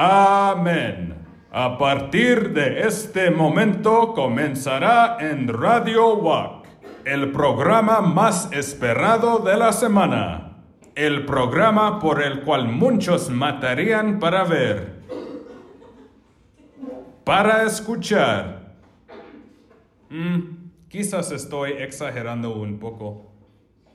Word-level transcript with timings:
Amén. 0.00 1.26
A 1.50 1.76
partir 1.76 2.52
de 2.52 2.86
este 2.86 3.32
momento 3.32 4.14
comenzará 4.14 5.16
en 5.18 5.48
Radio 5.48 6.14
WAC, 6.18 6.68
el 7.04 7.32
programa 7.32 8.00
más 8.00 8.48
esperado 8.52 9.40
de 9.40 9.56
la 9.56 9.72
semana. 9.72 10.62
El 10.94 11.26
programa 11.26 11.98
por 11.98 12.22
el 12.22 12.42
cual 12.42 12.68
muchos 12.68 13.28
matarían 13.28 14.20
para 14.20 14.44
ver. 14.44 15.02
Para 17.24 17.64
escuchar. 17.64 18.76
Mm, 20.10 20.68
quizás 20.88 21.32
estoy 21.32 21.72
exagerando 21.72 22.54
un 22.54 22.78
poco. 22.78 23.27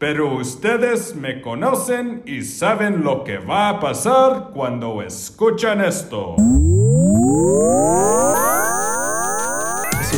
Pero 0.05 0.35
ustedes 0.35 1.15
me 1.15 1.41
conocen 1.41 2.23
y 2.25 2.41
saben 2.41 3.05
lo 3.05 3.23
que 3.23 3.37
va 3.37 3.69
a 3.69 3.79
pasar 3.79 4.49
cuando 4.53 5.01
escuchan 5.01 5.79
esto. 5.79 6.35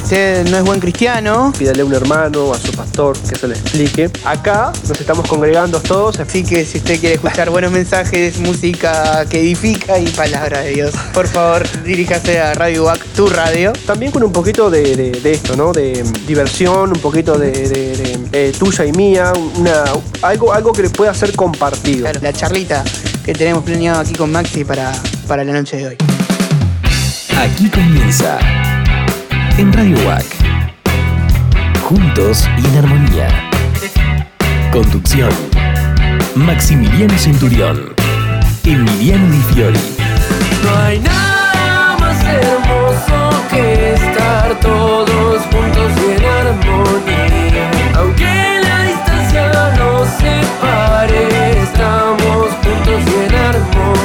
Si 0.07 0.13
usted 0.13 0.47
no 0.51 0.57
es 0.57 0.63
buen 0.63 0.79
cristiano, 0.79 1.51
Pídale 1.57 1.81
a 1.81 1.85
un 1.85 1.93
hermano, 1.93 2.53
a 2.53 2.59
su 2.59 2.71
pastor, 2.73 3.17
que 3.17 3.35
se 3.35 3.47
le 3.47 3.55
explique. 3.55 4.11
Acá 4.23 4.71
nos 4.87 4.99
estamos 5.01 5.27
congregando 5.27 5.79
todos. 5.81 6.19
así 6.19 6.43
que 6.43 6.63
si 6.63 6.77
usted 6.77 6.99
quiere 6.99 7.15
escuchar 7.15 7.49
buenos 7.49 7.71
mensajes, 7.71 8.37
música 8.39 9.25
que 9.27 9.39
edifica 9.39 9.97
y 9.97 10.05
palabra 10.09 10.59
de 10.61 10.71
Dios, 10.75 10.93
por 11.11 11.27
favor 11.27 11.63
diríjase 11.83 12.39
a 12.39 12.53
Radio 12.53 12.85
WAC, 12.85 12.99
tu 13.15 13.27
radio. 13.27 13.73
También 13.87 14.11
con 14.11 14.21
un 14.23 14.31
poquito 14.31 14.69
de, 14.69 14.95
de- 14.95 15.11
de 15.11 15.31
esto, 15.31 15.55
¿no? 15.55 15.71
De 15.71 16.03
mm, 16.03 16.27
diversión, 16.27 16.91
un 16.91 16.99
poquito 16.99 17.37
de, 17.39 17.51
de- 17.51 17.95
de, 17.97 18.19
eh, 18.31 18.53
tuya 18.57 18.85
y 18.85 18.91
mía, 18.91 19.33
una, 19.55 19.83
algo, 20.21 20.53
algo 20.53 20.71
que 20.71 20.87
pueda 20.91 21.13
ser 21.15 21.35
compartido. 21.35 22.01
Claro, 22.01 22.19
la 22.21 22.31
charlita 22.31 22.83
que 23.25 23.33
tenemos 23.33 23.63
planeado 23.63 24.01
aquí 24.01 24.13
con 24.13 24.31
Maxi 24.31 24.63
para, 24.63 24.91
para 25.27 25.43
la 25.43 25.53
noche 25.53 25.77
de 25.77 25.87
hoy. 25.87 25.97
Aquí 27.37 27.69
comienza 27.69 28.37
en 29.57 29.71
Radio 29.71 29.97
WAC. 30.05 30.25
Juntos 31.83 32.47
y 32.57 32.65
en 32.67 32.77
armonía. 32.77 33.27
Conducción. 34.71 35.29
Maximiliano 36.35 37.17
Centurión. 37.17 37.93
Emiliano 38.63 39.31
Di 39.31 39.41
Fiori. 39.53 39.79
No 40.63 40.77
hay 40.83 40.99
nada 40.99 41.97
más 41.99 42.21
hermoso 42.25 43.43
que 43.49 43.93
estar 43.93 44.59
todos 44.59 45.41
juntos 45.43 45.91
y 46.01 46.17
en 46.17 46.25
armonía. 46.25 47.71
Aunque 47.95 48.59
la 48.61 48.83
distancia 48.83 49.73
nos 49.77 50.09
separe, 50.09 51.61
estamos 51.61 52.49
juntos 52.61 53.01
y 53.07 53.25
en 53.25 53.35
armonía. 53.35 54.04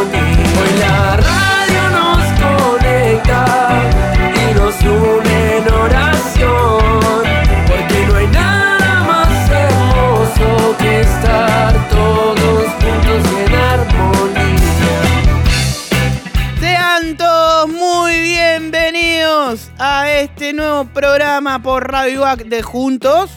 Este 20.51 20.61
nuevo 20.61 20.85
programa 20.87 21.63
por 21.63 21.93
Radio 21.93 22.23
WAC 22.23 22.47
de 22.47 22.61
Juntos. 22.63 23.31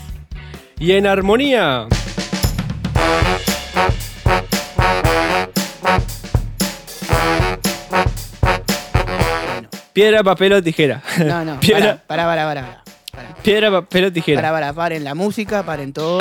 Y 0.80 0.94
en 0.94 1.06
armonía. 1.06 1.88
Piedra, 9.94 10.24
papel 10.24 10.54
o 10.54 10.64
tijera. 10.64 11.04
No, 11.24 11.46
no, 11.46 11.60
Piedra, 11.60 12.02
para, 12.08 12.24
para. 12.26 12.46
Para, 13.12 13.36
piedra, 13.44 13.70
papel 13.70 14.06
o 14.06 14.12
tijera. 14.12 14.42
para, 14.42 14.52
para, 14.52 14.74
paren 14.74 15.04
la 15.04 15.14
música, 15.14 15.64
paren 15.64 15.94
todo. 15.94 16.20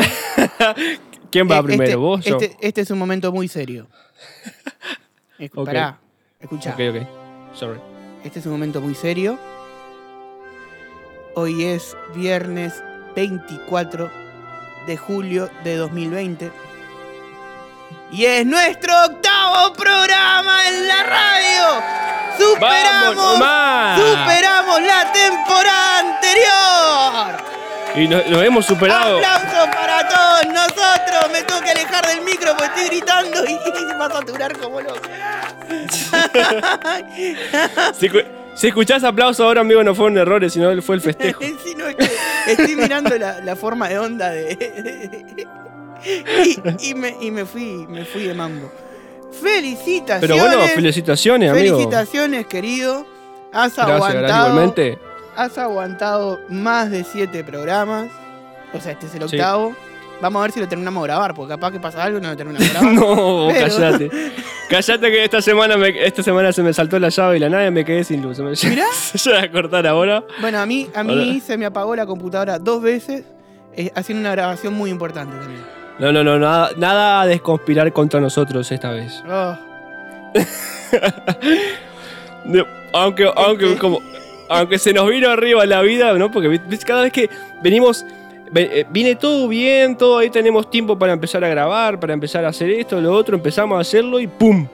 ¿Quién 1.31 1.51
va 1.51 1.59
Eh, 1.59 1.63
primero? 1.63 1.85
este, 1.85 1.97
¿Vos? 1.97 2.25
Yo. 2.25 2.37
Este, 2.39 2.57
este 2.61 2.81
es 2.83 2.91
un 2.91 2.99
momento 2.99 3.33
muy 3.33 3.49
serio. 3.49 3.89
Escu- 5.39 5.51
Ok. 5.55 5.67
Pará, 5.67 5.99
escucha. 6.39 6.71
Ok, 6.75 6.81
ok. 6.91 7.57
Sorry. 7.57 7.81
Este 8.25 8.41
es 8.41 8.47
un 8.47 8.53
momento 8.53 8.83
muy 8.83 8.95
serio. 8.95 9.39
Hoy 11.35 11.65
es 11.65 11.97
viernes 12.15 12.85
24 13.17 14.11
de 14.87 14.97
julio 14.99 15.49
de 15.65 15.77
2020. 15.77 16.53
Y 18.11 18.27
es 18.27 18.45
nuestro 18.45 18.93
octavo 19.07 19.73
programa 19.73 20.69
en 20.69 20.89
la 20.89 21.03
radio. 21.03 21.83
¡Superamos! 22.37 23.37
¡Superamos 23.97 24.83
la 24.83 25.11
temporada 25.13 25.99
anterior! 26.01 27.43
Y 27.95 28.09
nos, 28.09 28.27
nos 28.27 28.43
hemos 28.43 28.67
superado. 28.67 29.17
¡Aplausos 29.17 29.75
para 29.75 30.07
todos 30.09 30.47
nosotros! 30.49 31.33
Me 31.33 31.43
tengo 31.45 31.63
que 31.63 31.71
alejar 31.71 32.07
del 32.09 32.21
micro 32.21 32.55
porque 32.59 32.67
estoy 32.67 32.85
gritando 32.89 33.43
y, 33.47 33.53
y 33.53 33.89
se 33.89 33.95
va 33.97 34.05
a 34.05 34.11
saturar 34.11 34.59
como 34.59 34.83
loco. 34.83 35.01
Si, 38.55 38.59
escu- 38.59 38.61
si 38.61 38.67
escuchás 38.69 39.05
aplausos 39.05 39.45
ahora, 39.45 39.61
amigo, 39.63 39.83
no 39.83 39.95
fueron 39.95 40.19
errores, 40.19 40.53
sino 40.53 40.81
fue 40.83 40.95
el 40.97 41.01
festejo. 41.01 41.43
Estoy 42.47 42.77
mirando 42.77 43.17
la, 43.19 43.57
forma 43.57 43.89
de 43.89 43.99
onda 43.99 44.31
de. 44.31 45.47
y, 46.81 46.95
me, 46.95 47.17
y 47.21 47.31
me 47.31 47.45
fui, 47.45 47.87
me 47.89 48.05
fui 48.05 48.25
de 48.25 48.35
mambo. 48.35 48.71
Felicitaciones. 49.41 50.21
Pero 50.21 50.37
bueno, 50.37 50.63
felicitaciones, 50.75 51.51
amigo. 51.51 51.77
Felicitaciones, 51.77 52.47
querido. 52.47 53.07
Has 53.53 53.75
Gracias, 53.77 53.97
aguantado. 53.97 54.49
igualmente. 54.49 54.99
Has 55.37 55.59
aguantado 55.59 56.41
más 56.49 56.91
de 56.91 57.05
siete 57.05 57.43
programas. 57.45 58.09
O 58.75 58.81
sea, 58.81 58.93
este 58.93 59.07
es 59.07 59.15
el 59.15 59.29
Sí. 59.29 59.37
Vamos 60.23 60.41
a 60.41 60.43
ver 60.45 60.53
si 60.53 60.61
lo 60.61 60.69
terminamos 60.69 61.03
de 61.03 61.09
grabar, 61.09 61.35
porque 61.35 61.51
capaz 61.53 61.71
que 61.73 61.81
pasa 61.81 62.03
algo 62.03 62.17
y 62.19 62.23
no 62.23 62.29
lo 62.31 62.37
terminamos 62.37 62.67
de 62.67 62.73
grabar. 62.73 62.95
No, 62.95 63.49
Pero- 63.53 63.77
callate. 63.77 64.11
Callate 64.71 65.11
que 65.11 65.25
esta 65.25 65.43
semana, 65.43 65.77
me- 65.77 66.03
esta 66.07 66.23
semana 66.23 66.51
se 66.51 66.63
me 66.63 66.73
saltó 66.73 66.99
la 66.99 67.11
llave 67.11 67.37
y 67.37 67.41
la 67.41 67.51
nave 67.51 67.67
y 67.67 67.71
me 67.73 67.85
quedé 67.85 68.05
sin 68.05 68.23
luz. 68.23 68.39
Me 68.39 68.53
Mirá. 68.71 68.87
se 68.95 69.31
va 69.31 69.41
a 69.43 69.51
cortar 69.51 69.87
ahora. 69.87 70.25
Bueno, 70.41 70.61
a 70.61 70.65
mí, 70.65 70.89
a 70.95 71.03
mí 71.03 71.13
Hola. 71.13 71.41
se 71.45 71.59
me 71.59 71.67
apagó 71.67 71.95
la 71.95 72.07
computadora 72.07 72.59
dos 72.59 72.81
veces 72.81 73.25
eh, 73.77 73.91
haciendo 73.95 74.21
una 74.23 74.31
grabación 74.31 74.73
muy 74.73 74.89
importante 74.91 75.37
también. 75.37 75.61
No, 75.99 76.11
no, 76.11 76.25
no, 76.25 76.39
nada, 76.39 76.71
nada 76.79 77.21
a 77.21 77.27
desconspirar 77.27 77.93
contra 77.93 78.19
nosotros 78.19 78.73
esta 78.73 78.93
vez. 78.93 79.23
Oh. 79.29 79.59
Aunque, 82.95 83.31
aunque, 83.37 83.77
como, 83.77 84.01
aunque 84.49 84.79
se 84.79 84.93
nos 84.93 85.09
vino 85.09 85.29
arriba 85.31 85.65
la 85.67 85.81
vida, 85.83 86.13
¿no? 86.15 86.31
Porque 86.31 86.61
cada 86.87 87.03
vez 87.03 87.13
que 87.13 87.31
venimos, 87.63 88.05
ve- 88.05 88.09
viene 88.91 89.17
todo 89.17 89.49
bien, 89.49 89.97
todo 89.97 90.19
ahí 90.19 90.31
tenemos 90.31 90.69
tiempo 90.71 90.99
para 90.99 91.13
empezar 91.13 91.43
a 91.45 91.49
grabar, 91.49 91.99
para 91.99 92.13
empezar 92.13 92.45
a 92.45 92.49
hacer 92.49 92.71
esto, 92.71 93.01
lo 93.01 93.13
otro, 93.13 93.35
empezamos 93.37 93.79
a 93.79 93.81
hacerlo 93.81 94.21
y 94.21 94.27
¡pum! 94.27 94.67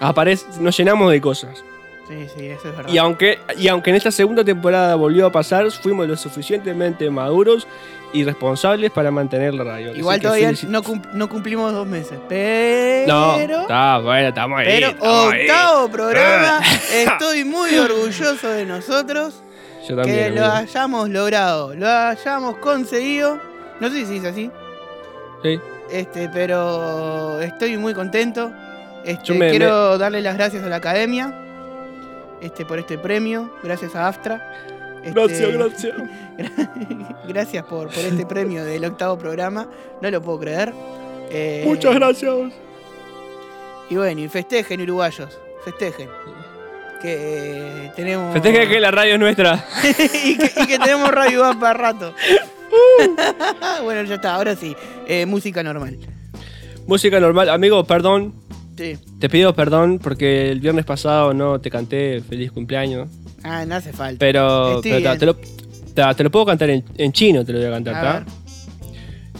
Aparece, 0.00 0.46
nos 0.60 0.76
llenamos 0.76 1.10
de 1.10 1.20
cosas. 1.20 1.64
Sí, 2.08 2.26
sí, 2.36 2.46
eso 2.48 2.68
es 2.68 2.76
verdad. 2.76 2.92
Y 2.92 2.98
aunque, 2.98 3.38
y 3.56 3.66
aunque 3.68 3.88
en 3.90 3.96
esta 3.96 4.10
segunda 4.10 4.44
temporada 4.44 4.94
volvió 4.94 5.24
a 5.26 5.32
pasar, 5.32 5.70
fuimos 5.70 6.06
lo 6.06 6.16
suficientemente 6.16 7.08
maduros 7.10 7.66
y 8.12 8.22
responsables 8.24 8.90
para 8.90 9.10
mantener 9.10 9.54
la 9.54 9.64
radio. 9.64 9.96
Igual 9.96 10.20
todavía 10.20 10.52
no, 10.68 10.82
cum- 10.82 11.00
no 11.14 11.28
cumplimos 11.30 11.72
dos 11.72 11.86
meses, 11.86 12.18
pero... 12.28 13.06
No, 13.12 13.36
está 13.62 13.98
bueno, 13.98 14.28
estamos 14.28 14.58
ahí. 14.60 14.66
pero 14.66 14.88
estamos 14.88 15.32
ahí. 15.32 15.40
octavo 15.48 15.88
programa, 15.88 16.60
estoy 16.92 17.44
muy 17.44 17.74
orgulloso 17.78 18.48
de 18.50 18.66
nosotros 18.66 19.42
Yo 19.88 19.96
que 20.02 20.30
lo 20.30 20.44
amigo. 20.44 20.56
hayamos 20.56 21.10
logrado, 21.10 21.74
lo 21.74 21.88
hayamos 21.88 22.56
conseguido. 22.58 23.38
No 23.80 23.88
sé 23.90 24.06
si 24.06 24.12
dice 24.14 24.28
así, 24.28 24.50
Sí. 25.42 25.60
este, 25.90 26.28
pero 26.30 27.40
estoy 27.40 27.76
muy 27.76 27.92
contento. 27.94 28.50
Este, 29.04 29.34
me- 29.34 29.50
quiero 29.50 29.98
darle 29.98 30.22
las 30.22 30.36
gracias 30.36 30.62
a 30.62 30.68
la 30.68 30.76
academia 30.76 31.34
este, 32.40 32.64
por 32.64 32.78
este 32.78 32.96
premio, 32.98 33.50
gracias 33.62 33.94
a 33.94 34.08
Astra. 34.08 34.54
Este, 35.02 35.10
Gracias, 35.20 35.52
gracias. 35.52 35.94
gracias 37.28 37.64
por, 37.66 37.88
por 37.88 37.98
este 37.98 38.24
premio 38.24 38.64
del 38.64 38.84
octavo 38.86 39.18
programa, 39.18 39.68
no 40.00 40.10
lo 40.10 40.22
puedo 40.22 40.40
creer. 40.40 40.72
Eh, 41.30 41.62
Muchas 41.66 41.94
gracias. 41.96 42.34
Y 43.90 43.96
bueno, 43.96 44.20
y 44.22 44.28
festejen 44.28 44.80
uruguayos, 44.80 45.38
festejen. 45.62 46.08
Que 47.04 47.90
tenemos... 47.94 48.32
Festeje 48.32 48.66
que 48.66 48.80
la 48.80 48.90
radio 48.90 49.12
es 49.14 49.20
nuestra. 49.20 49.62
y, 50.24 50.38
que, 50.38 50.50
y 50.62 50.66
que 50.66 50.78
tenemos 50.78 51.10
radio 51.10 51.42
para 51.60 51.74
rato. 51.74 52.14
bueno, 53.82 54.02
ya 54.04 54.14
está, 54.14 54.34
ahora 54.36 54.56
sí. 54.56 54.74
Eh, 55.06 55.26
música 55.26 55.62
normal. 55.62 55.98
Música 56.86 57.20
normal. 57.20 57.50
Amigo, 57.50 57.84
perdón. 57.84 58.32
Sí. 58.78 58.96
Te 59.20 59.28
pido 59.28 59.54
perdón 59.54 59.98
porque 60.02 60.50
el 60.50 60.60
viernes 60.60 60.86
pasado 60.86 61.34
no 61.34 61.60
te 61.60 61.70
canté 61.70 62.22
feliz 62.26 62.50
cumpleaños. 62.50 63.08
Ah, 63.42 63.66
no 63.66 63.74
hace 63.74 63.92
falta. 63.92 64.18
Pero, 64.18 64.80
pero 64.82 65.18
te, 65.18 65.26
lo, 65.26 65.36
ta- 65.94 66.14
te 66.14 66.24
lo 66.24 66.30
puedo 66.30 66.46
cantar 66.46 66.70
en, 66.70 66.82
en 66.96 67.12
chino, 67.12 67.44
te 67.44 67.52
lo 67.52 67.58
voy 67.58 67.68
a 67.68 67.70
cantar, 67.70 67.94
A 67.96 68.00
¿tá? 68.00 68.12
ver. 68.20 68.24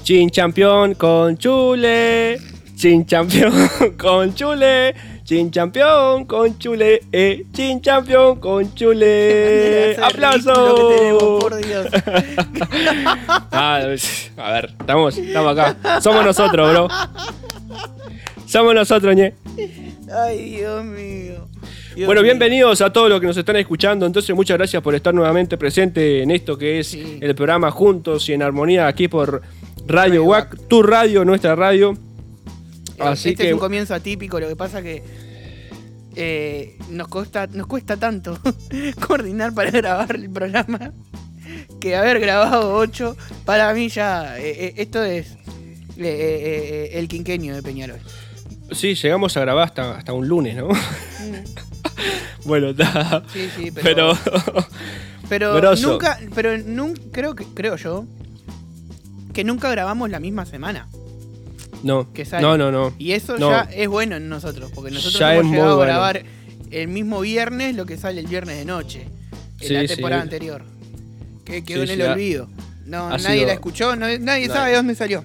Chin 0.03 0.29
champion 0.29 0.95
con 0.97 1.39
chule. 1.39 2.39
Chin 2.77 3.07
champion 3.07 3.53
con 3.99 4.35
chule. 4.35 4.95
Chin 5.25 5.49
campeón 5.49 6.27
con 6.27 6.59
chule, 6.59 7.01
eh. 7.11 7.47
Chin 7.53 7.81
campeón 7.81 8.39
con 8.41 8.75
chule. 8.75 9.97
Que 9.97 9.97
tenemos, 9.97 11.23
por 11.41 11.55
¡Aplausos! 11.55 11.67
Dios. 11.67 11.87
Ah, 13.51 13.77
a 13.77 14.51
ver, 14.53 14.71
estamos, 14.79 15.17
estamos 15.17 15.59
acá. 15.59 16.01
Somos 16.03 16.25
nosotros, 16.25 16.71
bro. 16.73 16.89
Somos 18.47 18.75
nosotros, 18.75 19.15
ñe. 19.17 19.33
Ay, 20.15 20.57
Dios 20.57 20.85
mío. 20.85 21.47
Dios 21.97 22.07
Bueno, 22.07 22.21
mío. 22.21 22.31
bienvenidos 22.33 22.81
a 22.83 22.93
todos 22.93 23.09
los 23.09 23.21
que 23.21 23.27
nos 23.27 23.37
están 23.37 23.57
escuchando. 23.57 24.05
Entonces, 24.05 24.35
muchas 24.37 24.59
gracias 24.59 24.83
por 24.83 24.95
estar 24.95 25.15
nuevamente 25.15 25.57
presente 25.57 26.23
en 26.23 26.31
esto 26.33 26.59
que 26.59 26.81
es 26.81 26.89
Sí. 26.89 27.19
el 27.23 27.35
programa 27.35 27.71
Juntos 27.71 28.29
y 28.29 28.35
en 28.35 28.43
Armonía 28.43 28.87
aquí 28.89 29.09
por 29.09 29.41
Radio 29.41 29.45
Radio 29.87 30.25
WAC, 30.25 30.69
tu 30.69 30.83
radio, 30.83 31.25
nuestra 31.25 31.55
radio. 31.55 31.95
Así 32.99 33.31
este 33.31 33.43
que 33.43 33.49
es 33.49 33.55
un 33.55 33.61
comienzo 33.61 33.95
atípico, 33.95 34.39
lo 34.41 34.49
que 34.49 34.57
pasa 34.57 34.83
que 34.83 35.03
eh, 36.17 36.79
nos, 36.91 37.09
cuesta, 37.09 37.47
nos 37.49 37.67
cuesta 37.67 37.97
tanto 37.97 38.39
coordinar 39.07 39.53
para 39.53 39.71
grabar 39.71 40.15
el 40.15 40.31
programa 40.31 40.93
que 41.81 41.97
haber 41.97 42.21
grabado 42.21 42.75
8, 42.75 43.17
para 43.45 43.73
mí 43.75 43.89
ya, 43.89 44.39
eh, 44.39 44.67
eh, 44.67 44.75
esto 44.79 45.03
es 45.05 45.37
eh, 45.97 46.91
el 46.95 47.09
quinquenio 47.09 47.55
de 47.55 47.63
Peñarol. 47.63 48.01
sí, 48.73 48.95
llegamos 48.95 49.37
a 49.37 49.41
grabar 49.41 49.65
hasta, 49.65 49.97
hasta 49.97 50.13
un 50.13 50.29
lunes, 50.29 50.57
¿no? 50.57 50.69
bueno, 52.45 52.71
está. 52.71 53.23
Sí, 53.33 53.49
sí, 53.57 53.71
pero, 53.71 54.17
Pero. 54.25 54.67
pero 55.29 55.55
grosso. 55.55 55.93
nunca, 55.93 56.19
pero 56.35 56.57
nunca, 56.59 57.01
creo 57.13 57.35
que, 57.35 57.45
creo 57.45 57.77
yo, 57.77 58.07
que 59.33 59.45
nunca 59.45 59.71
grabamos 59.71 60.11
la 60.11 60.21
misma 60.21 60.47
semana. 60.47 60.89
No, 61.85 62.13
Que 62.13 62.25
sale. 62.25 62.43
no, 62.43 62.59
no, 62.59 62.73
no. 62.73 62.93
Y 62.99 63.13
eso 63.13 63.39
No. 63.39 63.51
ya 63.51 63.69
es 63.73 63.89
bueno 63.89 64.17
en 64.17 64.29
nosotros, 64.29 64.71
porque 64.75 64.91
nosotros 64.91 65.19
Ya 65.21 65.35
hemos 65.37 65.53
llegado 65.53 65.73
a 65.73 65.77
bueno. 65.77 65.93
grabar 65.93 66.23
el 66.71 66.89
mismo 66.89 67.21
viernes 67.21 67.77
lo 67.77 67.87
que 67.87 67.97
sale 67.97 68.21
el 68.21 68.27
viernes 68.27 68.57
de 68.59 68.65
noche, 68.65 69.03
en 69.61 69.69
Sí, 69.69 69.73
la 69.75 69.81
sí. 69.83 69.87
temporada 69.89 70.23
anterior. 70.23 70.63
Que 71.45 71.63
quedó 71.63 71.87
Sí, 71.87 71.93
en 71.93 72.01
el 72.01 72.09
olvido. 72.11 72.49
No, 72.87 73.09
nadie 73.11 73.37
sido- 73.37 73.47
la 73.47 73.53
escuchó, 73.53 73.95
no- 73.97 74.07
nadie 74.07 74.19
Nadie. 74.19 74.49
sabe 74.49 74.71
de 74.71 74.77
dónde 74.77 74.95
salió. 74.95 75.23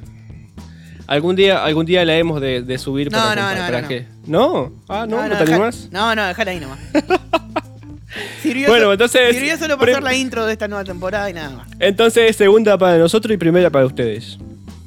Algún 1.08 1.36
día, 1.36 1.64
algún 1.66 1.86
día 1.88 2.06
la 2.06 2.16
hemos 2.18 2.40
de, 2.40 2.62
de 2.62 2.78
subir 2.78 3.12
No, 3.12 3.18
para, 3.18 3.30
no, 3.36 3.42
para, 3.48 3.56
no, 3.60 3.66
para 3.66 3.82
no, 3.82 3.88
que. 3.88 4.06
¿No? 4.28 4.74
Ah, 4.88 5.08
no, 5.10 5.28
no, 5.28 5.38
te 5.38 5.44
animás? 5.52 5.88
No, 5.92 6.14
no, 6.14 6.28
dejala 6.28 6.52
ahí 6.52 6.60
nomás. 6.60 6.78
sirvió 8.44 8.68
Bueno, 8.70 8.86
so- 8.86 8.92
entonces, 8.94 9.36
Sirvió 9.36 9.58
solo 9.58 9.76
hacer 9.82 10.04
la 10.04 10.14
intro 10.16 10.46
de 10.46 10.54
esta 10.54 10.68
nueva 10.68 10.84
temporada 10.84 11.30
y 11.30 11.34
nada 11.34 11.50
más. 11.50 11.68
Entonces, 11.80 12.36
segunda 12.36 12.78
para 12.78 12.98
nosotros 12.98 13.34
y 13.34 13.38
primera 13.38 13.70
para 13.70 13.86
ustedes. 13.86 14.38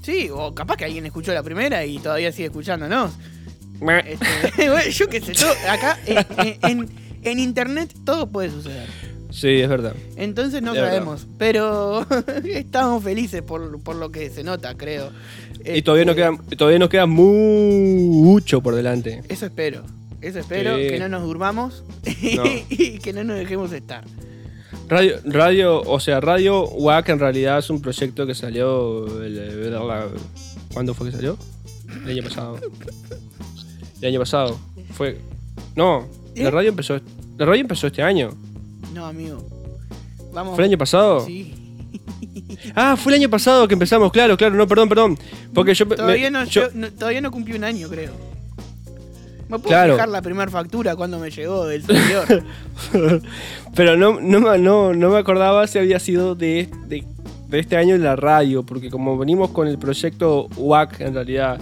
Sí, 0.02 0.28
o 0.32 0.54
capaz 0.54 0.76
que 0.76 0.84
alguien 0.84 1.06
escuchó 1.06 1.32
la 1.32 1.42
primera 1.42 1.84
y 1.84 1.98
todavía 1.98 2.32
sigue 2.32 2.46
escuchándonos. 2.46 3.12
Este, 4.06 4.90
yo 4.92 5.08
qué 5.08 5.20
sé, 5.20 5.32
todo- 5.32 5.54
acá 5.68 5.98
eh, 6.06 6.24
eh, 6.44 6.58
en, 6.62 6.88
en 7.22 7.38
internet 7.38 7.92
todo 8.04 8.26
puede 8.28 8.50
suceder. 8.50 8.86
Sí, 9.30 9.48
es 9.60 9.68
verdad. 9.68 9.94
Entonces 10.16 10.60
no 10.62 10.72
verdad. 10.72 10.88
sabemos, 10.90 11.26
pero 11.38 12.06
estamos 12.44 13.02
felices 13.02 13.42
por, 13.42 13.80
por 13.82 13.96
lo 13.96 14.10
que 14.12 14.28
se 14.30 14.44
nota, 14.44 14.74
creo. 14.76 15.10
Y 15.64 15.82
todavía 15.82 16.04
nos 16.04 16.16
Este, 16.16 16.36
queda, 16.46 16.56
todavía 16.56 16.78
nos 16.78 16.88
queda 16.90 17.06
mucho 17.06 18.60
por 18.62 18.74
delante. 18.74 19.22
Eso 19.28 19.46
espero. 19.46 19.82
Eso 20.20 20.38
espero, 20.38 20.76
Sí. 20.76 20.88
que 20.88 20.98
no 21.00 21.08
nos 21.08 21.22
durmamos 21.22 21.82
No. 22.36 22.44
y 22.68 22.98
que 22.98 23.12
no 23.12 23.24
nos 23.24 23.36
dejemos 23.38 23.72
estar. 23.72 24.04
Radio, 24.92 25.16
radio, 25.24 25.80
o 25.80 26.00
sea, 26.00 26.20
Radio 26.20 26.64
WAC 26.68 27.08
en 27.10 27.18
realidad 27.18 27.58
es 27.58 27.70
un 27.70 27.80
proyecto 27.80 28.26
que 28.26 28.34
salió. 28.34 29.06
el- 29.22 29.38
el- 29.38 29.70
la- 29.72 30.08
¿Cuándo 30.74 30.92
fue 30.92 31.06
que 31.10 31.16
salió? 31.16 31.38
El 32.04 32.10
año 32.10 32.22
pasado. 32.22 32.58
El 34.00 34.08
año 34.08 34.18
pasado. 34.20 34.58
Fue. 34.92 35.18
No, 35.76 36.06
la 36.34 36.42
¿Eh? 36.48 36.50
radio 36.50 36.68
empezó. 36.70 37.00
La 37.38 37.46
radio 37.46 37.60
empezó 37.62 37.86
este 37.86 38.02
año. 38.02 38.34
No, 38.92 39.06
amigo. 39.06 39.42
Vamos. 40.32 40.54
¿Fue 40.56 40.64
el 40.64 40.70
año 40.70 40.78
pasado? 40.78 41.24
Sí. 41.24 41.54
Ah, 42.74 42.96
fue 42.96 43.12
el 43.12 43.20
año 43.20 43.28
pasado 43.30 43.66
que 43.66 43.74
empezamos, 43.74 44.12
claro, 44.12 44.36
claro, 44.36 44.54
no, 44.54 44.66
perdón, 44.68 44.88
perdón. 44.88 45.18
Porque 45.52 45.74
yo. 45.74 45.84
me- 45.84 45.96
Todavía, 45.96 46.30
no, 46.30 46.44
yo- 46.44 46.62
yo- 46.62 46.70
no- 46.74 46.90
todavía 46.92 47.20
no 47.20 47.30
cumplí 47.30 47.54
un 47.56 47.64
año, 47.64 47.88
creo. 47.88 48.12
¿Me 49.52 49.58
puedo 49.58 49.68
Claro. 49.68 49.94
fijar 49.94 50.08
la 50.08 50.22
primera 50.22 50.50
factura 50.50 50.96
cuando 50.96 51.18
me 51.18 51.30
llegó 51.30 51.66
del 51.66 51.84
servidor? 51.84 52.42
Pero 53.74 53.96
no, 53.96 54.18
no, 54.20 54.40
me- 54.40 54.58
no, 54.58 54.94
no 54.94 55.10
me 55.10 55.18
acordaba 55.18 55.66
si 55.66 55.78
había 55.78 55.98
sido 55.98 56.34
de, 56.34 56.68
de, 56.88 57.04
de 57.48 57.58
este 57.58 57.76
año 57.76 57.94
en 57.94 58.02
la 58.02 58.16
radio, 58.16 58.62
porque 58.64 58.90
como 58.90 59.16
venimos 59.18 59.50
con 59.50 59.68
el 59.68 59.78
proyecto 59.78 60.48
WAC, 60.56 61.00
en 61.02 61.14
realidad, 61.14 61.60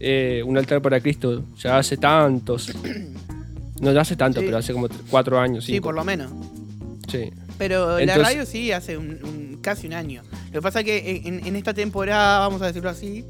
eh, 0.00 0.42
Un 0.46 0.56
altar 0.58 0.80
para 0.82 1.00
Cristo, 1.00 1.42
ya 1.58 1.78
hace 1.78 1.96
tantos. 1.96 2.72
No, 3.80 3.92
ya 3.92 4.00
hace 4.02 4.14
tanto, 4.16 4.40
Sí. 4.40 4.46
pero 4.46 4.58
hace 4.58 4.72
como 4.72 4.88
tr- 4.88 5.00
cuatro 5.10 5.38
años. 5.40 5.64
sí, 5.64 5.80
por 5.80 5.94
lo 5.94 6.04
menos. 6.04 6.30
Sí. 7.08 7.30
Pero 7.58 7.96
la 7.96 8.02
Entonces- 8.02 8.24
radio 8.24 8.46
sí 8.46 8.70
hace 8.72 8.96
un, 8.96 9.18
un- 9.24 9.58
casi 9.60 9.86
un 9.88 9.94
año. 9.94 10.22
Lo 10.46 10.52
que 10.60 10.62
pasa 10.62 10.80
es 10.80 10.84
que 10.84 11.22
en, 11.24 11.44
en 11.46 11.56
esta 11.56 11.74
temporada, 11.74 12.38
vamos 12.40 12.62
a 12.62 12.66
decirlo 12.66 12.90
así, 12.90 13.24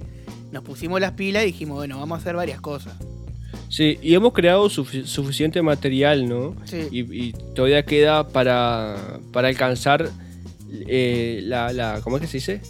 nos 0.50 0.62
pusimos 0.64 1.00
las 1.00 1.12
pilas 1.12 1.42
y 1.44 1.46
dijimos, 1.46 1.76
bueno, 1.78 1.98
vamos 1.98 2.18
a 2.18 2.20
hacer 2.20 2.36
varias 2.36 2.60
cosas. 2.60 2.94
Sí, 3.72 3.98
y 4.02 4.12
hemos 4.14 4.34
creado 4.34 4.68
sufi- 4.68 5.06
suficiente 5.06 5.62
material, 5.62 6.28
¿no? 6.28 6.54
Sí. 6.66 6.88
Y, 6.90 7.00
y 7.28 7.32
todavía 7.54 7.82
queda 7.86 8.28
para, 8.28 9.18
para 9.32 9.48
alcanzar 9.48 10.10
eh, 10.86 11.40
la, 11.44 11.72
la. 11.72 12.00
¿Cómo 12.04 12.16
es 12.18 12.20
que 12.20 12.28
se 12.28 12.36
dice? 12.36 12.60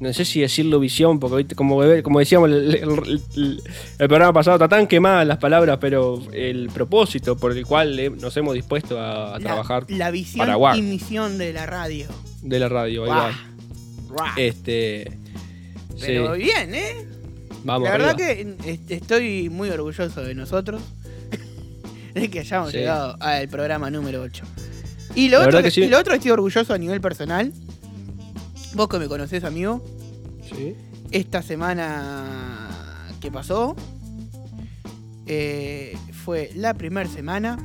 No 0.00 0.12
sé 0.12 0.26
si 0.26 0.40
decirlo 0.40 0.78
visión, 0.78 1.18
porque 1.18 1.54
como, 1.54 1.80
como 2.02 2.18
decíamos 2.18 2.50
el, 2.50 2.74
el- 2.74 3.20
el- 3.36 3.62
el 3.98 4.08
programa 4.08 4.34
pasado, 4.34 4.56
está 4.56 4.68
tan 4.68 4.86
quemadas 4.86 5.26
las 5.26 5.38
palabras, 5.38 5.78
pero 5.80 6.22
el 6.32 6.68
propósito 6.68 7.36
por 7.38 7.56
el 7.56 7.64
cual 7.64 7.98
eh, 7.98 8.10
nos 8.10 8.36
hemos 8.36 8.52
dispuesto 8.54 9.00
a, 9.00 9.34
a 9.36 9.38
La- 9.38 9.44
trabajar 9.44 9.86
La, 9.88 10.10
visión 10.10 10.46
para 10.46 10.76
y 10.76 10.82
misión 10.82 11.38
de 11.38 11.54
la 11.54 11.64
radio. 11.64 12.06
de 12.42 12.58
la 12.58 12.68
radio. 12.68 13.04
ahí 13.04 13.10
va. 13.10 14.34
Este. 14.36 15.10
Pero 16.00 16.34
sí, 16.34 16.42
bien, 16.42 16.74
¿eh? 16.74 17.06
Vamos. 17.64 17.88
la 17.88 17.92
verdad 17.92 18.10
arriba. 18.20 18.56
que 18.62 18.72
este, 18.72 18.94
estoy 18.94 19.48
muy 19.50 19.68
orgulloso 19.70 20.22
de 20.22 20.34
nosotros. 20.34 20.82
de 22.14 22.28
que 22.30 22.40
hayamos 22.40 22.70
Sí. 22.72 22.78
llegado 22.78 23.16
al 23.20 23.48
programa 23.48 23.90
número 23.90 24.22
8. 24.22 24.44
Y 25.14 25.28
lo, 25.28 25.40
La 25.40 25.46
otro 25.46 25.58
que, 25.58 25.64
que 25.64 25.70
sí. 25.70 25.82
y 25.82 25.88
lo 25.88 25.98
otro 25.98 26.14
estoy 26.14 26.30
orgulloso 26.30 26.72
a 26.74 26.78
nivel 26.78 27.00
personal. 27.00 27.52
Vos 28.74 28.88
que 28.88 28.98
me 28.98 29.08
conocés, 29.08 29.44
amigo. 29.44 29.84
Sí. 30.48 30.74
esta 31.12 31.42
semana 31.42 32.68
que 33.20 33.30
pasó 33.30 33.76
eh, 35.26 35.96
fue 36.24 36.50
la 36.56 36.74
primera 36.74 37.08
semana 37.08 37.56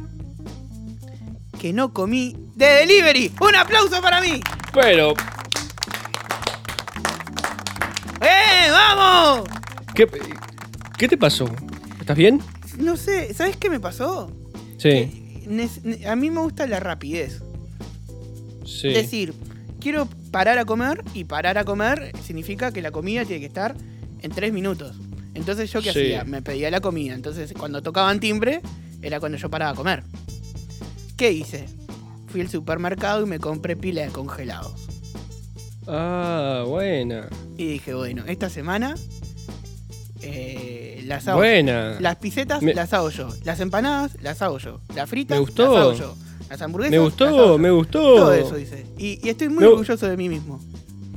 que 1.60 1.74
no 1.74 1.94
comí 1.94 2.36
de 2.56 2.66
delivery. 2.66 3.32
¡Un 3.42 3.56
aplauso 3.56 4.02
para 4.02 4.22
mí! 4.22 4.40
Pero, 4.74 5.14
¡Eh, 8.22 8.70
vamos! 8.72 9.48
¿Qué, 9.96 10.08
¿qué 10.98 11.08
te 11.08 11.18
pasó? 11.18 11.50
¿Estás 12.00 12.18
bien? 12.18 12.40
No 12.78 12.98
sé, 12.98 13.34
¿sabes 13.34 13.58
qué 13.58 13.70
me 13.70 13.80
pasó? 13.80 14.32
Sí. 14.78 15.42
Que 15.48 16.08
a 16.08 16.16
mí 16.16 16.30
me 16.32 16.42
gusta 16.42 16.68
la 16.68 16.80
rapidez. 16.80 17.42
Sí. 18.66 18.88
Es 18.90 18.96
decir, 18.96 19.34
quiero 19.80 20.08
parar 20.32 20.58
a 20.58 20.66
comer 20.66 21.04
y 21.14 21.24
parar 21.24 21.58
a 21.58 21.64
comer 21.66 22.12
significa 22.24 22.72
que 22.72 22.82
la 22.82 22.92
comida 22.92 23.24
tiene 23.26 23.40
que 23.40 23.46
estar 23.48 23.76
en 24.22 24.32
tres 24.32 24.52
minutos. 24.52 24.96
Entonces 25.34 25.72
yo 25.72 25.82
qué 25.82 25.92
Sí. 25.94 26.00
hacía? 26.00 26.24
Me 26.24 26.42
pedía 26.42 26.72
la 26.72 26.82
comida. 26.82 27.14
Entonces 27.14 27.54
cuando 27.54 27.82
tocaban 27.82 28.20
timbre 28.20 28.62
era 29.02 29.20
cuando 29.20 29.38
yo 29.38 29.50
paraba 29.50 29.72
a 29.72 29.76
comer. 29.76 30.04
¿Qué 31.16 31.32
hice? 31.32 31.66
Fui 32.28 32.42
al 32.42 32.50
supermercado 32.50 33.24
y 33.24 33.30
me 33.30 33.40
compré 33.40 33.76
pila 33.76 34.02
de 34.02 34.10
congelados. 34.10 34.74
Ah, 35.88 36.64
buena. 36.68 37.28
Y 37.58 37.68
dije, 37.68 37.94
bueno, 37.94 38.24
esta 38.28 38.50
semana 38.50 38.96
eh, 40.26 41.04
las 41.06 41.28
hago 41.28 41.38
Buena. 41.40 41.98
Las 42.00 42.16
pisetas 42.18 42.62
Me- 42.62 42.74
las 42.74 42.94
hago 42.94 43.10
yo. 43.10 43.30
Las 43.44 43.60
empanadas 43.60 44.18
las 44.22 44.42
hago 44.42 44.58
yo. 44.58 44.82
Las 44.96 45.10
fritas 45.10 45.38
Me 45.38 45.42
gustó. 45.42 45.74
las 45.74 45.82
hago 45.82 45.94
yo. 45.94 46.16
Las 46.50 46.62
hamburguesas 46.62 46.92
Me 46.92 46.98
las 46.98 47.06
gustó, 47.06 47.26
hago 47.28 47.58
me 47.58 47.68
yo. 47.70 47.76
gustó. 47.78 48.00
Todo 48.02 48.34
eso 48.34 48.58
hice. 48.60 48.86
Y, 48.98 49.20
y 49.26 49.30
estoy 49.30 49.50
muy 49.50 49.60
Me- 49.64 49.68
orgulloso 49.68 50.08
de 50.08 50.18
mí 50.18 50.30
mismo. 50.30 50.60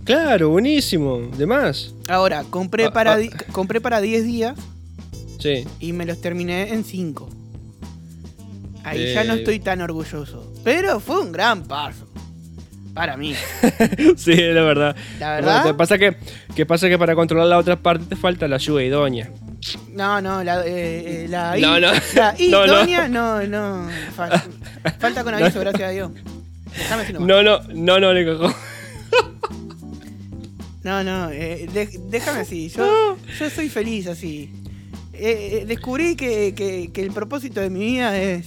Claro, 0.05 0.51
buenísimo. 0.51 1.19
De 1.37 1.47
más. 1.47 1.95
Ahora, 2.09 2.45
compré 2.49 2.87
Ah, 2.87 2.93
para 2.93 3.13
ah. 3.13 3.17
di- 3.19 3.31
compré 3.53 3.81
para 3.81 4.01
10 4.01 4.25
días 4.25 4.59
Sí. 5.39 5.65
y 5.81 5.93
me 5.93 6.07
los 6.07 6.21
terminé 6.21 6.73
en 6.73 6.83
5. 6.85 7.29
Ahí 8.85 9.13
ya 9.13 9.25
no 9.25 9.35
Eh. 9.35 9.39
estoy 9.39 9.61
tan 9.61 9.81
orgulloso. 9.83 10.51
Pero 10.65 10.99
fue 11.01 11.21
un 11.21 11.31
gran 11.33 11.63
paso. 11.65 12.08
Para 12.99 13.17
mí. 13.17 13.35
sí, 14.17 14.33
es 14.33 14.55
la 14.55 14.63
verdad. 14.63 14.97
La 15.21 15.41
Lo 15.41 15.47
verdad. 15.47 15.65
que 15.65 15.75
pasa 15.75 15.99
que, 15.99 16.17
que 16.55 16.67
pasa 16.67 16.89
que 16.89 16.99
para 16.99 17.15
controlar 17.15 17.47
la 17.47 17.57
otra 17.59 17.77
parte 17.77 18.05
te 18.07 18.17
falta 18.17 18.49
la 18.49 18.57
ayuda 18.57 18.83
idónea. 18.83 19.31
No, 19.93 20.21
no, 20.21 20.43
la, 20.43 20.67
eh, 20.67 21.25
eh, 21.25 21.27
la 21.29 21.57
I- 21.57 21.63
No, 21.63 21.79
no. 21.81 21.93
La 22.15 22.35
I, 22.39 22.49
No, 22.51 22.67
no. 22.67 23.09
No, 23.09 23.43
no. 23.47 23.89
falta 24.99 25.23
con 25.25 25.33
aviso, 25.35 25.61
gracias 25.61 25.89
a 25.89 25.93
Dios. 25.93 26.11
Déjame 26.77 27.03
así 27.05 27.13
nomás. 27.13 27.29
No, 27.29 27.43
no, 27.43 27.61
no, 27.73 28.01
no, 28.01 28.13
le 28.13 28.25
cagó. 28.25 28.53
No, 30.85 31.05
no, 31.05 31.31
eh, 31.31 31.69
de- 31.73 32.01
déjame 32.09 32.41
así. 32.41 32.69
Yo, 32.71 33.17
yo 33.39 33.51
soy 33.51 33.69
feliz 33.69 34.07
así. 34.07 34.51
eh, 35.13 35.65
descubrí 35.67 36.15
que, 36.17 36.55
que- 36.55 36.91
que 36.93 37.03
el 37.03 37.11
propósito 37.13 37.61
de 37.61 37.71
mi 37.71 37.81
vida 37.81 38.17
es 38.21 38.47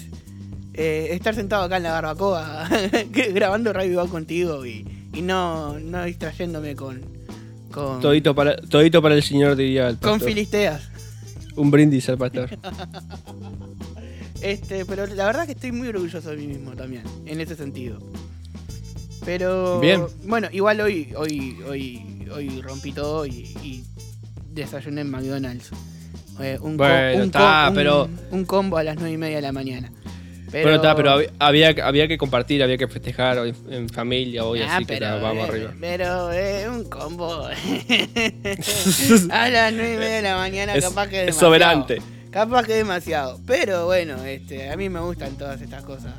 eh, 0.73 1.09
estar 1.11 1.35
sentado 1.35 1.63
acá 1.63 1.77
en 1.77 1.83
la 1.83 1.91
barbacoa 1.91 2.67
grabando 3.33 3.73
Radio 3.73 4.07
contigo 4.07 4.65
y, 4.65 4.85
y 5.13 5.21
no, 5.21 5.79
no 5.79 6.03
distrayéndome 6.05 6.75
con, 6.75 7.01
con, 7.71 7.99
Todito 8.01 8.33
para, 8.35 8.55
todito 8.57 9.01
para 9.01 9.15
el 9.15 9.23
señor, 9.23 9.55
diría 9.55 9.89
el 9.89 9.97
con 9.97 10.19
filisteas. 10.21 10.89
Un 11.55 11.69
brindis 11.71 12.07
al 12.09 12.17
pastor. 12.17 12.49
Este, 14.41 14.85
pero 14.85 15.05
la 15.05 15.25
verdad 15.27 15.45
que 15.45 15.51
estoy 15.51 15.71
muy 15.71 15.87
orgulloso 15.89 16.31
de 16.31 16.37
mí 16.37 16.47
mismo 16.47 16.71
también, 16.71 17.03
en 17.27 17.39
ese 17.41 17.55
sentido. 17.55 17.99
Pero 19.23 19.79
Bien. 19.79 20.01
bueno, 20.23 20.47
igual 20.51 20.81
hoy, 20.81 21.13
hoy, 21.15 21.57
hoy, 21.69 22.27
hoy 22.33 22.61
rompí 22.61 22.91
todo 22.91 23.27
y, 23.27 23.53
y 23.63 23.83
desayuné 24.51 25.01
en 25.01 25.11
McDonald's. 25.11 25.69
Eh, 26.39 26.57
un, 26.59 26.75
Bueno, 26.75 27.17
un 27.19 27.23
está, 27.25 27.67
un- 27.69 27.75
pero- 27.75 28.09
un 28.31 28.45
combo 28.45 28.77
a 28.77 28.83
las 28.83 28.95
nueve 28.95 29.11
y 29.13 29.17
media 29.17 29.35
de 29.35 29.41
la 29.43 29.51
mañana. 29.51 29.91
Pero, 30.51 30.81
pero 30.81 31.11
hab- 31.17 31.31
había, 31.39 31.69
había 31.83 32.07
que 32.07 32.17
compartir, 32.17 32.61
había 32.61 32.77
que 32.77 32.87
festejar 32.87 33.37
en, 33.47 33.55
en 33.69 33.89
familia 33.89 34.43
hoy, 34.43 34.61
Ah, 34.61 34.75
así 34.75 34.85
que 34.85 34.93
pero, 34.95 35.05
ya, 35.05 35.15
vamos 35.15 35.45
eh, 35.45 35.49
arriba. 35.49 35.73
Pero 35.79 36.31
es 36.31 36.67
un 36.67 36.83
combo. 36.89 37.45
a 39.31 39.49
las 39.49 39.73
nueve 39.73 39.93
y 39.93 39.97
media 39.97 40.15
de 40.17 40.21
la 40.21 40.35
mañana, 40.37 40.73
Es, 40.75 40.83
capaz 40.83 41.07
que 41.07 41.19
es 41.21 41.25
demasiado. 41.27 41.39
soberante. 41.47 42.01
Capaz 42.31 42.63
que 42.65 42.73
demasiado. 42.75 43.39
Pero 43.47 43.85
bueno, 43.85 44.23
este, 44.25 44.69
a 44.69 44.75
mí 44.77 44.89
me 44.89 44.99
gustan 44.99 45.37
todas 45.37 45.61
estas 45.61 45.83
cosas. 45.83 46.13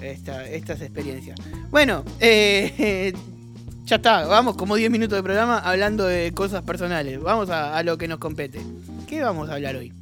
Esta- 0.00 0.46
estas 0.48 0.80
experiencias. 0.80 1.38
Bueno, 1.70 2.04
eh, 2.20 3.12
ya 3.84 3.96
está. 3.96 4.26
Vamos 4.26 4.56
como 4.56 4.76
10 4.76 4.90
minutos 4.90 5.16
de 5.16 5.22
programa 5.22 5.58
hablando 5.58 6.06
de 6.06 6.32
cosas 6.32 6.62
personales. 6.62 7.20
Vamos 7.20 7.50
a, 7.50 7.76
a 7.76 7.82
lo 7.82 7.98
que 7.98 8.08
nos 8.08 8.18
compete. 8.18 8.60
¿Qué 9.06 9.20
vamos 9.22 9.50
a 9.50 9.54
hablar 9.54 9.76
hoy? 9.76 9.92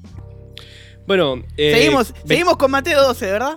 Bueno, 1.08 1.42
eh, 1.56 1.72
seguimos, 1.74 2.12
ve- 2.12 2.18
seguimos 2.28 2.56
con 2.56 2.70
Mateo 2.70 3.02
12, 3.02 3.26
¿verdad? 3.32 3.56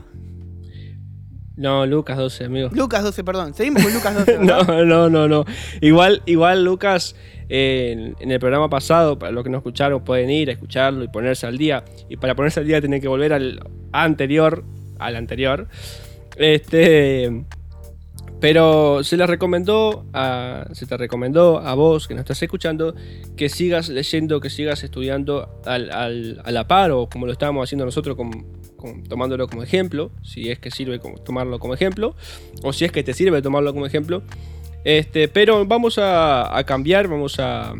No, 1.58 1.86
Lucas 1.86 2.18
12, 2.18 2.46
amigo. 2.46 2.70
Lucas 2.74 3.04
12, 3.04 3.24
perdón. 3.24 3.54
Seguimos 3.54 3.84
con 3.84 3.94
Lucas 3.94 4.16
12. 4.16 4.38
¿verdad? 4.40 4.68
No, 4.68 4.86
no, 4.86 5.10
no, 5.10 5.28
no. 5.28 5.46
Igual, 5.82 6.24
igual 6.26 6.64
Lucas, 6.64 7.16
eh, 7.50 7.92
en, 7.92 8.16
en 8.20 8.32
el 8.32 8.40
programa 8.40 8.70
pasado, 8.70 9.20
para 9.20 9.32
los 9.32 9.44
que 9.44 9.50
no 9.52 9.58
escucharon, 9.58 10.04
pueden 10.04 10.30
ir 10.32 10.50
a 10.50 10.54
escucharlo 10.54 11.04
y 11.04 11.10
ponerse 11.10 11.46
al 11.46 11.58
día. 11.58 11.84
Y 12.10 12.18
para 12.18 12.34
ponerse 12.36 12.62
al 12.62 12.66
día 12.68 12.80
tienen 12.80 13.00
que 13.02 13.08
volver 13.08 13.34
al 13.34 13.60
anterior, 13.92 14.64
al 14.98 15.16
anterior. 15.18 15.68
Este, 16.38 17.44
pero 18.42 19.04
se 19.04 19.16
les 19.16 19.28
recomendó, 19.30 20.04
a, 20.14 20.66
se 20.74 20.86
te 20.86 20.98
recomendó 20.98 21.60
a 21.60 21.74
vos 21.76 22.08
que 22.08 22.16
nos 22.16 22.22
estás 22.22 22.42
escuchando 22.42 22.94
que 23.38 23.48
sigas 23.48 23.88
leyendo, 23.88 24.42
que 24.42 24.50
sigas 24.50 24.84
estudiando 24.84 25.62
al, 25.66 25.90
al- 25.92 26.42
a 26.44 26.52
la 26.52 26.68
par 26.68 26.92
o 26.92 27.08
como 27.08 27.26
lo 27.28 27.32
estábamos 27.32 27.64
haciendo 27.70 27.86
nosotros, 27.86 28.18
con- 28.18 28.46
con- 28.76 29.04
tomándolo 29.04 29.48
como 29.48 29.62
ejemplo, 29.64 30.12
si 30.24 30.50
es 30.50 30.58
que 30.60 30.72
sirve 30.72 31.00
como, 31.00 31.20
tomarlo 31.20 31.60
como 31.60 31.74
ejemplo, 31.76 32.16
o 32.64 32.74
si 32.74 32.84
es 32.84 32.92
que 32.92 33.04
te 33.04 33.14
sirve 33.14 33.42
tomarlo 33.42 33.74
como 33.74 33.86
ejemplo. 33.86 34.24
Este, 34.84 35.28
pero 35.28 35.64
vamos 35.68 36.00
a, 36.00 36.58
a 36.58 36.64
cambiar, 36.64 37.08
vamos 37.08 37.40
a, 37.40 37.70
a 37.70 37.76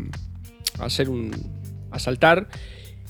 hacer 0.78 1.08
un. 1.08 1.32
a 1.90 1.98
saltar. 1.98 2.46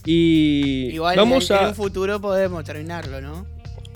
Y 0.06 0.88
Igual 0.94 1.16
vamos 1.16 1.50
en, 1.50 1.56
en 1.58 1.64
a. 1.64 1.68
un 1.68 1.74
futuro 1.74 2.18
podemos 2.20 2.64
terminarlo, 2.64 3.20
¿no? 3.20 3.46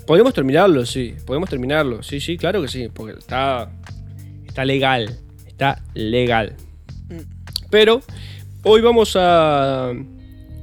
Podemos 0.07 0.33
terminarlo, 0.35 0.87
sí. 0.87 1.17
Podemos 1.27 1.51
terminarlo. 1.51 2.03
Sí, 2.03 2.21
sí, 2.21 2.37
claro 2.37 2.63
que 2.63 2.69
sí. 2.69 2.89
Porque 2.93 3.19
está. 3.19 3.71
Está 4.47 4.65
legal. 4.65 5.19
Está 5.47 5.83
legal. 5.95 6.55
Mm. 7.09 7.69
Pero 7.71 8.01
hoy 8.63 8.81
vamos 8.81 9.17
a. 9.17 9.93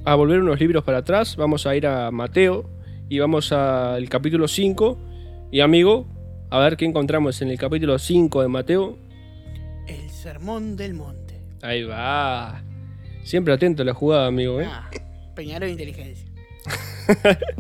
A 0.05 0.15
volver 0.15 0.41
unos 0.41 0.59
libros 0.59 0.83
para 0.83 0.99
atrás. 0.99 1.35
Vamos 1.35 1.65
a 1.65 1.75
ir 1.75 1.87
a 1.87 2.11
Mateo. 2.11 2.69
Y 3.09 3.19
vamos 3.19 3.51
al 3.51 4.07
capítulo 4.09 4.47
5. 4.47 4.97
Y 5.51 5.59
amigo, 5.59 6.07
a 6.49 6.59
ver 6.59 6.77
qué 6.77 6.85
encontramos 6.85 7.41
en 7.41 7.49
el 7.49 7.57
capítulo 7.57 7.99
5 7.99 8.41
de 8.41 8.47
Mateo. 8.47 8.97
El 9.87 10.09
sermón 10.09 10.75
del 10.75 10.93
monte. 10.93 11.41
Ahí 11.61 11.83
va. 11.83 12.63
Siempre 13.23 13.53
atento 13.53 13.83
a 13.83 13.85
la 13.85 13.93
jugada, 13.93 14.27
amigo. 14.27 14.59
¿eh? 14.59 14.67
Ah, 14.69 14.89
Peñarol 15.35 15.67
de 15.67 15.71
inteligencia. 15.71 16.27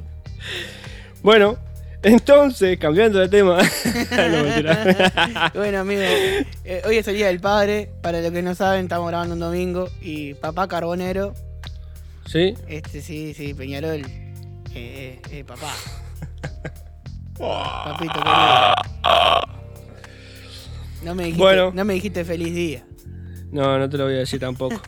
Bueno, 1.23 1.57
entonces, 2.03 2.77
cambiando 2.77 3.19
de 3.19 3.29
tema. 3.29 3.59
No, 4.13 5.49
bueno, 5.55 5.79
amigo, 5.79 6.01
eh, 6.01 6.81
hoy 6.85 6.97
es 6.97 7.07
el 7.07 7.15
día 7.15 7.27
del 7.27 7.39
padre. 7.39 7.89
Para 8.01 8.21
los 8.21 8.31
que 8.31 8.41
no 8.41 8.55
saben, 8.55 8.83
estamos 8.83 9.07
grabando 9.07 9.33
un 9.33 9.39
domingo. 9.39 9.89
Y 10.01 10.33
papá 10.35 10.67
Carbonero, 10.67 11.33
¿Sí? 12.25 12.53
este 12.67 13.01
sí, 13.01 13.33
sí, 13.33 13.53
Peñarol, 13.53 14.01
eh, 14.01 14.09
eh, 14.75 15.21
eh, 15.31 15.43
papá. 15.43 15.73
Papito. 17.37 18.19
No 21.03 21.15
me, 21.15 21.23
dijiste, 21.23 21.43
Bueno. 21.43 21.71
no 21.73 21.83
me 21.85 21.93
dijiste 21.95 22.23
feliz 22.23 22.53
día. 22.53 22.85
No, 23.51 23.77
no 23.77 23.89
te 23.89 23.97
lo 23.97 24.05
voy 24.05 24.15
a 24.15 24.19
decir 24.19 24.39
tampoco. 24.39 24.81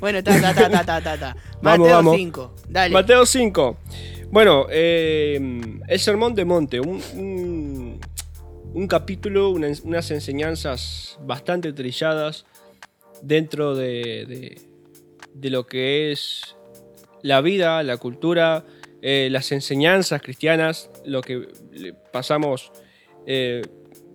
Bueno, 0.00 0.22
ta, 0.22 0.40
ta, 0.40 0.54
ta, 0.54 0.70
ta, 0.70 0.84
ta, 0.84 1.00
ta, 1.02 1.18
ta. 1.18 1.36
Vamos, 1.60 1.80
Mateo 1.80 1.96
vamos. 1.96 2.16
5, 2.16 2.54
dale. 2.68 2.94
Mateo 2.94 3.26
5. 3.26 3.76
Bueno, 4.32 4.66
el 4.70 5.98
Sermón 5.98 6.34
de 6.34 6.46
Monte, 6.46 6.80
un, 6.80 7.02
un- 8.74 8.88
capítulo, 8.88 9.50
una- 9.50 9.68
unas 9.84 10.10
enseñanzas 10.10 11.18
bastante 11.22 11.72
trilladas 11.74 12.46
dentro 13.20 13.74
de, 13.76 14.56
de- 15.34 15.50
lo 15.50 15.66
que 15.66 16.12
es 16.12 16.56
la 17.22 17.42
vida, 17.42 17.82
la 17.82 17.98
cultura, 17.98 18.64
eh, 19.02 19.28
las 19.30 19.52
enseñanzas 19.52 20.22
cristianas, 20.22 20.88
lo 21.04 21.20
que 21.20 21.48
pasamos 22.10 22.72
eh, 23.26 23.60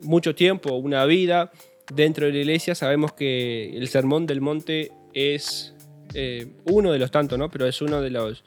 mucho 0.02 0.34
tiempo, 0.34 0.76
una 0.78 1.06
vida 1.06 1.52
dentro 1.94 2.26
de 2.26 2.34
la 2.34 2.40
iglesia, 2.40 2.74
sabemos 2.74 3.14
que 3.14 3.78
el 3.78 3.88
Sermón 3.88 4.26
del 4.26 4.42
Monte 4.42 4.92
es 5.14 5.76
eh, 6.16 6.48
uno 6.66 6.92
de 6.92 6.98
los 7.00 7.12
tantos, 7.12 7.38
¿no? 7.38 7.50
Pero 7.52 7.68
es 7.68 7.82
uno 7.84 8.02
de 8.02 8.10
los 8.10 8.44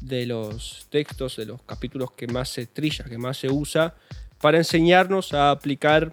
de 0.00 0.26
los 0.26 0.86
textos, 0.90 1.36
de 1.36 1.46
los 1.46 1.62
capítulos 1.62 2.12
que 2.12 2.26
más 2.26 2.48
se 2.48 2.66
trilla, 2.66 3.04
que 3.04 3.18
más 3.18 3.36
se 3.36 3.48
usa 3.48 3.94
para 4.40 4.58
enseñarnos 4.58 5.32
a 5.34 5.50
aplicar 5.50 6.12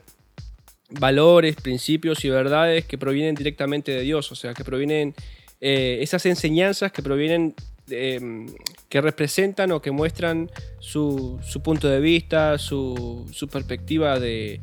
valores, 0.90 1.56
principios 1.56 2.24
y 2.26 2.30
verdades 2.30 2.86
que 2.86 2.98
provienen 2.98 3.36
directamente 3.36 3.92
de 3.92 4.02
Dios, 4.02 4.32
o 4.32 4.36
sea, 4.36 4.54
que 4.54 4.64
provienen 4.64 5.14
eh, 5.62 6.00
esas 6.02 6.26
enseñanzas 6.26 6.92
que 6.92 7.02
provienen, 7.02 7.56
eh, 7.90 8.46
que 8.90 9.02
representan 9.02 9.72
o 9.72 9.82
que 9.82 9.92
muestran 9.92 10.50
su, 10.80 11.40
su 11.44 11.62
punto 11.62 11.88
de 11.88 12.00
vista, 12.00 12.58
su, 12.58 13.28
su 13.32 13.48
perspectiva 13.48 14.20
de, 14.20 14.62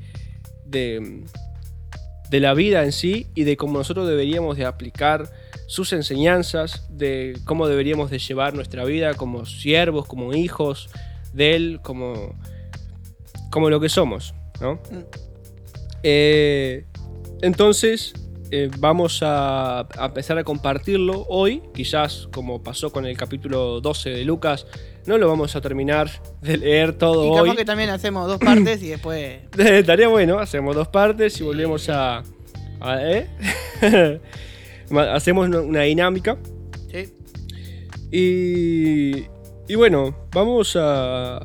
de 2.32 2.40
la 2.40 2.54
vida 2.54 2.82
en 2.82 2.92
sí 2.92 3.26
y 3.34 3.44
de 3.44 3.58
cómo 3.58 3.76
nosotros 3.76 4.08
deberíamos 4.08 4.56
de 4.56 4.64
aplicar 4.64 5.30
sus 5.66 5.92
enseñanzas, 5.92 6.86
de 6.88 7.38
cómo 7.44 7.68
deberíamos 7.68 8.10
de 8.10 8.18
llevar 8.18 8.54
nuestra 8.54 8.86
vida 8.86 9.12
como 9.12 9.44
siervos, 9.44 10.06
como 10.06 10.32
hijos 10.32 10.88
de 11.34 11.54
Él, 11.54 11.80
como, 11.82 12.34
como 13.50 13.68
lo 13.68 13.80
que 13.80 13.90
somos, 13.90 14.34
¿no? 14.62 14.80
Eh, 16.02 16.86
entonces, 17.42 18.14
eh, 18.50 18.70
vamos 18.78 19.22
a, 19.22 19.80
a 19.80 20.06
empezar 20.06 20.38
a 20.38 20.44
compartirlo 20.44 21.26
hoy. 21.28 21.62
Quizás, 21.74 22.28
como 22.32 22.62
pasó 22.62 22.90
con 22.90 23.04
el 23.04 23.14
capítulo 23.14 23.82
12 23.82 24.08
de 24.08 24.24
Lucas, 24.24 24.66
no 25.06 25.18
lo 25.18 25.28
vamos 25.28 25.54
a 25.56 25.60
terminar 25.60 26.10
de 26.40 26.56
leer 26.58 26.92
todo 26.94 27.24
Y 27.24 27.28
hoy. 27.30 27.48
capaz 27.48 27.56
que 27.56 27.64
también 27.64 27.90
hacemos 27.90 28.26
dos 28.28 28.38
partes 28.38 28.82
y 28.82 28.88
después. 28.88 29.40
Estaría 29.58 30.08
bueno, 30.08 30.38
hacemos 30.38 30.74
dos 30.76 30.88
partes 30.88 31.40
y 31.40 31.44
volvemos 31.44 31.88
a. 31.88 32.22
a- 32.80 32.98
¿eh? 33.10 33.28
Hacemos 35.12 35.48
una- 35.48 35.82
dinámica. 35.82 36.36
Sí. 36.90 37.12
Y. 38.10 39.26
Y 39.68 39.74
bueno, 39.74 40.14
vamos 40.32 40.76
a. 40.78 41.38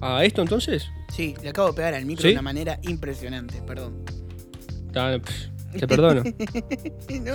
a 0.00 0.24
esto 0.24 0.42
entonces. 0.42 0.86
Sí, 1.14 1.34
le 1.42 1.50
acabo 1.50 1.68
de 1.68 1.74
pegar 1.74 1.94
al 1.94 2.04
micro 2.04 2.22
¿Sí? 2.22 2.28
de 2.28 2.34
una 2.34 2.42
manera 2.42 2.78
impresionante, 2.82 3.62
perdón. 3.62 4.02
Te 5.78 5.86
perdono. 5.86 6.22
No, 7.20 7.34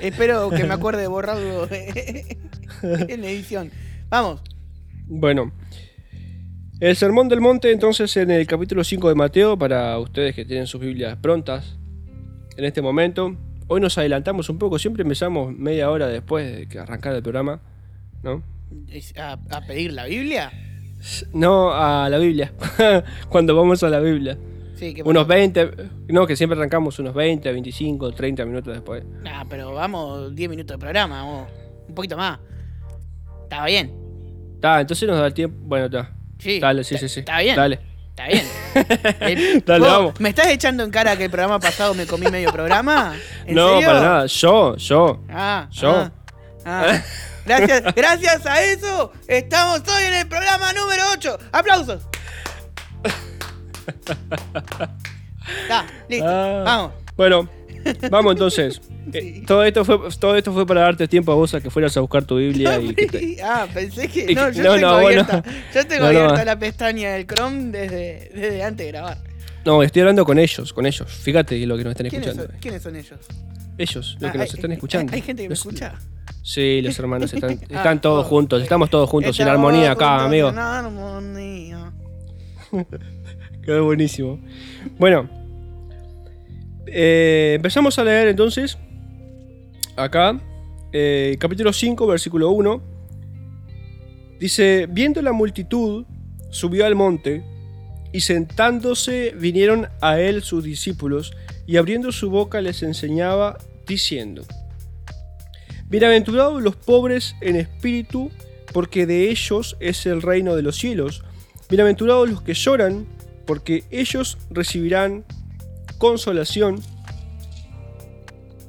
espero 0.00 0.48
que 0.50 0.64
me 0.64 0.72
acuerde 0.74 1.02
de 1.02 1.08
borrarlo 1.08 1.68
en 2.82 3.24
edición. 3.24 3.70
Vamos. 4.10 4.42
Bueno. 5.06 5.52
El 6.80 6.96
Sermón 6.96 7.28
del 7.28 7.40
Monte, 7.40 7.70
entonces, 7.70 8.16
en 8.16 8.30
el 8.30 8.46
capítulo 8.46 8.82
5 8.82 9.08
de 9.08 9.14
Mateo, 9.14 9.56
para 9.56 9.98
ustedes 9.98 10.34
que 10.34 10.44
tienen 10.44 10.66
sus 10.66 10.80
Biblias 10.80 11.16
prontas 11.18 11.78
en 12.56 12.64
este 12.64 12.82
momento. 12.82 13.36
Hoy 13.68 13.80
nos 13.80 13.96
adelantamos 13.98 14.48
un 14.48 14.58
poco, 14.58 14.78
siempre 14.78 15.02
empezamos 15.02 15.54
media 15.54 15.90
hora 15.90 16.08
después 16.08 16.56
de 16.56 16.66
que 16.66 16.78
arrancar 16.80 17.14
el 17.14 17.22
programa, 17.22 17.60
¿no? 18.22 18.42
¿A, 19.16 19.38
a 19.50 19.60
pedir 19.66 19.92
la 19.92 20.06
Biblia? 20.06 20.50
No 21.32 21.70
a 21.72 22.08
la 22.08 22.18
Biblia, 22.18 22.52
cuando 23.28 23.54
vamos 23.54 23.82
a 23.84 23.90
la 23.90 24.00
Biblia. 24.00 24.36
Sí, 24.74 24.94
¿qué 24.94 25.02
Unos 25.02 25.24
pasó? 25.24 25.38
20, 25.38 25.70
no, 26.08 26.26
que 26.26 26.34
siempre 26.34 26.58
arrancamos 26.58 26.98
unos 26.98 27.14
20, 27.14 27.52
25, 27.52 28.12
30 28.12 28.44
minutos 28.44 28.74
después. 28.74 29.04
Nah, 29.22 29.44
pero 29.48 29.72
vamos 29.72 30.34
10 30.34 30.50
minutos 30.50 30.74
de 30.74 30.78
programa, 30.78 31.22
vamos. 31.22 31.48
Un 31.86 31.94
poquito 31.94 32.16
más. 32.16 32.40
Estaba 33.50 33.66
bien. 33.66 33.92
Está, 34.54 34.80
entonces 34.80 35.08
nos 35.08 35.18
da 35.18 35.26
el 35.26 35.34
tiempo. 35.34 35.56
Bueno, 35.62 35.86
está. 35.86 36.12
Sí. 36.38 36.60
Dale, 36.60 36.84
sí, 36.84 36.94
Está- 36.94 37.08
sí, 37.08 37.14
sí. 37.14 37.20
Está 37.20 37.40
bien. 37.40 37.56
Dale. 37.56 37.80
Está 38.10 38.26
bien. 38.28 38.44
El- 39.20 39.64
Dale, 39.64 39.80
¿Vos 39.80 39.88
vamos. 39.92 40.20
¿Me 40.20 40.28
estás 40.28 40.46
echando 40.46 40.84
en 40.84 40.90
cara 40.92 41.16
que 41.16 41.24
el 41.24 41.30
programa 41.30 41.58
pasado 41.58 41.92
me 41.94 42.06
comí 42.06 42.30
medio 42.30 42.52
programa? 42.52 43.16
¿En 43.44 43.56
No, 43.56 43.70
serio? 43.72 43.88
para 43.88 44.00
nada. 44.00 44.26
Yo, 44.26 44.76
yo. 44.76 45.20
Ah, 45.28 45.66
Yo. 45.72 45.90
ah, 45.90 46.12
ah. 46.64 47.02
Gracias, 47.44 47.82
gracias 47.96 48.46
a 48.46 48.62
eso 48.62 49.12
estamos 49.26 49.80
hoy 49.88 50.04
en 50.04 50.14
el 50.14 50.28
programa 50.28 50.72
número 50.72 51.02
8. 51.14 51.38
¡Aplausos! 51.50 52.02
Está, 55.62 55.86
listo. 56.08 56.26
Ah. 56.28 56.62
Vamos. 56.64 56.92
Bueno, 57.16 57.48
vamos 58.10 58.32
entonces. 58.32 58.80
Eh, 59.18 59.42
todo, 59.46 59.64
esto 59.64 59.84
fue, 59.84 59.98
todo 60.18 60.36
esto 60.36 60.52
fue 60.52 60.66
para 60.66 60.82
darte 60.82 61.06
tiempo 61.08 61.32
a 61.32 61.34
vos 61.34 61.52
a 61.54 61.60
que 61.60 61.70
fueras 61.70 61.96
a 61.96 62.00
buscar 62.00 62.24
tu 62.24 62.36
Biblia 62.38 62.80
y 62.80 62.94
que 62.94 63.06
te- 63.06 63.36
Ah, 63.42 63.66
pensé 63.72 64.08
que. 64.08 64.30
y 64.30 64.34
No, 64.34 64.50
yo 64.50 64.62
no, 64.62 64.74
tengo 64.74 64.86
no, 64.88 65.00
bueno. 65.00 65.26
yo 65.74 65.86
tengo 65.86 66.04
abierta 66.06 66.44
la 66.44 66.58
pestaña 66.58 67.12
del 67.12 67.26
Chrome 67.26 67.70
desde, 67.70 68.30
desde 68.34 68.62
antes 68.62 68.86
de 68.86 68.92
grabar. 68.92 69.18
No, 69.64 69.82
estoy 69.82 70.00
hablando 70.00 70.24
con 70.24 70.38
ellos, 70.38 70.72
con 70.72 70.86
ellos. 70.86 71.10
Fíjate 71.10 71.58
lo 71.66 71.76
que 71.76 71.84
nos 71.84 71.90
están 71.92 72.08
¿Quiénes 72.08 72.28
escuchando. 72.28 72.52
son, 72.52 72.60
quiénes 72.60 72.82
son 72.82 72.96
ellos? 72.96 73.20
Ellos, 73.78 74.16
los 74.20 74.28
Ah, 74.28 74.32
que 74.32 74.38
nos 74.38 74.48
hay- 74.50 74.54
están 74.56 74.72
escuchando. 74.72 75.12
¿Hay 75.14 75.20
gente 75.22 75.42
que 75.42 75.48
me 75.48 75.52
Los- 75.52 75.58
escucha? 75.60 75.94
Sí, 76.42 76.80
los 76.82 76.98
hermanos 76.98 77.32
están, 77.32 77.50
Ah, 77.70 77.76
están 77.76 78.00
todos 78.00 78.24
oh, 78.24 78.28
juntos, 78.28 78.62
estamos 78.62 78.88
todos 78.88 79.08
juntos, 79.10 79.38
en 79.40 79.48
armonía 79.48 79.90
acá, 79.92 80.24
amigo. 80.24 80.48
En 80.48 80.58
armonía. 80.58 81.92
Quedó 83.62 83.84
buenísimo. 83.84 84.40
Bueno, 84.98 85.28
eh, 86.86 87.52
empezamos 87.56 87.98
a 87.98 88.04
leer 88.04 88.28
entonces 88.28 88.78
acá, 90.02 90.40
eh, 90.92 91.36
capítulo 91.38 91.72
5, 91.72 92.06
versículo 92.06 92.50
1. 92.50 92.82
Dice, 94.38 94.86
viendo 94.90 95.20
la 95.22 95.32
multitud, 95.32 96.06
subió 96.50 96.86
al 96.86 96.94
monte, 96.94 97.44
y 98.12 98.22
sentándose 98.22 99.34
vinieron 99.36 99.88
a 100.00 100.18
él 100.18 100.42
sus 100.42 100.64
discípulos, 100.64 101.32
y 101.66 101.76
abriendo 101.76 102.10
su 102.12 102.30
boca 102.30 102.60
les 102.60 102.82
enseñaba, 102.82 103.58
diciendo, 103.86 104.42
Bienaventurados 105.88 106.62
los 106.62 106.76
pobres 106.76 107.34
en 107.40 107.56
espíritu, 107.56 108.30
porque 108.72 109.06
de 109.06 109.28
ellos 109.28 109.76
es 109.80 110.06
el 110.06 110.22
reino 110.22 110.54
de 110.54 110.62
los 110.62 110.76
cielos. 110.76 111.24
Bienaventurados 111.68 112.30
los 112.30 112.42
que 112.42 112.54
lloran, 112.54 113.06
porque 113.46 113.84
ellos 113.90 114.38
recibirán 114.50 115.24
consolación. 115.98 116.80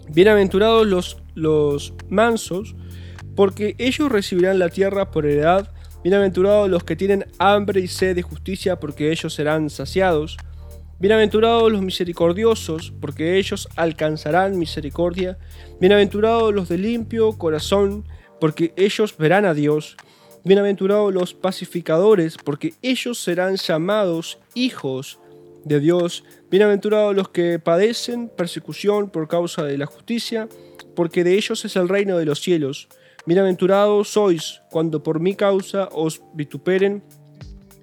Bienaventurados 0.10 0.88
los, 0.88 1.21
los 1.36 1.94
mansos, 2.10 2.76
porque 3.36 3.76
ellos 3.78 4.12
recibirán 4.12 4.60
la 4.60 4.70
tierra 4.70 5.12
por 5.12 5.26
heredad. 5.26 5.72
Bienaventurados 6.04 6.70
los 6.70 6.84
que 6.84 6.96
tienen 6.96 7.26
hambre 7.38 7.82
y 7.82 7.88
sed 7.88 8.16
de 8.16 8.22
justicia, 8.22 8.80
porque 8.80 9.12
ellos 9.12 9.34
serán 9.34 9.70
saciados. 9.70 10.38
Bienaventurados 11.00 11.72
los 11.72 11.82
misericordiosos, 11.82 12.94
porque 13.02 13.38
ellos 13.38 13.68
alcanzarán 13.76 14.60
misericordia. 14.60 15.38
Bienaventurados 15.80 16.54
los 16.54 16.70
de 16.70 16.78
limpio 16.78 17.38
corazón, 17.38 18.06
porque 18.40 18.74
ellos 18.76 19.16
verán 19.18 19.46
a 19.46 19.54
Dios. 19.54 19.98
Bienaventurados 20.44 21.14
los 21.14 21.34
pacificadores, 21.34 22.38
porque 22.38 22.74
ellos 22.82 23.20
serán 23.20 23.56
llamados 23.56 24.40
hijos 24.54 25.20
de 25.66 25.80
Dios. 25.80 26.24
Bienaventurados 26.50 27.16
los 27.16 27.30
que 27.30 27.60
padecen 27.60 28.30
persecución 28.30 29.10
por 29.10 29.28
causa 29.28 29.64
de 29.64 29.78
la 29.78 29.86
justicia, 29.86 30.50
porque 30.96 31.24
de 31.24 31.36
ellos 31.36 31.66
es 31.66 31.76
el 31.76 31.90
reino 31.90 32.18
de 32.18 32.26
los 32.26 32.42
cielos. 32.42 32.88
Bienaventurados 33.26 34.10
sois 34.10 34.62
cuando 34.72 35.04
por 35.04 35.20
mi 35.20 35.36
causa 35.36 35.90
os 35.92 36.22
vituperen 36.34 37.04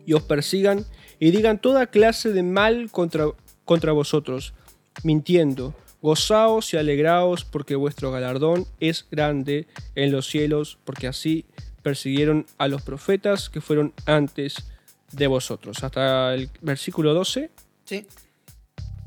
y 0.06 0.14
os 0.14 0.22
persigan 0.22 0.84
y 1.20 1.30
digan 1.30 1.60
toda 1.60 1.86
clase 1.88 2.32
de 2.32 2.42
mal 2.42 2.90
contra, 2.90 3.26
contra 3.64 3.92
vosotros, 3.92 4.54
mintiendo. 5.02 5.74
Gozaos 6.00 6.72
y 6.74 6.76
alegraos 6.76 7.44
porque 7.44 7.74
vuestro 7.74 8.12
galardón 8.12 8.66
es 8.78 9.06
grande 9.10 9.66
en 9.96 10.12
los 10.12 10.28
cielos, 10.28 10.78
porque 10.84 11.08
así 11.08 11.44
persiguieron 11.82 12.46
a 12.56 12.68
los 12.68 12.82
profetas 12.82 13.48
que 13.50 13.60
fueron 13.60 13.92
antes 14.06 14.68
de 15.12 15.26
vosotros. 15.26 15.82
Hasta 15.82 16.34
el 16.34 16.50
versículo 16.60 17.14
12 17.14 17.50
Sí. 17.84 18.06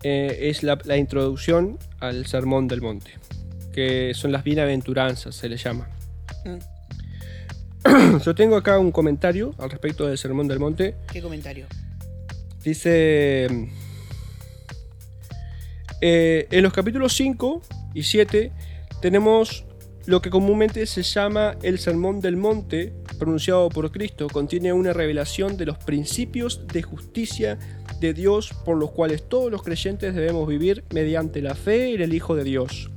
eh, 0.03 0.49
es 0.49 0.63
la, 0.63 0.79
la 0.85 0.97
introducción 0.97 1.77
al 1.99 2.25
Sermón 2.25 2.67
del 2.67 2.81
Monte, 2.81 3.11
que 3.71 4.13
son 4.13 4.31
las 4.31 4.43
bienaventuranzas, 4.43 5.35
se 5.35 5.49
le 5.49 5.57
llama. 5.57 5.89
Mm. 6.45 8.19
Yo 8.25 8.35
tengo 8.35 8.55
acá 8.55 8.77
un 8.77 8.91
comentario 8.91 9.53
al 9.57 9.69
respecto 9.69 10.07
del 10.07 10.17
Sermón 10.17 10.47
del 10.47 10.59
Monte. 10.59 10.95
¿Qué 11.11 11.21
comentario? 11.21 11.65
Dice, 12.63 13.47
eh, 16.01 16.47
en 16.51 16.63
los 16.63 16.73
capítulos 16.73 17.13
5 17.13 17.61
y 17.95 18.03
7 18.03 18.51
tenemos 19.01 19.65
lo 20.05 20.21
que 20.21 20.29
comúnmente 20.29 20.85
se 20.85 21.03
llama 21.03 21.57
el 21.61 21.77
Sermón 21.77 22.21
del 22.21 22.35
Monte, 22.35 22.93
pronunciado 23.19 23.69
por 23.69 23.91
Cristo, 23.91 24.27
contiene 24.27 24.73
una 24.73 24.93
revelación 24.93 25.57
de 25.57 25.65
los 25.65 25.77
principios 25.77 26.65
de 26.67 26.81
justicia 26.81 27.59
de 27.99 28.13
Dios 28.13 28.51
por 28.65 28.77
los 28.77 28.91
cuales 28.91 29.27
todos 29.29 29.51
los 29.51 29.61
creyentes 29.61 30.15
debemos 30.15 30.47
vivir 30.47 30.83
mediante 30.91 31.41
la 31.41 31.53
fe 31.53 31.93
en 31.93 32.01
el 32.01 32.13
Hijo 32.13 32.35
de 32.35 32.43
Dios. 32.43 32.89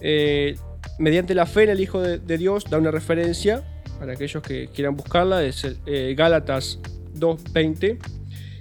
Eh, 0.00 0.56
mediante 0.98 1.34
la 1.34 1.46
fe 1.46 1.64
en 1.64 1.70
el 1.70 1.80
Hijo 1.80 2.00
de, 2.00 2.38
Dios 2.38 2.64
da 2.68 2.78
una 2.78 2.90
referencia, 2.90 3.64
para 3.98 4.12
aquellos 4.12 4.42
que 4.42 4.68
quieran 4.68 4.96
buscarla, 4.96 5.44
es 5.44 5.66
eh, 5.86 6.14
Gálatas 6.16 6.78
2.20, 7.14 7.98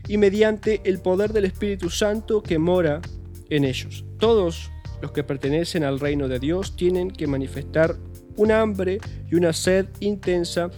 y 0.08 0.18
mediante 0.18 0.82
el 0.86 1.00
poder 1.00 1.34
del 1.34 1.46
Espíritu 1.46 1.90
Santo 1.90 2.42
que 2.42 2.60
mora 2.60 3.02
en 3.50 3.64
ellos. 3.64 4.06
Todos 4.20 4.72
los 5.02 5.12
que 5.12 5.24
pertenecen 5.24 5.84
al 5.84 6.00
reino 6.00 6.28
de 6.28 6.40
Dios 6.40 6.76
tienen 6.76 7.12
que 7.12 7.28
manifestar 7.28 7.96
un 8.38 8.52
hambre 8.52 9.00
y 9.30 9.36
una 9.36 9.54
sed 9.54 9.88
intensa 10.00 10.70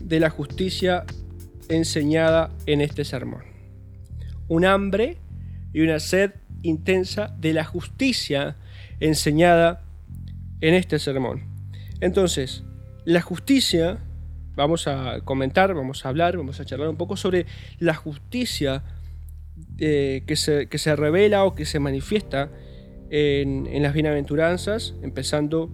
de 0.00 0.20
la 0.20 0.30
justicia 0.30 1.04
enseñada 1.68 2.50
en 2.66 2.80
este 2.80 3.04
sermón. 3.04 3.42
Un 4.48 4.64
hambre 4.64 5.18
y 5.72 5.80
una 5.80 6.00
sed 6.00 6.32
intensa 6.62 7.34
de 7.38 7.52
la 7.52 7.64
justicia 7.64 8.56
enseñada 9.00 9.82
en 10.60 10.74
este 10.74 10.98
sermón. 10.98 11.42
Entonces, 12.00 12.62
la 13.04 13.20
justicia, 13.20 13.98
vamos 14.54 14.86
a 14.86 15.20
comentar, 15.24 15.74
vamos 15.74 16.04
a 16.04 16.10
hablar, 16.10 16.36
vamos 16.36 16.60
a 16.60 16.64
charlar 16.64 16.88
un 16.88 16.96
poco 16.96 17.16
sobre 17.16 17.46
la 17.78 17.94
justicia 17.94 18.84
eh, 19.78 20.22
que, 20.26 20.36
se, 20.36 20.66
que 20.66 20.78
se 20.78 20.94
revela 20.96 21.44
o 21.44 21.54
que 21.54 21.64
se 21.64 21.80
manifiesta 21.80 22.50
en, 23.10 23.66
en 23.66 23.82
las 23.82 23.92
bienaventuranzas, 23.92 24.94
empezando 25.02 25.72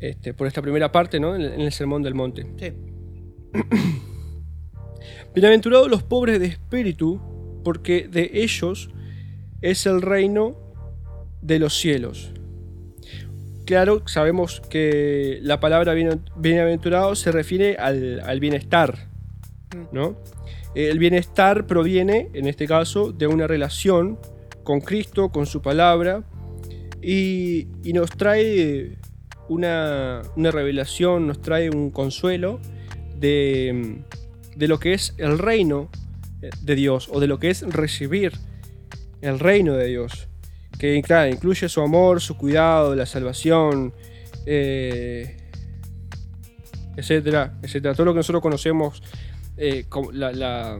este, 0.00 0.34
por 0.34 0.46
esta 0.46 0.62
primera 0.62 0.92
parte, 0.92 1.20
¿no? 1.20 1.34
en, 1.34 1.42
el, 1.42 1.52
en 1.54 1.60
el 1.60 1.72
Sermón 1.72 2.02
del 2.02 2.14
Monte. 2.14 2.46
Sí. 2.58 2.72
Bienaventurados 5.34 5.90
los 5.90 6.02
pobres 6.02 6.40
de 6.40 6.46
espíritu, 6.46 7.20
porque 7.62 8.08
de 8.08 8.30
ellos 8.32 8.90
es 9.60 9.86
el 9.86 10.02
reino 10.02 10.65
de 11.46 11.58
los 11.60 11.74
cielos. 11.74 12.32
Claro, 13.64 14.02
sabemos 14.06 14.60
que 14.68 15.38
la 15.42 15.60
palabra 15.60 15.94
bien- 15.94 16.22
bienaventurado 16.36 17.14
se 17.14 17.32
refiere 17.32 17.76
al, 17.76 18.40
bienestar, 18.40 19.08
¿no? 19.92 20.16
El 20.74 20.98
bienestar 20.98 21.66
proviene, 21.66 22.28
en 22.34 22.46
este 22.46 22.66
caso, 22.66 23.12
de 23.12 23.26
una 23.26 23.46
relación 23.46 24.18
con 24.62 24.80
Cristo, 24.80 25.30
con 25.30 25.46
su 25.46 25.62
palabra, 25.62 26.24
y, 27.02 27.68
nos 27.94 28.10
trae 28.10 28.98
una, 29.48 30.22
revelación, 30.36 31.26
nos 31.26 31.40
trae 31.40 31.70
un 31.70 31.90
consuelo 31.90 32.60
de 33.18 34.02
lo 34.56 34.78
que 34.78 34.94
es 34.94 35.14
el 35.18 35.38
reino 35.38 35.90
de 36.60 36.74
Dios, 36.74 37.08
o 37.10 37.20
de 37.20 37.26
lo 37.26 37.38
que 37.38 37.50
es 37.50 37.62
recibir 37.62 38.32
el 39.22 39.38
reino 39.38 39.74
de 39.74 39.86
Dios, 39.86 40.28
que 40.78 41.00
claro, 41.02 41.30
incluye 41.30 41.68
su 41.68 41.80
amor, 41.80 42.20
su 42.20 42.36
cuidado, 42.36 42.94
la 42.94 43.06
salvación, 43.06 43.92
eh, 44.46 45.36
etcétera, 46.96 47.54
etcétera. 47.62 47.94
Todo 47.94 48.06
lo 48.06 48.12
que 48.12 48.18
nosotros 48.18 48.42
conocemos, 48.42 49.02
eh, 49.56 49.84
como 49.88 50.12
la, 50.12 50.32
la- 50.32 50.78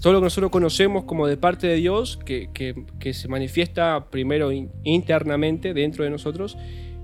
todo 0.00 0.12
lo 0.14 0.20
que 0.20 0.24
nosotros 0.24 0.50
conocemos 0.50 1.04
como 1.04 1.26
de 1.26 1.36
parte 1.36 1.66
de 1.66 1.76
Dios, 1.76 2.16
que, 2.24 2.50
que- 2.52 2.84
que 3.00 3.12
se 3.14 3.28
manifiesta 3.28 4.06
primero 4.10 4.52
in- 4.52 4.70
internamente 4.84 5.74
dentro 5.74 6.04
de 6.04 6.10
nosotros 6.10 6.56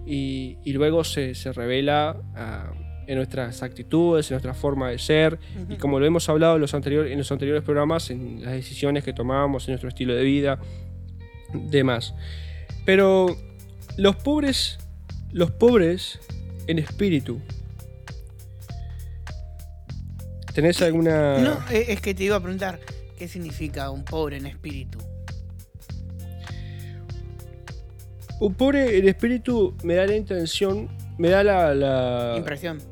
y, 0.07 0.59
y 0.65 0.73
luego 0.73 1.03
se, 1.05 1.35
se 1.35 1.53
revela 1.53 2.17
a, 2.35 2.73
en 3.07 3.17
nuestras 3.17 3.62
actitudes, 3.62 4.31
en 4.31 4.35
nuestra 4.37 4.55
forma 4.55 4.88
de 4.91 4.99
ser, 4.99 5.38
y 5.69 5.77
como 5.77 5.99
lo 5.99 6.07
hemos 6.07 6.29
hablado 6.29 6.55
en 6.57 6.61
los, 6.61 6.75
anteriores, 6.75 7.11
en 7.12 7.19
los 7.19 7.33
anteriores 7.33 7.62
programas, 7.65 8.11
en 8.11 8.43
las 8.45 8.53
decisiones 8.53 9.03
que 9.05 9.12
tomamos, 9.12 9.67
en 9.67 9.73
nuestro 9.73 9.88
estilo 9.88 10.15
de 10.15 10.23
vida, 10.23 10.59
demás. 11.53 12.15
Pero 12.85 13.37
los 13.97 14.17
pobres, 14.17 14.79
los 15.31 15.51
pobres 15.51 16.21
en 16.67 16.79
espíritu. 16.79 17.41
¿Tenés 20.55 20.83
alguna...? 20.83 21.38
No, 21.38 21.59
eh, 21.71 21.87
es 21.88 22.01
que 22.01 22.15
te 22.15 22.25
iba 22.25 22.37
a 22.37 22.41
preguntar, 22.41 22.79
¿qué 23.17 23.27
significa 23.27 23.91
un 23.91 24.05
pobre 24.05 24.37
en 24.37 24.47
espíritu? 24.47 24.99
Un 28.38 28.55
pobre 28.55 28.99
en 28.99 29.09
espíritu 29.09 29.77
me 29.83 29.95
da 29.95 30.07
la 30.07 30.17
intención, 30.17 30.91
me 31.17 31.31
da 31.31 31.43
la... 31.43 31.75
la 31.75 32.35
Impresión. 32.37 32.83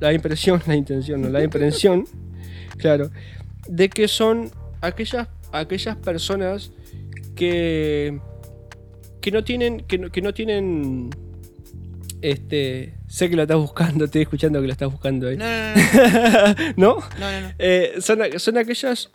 la 0.00 0.12
impresión, 0.12 0.62
la 0.66 0.74
intención, 0.74 1.22
no, 1.22 1.28
la 1.28 1.42
impresión, 1.42 2.04
claro, 2.76 3.10
de 3.68 3.88
que 3.88 4.08
son 4.08 4.50
aquellas, 4.80 5.28
aquellas 5.52 5.96
personas 5.96 6.72
que, 7.36 8.18
que 9.20 9.30
no 9.30 9.44
tienen, 9.44 9.80
que 9.82 9.98
no, 9.98 10.10
que 10.10 10.20
no 10.22 10.34
tienen, 10.34 11.10
este, 12.22 12.94
sé 13.06 13.30
que 13.30 13.36
lo 13.36 13.42
estás 13.42 13.58
buscando, 13.58 14.06
estoy 14.06 14.22
escuchando 14.22 14.60
que 14.60 14.66
lo 14.66 14.72
estás 14.72 14.90
buscando 14.90 15.28
ahí, 15.28 15.36
No, 15.36 15.44
no, 15.44 15.74
no, 15.74 16.74
¿no? 16.76 16.94
no, 16.96 17.30
no, 17.30 17.40
no. 17.42 17.52
Eh, 17.58 17.94
son, 18.00 18.18
son 18.38 18.58
aquellas, 18.58 19.10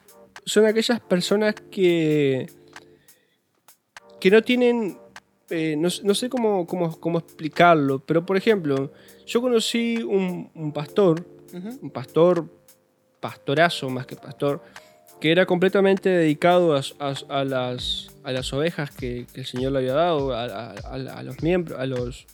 son 0.46 0.66
aquellas 0.66 1.00
personas 1.02 1.56
que, 1.70 2.48
que 4.20 4.32
no 4.32 4.42
tienen, 4.44 4.98
eh, 5.50 5.76
no, 5.78 5.90
no 6.04 6.14
sé 6.16 6.30
cómo, 6.30 6.66
cómo, 6.68 6.98
cómo 7.00 7.20
explicarlo, 7.20 8.00
pero 8.00 8.26
por 8.26 8.38
ejemplo, 8.38 8.94
yo 9.26 9.42
conocí 9.42 9.98
un, 10.04 10.50
un 10.56 10.72
pastor, 10.72 11.26
un 11.82 11.90
pastor, 11.90 12.46
pastorazo 13.20 13.90
más 13.90 14.06
que 14.06 14.16
pastor, 14.16 14.62
que 15.20 15.32
era 15.32 15.46
completamente 15.46 16.10
dedicado 16.10 16.76
a, 16.76 16.82
a- 17.00 17.40
a 17.40 17.44
las, 17.44 18.10
a 18.24 18.32
las 18.32 18.52
ovejas 18.54 18.92
que, 18.92 19.26
el 19.34 19.46
Señor 19.46 19.72
le 19.72 19.80
había 19.80 19.94
dado, 19.94 20.34
a, 20.36 21.24
los 21.24 21.42
miembros, 21.42 21.80
a 21.80 21.86
los, 21.86 22.26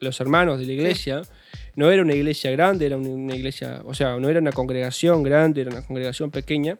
los 0.00 0.20
hermanos 0.20 0.58
de 0.58 0.66
la 0.66 0.72
iglesia. 0.72 1.22
No 1.74 1.90
era 1.90 2.02
una 2.02 2.14
iglesia 2.14 2.50
grande, 2.50 2.86
era 2.86 2.96
una- 2.96 3.34
iglesia, 3.34 3.82
o 3.84 3.92
sea, 3.94 4.16
no 4.18 4.28
era 4.28 4.40
una 4.40 4.52
congregación 4.52 5.22
grande, 5.22 5.60
era 5.62 5.70
una 5.70 5.82
congregación 5.86 6.30
pequeña. 6.30 6.78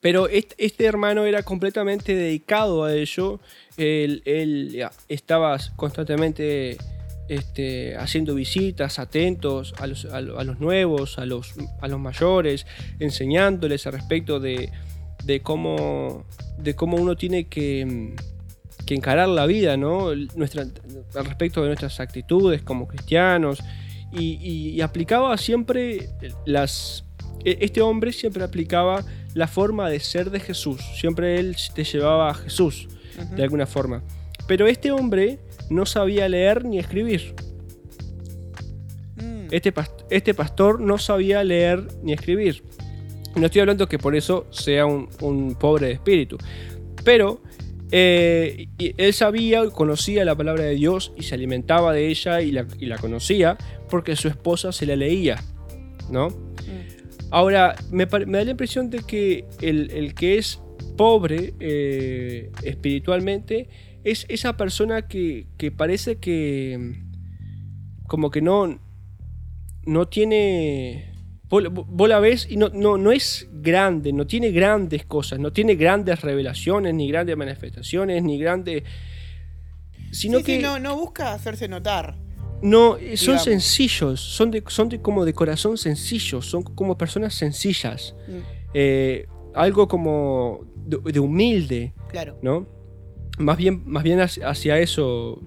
Pero 0.00 0.28
este, 0.28 0.84
hermano 0.84 1.26
era 1.26 1.42
completamente 1.42 2.14
dedicado 2.14 2.84
a 2.84 2.92
ello. 2.94 3.40
Él, 3.76 4.22
estaba 5.08 5.56
constantemente 5.76 6.76
este, 7.28 7.96
haciendo 7.96 8.34
visitas, 8.34 8.98
atentos 8.98 9.74
a 9.78 9.86
los, 9.86 10.04
a 10.06 10.20
lo- 10.20 10.38
a 10.40 10.44
los 10.44 10.58
nuevos, 10.58 11.18
a 11.18 11.26
los, 11.26 11.54
a 11.80 11.86
los 11.88 12.00
mayores, 12.00 12.66
enseñándoles 12.98 13.86
al 13.86 13.92
respecto 13.94 14.40
de, 14.40 14.70
de 15.24 15.40
cómo, 15.40 16.24
de 16.58 16.74
cómo 16.74 16.96
uno 16.96 17.16
tiene 17.16 17.44
que, 17.48 18.14
que 18.86 18.94
encarar 18.94 19.28
la 19.28 19.46
vida, 19.46 19.76
¿no? 19.76 20.14
Nuestra, 20.36 20.62
al 21.14 21.24
respecto 21.24 21.60
de 21.62 21.68
nuestras 21.68 22.00
actitudes 22.00 22.62
como 22.62 22.86
cristianos. 22.88 23.62
Y, 24.12 24.38
y- 24.42 24.68
y 24.70 24.80
aplicaba 24.82 25.36
siempre 25.38 26.10
las... 26.44 27.04
e- 27.44 27.58
Este 27.60 27.80
hombre 27.80 28.12
siempre 28.12 28.42
aplicaba 28.44 29.04
la 29.34 29.48
forma 29.48 29.88
de 29.88 30.00
ser 30.00 30.30
de 30.30 30.38
Jesús. 30.40 30.80
Siempre 30.96 31.38
él 31.40 31.56
te 31.74 31.84
llevaba 31.84 32.30
a 32.30 32.34
Jesús, 32.34 32.88
de 33.34 33.42
alguna 33.42 33.66
forma. 33.66 34.02
Pero 34.46 34.66
este 34.66 34.90
hombre 34.92 35.38
no 35.70 35.86
sabía 35.86 36.28
leer 36.28 36.64
ni 36.66 36.78
escribir. 36.78 37.34
Mm. 39.16 39.46
Este, 39.50 39.72
past- 39.72 40.04
este 40.10 40.34
pastor 40.34 40.80
no 40.80 40.98
sabía 40.98 41.42
leer 41.44 41.86
ni 42.02 42.12
escribir. 42.12 42.62
No 43.36 43.46
estoy 43.46 43.60
hablando 43.60 43.88
que 43.88 43.98
por 43.98 44.14
eso 44.14 44.46
sea 44.50 44.86
un, 44.86 45.08
un 45.20 45.54
pobre 45.54 45.86
de 45.88 45.92
espíritu. 45.94 46.38
Pero 47.04 47.40
eh, 47.94 48.68
y 48.78 48.94
él 48.96 49.12
sabía, 49.12 49.68
conocía 49.68 50.24
la 50.24 50.34
palabra 50.34 50.64
de 50.64 50.74
Dios 50.74 51.12
y 51.14 51.24
se 51.24 51.34
alimentaba 51.34 51.92
de 51.92 52.08
ella 52.08 52.40
y 52.40 52.50
la, 52.50 52.66
y 52.78 52.86
la 52.86 52.96
conocía 52.96 53.58
porque 53.90 54.16
su 54.16 54.28
esposa 54.28 54.72
se 54.72 54.86
la 54.86 54.96
leía. 54.96 55.44
¿No? 56.10 56.28
Ahora, 57.30 57.76
me, 57.90 58.06
me 58.06 58.38
da 58.38 58.44
la 58.44 58.50
impresión 58.50 58.88
de 58.88 59.00
que 59.00 59.44
el, 59.60 59.90
el 59.90 60.14
que 60.14 60.38
es 60.38 60.60
pobre 60.96 61.54
eh, 61.60 62.50
espiritualmente 62.62 63.68
es 64.04 64.26
esa 64.28 64.56
persona 64.56 65.06
que, 65.06 65.46
que 65.58 65.70
parece 65.70 66.16
que 66.16 66.78
mm, 66.78 68.06
como 68.06 68.30
que 68.30 68.40
no, 68.40 68.80
no 69.84 70.08
tiene... 70.08 71.11
Vos, 71.52 71.64
vos 71.70 72.08
la 72.08 72.18
ves 72.18 72.46
y 72.50 72.56
no, 72.56 72.70
no, 72.72 72.96
no 72.96 73.12
es 73.12 73.46
grande, 73.52 74.12
no 74.14 74.26
tiene 74.26 74.50
grandes 74.52 75.04
cosas, 75.04 75.38
no 75.38 75.52
tiene 75.52 75.74
grandes 75.74 76.22
revelaciones, 76.22 76.94
ni 76.94 77.08
grandes 77.08 77.36
manifestaciones, 77.36 78.22
ni 78.22 78.38
grandes... 78.38 78.82
Sino 80.10 80.38
Sí, 80.38 80.44
que 80.44 80.56
sí, 80.56 80.62
no, 80.62 80.78
no 80.78 80.96
busca 80.96 81.32
hacerse 81.34 81.68
notar. 81.68 82.16
no, 82.62 82.96
eh, 82.96 83.16
son 83.18 83.34
Digamos. 83.34 83.44
sencillos, 83.44 84.20
son, 84.20 84.50
de, 84.50 84.62
son 84.66 84.88
de, 84.88 85.00
como 85.02 85.24
de 85.26 85.32
corazón 85.34 85.76
sencillos, 85.78 86.46
son 86.46 86.62
como 86.62 86.96
personas 86.96 87.34
sencillas. 87.34 88.14
Mm, 88.26 88.38
Eh, 88.74 89.26
algo 89.54 89.86
como 89.88 90.64
de, 90.86 90.98
de 91.12 91.20
humilde, 91.20 91.92
Claro. 92.08 92.38
¿no? 92.42 92.66
Más 93.38 93.58
bien, 93.58 93.82
más 93.84 94.02
bien 94.02 94.20
hacia, 94.20 94.48
hacia 94.48 94.78
eso 94.78 95.38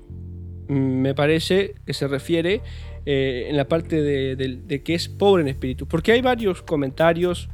mm, 0.68 0.74
me 1.02 1.16
parece 1.16 1.74
que 1.86 1.94
se 1.96 2.08
refiere 2.08 2.62
eh, 3.06 3.48
en 3.50 3.58
la 3.58 3.68
parte 3.68 4.02
de, 4.02 4.36
de- 4.36 4.60
de 4.66 4.84
que 4.84 4.96
es 4.96 5.08
pobre 5.10 5.42
en 5.44 5.48
espíritu. 5.50 5.88
Porque 5.88 6.12
hay 6.12 6.22
varios 6.22 6.62
comentarios 6.62 7.50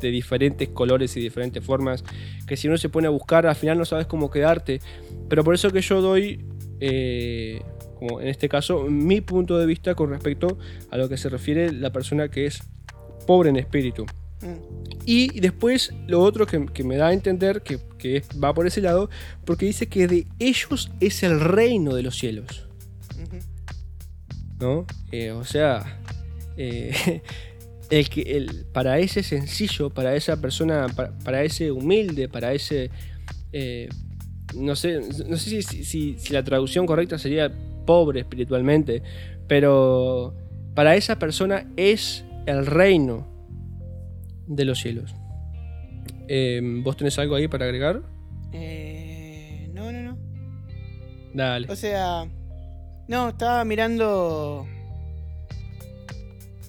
de 0.00 0.10
diferentes 0.10 0.68
colores 0.68 1.16
y 1.16 1.20
diferentes 1.20 1.64
formas 1.64 2.04
que 2.46 2.56
si 2.56 2.68
uno 2.68 2.76
se 2.76 2.88
pone 2.88 3.06
a 3.06 3.10
buscar 3.10 3.46
al 3.46 3.56
final 3.56 3.78
no 3.78 3.84
sabes 3.84 4.06
cómo 4.06 4.30
quedarte. 4.30 4.80
Pero 5.28 5.42
por 5.44 5.54
eso 5.54 5.70
que 5.70 5.80
yo 5.80 6.00
doy, 6.02 6.44
eh, 6.80 7.62
como 7.98 8.20
en 8.20 8.28
este 8.28 8.48
caso, 8.48 8.84
mi 8.84 9.20
punto 9.20 9.58
de 9.58 9.66
vista 9.66 9.94
con 9.94 10.10
respecto 10.10 10.58
a 10.90 10.96
lo 10.98 11.08
que 11.08 11.16
se 11.16 11.28
refiere 11.28 11.72
la 11.72 11.90
persona 11.92 12.28
que 12.28 12.46
es 12.46 12.60
pobre 13.26 13.48
en 13.50 13.56
espíritu. 13.56 14.04
Mm. 14.42 14.86
Y 15.06 15.40
después 15.40 15.94
lo 16.06 16.20
otro 16.20 16.46
que, 16.46 16.66
que 16.66 16.84
me 16.84 16.96
da 16.96 17.08
a 17.08 17.12
entender 17.12 17.62
que, 17.62 17.78
va 18.42 18.52
por 18.54 18.66
ese 18.66 18.80
lado, 18.82 19.08
porque 19.44 19.66
dice 19.66 19.88
que 19.88 20.06
de 20.06 20.26
ellos 20.38 20.90
es 21.00 21.22
el 21.22 21.40
reino 21.40 21.94
de 21.94 22.02
los 22.02 22.16
cielos. 22.18 22.65
¿No? 24.60 24.86
Eh, 25.12 25.30
o 25.32 25.44
sea, 25.44 26.00
eh, 26.56 27.20
el 27.90 28.08
que, 28.08 28.22
el, 28.22 28.64
para 28.72 28.98
ese 28.98 29.22
sencillo, 29.22 29.90
para 29.90 30.14
esa 30.16 30.40
persona, 30.40 30.86
para, 30.94 31.16
para 31.18 31.42
ese 31.42 31.70
humilde, 31.70 32.28
para 32.28 32.52
ese... 32.52 32.90
eh, 33.52 33.88
no 34.54 34.76
sé, 34.76 35.00
no 35.28 35.36
sé 35.36 35.62
si, 35.62 35.84
si- 35.84 36.16
si- 36.18 36.32
la 36.32 36.42
traducción 36.44 36.86
correcta 36.86 37.18
sería 37.18 37.52
pobre 37.84 38.20
espiritualmente, 38.20 39.02
pero 39.48 40.34
para 40.74 40.96
esa 40.96 41.18
persona 41.18 41.70
es 41.76 42.24
el 42.46 42.64
reino 42.66 43.26
de 44.46 44.64
los 44.64 44.78
cielos. 44.80 45.14
¿Vos 46.82 46.96
tenés 46.96 47.18
algo 47.18 47.34
ahí 47.34 47.48
para 47.48 47.64
agregar? 47.66 48.02
Eh, 48.52 49.68
no, 49.74 49.90
no, 49.92 50.02
no. 50.02 50.18
Dale. 51.34 51.66
O 51.70 51.76
sea, 51.76 52.26
no, 53.08 53.28
estaba 53.30 53.64
mirando 53.64 54.66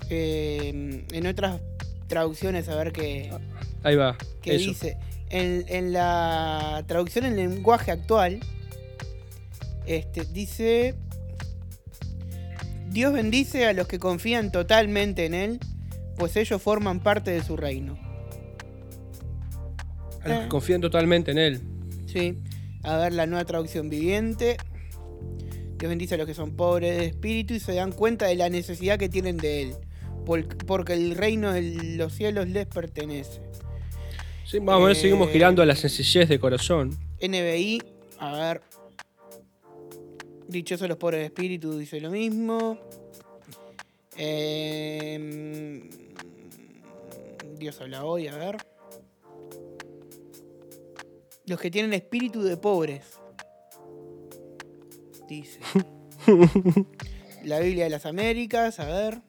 eh, 0.09 1.03
en 1.11 1.27
otras 1.27 1.59
traducciones 2.07 2.69
a 2.69 2.75
ver 2.75 2.91
qué, 2.93 3.31
Ahí 3.83 3.95
va. 3.95 4.17
qué 4.41 4.55
eso. 4.55 4.69
dice. 4.69 4.97
En, 5.29 5.65
en 5.67 5.91
la 5.91 6.83
traducción 6.87 7.25
en 7.25 7.35
lenguaje 7.35 7.91
actual, 7.91 8.39
este, 9.85 10.23
dice: 10.25 10.95
Dios 12.89 13.11
bendice 13.13 13.65
a 13.65 13.73
los 13.73 13.87
que 13.87 13.99
confían 13.99 14.51
totalmente 14.51 15.25
en 15.25 15.33
Él, 15.33 15.59
pues 16.17 16.35
ellos 16.37 16.61
forman 16.61 17.01
parte 17.01 17.31
de 17.31 17.43
su 17.43 17.57
reino. 17.57 17.97
A 20.23 20.29
los 20.29 20.37
que 20.39 20.45
Eh. 20.45 20.49
confían 20.49 20.81
totalmente 20.81 21.31
en 21.31 21.37
él. 21.37 21.61
Sí. 22.07 22.37
A 22.83 22.97
ver 22.97 23.13
la 23.13 23.25
nueva 23.27 23.43
traducción 23.45 23.89
viviente. 23.89 24.55
Dios 25.77 25.89
bendice 25.89 26.15
a 26.15 26.17
los 26.17 26.25
que 26.27 26.33
son 26.33 26.55
pobres 26.55 26.97
de 26.97 27.05
espíritu 27.07 27.53
y 27.53 27.59
se 27.59 27.73
dan 27.75 27.91
cuenta 27.91 28.25
de 28.25 28.35
la 28.35 28.49
necesidad 28.49 28.97
que 28.97 29.09
tienen 29.09 29.37
de 29.37 29.61
Él. 29.63 29.75
por- 30.25 30.45
Porque 30.65 30.91
el 30.93 31.15
reino 31.15 31.53
de 31.53 31.61
los 31.95 32.11
cielos 32.13 32.49
les 32.49 32.65
pertenece. 32.67 33.39
Sí, 34.45 34.59
vamos 34.59 34.83
a 34.83 34.87
ver, 34.87 34.97
Eh. 34.97 34.99
seguimos 34.99 35.29
girando 35.29 35.61
a 35.61 35.65
la 35.65 35.73
sencillez 35.75 36.27
de 36.27 36.37
corazón. 36.37 36.97
NBI, 37.21 37.81
a 38.19 38.33
ver. 38.33 38.61
Dichosos 40.49 40.89
los 40.89 40.97
pobres 40.97 41.21
de 41.21 41.25
espíritu, 41.27 41.77
dice 41.77 42.01
lo 42.01 42.09
mismo. 42.11 42.77
Em, 44.17 45.89
Dios 47.57 47.79
habla 47.79 48.03
hoy, 48.03 48.27
a 48.27 48.35
ver. 48.35 48.57
Los 51.45 51.59
que 51.61 51.71
tienen 51.71 51.93
espíritu 51.93 52.41
de 52.43 52.57
pobres. 52.57 53.16
Dice. 55.27 55.59
la 57.43 57.59
Biblia 57.59 57.85
de 57.85 57.89
las 57.89 58.05
Américas, 58.05 58.79
a 58.79 58.85
ver. 58.85 59.21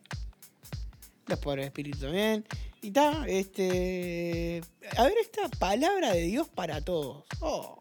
Los 1.26 1.38
pobres 1.40 1.66
espíritus 1.66 2.00
también. 2.00 2.44
Y 2.80 2.88
está, 2.88 3.26
este. 3.26 4.62
A 4.96 5.02
ver, 5.04 5.14
esta 5.20 5.48
palabra 5.58 6.12
de 6.12 6.22
Dios 6.22 6.48
para 6.48 6.80
todos. 6.80 7.24
Oh. 7.40 7.80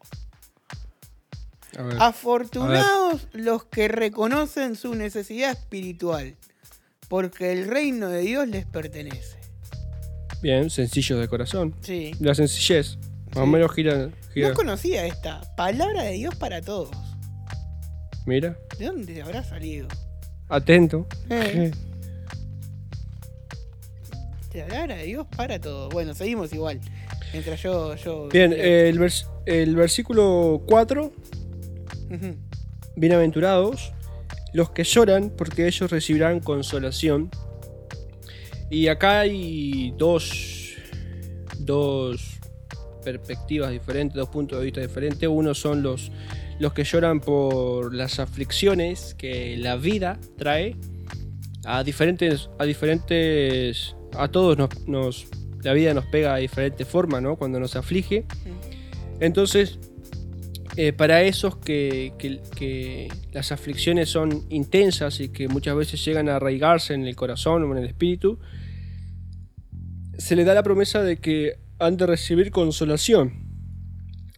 Ver. 1.76 1.96
Afortunados 2.00 3.28
los 3.32 3.64
que 3.64 3.86
reconocen 3.88 4.74
su 4.74 4.94
necesidad 4.94 5.52
espiritual, 5.52 6.36
porque 7.08 7.52
el 7.52 7.68
reino 7.68 8.08
de 8.08 8.22
Dios 8.22 8.48
les 8.48 8.66
pertenece. 8.66 9.38
Bien, 10.42 10.70
sencillo 10.70 11.18
de 11.18 11.28
corazón. 11.28 11.74
Sí. 11.80 12.12
La 12.18 12.34
sencillez. 12.34 12.96
Más 13.28 13.38
o 13.38 13.44
Sí. 13.44 13.50
menos 13.50 13.72
gira. 13.72 14.10
gira. 14.34 14.48
No 14.48 14.54
conocía 14.54 15.06
esta 15.06 15.40
palabra 15.56 16.02
de 16.02 16.12
Dios 16.12 16.34
para 16.34 16.62
todos. 16.62 16.90
Mira, 18.28 18.58
¿De 18.78 18.84
dónde 18.84 19.22
habrá 19.22 19.42
salido? 19.42 19.88
atento. 20.50 21.06
Eh. 21.30 21.70
La 24.52 24.66
palabra 24.66 24.96
de 24.96 25.04
Dios 25.04 25.26
para 25.34 25.58
todos. 25.58 25.90
Bueno, 25.92 26.12
seguimos 26.14 26.52
igual. 26.52 26.78
Mientras 27.32 27.62
yo. 27.62 27.94
yo 27.96 28.28
Bien, 28.28 28.52
el, 28.52 28.98
vers- 29.00 29.26
el 29.46 29.74
versículo 29.76 30.62
4. 30.66 31.04
Ujú. 32.10 32.36
Bienaventurados 32.96 33.92
los 34.52 34.70
que 34.70 34.84
lloran, 34.84 35.30
porque 35.30 35.66
ellos 35.66 35.90
recibirán 35.90 36.40
consolación. 36.40 37.30
Y 38.68 38.88
acá 38.88 39.20
hay 39.20 39.94
dos, 39.96 40.74
dos 41.60 42.38
perspectivas 43.04 43.70
diferentes, 43.70 44.16
dos 44.16 44.28
puntos 44.28 44.58
de 44.58 44.64
vista 44.66 44.80
diferentes. 44.82 45.26
Uno 45.28 45.54
son 45.54 45.82
los, 45.82 46.10
los 46.58 46.72
que 46.72 46.84
lloran 46.84 47.20
por 47.20 47.94
las 47.94 48.18
aflicciones 48.18 49.14
que 49.14 49.56
la 49.56 49.76
vida 49.76 50.18
trae 50.36 50.76
a 51.64 51.84
diferentes, 51.84 52.48
a 52.58 52.64
diferentes, 52.64 53.94
a 54.16 54.28
todos 54.28 54.56
nos, 54.58 54.86
nos- 54.88 55.26
la 55.62 55.72
vida 55.72 55.92
nos 55.94 56.06
pega 56.06 56.34
de 56.36 56.42
diferente 56.42 56.84
forma, 56.84 57.20
¿no? 57.20 57.36
Cuando 57.36 57.58
nos 57.60 57.74
aflige. 57.76 58.24
Entonces, 59.20 59.78
eh, 60.76 60.92
para 60.92 61.22
esos 61.22 61.56
que, 61.56 62.12
que- 62.18 62.40
que 62.56 63.08
las 63.32 63.50
aflicciones 63.52 64.08
son 64.08 64.44
intensas 64.50 65.18
y 65.20 65.28
que 65.30 65.48
muchas 65.48 65.74
veces 65.76 66.04
llegan 66.04 66.28
a 66.28 66.36
arraigarse 66.36 66.94
en 66.94 67.06
el 67.06 67.16
corazón 67.16 67.64
o 67.64 67.72
en 67.72 67.78
el 67.82 67.86
espíritu, 67.88 68.38
se 70.16 70.36
le 70.36 70.44
da 70.44 70.54
la 70.54 70.62
promesa 70.62 71.02
de 71.02 71.16
que 71.18 71.58
han 71.78 71.96
de 71.96 72.06
recibir 72.06 72.50
consolación 72.50 73.46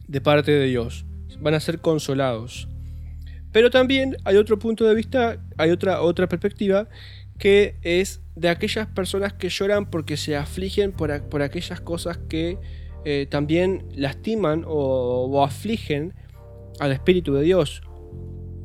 de 0.07 0.21
parte 0.21 0.51
de 0.51 0.65
Dios. 0.65 1.05
Van 1.41 1.53
a 1.53 1.59
ser 1.59 1.79
consolados. 1.79 2.67
Pero 3.51 3.69
también 3.69 4.15
hay 4.23 4.37
otro 4.37 4.57
punto 4.59 4.85
de 4.85 4.95
vista, 4.95 5.43
hay 5.57 5.71
otra, 5.71 6.01
otra 6.01 6.27
perspectiva, 6.29 6.87
que 7.37 7.75
es 7.81 8.21
de 8.35 8.47
aquellas 8.49 8.87
personas 8.87 9.33
que 9.33 9.49
lloran 9.49 9.89
porque 9.89 10.15
se 10.15 10.37
afligen 10.37 10.93
por, 10.93 11.27
por 11.27 11.41
aquellas 11.41 11.81
cosas 11.81 12.17
que 12.29 12.57
eh, 13.03 13.27
también 13.29 13.87
lastiman 13.95 14.63
o, 14.67 15.43
afligen 15.43 16.13
al 16.79 16.91
Espíritu 16.91 17.33
de 17.33 17.41
Dios. 17.43 17.81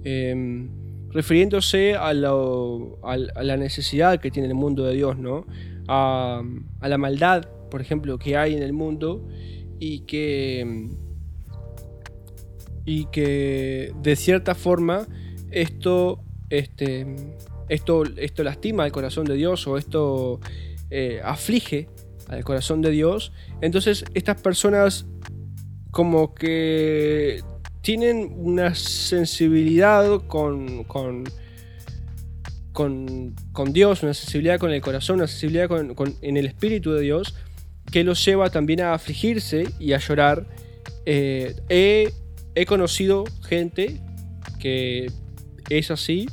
Em, 0.05 0.71
refiriéndose 1.11 1.95
a, 1.97 2.13
lo- 2.13 2.99
a 3.03 3.17
la 3.17 3.57
necesidad 3.57 4.21
que 4.21 4.31
tiene 4.31 4.49
el 4.49 4.55
mundo 4.55 4.85
de 4.85 4.95
Dios, 4.95 5.19
¿no? 5.19 5.47
A, 5.89 6.43
a 6.81 6.89
la 6.89 6.99
maldad, 6.99 7.49
por 7.71 7.81
ejemplo, 7.81 8.19
que 8.19 8.37
hay 8.37 8.55
en 8.55 8.63
el 8.63 8.73
mundo 8.73 9.27
y 9.81 10.01
que, 10.01 10.61
em, 10.61 10.91
y 12.87 13.07
que 13.07 13.93
de 14.01 14.17
cierta 14.17 14.55
forma 14.55 15.07
esto, 15.51 16.23
este, 16.49 17.05
esto, 17.69 18.05
esto 18.17 18.43
lastima 18.45 18.85
al 18.85 18.93
corazón 18.93 19.27
de 19.27 19.35
Dios 19.35 19.67
o 19.67 19.77
esto 19.77 20.41
eh, 20.91 21.21
aflige 21.23 21.89
al 22.29 22.43
corazón 22.45 22.81
de 22.81 22.91
Dios. 22.91 23.33
Entonces 23.61 24.05
estas 24.15 24.41
personas 24.41 25.07
como 25.91 26.35
que 26.35 27.43
tienen 27.83 28.33
una 28.37 28.75
sensibilidad 28.75 30.23
con, 30.27 30.85
con, 30.85 31.25
con, 32.73 33.35
con 33.53 33.73
Dios, 33.73 34.03
una 34.03 34.13
sensibilidad 34.15 34.59
con 34.59 34.73
el 34.73 34.81
corazón, 34.81 35.17
una 35.17 35.27
sensibilidad 35.27 35.69
con- 35.69 36.15
en 36.21 36.37
el 36.37 36.47
espíritu 36.47 36.93
de 36.93 37.01
Dios, 37.03 37.35
que 37.91 38.03
los 38.05 38.25
lleva 38.25 38.51
también 38.51 38.81
a 38.81 38.93
afligirse 38.95 39.69
y 39.79 39.93
a 39.93 39.99
llorar. 39.99 40.47
Eh, 41.07 41.55
he, 41.69 42.13
he 42.57 42.65
conocido 42.65 43.25
gente 43.43 44.01
que 44.59 45.13
es 45.69 45.91
así, 45.91 46.27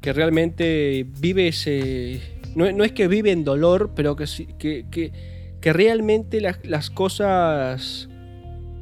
que 0.00 0.12
realmente 0.12 1.06
vive 1.20 1.48
ese... 1.48 2.20
No, 2.56 2.70
no 2.72 2.82
es 2.82 2.92
que 2.92 3.06
vive 3.08 3.30
en 3.30 3.44
dolor, 3.44 3.92
pero 3.94 4.16
que, 4.16 4.24
que, 4.58 4.86
que, 4.90 5.12
que 5.60 5.72
realmente 5.72 6.40
las, 6.40 6.58
las 6.64 6.90
cosas 6.90 8.08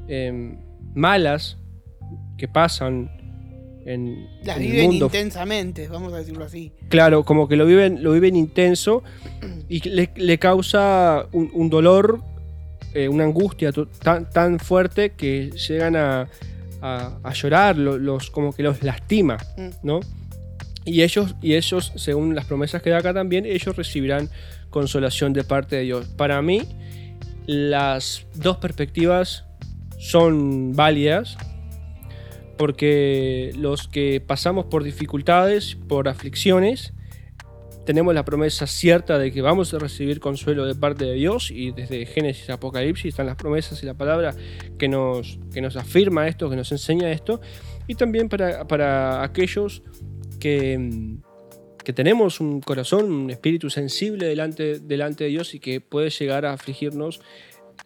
em, 0.09 0.57
malas 0.95 1.59
que 2.39 2.49
pasan 2.49 3.11
en, 3.85 4.29
Las 4.45 4.57
en 4.57 4.63
el 4.63 4.71
viven 4.71 4.87
mundo 4.87 5.07
intensamente, 5.07 5.89
vamos 5.89 6.13
a 6.13 6.19
decirlo 6.19 6.45
así. 6.45 6.73
Claro, 6.89 7.25
como 7.25 7.49
que 7.49 7.57
lo 7.57 7.67
viven, 7.67 8.03
lo 8.03 8.13
viven 8.13 8.37
intenso 8.37 9.03
y 9.69 9.89
le, 9.89 10.11
le 10.15 10.39
causa 10.39 11.27
un, 11.33 11.51
un 11.55 11.71
dolor, 11.71 12.23
eh, 12.95 13.09
una 13.09 13.25
angustia 13.25 13.73
tan, 14.03 14.29
tan 14.31 14.59
fuerte 14.59 15.11
que 15.11 15.51
llegan 15.51 15.97
a, 15.97 16.29
a- 16.83 17.19
a 17.23 17.33
llorar, 17.33 17.77
lo- 17.79 17.99
los, 17.99 18.31
como 18.31 18.53
que 18.53 18.63
los 18.63 18.83
lastima, 18.83 19.37
Mm. 19.57 19.69
¿no? 19.83 20.01
Y 20.85 21.03
ellos, 21.03 21.35
y 21.43 21.55
ellos, 21.55 21.93
según 21.97 22.35
las 22.35 22.47
promesas 22.47 22.81
que 22.83 22.91
da 22.91 22.99
acá 22.99 23.13
también, 23.13 23.45
ellos 23.45 23.77
recibirán 23.77 24.31
consolación 24.71 25.33
de 25.35 25.45
parte 25.45 25.77
de 25.77 25.83
Dios. 25.83 26.07
Para 26.17 26.41
mí, 26.43 26.63
las 27.47 28.27
dos 28.35 28.57
perspectivas 28.57 29.45
son 29.99 30.73
válidas 30.75 31.37
porque 32.57 33.53
los 33.57 33.89
que 33.89 34.23
pasamos 34.27 34.67
por 34.67 34.83
dificultades, 34.85 35.77
por 35.89 36.09
aflicciones, 36.09 36.93
tenemos 37.85 38.15
la 38.15 38.25
promesa 38.25 38.67
cierta 38.67 39.19
de 39.19 39.33
que 39.33 39.43
vamos 39.43 39.73
a 39.75 39.79
recibir 39.79 40.21
consuelo 40.21 40.67
de 40.67 40.75
parte 40.75 41.05
de 41.05 41.15
Dios 41.15 41.51
y 41.51 41.73
desde 41.73 42.05
Génesis 42.07 42.51
a 42.51 42.55
Apocalipsis 42.55 43.07
están 43.07 43.27
las 43.27 43.37
promesas 43.37 43.83
y 43.83 43.87
la 43.87 43.95
palabra 43.95 44.35
que 44.79 44.89
nos, 44.89 45.39
que 45.53 45.61
nos 45.61 45.77
afirma 45.77 46.29
esto, 46.29 46.51
que 46.51 46.57
nos 46.57 46.71
enseña 46.73 47.11
esto. 47.11 47.41
Y 47.87 47.95
también 47.95 48.29
para, 48.29 48.67
para 48.69 49.23
aquellos 49.25 49.83
que, 50.39 51.17
que 51.83 51.93
tenemos 51.93 52.41
un 52.41 52.61
corazón, 52.61 53.11
un 53.11 53.31
espíritu 53.31 53.71
sensible 53.71 54.27
delante, 54.27 54.79
delante 54.79 55.25
de 55.25 55.31
Dios 55.31 55.55
y 55.55 55.61
que 55.61 55.81
puede 55.81 56.11
llegar 56.11 56.47
a 56.47 56.53
afligirnos 56.53 57.21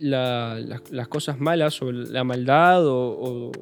la- 0.00 0.58
la- 0.60 0.82
las 0.90 1.08
cosas 1.08 1.38
malas 1.38 1.80
o 1.80 1.92
la 1.92 2.24
maldad 2.24 2.84
o- 2.86 3.52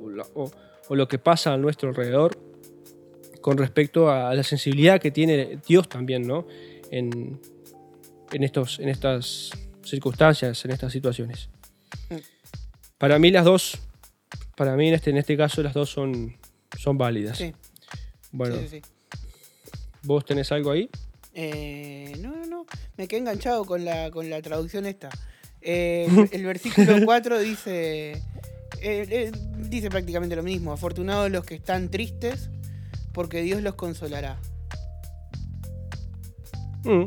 o 0.88 0.96
lo 0.96 1.08
que 1.08 1.18
pasa 1.18 1.52
a 1.52 1.56
nuestro 1.58 1.90
alrededor 1.90 2.36
con 3.42 3.58
respecto 3.58 4.10
a 4.10 4.34
la 4.34 4.42
sensibilidad 4.42 5.00
que 5.00 5.10
tiene 5.10 5.58
Dios 5.66 5.88
también, 5.88 6.26
¿no? 6.26 6.46
En, 6.90 7.38
en, 8.32 8.42
estos, 8.42 8.78
en 8.78 8.88
estas 8.88 9.50
circunstancias, 9.84 10.64
en 10.64 10.70
estas 10.70 10.92
situaciones. 10.92 11.48
Mm. 12.08 12.16
Para 12.96 13.18
mí 13.18 13.30
las 13.30 13.44
dos, 13.44 13.78
para 14.56 14.76
mí 14.76 14.88
en 14.88 14.94
este, 14.94 15.10
en 15.10 15.18
este 15.18 15.36
caso 15.36 15.62
las 15.62 15.74
dos 15.74 15.90
son, 15.90 16.36
son 16.78 16.96
válidas. 16.96 17.36
Sí, 17.38 17.52
Bueno, 18.30 18.56
sí, 18.56 18.68
sí. 18.68 18.82
¿vos 20.04 20.24
tenés 20.24 20.50
algo 20.52 20.70
ahí? 20.70 20.88
Eh, 21.34 22.14
no, 22.20 22.36
no, 22.36 22.46
no. 22.46 22.66
Me 22.96 23.08
quedé 23.08 23.20
enganchado 23.20 23.64
con 23.64 23.84
la, 23.84 24.10
con 24.10 24.30
la 24.30 24.40
traducción 24.40 24.86
esta. 24.86 25.10
Eh, 25.60 26.06
el, 26.32 26.44
versículo 26.44 26.94
4 27.04 27.40
dice. 27.40 28.22
eh, 28.80 29.32
dice 29.58 29.90
prácticamente 29.90 30.36
lo 30.36 30.42
mismo. 30.42 30.72
Afortunados 30.72 31.30
los 31.30 31.44
que 31.44 31.54
están 31.56 31.88
tristes, 31.90 32.50
porque 33.12 33.42
Dios 33.42 33.62
los 33.62 33.74
consolará. 33.74 34.38
Mm. 36.84 37.04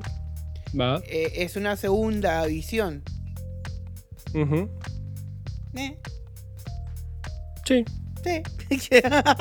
Va. 0.79 1.01
Eh, 1.07 1.31
es 1.35 1.55
una 1.55 1.75
segunda 1.75 2.45
visión. 2.45 3.03
Ujú. 4.33 4.69
¿Eh? 5.75 5.97
Sí, 7.65 7.85
Sí. 8.23 8.41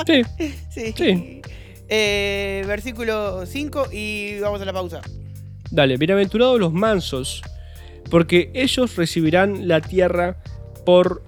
sí. 0.06 0.22
sí. 0.70 0.94
Sí. 0.96 1.42
Eh, 1.88 2.64
versículo 2.66 3.46
5 3.46 3.88
y 3.92 4.38
vamos 4.40 4.60
a 4.60 4.64
la 4.64 4.72
pausa. 4.72 5.00
Dale, 5.70 5.96
bienaventurados 5.96 6.60
los 6.60 6.72
mansos, 6.72 7.42
porque 8.10 8.50
ellos 8.54 8.96
recibirán 8.96 9.66
la 9.68 9.80
tierra 9.80 10.36
por 10.84 11.22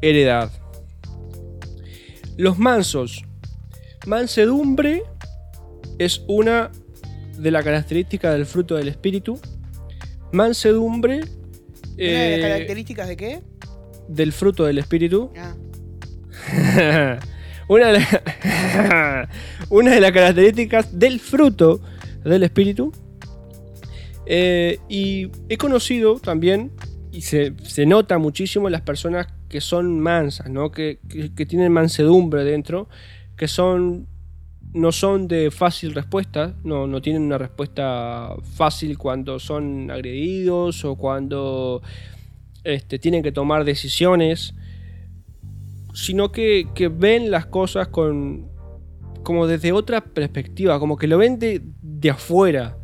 heredad. 0.00 0.50
Los 2.36 2.58
mansos. 2.58 3.24
Mansedumbre 4.06 5.02
es 5.98 6.22
una 6.26 6.70
de 7.38 7.50
las 7.50 7.64
características 7.64 8.32
del 8.34 8.46
fruto 8.46 8.76
del 8.76 8.88
espíritu. 8.88 9.38
Mansedumbre 10.32 11.16
¿Una 11.18 11.24
de 11.98 12.30
las 12.30 12.38
eh, 12.38 12.40
características 12.42 13.08
de 13.08 13.16
qué? 13.16 13.42
del 14.08 14.32
fruto 14.32 14.64
del 14.64 14.78
espíritu. 14.78 15.30
Ah, 15.36 15.54
Una 17.68 17.86
de, 17.92 17.92
la- 18.00 19.28
una 19.70 19.92
de 19.92 20.00
las 20.00 20.12
características 20.12 20.98
del 20.98 21.20
fruto 21.20 21.80
del 22.24 22.42
espíritu. 22.42 22.92
eh, 24.26 24.78
y 24.88 25.30
he 25.48 25.56
conocido 25.56 26.18
también, 26.18 26.72
y 27.12 27.22
se, 27.22 27.54
se 27.62 27.86
nota 27.86 28.18
muchísimo 28.18 28.68
las 28.68 28.80
personas 28.82 29.28
que 29.48 29.60
son 29.60 30.00
mansas, 30.00 30.50
¿no? 30.50 30.70
que, 30.72 30.98
que- 31.08 31.32
que 31.34 31.46
tienen 31.46 31.72
mansedumbre 31.72 32.42
dentro, 32.44 32.88
que 33.42 33.48
son 33.48 34.06
no 34.72 34.92
son 34.92 35.26
de 35.26 35.50
fácil 35.50 35.94
respuesta, 35.96 36.54
no, 36.62 36.86
no 36.86 37.02
tienen 37.02 37.22
una 37.22 37.38
respuesta 37.38 38.36
fácil 38.54 38.96
cuando 38.96 39.40
son 39.40 39.90
agredidos 39.90 40.84
o 40.84 40.94
cuando 40.94 41.82
este, 42.62 43.00
tienen 43.00 43.20
que 43.24 43.32
tomar 43.32 43.64
decisiones, 43.64 44.54
sino 45.92 46.30
que, 46.30 46.68
que 46.72 46.86
ven 46.86 47.32
las 47.32 47.46
cosas 47.46 47.88
con, 47.88 48.46
como 49.24 49.48
desde 49.48 49.72
otra 49.72 50.00
perspectiva, 50.04 50.78
como 50.78 50.96
que 50.96 51.08
lo 51.08 51.18
ven 51.18 51.40
de, 51.40 51.60
de 51.82 52.10
afuera, 52.10 52.78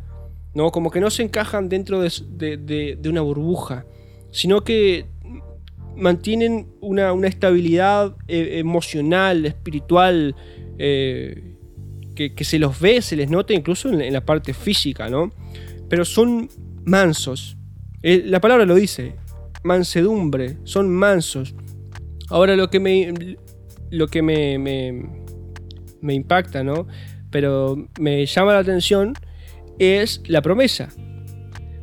¿no? 0.53 0.71
como 0.71 0.91
que 0.91 0.99
no 0.99 1.09
se 1.09 1.23
encajan 1.23 1.69
dentro 1.69 2.01
de, 2.01 2.11
de- 2.31 2.57
de- 2.57 2.97
de 3.01 3.09
una 3.09 3.21
burbuja, 3.21 3.85
sino 4.31 4.59
que 4.65 5.05
mantienen 5.99 6.67
una, 6.81 7.13
una 7.13 7.27
estabilidad 7.27 8.15
eh, 8.27 8.59
emocional, 8.59 9.45
espiritual, 9.45 10.35
eh, 10.77 11.55
que, 12.15 12.33
que 12.33 12.43
se 12.43 12.59
los 12.59 12.79
ve, 12.79 13.01
se 13.01 13.15
les 13.15 13.29
nota 13.29 13.53
incluso 13.53 13.89
en, 13.89 14.11
la- 14.13 14.25
parte 14.25 14.53
física, 14.53 15.09
¿no? 15.09 15.31
Pero 15.89 16.05
son 16.05 16.49
mansos. 16.85 17.57
Eh, 18.01 18.23
la 18.25 18.39
palabra 18.41 18.65
lo 18.65 18.75
dice, 18.75 19.15
mansedumbre, 19.63 20.57
son 20.63 20.89
mansos. 20.89 21.53
Ahora 22.29 22.55
lo 22.55 22.69
que 22.69 22.79
me, 22.79 23.37
lo 23.89 24.07
que 24.07 24.21
me, 24.21 24.57
me 24.57 26.13
impacta, 26.13 26.63
¿no? 26.63 26.87
Pero 27.31 27.87
me 27.99 28.25
llama 28.25 28.53
la 28.53 28.59
atención 28.59 29.13
es 29.79 30.21
la 30.27 30.41
promesa. 30.41 30.89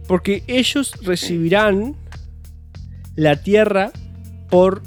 Porque 0.07 0.43
ellos 0.47 0.93
recibirán 1.03 1.97
la 3.17 3.37
tierra 3.43 3.91
por 4.51 4.83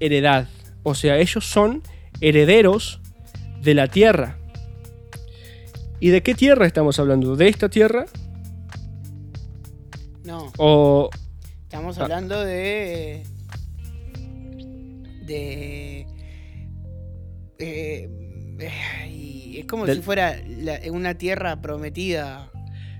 heredad. 0.00 0.48
O 0.82 0.94
sea, 0.94 1.18
ellos 1.18 1.44
son 1.46 1.82
herederos 2.20 3.00
de 3.62 3.74
la 3.74 3.88
tierra. 3.88 4.38
¿Y 6.00 6.10
de 6.10 6.22
qué 6.22 6.34
tierra 6.34 6.66
estamos 6.66 6.98
hablando? 6.98 7.36
¿De 7.36 7.48
esta 7.48 7.68
tierra? 7.68 8.06
No, 10.24 10.52
¿O 10.58 11.10
estamos 11.62 11.98
Ah. 11.98 12.02
hablando 12.02 12.44
de. 12.44 13.22
de. 15.24 16.06
eh, 17.58 18.08
ay, 19.02 19.58
es 19.60 19.66
como 19.66 19.86
Del- 19.86 19.96
si 19.96 20.02
fuera 20.02 20.36
la- 20.46 20.80
una 20.92 21.14
tierra 21.16 21.60
prometida. 21.60 22.50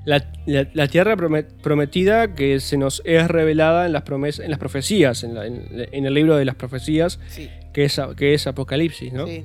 La, 0.06 0.24
la- 0.46 0.66
la 0.72 0.88
tierra 0.88 1.14
prome- 1.16 1.44
prometida 1.62 2.34
que 2.34 2.58
se 2.60 2.78
nos 2.78 3.02
es 3.04 3.28
revelada 3.28 3.84
en 3.84 3.92
las, 3.92 4.04
promes- 4.04 4.42
en 4.42 4.48
las 4.50 4.58
profecías, 4.58 5.22
en, 5.24 5.34
la- 5.34 5.46
en- 5.46 5.68
en 5.92 6.06
el 6.06 6.14
libro 6.14 6.36
de 6.36 6.44
las 6.46 6.54
profecías, 6.54 7.18
Sí, 7.28 7.50
que 7.74 7.84
es, 7.84 8.00
que 8.16 8.32
es 8.32 8.46
Apocalipsis, 8.46 9.12
¿no? 9.12 9.26
sí. 9.26 9.44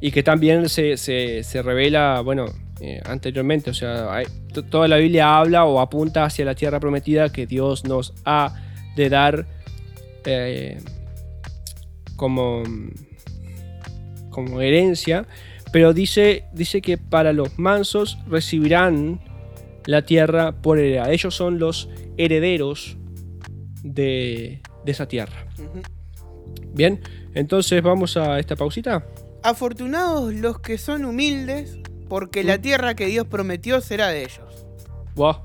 Y 0.00 0.10
que 0.12 0.22
también 0.22 0.68
se, 0.68 0.96
se- 0.96 1.42
se 1.42 1.62
revela, 1.62 2.20
bueno, 2.20 2.46
eh, 2.80 3.00
anteriormente, 3.04 3.70
o 3.70 3.74
sea, 3.74 4.12
hay- 4.14 4.26
toda 4.70 4.86
la 4.88 4.96
Biblia 4.98 5.38
habla 5.38 5.64
o 5.64 5.80
apunta 5.80 6.24
hacia 6.24 6.44
la 6.44 6.54
tierra 6.54 6.78
prometida 6.78 7.30
que 7.30 7.46
Dios 7.46 7.84
nos 7.84 8.12
ha 8.24 8.54
de 8.96 9.08
dar 9.08 9.46
eh, 10.24 10.78
como, 12.16 12.62
como 14.30 14.60
herencia, 14.60 15.26
pero 15.72 15.92
dice, 15.92 16.44
dice 16.52 16.80
que 16.80 16.96
para 16.98 17.32
los 17.32 17.58
mansos 17.58 18.18
recibirán 18.28 19.20
la 19.88 20.02
tierra 20.02 20.52
por 20.52 20.78
heredad. 20.78 21.10
Ellos 21.10 21.34
son 21.34 21.58
los 21.58 21.88
herederos 22.18 22.98
de, 23.82 24.60
de 24.84 24.92
esa 24.92 25.08
tierra. 25.08 25.46
Bien, 26.74 27.00
entonces 27.32 27.82
vamos 27.82 28.18
a 28.18 28.38
esta 28.38 28.54
pausita. 28.54 29.06
Afortunados 29.42 30.34
los 30.34 30.60
que 30.60 30.76
son 30.76 31.06
humildes, 31.06 31.78
porque 32.06 32.44
la 32.44 32.60
tierra 32.60 32.94
que 32.94 33.06
Dios 33.06 33.26
prometió 33.28 33.80
será 33.80 34.08
de 34.08 34.24
ellos. 34.24 34.66
Wow. 35.14 35.36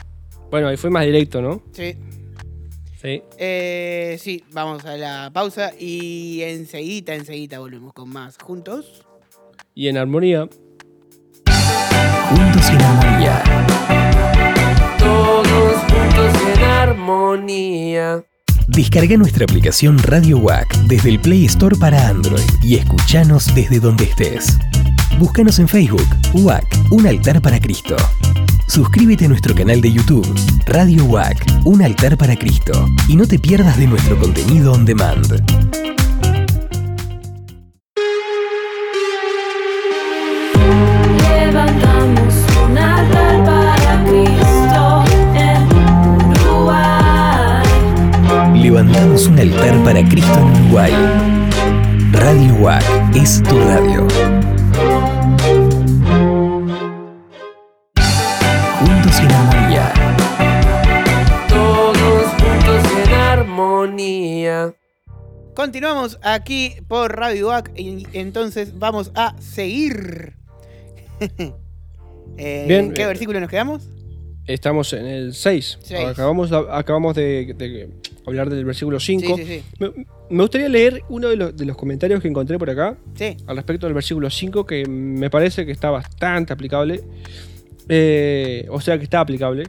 Bueno, 0.51 0.67
ahí 0.67 0.75
fue 0.75 0.89
más 0.89 1.05
directo, 1.05 1.41
¿no? 1.41 1.63
Sí. 1.71 1.95
Sí. 3.01 3.23
Eh, 3.37 4.17
sí, 4.19 4.43
vamos 4.51 4.83
a 4.83 4.97
la 4.97 5.31
pausa 5.33 5.71
y 5.79 6.41
enseguida, 6.41 7.15
enseguida 7.15 7.59
volvemos 7.59 7.93
con 7.93 8.09
más. 8.09 8.37
¿Juntos? 8.43 9.05
Y 9.73 9.87
en 9.87 9.97
armonía. 9.97 10.49
Juntos 11.47 12.69
y 12.69 12.75
en 12.75 12.81
armonía. 12.81 13.12
Descarga 18.67 19.17
nuestra 19.17 19.45
aplicación 19.45 19.97
Radio 19.99 20.37
WAC 20.37 20.75
desde 20.87 21.09
el 21.09 21.19
Play 21.19 21.45
Store 21.45 21.75
para 21.75 22.07
Android 22.07 22.43
y 22.61 22.75
escuchanos 22.75 23.53
desde 23.53 23.79
donde 23.79 24.05
estés. 24.05 24.57
Búscanos 25.19 25.59
en 25.59 25.67
Facebook, 25.67 26.07
WAC, 26.33 26.65
un 26.91 27.05
altar 27.07 27.41
para 27.41 27.59
Cristo. 27.59 27.95
Suscríbete 28.67 29.25
a 29.25 29.27
nuestro 29.27 29.53
canal 29.53 29.81
de 29.81 29.91
YouTube, 29.91 30.27
Radio 30.65 31.05
WAC, 31.05 31.45
un 31.65 31.81
altar 31.81 32.17
para 32.17 32.35
Cristo, 32.35 32.87
y 33.07 33.15
no 33.15 33.27
te 33.27 33.37
pierdas 33.37 33.77
de 33.77 33.87
nuestro 33.87 34.17
contenido 34.17 34.71
on 34.71 34.85
demand. 34.85 36.02
Levantamos 48.93 49.25
un 49.25 49.39
altar 49.39 49.83
para 49.83 50.07
Cristo 50.07 50.37
en 50.37 50.65
Uruguay. 50.65 50.91
Radio 52.11 52.53
WAC 52.61 52.83
es 53.15 53.41
tu 53.41 53.59
radio. 53.59 54.07
Juntos 58.79 59.19
en 59.19 59.31
armonía. 59.31 59.93
Todos 61.49 62.27
juntos 62.33 62.91
en 63.07 63.13
armonía. 63.13 64.75
Continuamos 65.55 66.19
aquí 66.21 66.75
por 66.87 67.15
Radio 67.17 67.47
UAC 67.47 67.71
y 67.75 68.05
entonces 68.13 68.77
vamos 68.77 69.11
a 69.15 69.35
seguir. 69.41 70.35
Eh, 72.35 72.65
Bien, 72.67 72.85
¿En 72.85 72.93
qué 72.95 73.03
eh, 73.03 73.05
versículo 73.05 73.39
nos 73.39 73.47
quedamos? 73.47 73.83
Estamos 74.47 74.91
en 74.93 75.05
el 75.05 75.35
6. 75.35 75.77
Seis. 75.83 76.07
Acabamos, 76.07 76.51
acabamos 76.51 77.13
de, 77.13 77.53
de 77.55 77.91
hablar 78.25 78.49
del 78.49 78.65
versículo 78.65 78.99
5. 78.99 79.37
Sí, 79.37 79.43
sí, 79.43 79.45
sí. 79.45 79.63
Me, 79.79 79.91
me 80.29 80.43
gustaría 80.43 80.69
leer 80.69 81.03
uno 81.09 81.29
de 81.29 81.35
los, 81.35 81.55
de 81.55 81.65
los 81.65 81.77
comentarios 81.77 82.21
que 82.21 82.27
encontré 82.27 82.57
por 82.57 82.69
acá 82.69 82.97
al 83.45 83.55
respecto 83.55 83.85
del 83.85 83.93
versículo 83.93 84.29
5 84.29 84.65
que 84.65 84.85
me 84.87 85.29
parece 85.29 85.65
que 85.65 85.71
está 85.71 85.89
bastante 85.91 86.53
aplicable. 86.53 87.03
Eh, 87.89 88.65
o 88.69 88.81
sea 88.81 88.97
que 88.97 89.03
está 89.03 89.19
aplicable. 89.19 89.65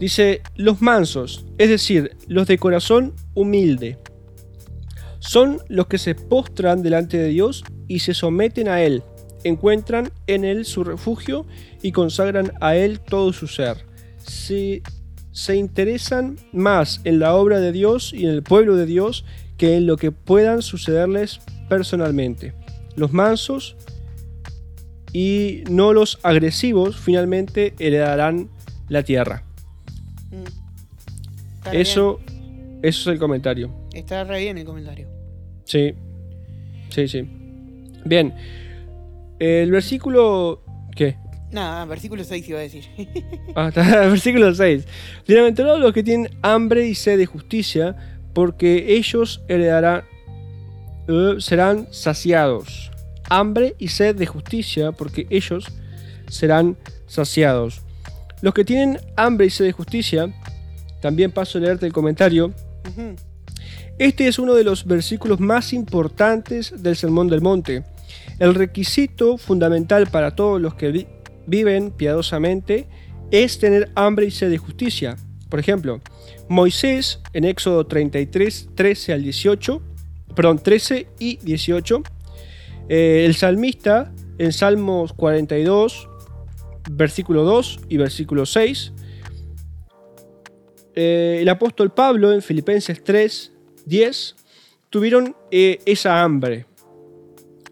Dice, 0.00 0.42
los 0.56 0.82
mansos, 0.82 1.46
es 1.58 1.68
decir, 1.68 2.16
los 2.26 2.48
de 2.48 2.58
corazón 2.58 3.14
humilde, 3.34 3.98
son 5.20 5.62
los 5.68 5.86
que 5.86 5.98
se 5.98 6.14
postran 6.14 6.82
delante 6.82 7.16
de 7.16 7.28
Dios 7.28 7.64
y 7.86 8.00
se 8.00 8.12
someten 8.12 8.68
a 8.68 8.82
Él, 8.82 9.02
encuentran 9.44 10.10
en 10.26 10.44
Él 10.44 10.64
su 10.64 10.84
refugio 10.84 11.46
y 11.82 11.92
consagran 11.92 12.52
a 12.60 12.74
Él 12.76 13.00
todo 13.00 13.32
su 13.32 13.46
ser. 13.46 13.86
Se, 14.18 14.82
se 15.34 15.56
interesan 15.56 16.36
más 16.52 17.00
en 17.02 17.18
la 17.18 17.34
obra 17.34 17.58
de 17.58 17.72
Dios 17.72 18.12
y 18.14 18.24
en 18.24 18.30
el 18.30 18.44
pueblo 18.44 18.76
de 18.76 18.86
Dios 18.86 19.24
que 19.58 19.76
en 19.76 19.86
lo 19.86 19.96
que 19.96 20.12
puedan 20.12 20.62
sucederles 20.62 21.40
personalmente. 21.68 22.54
Los 22.94 23.12
mansos 23.12 23.76
y 25.12 25.64
no 25.68 25.92
los 25.92 26.20
agresivos 26.22 26.96
finalmente 26.96 27.74
heredarán 27.80 28.48
la 28.88 29.02
tierra. 29.02 29.42
mm. 30.30 31.74
Eso, 31.74 32.20
eso 32.82 33.10
es 33.10 33.14
el 33.14 33.18
comentario. 33.18 33.74
Está 33.92 34.22
re 34.22 34.38
bien 34.38 34.56
el 34.56 34.64
comentario. 34.64 35.08
Sí, 35.64 35.94
sí, 36.90 37.08
sí. 37.08 37.28
Bien, 38.04 38.32
el 39.40 39.70
versículo... 39.72 40.62
¿Qué? 40.94 41.16
Nada, 41.54 41.84
versículo 41.84 42.24
6 42.24 42.48
iba 42.48 42.58
a 42.58 42.62
decir. 42.62 42.84
Ah, 43.54 43.70
versículo 44.10 44.52
6. 44.52 44.84
Bienaventurados 45.28 45.78
los 45.78 45.92
que 45.92 46.02
tienen 46.02 46.28
hambre 46.42 46.88
y 46.88 46.96
sed 46.96 47.16
de 47.16 47.26
justicia, 47.26 47.94
porque 48.32 48.96
ellos 48.96 49.40
heredarán, 49.46 50.02
eh, 51.06 51.36
serán 51.38 51.86
saciados. 51.92 52.90
Hambre 53.30 53.76
y 53.78 53.86
sed 53.86 54.16
de 54.16 54.26
justicia, 54.26 54.90
porque 54.90 55.28
ellos 55.30 55.66
serán 56.28 56.76
saciados. 57.06 57.82
Los 58.42 58.52
que 58.52 58.64
tienen 58.64 58.98
hambre 59.14 59.46
y 59.46 59.50
sed 59.50 59.66
de 59.66 59.72
justicia, 59.72 60.34
también 61.00 61.30
paso 61.30 61.58
a 61.58 61.60
leerte 61.60 61.86
el 61.86 61.92
comentario. 61.92 62.52
Este 63.96 64.26
es 64.26 64.40
uno 64.40 64.54
de 64.54 64.64
los 64.64 64.86
versículos 64.86 65.38
más 65.38 65.72
importantes 65.72 66.82
del 66.82 66.96
Sermón 66.96 67.28
del 67.28 67.42
Monte. 67.42 67.84
El 68.40 68.56
requisito 68.56 69.38
fundamental 69.38 70.08
para 70.08 70.34
todos 70.34 70.60
los 70.60 70.74
que 70.74 71.13
viven 71.46 71.90
piadosamente 71.90 72.86
es 73.30 73.58
tener 73.58 73.90
hambre 73.94 74.26
y 74.26 74.30
sed 74.30 74.50
de 74.50 74.58
justicia. 74.58 75.16
Por 75.48 75.60
ejemplo, 75.60 76.00
Moisés 76.48 77.20
en 77.32 77.44
Éxodo 77.44 77.86
33, 77.86 78.70
13 78.74 79.12
al 79.12 79.22
18, 79.22 79.82
perdón, 80.34 80.58
13 80.58 81.08
y 81.18 81.36
18, 81.38 82.02
eh, 82.88 83.24
el 83.24 83.34
salmista 83.34 84.12
en 84.38 84.52
Salmos 84.52 85.12
42, 85.12 86.08
versículo 86.90 87.44
2 87.44 87.80
y 87.88 87.96
versículo 87.96 88.46
6, 88.46 88.92
eh, 90.96 91.38
el 91.40 91.48
apóstol 91.48 91.92
Pablo 91.92 92.32
en 92.32 92.42
Filipenses 92.42 93.02
3, 93.02 93.52
10, 93.86 94.36
tuvieron 94.90 95.36
eh, 95.50 95.78
esa 95.86 96.22
hambre. 96.22 96.66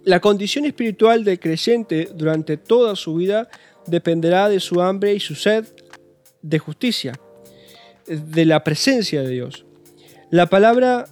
La 0.04 0.20
condición 0.20 0.64
espiritual 0.64 1.22
del 1.24 1.38
creyente 1.38 2.08
durante 2.14 2.56
toda 2.56 2.96
su 2.96 3.14
vida 3.14 3.48
dependerá 3.86 4.48
de 4.48 4.58
su 4.58 4.80
hambre 4.80 5.14
y 5.14 5.20
su 5.20 5.34
sed 5.34 5.64
de 6.42 6.58
justicia, 6.58 7.12
de 8.06 8.44
la 8.44 8.64
presencia 8.64 9.22
de 9.22 9.28
Dios. 9.28 9.64
La 10.30 10.46
palabra, 10.46 11.04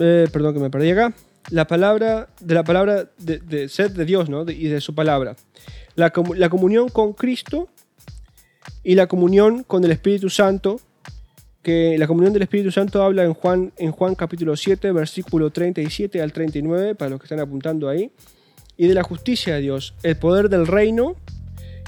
eh, 0.00 0.26
perdón 0.32 0.54
que 0.54 0.60
me 0.60 0.70
perdí 0.70 0.90
acá, 0.90 1.14
la 1.50 1.66
palabra, 1.66 2.28
de 2.40 2.54
la 2.54 2.64
palabra 2.64 3.10
de, 3.18 3.68
sed 3.68 3.92
de 3.92 4.04
Dios 4.04 4.28
¿no? 4.28 4.42
Y 4.50 4.68
de 4.68 4.80
su 4.80 4.94
palabra. 4.94 5.36
La, 5.94 6.12
la 6.34 6.48
comunión 6.48 6.88
con 6.88 7.12
Cristo 7.12 7.68
y 8.82 8.94
la 8.94 9.06
comunión 9.06 9.62
con 9.62 9.84
el 9.84 9.92
Espíritu 9.92 10.28
Santo, 10.28 10.80
que 11.64 11.96
la 11.98 12.06
comunión 12.06 12.32
del 12.32 12.42
Espíritu 12.42 12.70
Santo 12.70 13.02
habla 13.02 13.24
en 13.24 13.32
Juan, 13.32 13.72
en 13.78 13.90
Juan 13.90 14.14
capítulo 14.14 14.54
7, 14.54 14.92
versículo 14.92 15.50
37 15.50 16.20
al 16.20 16.30
39, 16.30 16.94
para 16.94 17.10
los 17.10 17.18
que 17.18 17.24
están 17.24 17.40
apuntando 17.40 17.88
ahí, 17.88 18.12
y 18.76 18.86
de 18.86 18.94
la 18.94 19.02
justicia 19.02 19.54
de 19.54 19.62
Dios, 19.62 19.94
el 20.02 20.16
poder 20.16 20.50
del 20.50 20.66
reino 20.66 21.16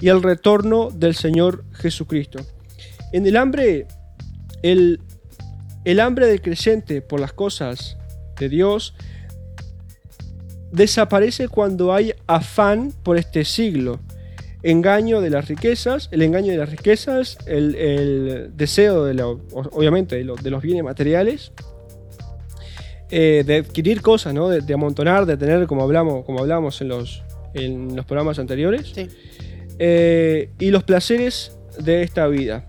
y 0.00 0.08
el 0.08 0.22
retorno 0.22 0.90
del 0.90 1.14
Señor 1.14 1.62
Jesucristo. 1.74 2.40
En 3.12 3.26
el 3.26 3.36
hambre, 3.36 3.86
el, 4.62 5.00
el 5.84 6.00
hambre 6.00 6.26
del 6.26 6.40
creyente 6.40 7.02
por 7.02 7.20
las 7.20 7.34
cosas 7.34 7.98
de 8.40 8.48
Dios 8.48 8.94
desaparece 10.72 11.48
cuando 11.48 11.92
hay 11.92 12.14
afán 12.26 12.92
por 13.02 13.18
este 13.18 13.44
siglo. 13.44 14.00
Engaño 14.68 15.20
de 15.20 15.30
las 15.30 15.46
riquezas, 15.48 16.08
el 16.10 16.22
engaño 16.22 16.50
de 16.52 16.58
las 16.58 16.70
riquezas, 16.70 17.38
el, 17.46 17.74
el 17.76 18.50
deseo 18.56 19.04
de 19.04 19.22
obviamente 19.22 20.16
de, 20.16 20.24
lo- 20.24 20.34
de 20.34 20.50
los 20.50 20.60
bienes 20.62 20.82
materiales, 20.82 21.52
eh, 23.10 23.44
de 23.46 23.56
adquirir 23.58 24.02
cosas, 24.02 24.34
¿no? 24.34 24.48
de, 24.48 24.60
de 24.62 24.74
amontonar, 24.74 25.26
de 25.26 25.36
tener, 25.36 25.66
como 25.68 25.82
hablamos, 25.82 26.24
como 26.24 26.40
hablamos 26.40 26.80
en 26.80 26.88
los, 26.88 27.22
en 27.54 27.94
los 27.94 28.04
programas 28.06 28.38
anteriores, 28.40 28.90
Sí. 28.94 29.06
eh, 29.78 30.48
y 30.58 30.70
los 30.70 30.82
placeres 30.82 31.56
de 31.78 32.02
esta 32.02 32.26
vida. 32.26 32.66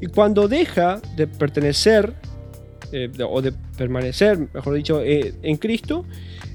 Y 0.00 0.06
cuando 0.06 0.46
deja 0.46 1.00
de 1.16 1.26
pertenecer, 1.26 2.12
eh, 2.92 3.10
o 3.28 3.42
de 3.42 3.52
permanecer, 3.76 4.38
mejor 4.54 4.74
dicho, 4.74 5.02
en 5.04 5.56
Cristo, 5.56 6.04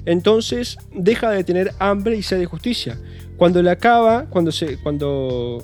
entonces 0.06 0.78
deja 0.94 1.30
de 1.30 1.44
tener 1.44 1.72
hambre 1.78 2.16
y 2.16 2.22
sed 2.22 2.38
de 2.38 2.46
justicia. 2.46 2.98
Cuando 3.36 3.62
le 3.62 3.70
acaba, 3.70 4.26
cuando 4.26 4.50
se, 4.52 4.78
cuando, 4.78 5.62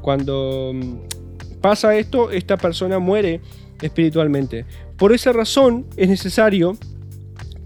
cuando 0.00 0.72
mm, 0.74 0.94
pasa 1.60 1.96
esto, 1.96 2.30
esta 2.30 2.56
persona 2.56 2.98
muere 2.98 3.40
espiritualmente. 3.82 4.64
Por 4.96 5.12
esa 5.12 5.32
razón 5.32 5.86
es 5.96 6.08
necesario 6.08 6.76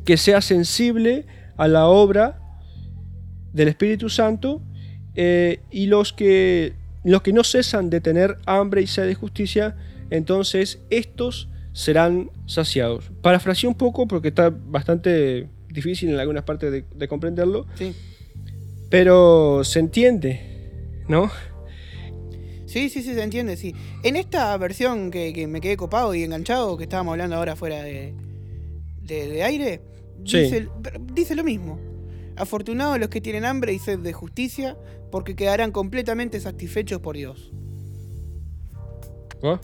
que 0.04 0.16
sea 0.16 0.40
sensible 0.40 1.26
a 1.56 1.68
la 1.68 1.86
obra 1.86 2.40
del 3.52 3.68
Espíritu 3.68 4.08
Santo 4.08 4.62
eh, 5.14 5.60
y 5.70 5.86
los 5.86 6.12
que, 6.12 6.74
los 7.04 7.22
que 7.22 7.32
no 7.32 7.44
cesan 7.44 7.90
de 7.90 8.00
tener 8.00 8.38
hambre 8.46 8.82
y 8.82 8.86
sed 8.86 9.06
de 9.06 9.14
justicia, 9.14 9.76
entonces 10.10 10.80
estos 10.90 11.48
serán 11.72 12.30
saciados. 12.46 13.10
Parafraseé 13.22 13.68
un 13.68 13.76
poco 13.76 14.06
porque 14.06 14.28
está 14.28 14.50
bastante 14.50 15.48
difícil 15.68 16.10
en 16.10 16.18
algunas 16.18 16.44
partes 16.44 16.72
de, 16.72 16.84
de 16.94 17.08
comprenderlo, 17.08 17.66
Sí. 17.76 17.94
Pero 18.92 19.64
se 19.64 19.78
entiende, 19.80 21.02
¿no? 21.08 21.30
Sí, 22.66 22.90
sí, 22.90 23.02
sí, 23.02 23.14
se 23.14 23.22
entiende, 23.22 23.56
sí. 23.56 23.74
En 24.02 24.16
esta 24.16 24.56
versión 24.58 25.10
que, 25.10 25.32
que 25.32 25.46
me 25.46 25.60
quedé 25.62 25.76
copado 25.78 26.14
y 26.14 26.22
enganchado, 26.22 26.76
que 26.76 26.84
estábamos 26.84 27.12
hablando 27.12 27.36
ahora 27.36 27.56
fuera 27.56 27.82
de, 27.82 28.14
de, 29.00 29.28
de 29.28 29.42
aire, 29.42 29.80
Sí. 30.24 30.38
dice, 30.42 30.68
dice 31.14 31.34
lo 31.34 31.42
mismo. 31.42 31.80
Afortunados 32.36 32.98
los 33.00 33.08
que 33.08 33.20
tienen 33.20 33.44
hambre 33.44 33.72
y 33.72 33.78
sed 33.78 33.98
de 33.98 34.12
justicia, 34.12 34.76
porque 35.10 35.34
quedarán 35.34 35.72
completamente 35.72 36.38
satisfechos 36.38 37.00
por 37.00 37.16
Dios. 37.16 37.50
¿No? 39.42 39.58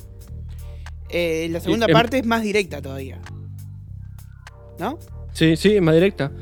Eh, 1.10 1.48
la 1.50 1.60
segunda 1.60 1.86
parte 1.86 2.18
es 2.18 2.26
más 2.26 2.42
directa 2.42 2.82
todavía. 2.82 3.20
¿No? 4.78 4.98
Sí, 5.32 5.56
sí, 5.56 5.76
es 5.76 5.82
más 5.82 5.94
directa. 5.94 6.32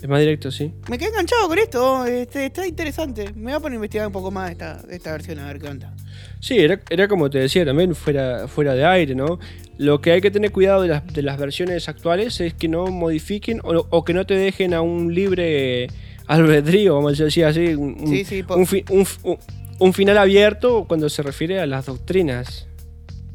Es 0.00 0.08
más 0.08 0.20
directo, 0.20 0.50
sí. 0.52 0.72
Me 0.88 0.96
quedé 0.96 1.08
enganchado 1.08 1.48
con 1.48 1.58
esto, 1.58 2.04
este, 2.06 2.46
está 2.46 2.66
interesante. 2.66 3.32
Me 3.34 3.44
voy 3.44 3.52
a 3.54 3.60
poner 3.60 3.72
a 3.72 3.76
investigar 3.76 4.06
un 4.06 4.12
poco 4.12 4.30
más 4.30 4.50
esta, 4.52 4.80
esta 4.90 5.12
versión, 5.12 5.38
a 5.40 5.46
ver 5.48 5.58
qué 5.60 5.68
onda. 5.68 5.92
Sí, 6.40 6.56
era, 6.58 6.80
era 6.88 7.08
como 7.08 7.28
te 7.28 7.38
decía 7.38 7.64
también, 7.64 7.94
fuera, 7.96 8.46
fuera 8.46 8.74
de 8.74 8.84
aire, 8.84 9.14
¿no? 9.16 9.40
Lo 9.76 10.00
que 10.00 10.12
hay 10.12 10.20
que 10.20 10.30
tener 10.30 10.52
cuidado 10.52 10.82
de 10.82 10.88
las, 10.88 11.06
de 11.12 11.22
las 11.22 11.36
versiones 11.36 11.88
actuales 11.88 12.40
es 12.40 12.54
que 12.54 12.68
no 12.68 12.86
modifiquen 12.86 13.60
o, 13.64 13.86
o 13.90 14.04
que 14.04 14.14
no 14.14 14.24
te 14.24 14.34
dejen 14.34 14.72
a 14.72 14.82
un 14.82 15.12
libre 15.14 15.88
albedrío, 16.26 16.94
vamos 16.94 17.20
a 17.20 17.24
decir 17.24 17.44
así, 17.44 17.74
un, 17.74 18.06
Sí, 18.06 18.24
sí, 18.24 18.44
un 18.48 18.66
un 18.90 19.06
un- 19.24 19.38
un 19.80 19.92
final 19.92 20.18
abierto 20.18 20.84
cuando 20.88 21.08
se 21.08 21.22
refiere 21.22 21.60
a 21.60 21.66
las 21.66 21.86
doctrinas. 21.86 22.66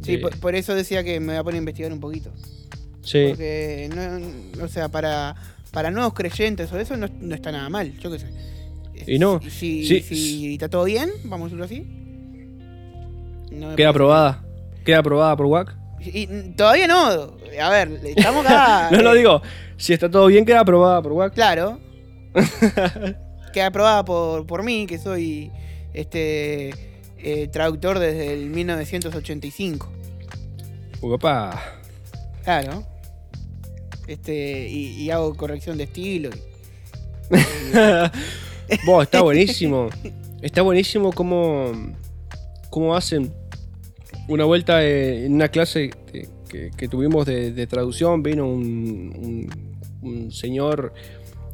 Sí, 0.01 0.13
de- 0.13 0.17
por, 0.19 0.37
por 0.39 0.55
eso 0.55 0.75
decía 0.75 1.03
que 1.03 1.19
me 1.19 1.27
voy 1.27 1.35
a 1.37 1.43
poner 1.43 1.55
a 1.55 1.59
investigar 1.59 1.91
un 1.91 1.99
poquito. 1.99 2.31
sí. 3.01 3.25
Porque, 3.29 3.89
no, 3.93 4.63
o 4.63 4.67
sea, 4.67 4.89
para, 4.89 5.35
para 5.73 5.91
nuevos 5.91 6.13
creyentes 6.13 6.71
o 6.71 6.79
eso 6.79 6.95
no, 6.95 7.07
no 7.19 7.35
está 7.35 7.51
nada 7.51 7.67
mal, 7.67 7.97
yo 7.99 8.11
qué 8.11 8.19
sé. 8.19 8.27
Y 9.07 9.19
no, 9.19 9.41
Si, 9.41 9.85
sí. 9.85 10.01
si 10.01 10.53
está 10.53 10.69
todo 10.69 10.85
bien, 10.85 11.09
vamos 11.25 11.51
a 11.51 11.55
decirlo 11.55 11.65
así. 11.65 11.81
No 13.51 13.75
Queda 13.75 13.89
aprobada. 13.89 14.43
Queda 14.85 14.99
aprobada 14.99 15.35
por 15.35 15.47
WAC. 15.47 15.75
Y, 15.99 16.27
todavía 16.55 16.87
no. 16.87 17.35
A 17.61 17.69
ver, 17.69 17.99
estamos 18.03 18.45
acá. 18.45 18.89
no, 18.91 19.01
no 19.01 19.13
eh, 19.13 19.17
digo, 19.17 19.41
si 19.77 19.93
está 19.93 20.09
todo 20.09 20.27
bien, 20.27 20.45
queda 20.45 20.61
aprobada 20.61 21.01
por 21.01 21.11
WAC. 21.13 21.33
Claro. 21.33 21.79
Queda 23.53 23.67
aprobada 23.67 24.03
por, 24.03 24.47
por 24.47 24.63
mí, 24.63 24.87
que 24.87 24.97
soy 24.97 25.51
este 25.93 26.69
eh, 27.19 27.47
traductor 27.49 27.99
desde 27.99 28.33
el 28.33 28.49
1985. 28.49 29.91
Opa. 31.01 31.61
Claro. 32.43 32.83
Este, 34.07 34.67
y, 34.69 35.01
y 35.01 35.09
hago 35.11 35.33
corrección 35.35 35.77
de 35.77 35.83
estilo. 35.85 36.29
Vos, 38.85 39.03
está 39.03 39.21
buenísimo. 39.21 39.89
Está 40.41 40.61
buenísimo 40.61 41.11
cómo, 41.13 41.71
cómo 42.69 42.95
hacen 42.95 43.31
una 44.27 44.45
vuelta 44.45 44.83
eh, 44.85 45.25
en 45.25 45.33
una 45.33 45.47
clase 45.49 45.89
que, 46.11 46.27
que- 46.49 46.71
que 46.75 46.87
tuvimos 46.87 47.25
de, 47.25 47.51
de 47.51 47.67
traducción. 47.67 48.21
Vino 48.23 48.47
un, 48.47 49.49
un- 50.01 50.09
un 50.09 50.31
señor, 50.31 50.93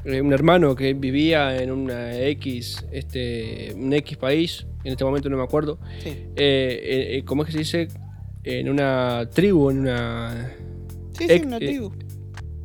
eh, 0.06 0.22
un 0.22 0.34
hermano 0.34 0.76
que 0.76 0.94
vivía 0.94 1.62
en 1.62 1.72
una 1.72 2.18
X, 2.20 2.84
este, 2.92 3.74
un 3.76 3.94
X 3.94 4.18
país. 4.18 4.66
En 4.84 4.92
este 4.94 5.04
momento 5.06 5.30
no 5.30 5.38
me 5.38 5.44
acuerdo. 5.44 5.78
Sí. 6.04 6.16
Eh, 6.36 7.22
¿Cómo 7.26 7.44
es 7.44 7.48
que 7.48 7.52
se 7.54 7.60
dice? 7.60 7.88
En 8.44 8.70
una 8.70 9.30
tribu, 9.32 9.70
en 9.70 9.80
una 9.82 10.52
Sí, 11.18 11.28
sí, 11.28 11.42
una 11.46 11.60
tribu. 11.60 11.92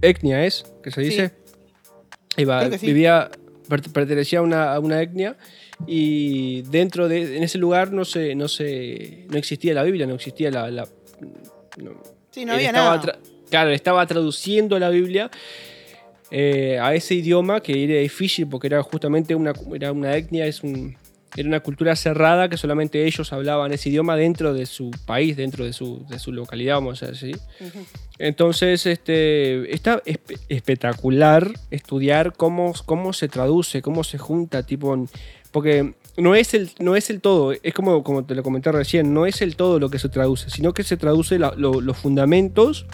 Etnia 0.08 0.44
es, 0.44 0.64
que 0.82 0.90
se 0.90 1.00
dice. 1.00 1.28
Sí. 1.28 2.86
vivía, 2.86 3.30
per- 3.68 3.82
pertenecía 3.92 4.40
a 4.40 4.42
una, 4.42 4.74
a 4.74 4.78
una 4.80 5.00
etnia 5.00 5.36
y 5.86 6.62
dentro 6.62 7.08
de, 7.08 7.36
en 7.36 7.42
ese 7.42 7.58
lugar 7.58 7.92
no 7.92 8.04
se, 8.04 8.34
no 8.34 8.48
se, 8.48 9.26
no 9.30 9.38
existía 9.38 9.74
la 9.74 9.82
Biblia, 9.82 10.06
no 10.06 10.14
existía 10.14 10.50
la, 10.50 10.70
la- 10.70 10.88
no, 11.82 11.92
Sí, 12.30 12.44
no 12.44 12.54
había 12.54 12.72
nada. 12.72 13.00
tra- 13.00 13.18
claro, 13.48 13.70
estaba 13.70 14.04
traduciendo 14.06 14.78
la 14.78 14.88
Biblia 14.88 15.30
eh, 16.30 16.78
a 16.80 16.94
ese 16.94 17.14
idioma 17.14 17.60
que 17.60 17.84
era 17.84 18.00
difícil 18.00 18.48
porque 18.48 18.66
era 18.66 18.82
justamente 18.82 19.34
una, 19.34 19.52
era 19.74 19.92
una 19.92 20.16
etnia, 20.16 20.46
es 20.46 20.62
un, 20.64 20.96
era 21.36 21.48
una 21.48 21.60
cultura 21.60 21.94
cerrada 21.96 22.48
que 22.48 22.56
solamente 22.56 23.04
ellos 23.06 23.32
hablaban 23.32 23.72
ese 23.72 23.88
idioma 23.90 24.16
dentro 24.16 24.52
de 24.54 24.66
su 24.66 24.90
país, 25.06 25.36
dentro 25.36 25.64
de 25.64 25.72
su, 25.72 26.04
de 26.08 26.18
su 26.18 26.32
localidad, 26.32 26.74
vamos 26.74 27.02
a 27.04 27.08
decir. 27.08 27.38
Ujú. 27.60 27.78
Entonces, 28.18 28.86
este, 28.86 29.74
está 29.74 30.02
espe- 30.04 30.38
espectacular 30.48 31.50
estudiar 31.70 32.32
cómo, 32.36 32.72
cómo 32.86 33.12
se 33.12 33.28
traduce, 33.28 33.82
cómo 33.82 34.04
se 34.04 34.18
junta, 34.18 34.62
tipo, 34.62 35.06
porque 35.50 35.94
no 36.16 36.34
es 36.36 36.54
el, 36.54 36.70
no 36.78 36.94
es 36.94 37.10
el 37.10 37.20
todo, 37.20 37.52
es 37.52 37.74
como, 37.74 38.04
como 38.04 38.24
te 38.24 38.34
lo 38.36 38.42
comenté 38.44 38.70
recién, 38.70 39.12
no 39.12 39.26
es 39.26 39.42
el 39.42 39.56
todo 39.56 39.80
lo 39.80 39.90
que 39.90 39.98
se 39.98 40.08
traduce, 40.08 40.48
sino 40.48 40.72
que 40.72 40.84
se 40.84 40.96
traduce 40.96 41.38
los 41.38 41.96
fundamentos 41.96 42.86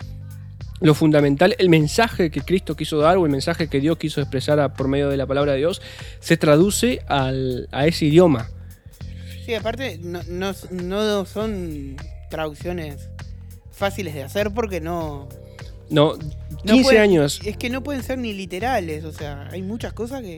lo 0.83 0.95
fundamental, 0.95 1.55
el 1.59 1.69
mensaje 1.69 2.31
que 2.31 2.41
Cristo 2.41 2.75
quiso 2.75 2.97
dar 2.97 3.19
o 3.19 3.27
el 3.27 3.31
mensaje 3.31 3.69
que 3.69 3.81
Dios 3.81 3.99
quiso 3.99 4.23
expresar 4.23 4.73
por 4.73 4.89
medio 4.89 5.11
de 5.11 5.19
la 5.19 5.27
palabra 5.27 5.53
de 5.53 5.59
Dios, 5.59 5.83
se 6.21 6.39
traduce 6.39 7.03
al- 7.07 7.69
a 7.71 7.87
ese 7.87 8.07
idioma. 8.07 8.49
Sí, 9.45 9.55
aparte, 9.55 9.99
no, 10.03 10.23
no, 10.27 10.53
no 10.71 11.27
son 11.27 11.97
traducciones 12.31 13.11
fáciles 13.81 14.15
de 14.15 14.23
hacer 14.23 14.53
porque 14.53 14.81
no. 14.81 15.29
No, 15.89 16.15
no 16.15 16.19
15 16.65 16.83
pueden- 16.85 17.01
años, 17.03 17.41
Es 17.45 17.57
que 17.57 17.69
no 17.69 17.83
pueden 17.83 18.03
ser 18.05 18.19
ni 18.19 18.33
literales, 18.33 19.03
o 19.05 19.13
sea, 19.13 19.49
hay 19.51 19.63
muchas 19.63 19.93
cosas 19.93 20.21
que. 20.23 20.37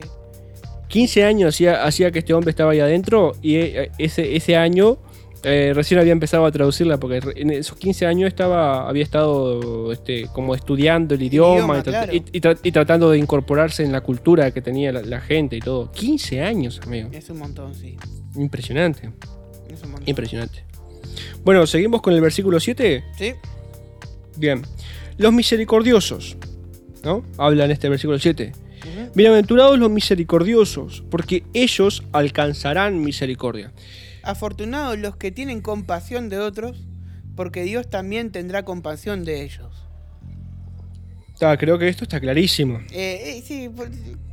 15 0.87 1.23
años 1.23 1.53
hacía, 1.55 1.83
hacía 1.85 2.11
que 2.11 2.19
este 2.19 2.33
hombre 2.33 2.49
estaba 2.51 2.71
ahí 2.71 2.79
adentro 2.79 3.33
y 3.41 3.55
eh, 3.55 3.91
ese, 3.97 4.35
ese 4.35 4.55
año 4.55 4.97
eh, 5.43 5.71
recién 5.75 5.99
había 5.99 6.11
empezado 6.13 6.45
a 6.45 6.51
traducirla 6.51 6.99
porque 6.99 7.19
en 7.35 7.49
esos 7.49 7.77
15 7.77 8.05
años 8.05 8.27
estaba, 8.27 8.87
había 8.87 9.03
estado 9.03 9.91
este, 9.91 10.27
como 10.33 10.53
estudiando 10.55 11.15
el 11.15 11.21
idioma, 11.23 11.55
idioma, 11.55 11.77
y, 11.77 11.81
tra- 11.81 11.83
claro. 11.83 12.13
y- 12.13 12.23
y 12.31 12.41
tra- 12.41 12.59
y 12.63 12.71
tratando 12.71 13.09
de 13.09 13.17
incorporarse 13.17 13.83
en 13.83 13.91
la 13.91 14.01
cultura 14.01 14.51
que 14.51 14.61
tenía 14.61 14.91
la, 14.93 15.01
la 15.01 15.19
gente 15.19 15.55
y 15.57 15.59
todo. 15.59 15.91
15 15.91 16.41
años, 16.41 16.79
amigo. 16.85 17.09
Es 17.11 17.29
un 17.29 17.39
montón, 17.39 17.73
sí. 17.75 17.97
Impresionante, 18.35 19.09
Es 19.69 19.83
un 19.83 19.91
montón. 19.91 20.07
impresionante. 20.09 20.63
Bueno, 21.43 21.67
seguimos 21.67 22.01
con 22.01 22.13
el 22.13 22.21
versículo 22.21 22.59
7. 22.59 23.03
Sí, 23.17 23.33
Bien. 24.37 24.63
Los 25.17 25.31
misericordiosos, 25.33 26.37
¿no? 27.03 27.23
Habla 27.37 27.65
en 27.65 27.71
este 27.71 27.89
versículo 27.89 28.17
7. 28.17 28.51
Ujú. 28.53 29.11
Bienaventurados 29.15 29.77
los 29.77 29.91
misericordiosos, 29.91 31.03
porque 31.09 31.43
ellos 31.53 32.03
alcanzarán 32.11 33.01
misericordia. 33.01 33.71
Afortunados 34.23 34.97
los 34.97 35.15
que 35.15 35.31
tienen 35.31 35.61
compasión 35.61 36.29
de 36.29 36.39
otros, 36.39 36.83
porque 37.35 37.63
Dios 37.63 37.89
también 37.89 38.31
tendrá 38.31 38.63
compasión 38.63 39.23
de 39.23 39.43
ellos. 39.43 39.83
Ah, 41.41 41.57
creo 41.57 41.77
que 41.77 41.89
esto 41.89 42.03
está 42.05 42.19
clarísimo. 42.19 42.79
Eh, 42.91 43.37
eh, 43.37 43.43
sí, 43.45 43.69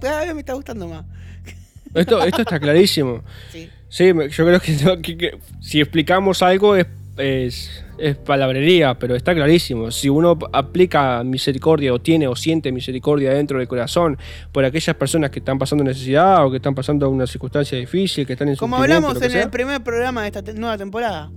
cada 0.01 0.25
vez 0.25 0.35
me 0.35 0.41
está 0.41 0.55
gustando 0.55 0.89
más. 0.89 1.05
Esto, 1.95 2.23
esto 2.23 2.43
está 2.43 2.59
clarísimo. 2.61 3.23
Sí. 3.51 3.69
Sí, 3.89 4.07
yo 4.31 4.47
creo 4.47 4.61
que, 4.61 4.77
que- 5.03 5.17
que 5.19 5.39
si 5.61 5.81
explicamos 5.81 6.43
algo 6.43 6.77
es, 6.77 6.87
es, 7.17 7.85
es 7.99 8.17
palabrería, 8.17 8.95
pero 8.97 9.17
está 9.17 9.35
clarísimo. 9.35 9.91
Si 9.91 10.09
uno 10.09 10.39
aplica 10.53 11.25
misericordia 11.25 11.93
o 11.93 11.99
tiene 12.01 12.29
o 12.29 12.37
siente 12.37 12.71
misericordia 12.71 13.33
dentro 13.33 13.59
del 13.59 13.67
corazón 13.67 14.17
por 14.53 14.65
aquellas 14.65 14.95
personas 14.95 15.31
que 15.31 15.41
están 15.41 15.59
pasando 15.59 15.83
necesidad 15.83 16.47
o 16.47 16.51
que 16.53 16.59
están 16.59 16.73
pasando 16.77 17.11
una 17.11 17.27
circunstancia 17.27 17.77
difícil, 17.77 18.25
que 18.25 18.35
están 18.35 18.49
en 18.49 18.55
Como 18.57 18.77
sufrimiento, 18.77 19.09
hablamos 19.09 19.23
en 19.25 19.31
sea. 19.33 19.43
el 19.43 19.51
primer 19.51 19.83
programa 19.83 20.21
de 20.23 20.27
esta 20.29 20.43
te- 20.45 20.55
nueva 20.55 20.79
temporada. 20.79 21.33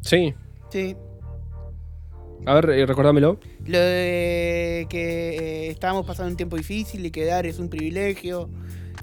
Sí. 0.00 0.34
Sí. 0.70 0.96
A 2.44 2.54
ver, 2.54 2.70
eh, 2.70 2.86
recordámelo. 2.86 3.38
Lo 3.66 3.78
de 3.78 4.86
que 4.90 5.36
eh, 5.38 5.70
estábamos 5.70 6.04
pasando 6.04 6.30
un 6.32 6.36
tiempo 6.36 6.56
difícil 6.56 7.06
y 7.06 7.12
que 7.12 7.24
dar 7.24 7.46
es 7.46 7.60
un 7.60 7.68
privilegio. 7.68 8.50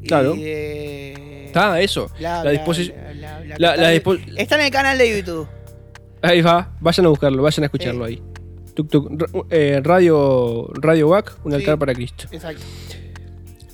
Claro. 0.08 0.34
de- 0.36 1.46
Está, 1.48 1.80
eso. 1.82 2.10
bla, 2.20 2.44
la 2.44 2.52
disposición. 2.52 2.96
está- 2.98 3.92
dispo- 3.94 4.20
Está 4.38 4.56
en 4.56 4.62
el 4.62 4.72
canal 4.72 4.98
de 4.98 5.18
YouTube. 5.18 5.48
Ahí 6.22 6.42
va, 6.42 6.72
vayan 6.80 7.06
a 7.06 7.10
buscarlo, 7.10 7.42
vayan 7.44 7.64
a 7.64 7.66
escucharlo 7.68 8.06
Sí. 8.08 8.14
ahí. 8.14 8.24
Tuk, 8.76 8.90
tuk, 8.90 9.48
eh, 9.50 9.82
radio, 9.84 10.70
radio 10.82 11.08
WAC, 11.10 11.38
un 11.44 11.52
Sí. 11.52 11.58
altar 11.58 11.78
para 11.80 11.94
Cristo. 11.94 12.26
Exacto. 12.32 12.62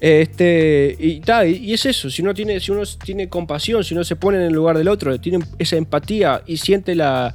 Este, 0.01 0.95
y, 0.99 1.19
ta, 1.21 1.45
y- 1.45 1.55
y 1.57 1.73
es 1.73 1.85
eso, 1.85 2.09
si 2.09 2.21
uno, 2.21 2.33
tiene, 2.33 2.59
si 2.59 2.71
uno 2.71 2.83
tiene 3.03 3.29
compasión, 3.29 3.83
si 3.83 3.93
uno 3.93 4.03
se 4.03 4.15
pone 4.15 4.37
en 4.37 4.43
el 4.43 4.53
lugar 4.53 4.77
del 4.77 4.87
otro, 4.87 5.19
tiene 5.19 5.39
esa 5.57 5.77
empatía 5.77 6.41
y 6.45 6.57
siente 6.57 6.95
la. 6.95 7.33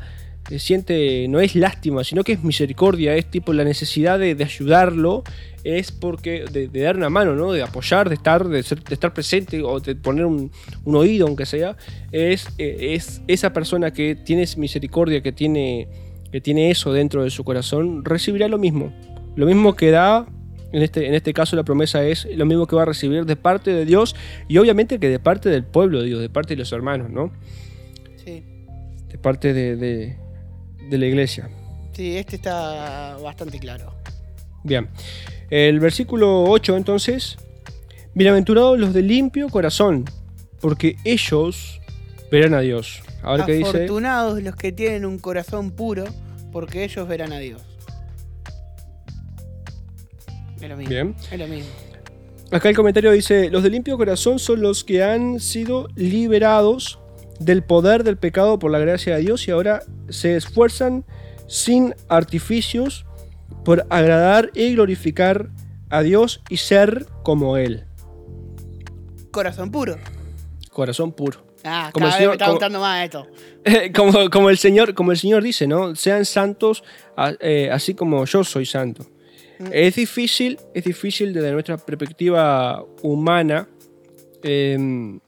Siente, 0.58 1.26
no 1.28 1.40
es 1.40 1.54
lástima, 1.54 2.02
sino 2.04 2.24
que 2.24 2.32
es 2.32 2.42
misericordia, 2.42 3.14
es 3.14 3.26
tipo 3.30 3.52
la 3.52 3.62
necesidad 3.64 4.18
de, 4.18 4.34
de 4.34 4.44
ayudarlo, 4.44 5.22
es 5.62 5.92
porque, 5.92 6.44
de, 6.50 6.68
de 6.68 6.80
dar 6.80 6.96
una 6.96 7.10
mano, 7.10 7.34
¿no? 7.36 7.52
De 7.52 7.62
apoyar, 7.62 8.08
de 8.08 8.14
estar, 8.16 8.48
de, 8.48 8.62
ser- 8.62 8.82
de 8.82 8.94
estar 8.94 9.12
presente 9.14 9.62
o 9.62 9.78
de 9.78 9.94
poner 9.94 10.24
un, 10.26 10.50
un 10.84 10.96
oído, 10.96 11.26
aunque 11.26 11.46
sea, 11.46 11.76
es, 12.10 12.48
eh, 12.58 12.94
es 12.94 13.22
esa 13.28 13.52
persona 13.52 13.92
que 13.92 14.14
tiene 14.16 14.44
misericordia, 14.56 15.22
que 15.22 15.32
tiene, 15.32 15.86
que 16.32 16.40
tiene 16.40 16.70
eso 16.70 16.92
dentro 16.92 17.22
de 17.22 17.30
su 17.30 17.44
corazón, 17.44 18.04
recibirá 18.04 18.48
lo 18.48 18.58
mismo. 18.58 18.92
Lo 19.36 19.46
mismo 19.46 19.76
que 19.76 19.90
da 19.90 20.26
en 20.72 20.82
este, 20.82 21.06
en 21.08 21.14
este 21.14 21.32
caso 21.32 21.56
la 21.56 21.64
promesa 21.64 22.04
es 22.04 22.26
lo 22.36 22.46
mismo 22.46 22.66
que 22.66 22.76
va 22.76 22.82
a 22.82 22.86
recibir 22.86 23.24
de 23.26 23.34
parte 23.36 23.72
de 23.72 23.84
Dios 23.84 24.14
y 24.48 24.58
obviamente 24.58 24.98
que 25.00 25.08
de 25.08 25.18
parte 25.18 25.48
del 25.48 25.64
pueblo 25.64 26.00
de 26.00 26.06
Dios, 26.06 26.20
de 26.20 26.28
parte 26.28 26.54
de 26.54 26.58
los 26.58 26.72
hermanos, 26.72 27.10
¿no? 27.10 27.32
Sí. 28.24 28.44
De 29.08 29.18
parte 29.18 29.52
de, 29.52 29.74
de- 29.76 30.16
de 30.90 30.98
la 30.98 31.06
iglesia. 31.06 31.48
Sí, 31.92 32.16
este 32.16 32.36
está 32.36 33.16
bastante 33.22 33.58
claro. 33.58 33.94
Bien. 34.64 34.88
El 35.48 35.80
versículo 35.80 36.44
8 36.44 36.76
entonces. 36.76 37.38
Bienaventurados 38.12 38.78
los 38.78 38.92
de 38.92 39.02
limpio 39.02 39.48
corazón, 39.48 40.04
porque 40.60 40.96
ellos 41.04 41.80
verán 42.30 42.54
a 42.54 42.60
Dios. 42.60 43.02
Dice... 43.46 43.62
Afortunados 43.62 44.42
los 44.42 44.56
que 44.56 44.72
tienen 44.72 45.04
un 45.04 45.18
corazón 45.18 45.70
puro, 45.70 46.04
porque 46.50 46.82
ellos 46.84 47.06
verán 47.06 47.32
a 47.32 47.38
Dios. 47.38 47.62
Es 50.60 50.68
lo 50.68 50.76
mismo. 50.76 50.90
Bien. 50.90 51.14
Es 51.30 51.38
lo 51.38 51.46
mismo. 51.46 51.70
Acá 52.50 52.68
el 52.68 52.74
comentario 52.74 53.12
dice, 53.12 53.48
los 53.48 53.62
de 53.62 53.70
limpio 53.70 53.96
corazón 53.96 54.40
son 54.40 54.60
los 54.60 54.82
que 54.82 55.04
han 55.04 55.38
sido 55.38 55.88
liberados 55.94 56.98
del 57.40 57.62
poder 57.64 58.04
del 58.04 58.16
pecado 58.16 58.58
por 58.60 58.70
la 58.70 58.78
gracia 58.78 59.16
de 59.16 59.22
Dios 59.22 59.48
y 59.48 59.50
ahora 59.50 59.82
se 60.08 60.36
esfuerzan 60.36 61.04
sin 61.48 61.94
artificios 62.08 63.04
por 63.64 63.84
agradar 63.90 64.50
y 64.54 64.74
glorificar 64.74 65.48
a 65.88 66.02
Dios 66.02 66.42
y 66.48 66.58
ser 66.58 67.06
como 67.24 67.56
Él. 67.56 67.84
Corazón 69.30 69.70
puro. 69.70 69.96
Corazón 70.72 71.12
puro. 71.12 71.44
Ah, 71.64 71.90
Como 71.92 72.06
cada 72.06 72.18
el 72.18 72.28
vez 72.28 72.28
me 72.28 72.32
señor- 72.32 72.32
está 72.34 72.44
como- 72.46 72.54
gustando 72.56 72.80
más 72.80 73.04
esto. 73.04 73.26
como, 73.94 74.30
como 74.30 74.50
el 74.50 74.58
Señor, 74.58 74.94
como 74.94 75.12
el 75.12 75.18
Señor 75.18 75.42
dice, 75.42 75.66
¿no? 75.66 75.94
Sean 75.94 76.24
santos 76.24 76.82
eh, 77.40 77.68
así 77.70 77.94
como 77.94 78.24
yo 78.24 78.44
soy 78.44 78.64
santo. 78.66 79.04
Es 79.70 79.96
difícil, 79.96 80.58
es 80.72 80.84
difícil 80.84 81.34
desde 81.34 81.52
nuestra 81.52 81.76
perspectiva 81.76 82.82
humana 83.02 83.68
em, 84.42 85.20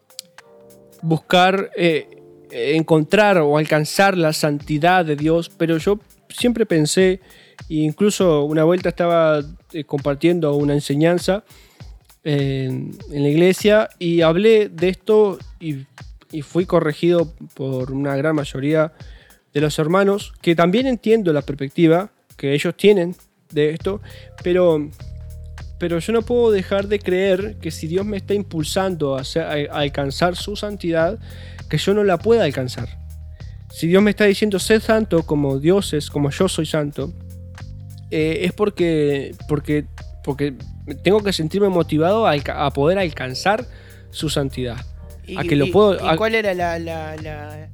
buscar, 1.03 1.71
eh, 1.77 2.09
encontrar 2.51 3.39
o 3.39 3.59
alcanzar 3.59 4.17
la 4.17 4.33
santidad 4.33 5.05
de 5.05 5.17
Dios, 5.17 5.51
pero 5.51 5.77
yo 5.79 5.99
siempre 6.29 6.67
pensé, 6.67 7.21
e 7.69 7.75
incluso 7.75 8.45
una 8.45 8.65
vuelta 8.65 8.89
estaba 8.89 9.41
eh, 9.73 9.85
compartiendo 9.85 10.55
una 10.55 10.75
enseñanza 10.75 11.45
en, 12.25 12.97
la 13.11 13.29
iglesia 13.29 13.89
y 13.99 14.21
hablé 14.21 14.69
de 14.69 14.89
esto 14.89 15.39
y, 15.61 15.87
y 16.31 16.43
fui 16.43 16.67
corregido 16.67 17.33
por 17.55 17.93
una 17.93 18.17
gran 18.17 18.37
mayoría 18.37 18.93
de 19.53 19.61
los 19.61 19.79
hermanos, 19.79 20.33
que 20.41 20.55
también 20.55 20.87
entiendo 20.87 21.33
la 21.33 21.43
perspectiva 21.43 22.11
que 22.37 22.55
ellos 22.55 22.75
tienen 22.77 23.15
de 23.51 23.71
esto, 23.71 24.01
pero, 24.43 24.89
pero 25.83 25.99
yo 25.99 26.13
no 26.13 26.23
puedo 26.23 26.53
dejar 26.53 26.87
de 26.87 27.01
creer 27.01 27.57
que 27.61 27.73
si 27.73 27.89
Dios 27.89 28.07
me 28.07 28.17
está 28.17 28.35
impulsando 28.35 29.17
a, 29.17 29.23
alcanzar 29.73 30.37
su 30.37 30.55
santidad, 30.55 31.19
que 31.69 31.77
yo 31.77 31.93
no 31.93 32.05
la 32.05 32.19
pueda 32.19 32.45
alcanzar. 32.45 33.01
Si 33.69 33.89
Dios 33.89 34.01
me 34.01 34.11
está 34.11 34.27
diciendo, 34.27 34.61
sed 34.61 34.81
santo 34.81 35.25
como 35.25 35.59
Dios 35.59 35.93
es, 35.93 36.09
como 36.09 36.31
yo 36.31 36.49
soy 36.49 36.67
santo, 36.67 37.13
eh, 38.13 38.43
es 38.45 38.53
porque, 38.53 39.35
porque, 39.49 39.87
porque 40.23 40.55
tengo 41.03 41.21
que 41.21 41.33
sentirme 41.33 41.69
motivado 41.69 42.29
a, 42.29 42.71
poder 42.71 43.01
alcanzar 43.01 43.67
su 44.13 44.29
santidad. 44.29 44.77
¿Y, 45.27 45.37
A 45.37 45.43
que 45.43 45.57
lo 45.57 45.67
puedo- 45.73 45.97
y 45.97 46.17
cuál 46.17 46.37
era 46.37 46.55
la, 46.55 46.79
la- 46.79 47.17
la- 47.17 47.71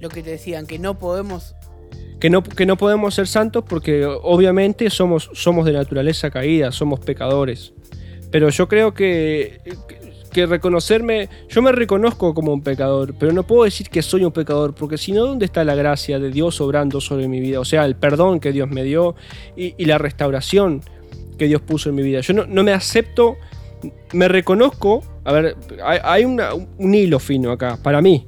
lo 0.00 0.08
que 0.08 0.24
te 0.24 0.30
decían? 0.30 0.66
Que 0.66 0.80
no 0.80 0.98
podemos... 0.98 1.54
Que 2.24 2.30
no, 2.30 2.42
que 2.42 2.64
no 2.64 2.78
podemos 2.78 3.14
ser 3.14 3.26
santos 3.26 3.64
porque 3.68 4.06
obviamente 4.06 4.88
somos, 4.88 5.28
somos 5.34 5.66
de 5.66 5.74
naturaleza 5.74 6.30
caída, 6.30 6.72
somos 6.72 7.00
pecadores. 7.00 7.74
Pero 8.30 8.48
yo 8.48 8.66
creo 8.66 8.94
que, 8.94 9.60
que 10.32 10.46
reconocerme, 10.46 11.28
yo 11.50 11.60
me 11.60 11.70
reconozco 11.70 12.32
como 12.32 12.54
un 12.54 12.62
pecador, 12.62 13.14
pero 13.18 13.30
no 13.34 13.42
puedo 13.42 13.64
decir 13.64 13.90
que 13.90 14.00
soy 14.00 14.24
un 14.24 14.32
pecador, 14.32 14.74
porque 14.74 14.96
si 14.96 15.12
no, 15.12 15.26
¿dónde 15.26 15.44
está 15.44 15.64
la 15.64 15.74
gracia 15.74 16.18
de 16.18 16.30
Dios 16.30 16.62
obrando 16.62 16.98
sobre 17.02 17.28
mi 17.28 17.40
vida? 17.40 17.60
O 17.60 17.64
sea, 17.66 17.84
el 17.84 17.94
perdón 17.94 18.40
que 18.40 18.52
Dios 18.52 18.70
me 18.70 18.84
dio 18.84 19.16
y, 19.54 19.74
y 19.76 19.84
la 19.84 19.98
restauración 19.98 20.80
que 21.36 21.46
Dios 21.46 21.60
puso 21.60 21.90
en 21.90 21.96
mi 21.96 22.02
vida. 22.02 22.20
Yo 22.20 22.32
no, 22.32 22.46
no 22.46 22.64
me 22.64 22.72
acepto, 22.72 23.36
me 24.14 24.28
reconozco, 24.28 25.02
a 25.24 25.32
ver, 25.34 25.56
hay, 25.84 25.98
hay 26.02 26.24
una- 26.24 26.54
un 26.54 26.94
hilo 26.94 27.18
fino 27.18 27.52
acá, 27.52 27.78
para 27.82 28.00
mí, 28.00 28.26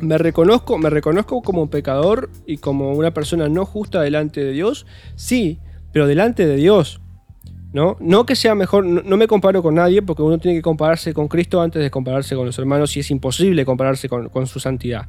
Me 0.00 0.18
reconozco, 0.18 0.78
me 0.78 0.90
reconozco 0.90 1.42
como 1.42 1.62
un 1.62 1.68
pecador 1.68 2.30
y 2.46 2.58
como 2.58 2.92
una 2.92 3.12
persona 3.12 3.48
no 3.48 3.66
justa 3.66 4.00
delante 4.02 4.42
de 4.42 4.52
Dios, 4.52 4.86
sí, 5.14 5.60
pero 5.92 6.06
delante 6.06 6.46
de 6.46 6.56
Dios. 6.56 7.00
¿No? 7.72 7.96
no 8.00 8.24
que 8.24 8.36
sea 8.36 8.54
mejor, 8.54 8.86
no, 8.86 9.02
no 9.02 9.16
me 9.18 9.26
comparo 9.26 9.62
con 9.62 9.74
nadie 9.74 10.00
porque 10.00 10.22
uno 10.22 10.38
tiene 10.38 10.56
que 10.56 10.62
compararse 10.62 11.12
con 11.12 11.28
Cristo 11.28 11.60
antes 11.60 11.82
de 11.82 11.90
compararse 11.90 12.34
con 12.34 12.46
los 12.46 12.58
hermanos 12.58 12.96
y 12.96 13.00
es 13.00 13.10
imposible 13.10 13.66
compararse 13.66 14.08
con, 14.08 14.30
con 14.30 14.46
su 14.46 14.60
santidad. 14.60 15.06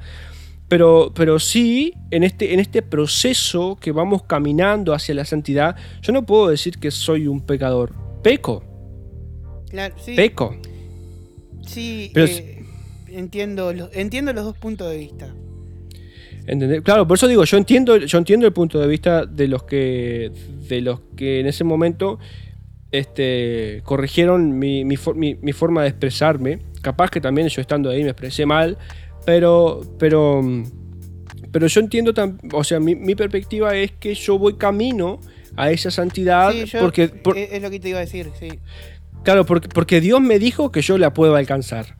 Pero, 0.67 1.13
pero 1.15 1.39
sí, 1.39 1.93
en 2.11 2.23
este, 2.23 2.53
en 2.53 2.59
este 2.59 2.81
proceso 2.81 3.77
que 3.79 3.93
vamos 3.93 4.23
caminando 4.23 4.93
hacia 4.93 5.15
la 5.15 5.23
santidad, 5.23 5.77
yo 6.01 6.11
no 6.11 6.25
puedo 6.25 6.49
decir 6.49 6.77
que 6.77 6.91
soy 6.91 7.27
un 7.27 7.39
pecador. 7.39 7.93
Peco, 8.21 8.63
Claro, 9.69 9.95
sí. 9.99 10.15
peco. 10.15 10.55
Sí, 11.65 12.11
Pero 12.13 12.27
eh, 12.27 12.56
entiendo, 13.17 13.71
entiendo 13.93 14.33
los 14.33 14.45
dos 14.45 14.57
puntos 14.57 14.89
de 14.91 14.97
vista. 14.97 15.33
¿Entendés? 16.45 16.81
Claro, 16.81 17.05
por 17.07 17.17
eso 17.17 17.27
digo, 17.27 17.43
yo 17.43 17.57
entiendo, 17.57 17.97
yo 17.97 18.17
entiendo 18.17 18.45
el 18.47 18.53
punto 18.53 18.79
de 18.79 18.87
vista 18.87 19.25
de 19.25 19.47
los 19.49 19.63
que, 19.63 20.31
de 20.69 20.81
los 20.81 21.01
que 21.17 21.41
en 21.41 21.47
ese 21.47 21.63
momento 21.65 22.19
este, 22.91 23.81
corrigieron 23.83 24.57
mi, 24.57 24.85
mi 24.85 24.95
for- 24.95 25.15
mi- 25.15 25.35
mi 25.35 25.51
forma 25.51 25.81
de 25.83 25.89
expresarme. 25.89 26.59
Capaz 26.81 27.09
que 27.09 27.19
también 27.19 27.49
yo 27.49 27.59
estando 27.61 27.89
ahí 27.89 28.01
me 28.03 28.11
expresé 28.11 28.45
mal, 28.45 28.77
pero, 29.25 29.81
pero, 29.99 30.41
pero 31.51 31.67
yo 31.67 31.81
entiendo, 31.81 32.13
o 32.53 32.63
sea, 32.63 32.79
mi, 32.79 32.95
mi 32.95 33.13
perspectiva 33.15 33.75
es 33.75 33.91
que 33.91 34.13
yo 34.15 34.39
voy 34.39 34.53
camino 34.55 35.19
a 35.57 35.71
esa 35.71 35.91
santidad 35.91 36.51
Sí, 36.53 36.63
yo- 36.65 36.79
porque, 36.79 37.09
por- 37.09 37.37
es, 37.37 37.51
es 37.51 37.61
lo 37.61 37.69
que 37.69 37.79
te 37.81 37.89
iba 37.89 37.97
a 37.97 38.01
decir, 38.01 38.29
sí. 38.39 38.47
Claro, 39.23 39.45
porque, 39.45 39.67
porque 39.67 39.99
Dios 39.99 40.21
me 40.21 40.39
dijo 40.39 40.71
que 40.71 40.81
yo 40.81 40.97
la 40.97 41.13
puedo 41.13 41.35
alcanzar. 41.35 41.96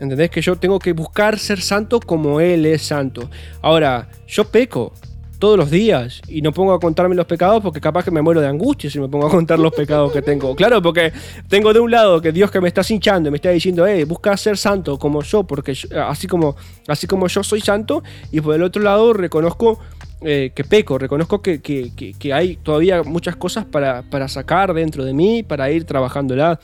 ¿Entendés? 0.00 0.30
Que 0.30 0.40
yo 0.40 0.56
tengo 0.56 0.78
que 0.78 0.92
buscar 0.92 1.38
ser 1.38 1.60
santo 1.60 2.00
como 2.00 2.40
Él 2.40 2.66
es 2.66 2.82
santo. 2.82 3.28
Ahora, 3.62 4.08
yo 4.26 4.44
peco 4.44 4.92
todos 5.40 5.56
los 5.56 5.70
días 5.70 6.20
y 6.26 6.42
no 6.42 6.50
pongo 6.52 6.72
a 6.72 6.80
contarme 6.80 7.14
los 7.14 7.26
pecados 7.26 7.62
porque 7.62 7.80
capaz 7.80 8.04
que 8.04 8.10
me 8.10 8.20
muero 8.20 8.40
de 8.40 8.48
angustia 8.48 8.90
si 8.90 8.98
me 8.98 9.08
pongo 9.08 9.28
a 9.28 9.30
contar 9.30 9.58
los 9.60 9.72
pecados 9.72 10.12
que 10.12 10.20
tengo. 10.20 10.56
Claro, 10.56 10.82
porque 10.82 11.12
tengo 11.48 11.72
de 11.72 11.78
un 11.78 11.90
lado 11.92 12.20
que 12.20 12.32
Dios 12.32 12.50
que 12.50 12.60
me 12.60 12.66
está 12.68 12.82
cinchando 12.82 13.28
y 13.28 13.30
me 13.30 13.36
está 13.36 13.50
diciendo, 13.50 13.86
eh, 13.86 14.04
busca 14.04 14.36
ser 14.36 14.56
santo 14.56 14.98
como 14.98 15.22
yo, 15.22 15.44
porque 15.44 15.74
yo- 15.74 15.88
así, 16.08 16.26
como, 16.26 16.56
así 16.88 17.06
como 17.06 17.28
yo 17.28 17.44
soy 17.44 17.60
santo, 17.60 18.02
y 18.32 18.40
por 18.40 18.54
el 18.56 18.62
otro 18.64 18.82
lado 18.82 19.12
reconozco 19.12 19.78
eh, 20.22 20.50
que 20.52 20.64
peco, 20.64 20.98
reconozco 20.98 21.40
que, 21.40 21.60
que- 21.62 21.92
que- 21.94 22.14
que 22.14 22.32
hay 22.32 22.56
todavía 22.56 23.04
muchas 23.04 23.36
cosas 23.36 23.64
para, 23.64 24.02
para 24.10 24.26
sacar 24.26 24.74
dentro 24.74 25.04
de 25.04 25.12
mí, 25.14 25.44
para 25.44 25.70
ir 25.70 25.84
trabajándola, 25.84 26.58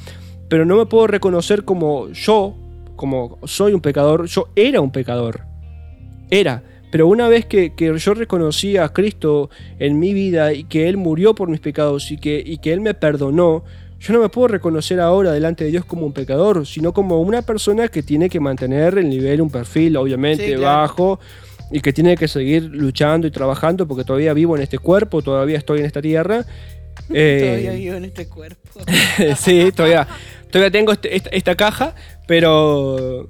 pero 0.49 0.65
no 0.65 0.77
me 0.77 0.87
puedo 0.87 1.07
reconocer 1.07 1.65
como 1.65 2.09
yo, 2.09 2.57
como 2.97 3.39
soy 3.45 3.73
un 3.73 3.81
pecador, 3.81 4.27
yo 4.27 4.49
era 4.57 4.81
un 4.81 4.91
pecador, 4.91 5.43
era, 6.31 6.63
pero 6.91 7.09
una 7.09 7.29
vez 7.29 7.47
que, 7.47 7.75
que 7.75 7.97
yo 7.99 8.15
reconocí 8.15 8.77
a 8.77 8.89
Cristo 8.91 9.51
en 9.79 9.99
mi 9.99 10.13
vida 10.15 10.53
y 10.53 10.65
que 10.65 10.89
Él 10.89 10.97
murió 10.97 11.35
por 11.35 11.49
mis 11.49 11.61
pecados 11.61 12.11
y 12.11 12.19
que, 12.19 12.43
y 12.45 12.59
que 12.59 12.73
Él 12.73 12.81
me 12.81 12.95
perdonó, 12.95 13.65
yo 13.99 14.13
no 14.13 14.21
me 14.21 14.29
puedo 14.29 14.49
reconocer 14.49 15.01
ahora 15.01 15.33
delante 15.33 15.65
de 15.65 15.71
Dios 15.71 15.85
como 15.87 16.05
un 16.07 16.13
pecador, 16.13 16.67
sino 16.67 16.93
como 16.93 17.21
una 17.21 17.43
persona 17.43 17.89
que 17.89 18.03
tiene 18.03 18.29
que 18.29 18.39
mantener 18.39 18.99
el 18.99 19.09
nivel, 19.09 19.41
un 19.41 19.51
perfil 19.51 19.97
obviamente 19.97 20.47
Sí, 20.47 20.55
claro. 20.55 20.79
bajo 20.81 21.21
y 21.71 21.81
que 21.81 21.93
tiene 21.93 22.17
que 22.17 22.29
seguir 22.29 22.65
luchando 22.65 23.27
y 23.27 23.31
trabajando 23.31 23.89
porque 23.89 24.05
todavía 24.05 24.35
vivo 24.35 24.55
en 24.57 24.63
este 24.63 24.79
cuerpo, 24.79 25.23
todavía 25.23 25.57
estoy 25.59 25.81
en 25.81 25.87
esta 25.87 26.03
tierra. 26.03 26.45
Eh, 27.13 27.41
Todavía 27.43 27.73
vivo 27.73 27.97
en 27.97 28.05
este 28.05 28.29
cuerpo. 28.29 28.81
sí, 29.37 29.73
todavía, 29.75 30.07
todavía 30.55 30.71
tengo 30.71 30.93
este- 30.93 31.17
esta, 31.17 31.31
esta 31.31 31.55
caja, 31.57 31.95
pero, 32.29 33.27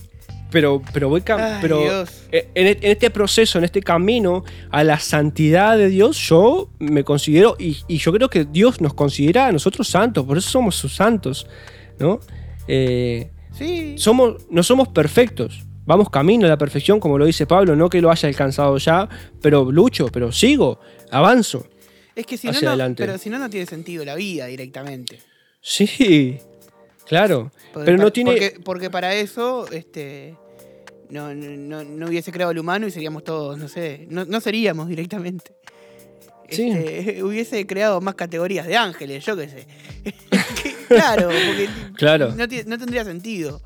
pero, 0.50 0.82
pero 0.92 1.08
voy 1.08 1.22
Ay, 1.26 1.58
pero 1.62 1.80
Dios. 1.80 2.24
en, 2.30 2.66
en 2.68 2.78
este 2.82 3.08
proceso, 3.10 3.56
en 3.58 3.64
este 3.64 3.80
camino 3.80 4.44
a 4.70 4.84
la 4.84 4.98
santidad 4.98 5.78
de 5.78 5.88
Dios, 5.88 6.18
yo 6.28 6.68
me 6.78 7.02
considero 7.02 7.56
y, 7.58 7.78
y 7.88 7.96
yo 7.96 8.12
creo 8.12 8.28
que 8.28 8.44
Dios 8.44 8.80
nos 8.82 8.92
considera 8.92 9.46
a 9.46 9.52
nosotros 9.52 9.88
santos, 9.88 10.24
por 10.26 10.36
eso 10.36 10.50
somos 10.50 10.76
sus 10.76 10.94
santos, 10.94 11.46
¿no? 11.98 12.20
Eh, 12.68 13.30
Sí. 13.52 13.94
somos, 13.98 14.46
no 14.50 14.62
somos 14.64 14.88
perfectos. 14.88 15.62
Vamos 15.86 16.10
camino 16.10 16.44
a 16.46 16.48
la 16.48 16.58
perfección, 16.58 16.98
como 16.98 17.18
lo 17.18 17.24
dice 17.24 17.46
Pablo, 17.46 17.76
no 17.76 17.88
que 17.88 18.00
lo 18.00 18.10
haya 18.10 18.28
alcanzado 18.28 18.76
ya, 18.78 19.08
pero 19.40 19.70
lucho, 19.70 20.08
pero 20.08 20.32
sigo, 20.32 20.80
avanzo. 21.10 21.66
Es 22.16 22.26
que 22.26 22.36
si 22.36 22.48
no, 22.48 22.76
no, 22.76 22.94
pero 22.96 23.16
si 23.18 23.30
no, 23.30 23.38
no 23.38 23.48
tiene 23.50 23.66
sentido 23.66 24.04
la 24.04 24.14
vida 24.14 24.46
directamente. 24.46 25.20
Sí, 25.60 26.36
claro. 27.06 27.50
Porque 27.72 27.84
Pero 27.86 27.98
no 27.98 28.12
tiene. 28.12 28.30
Porque, 28.32 28.60
porque 28.64 28.90
para 28.90 29.14
eso, 29.14 29.66
este. 29.70 30.36
No, 31.10 31.34
no, 31.34 31.84
no- 31.84 32.06
hubiese 32.06 32.32
creado 32.32 32.50
el 32.52 32.58
humano 32.58 32.86
y 32.86 32.90
seríamos 32.90 33.24
todos, 33.24 33.58
no 33.58 33.68
sé. 33.68 34.06
No, 34.10 34.24
no 34.24 34.40
seríamos 34.40 34.88
directamente. 34.88 35.52
Sí. 36.50 36.70
Este, 36.70 37.22
hubiese 37.22 37.66
creado 37.66 38.00
más 38.00 38.14
categorías 38.14 38.66
de 38.66 38.76
ángeles, 38.76 39.24
yo 39.24 39.36
qué 39.36 39.48
sé. 39.48 39.66
Claro, 40.88 41.28
porque 41.28 41.68
Claro. 41.96 42.34
no, 42.36 42.46
tendría 42.78 43.04
sentido. 43.04 43.62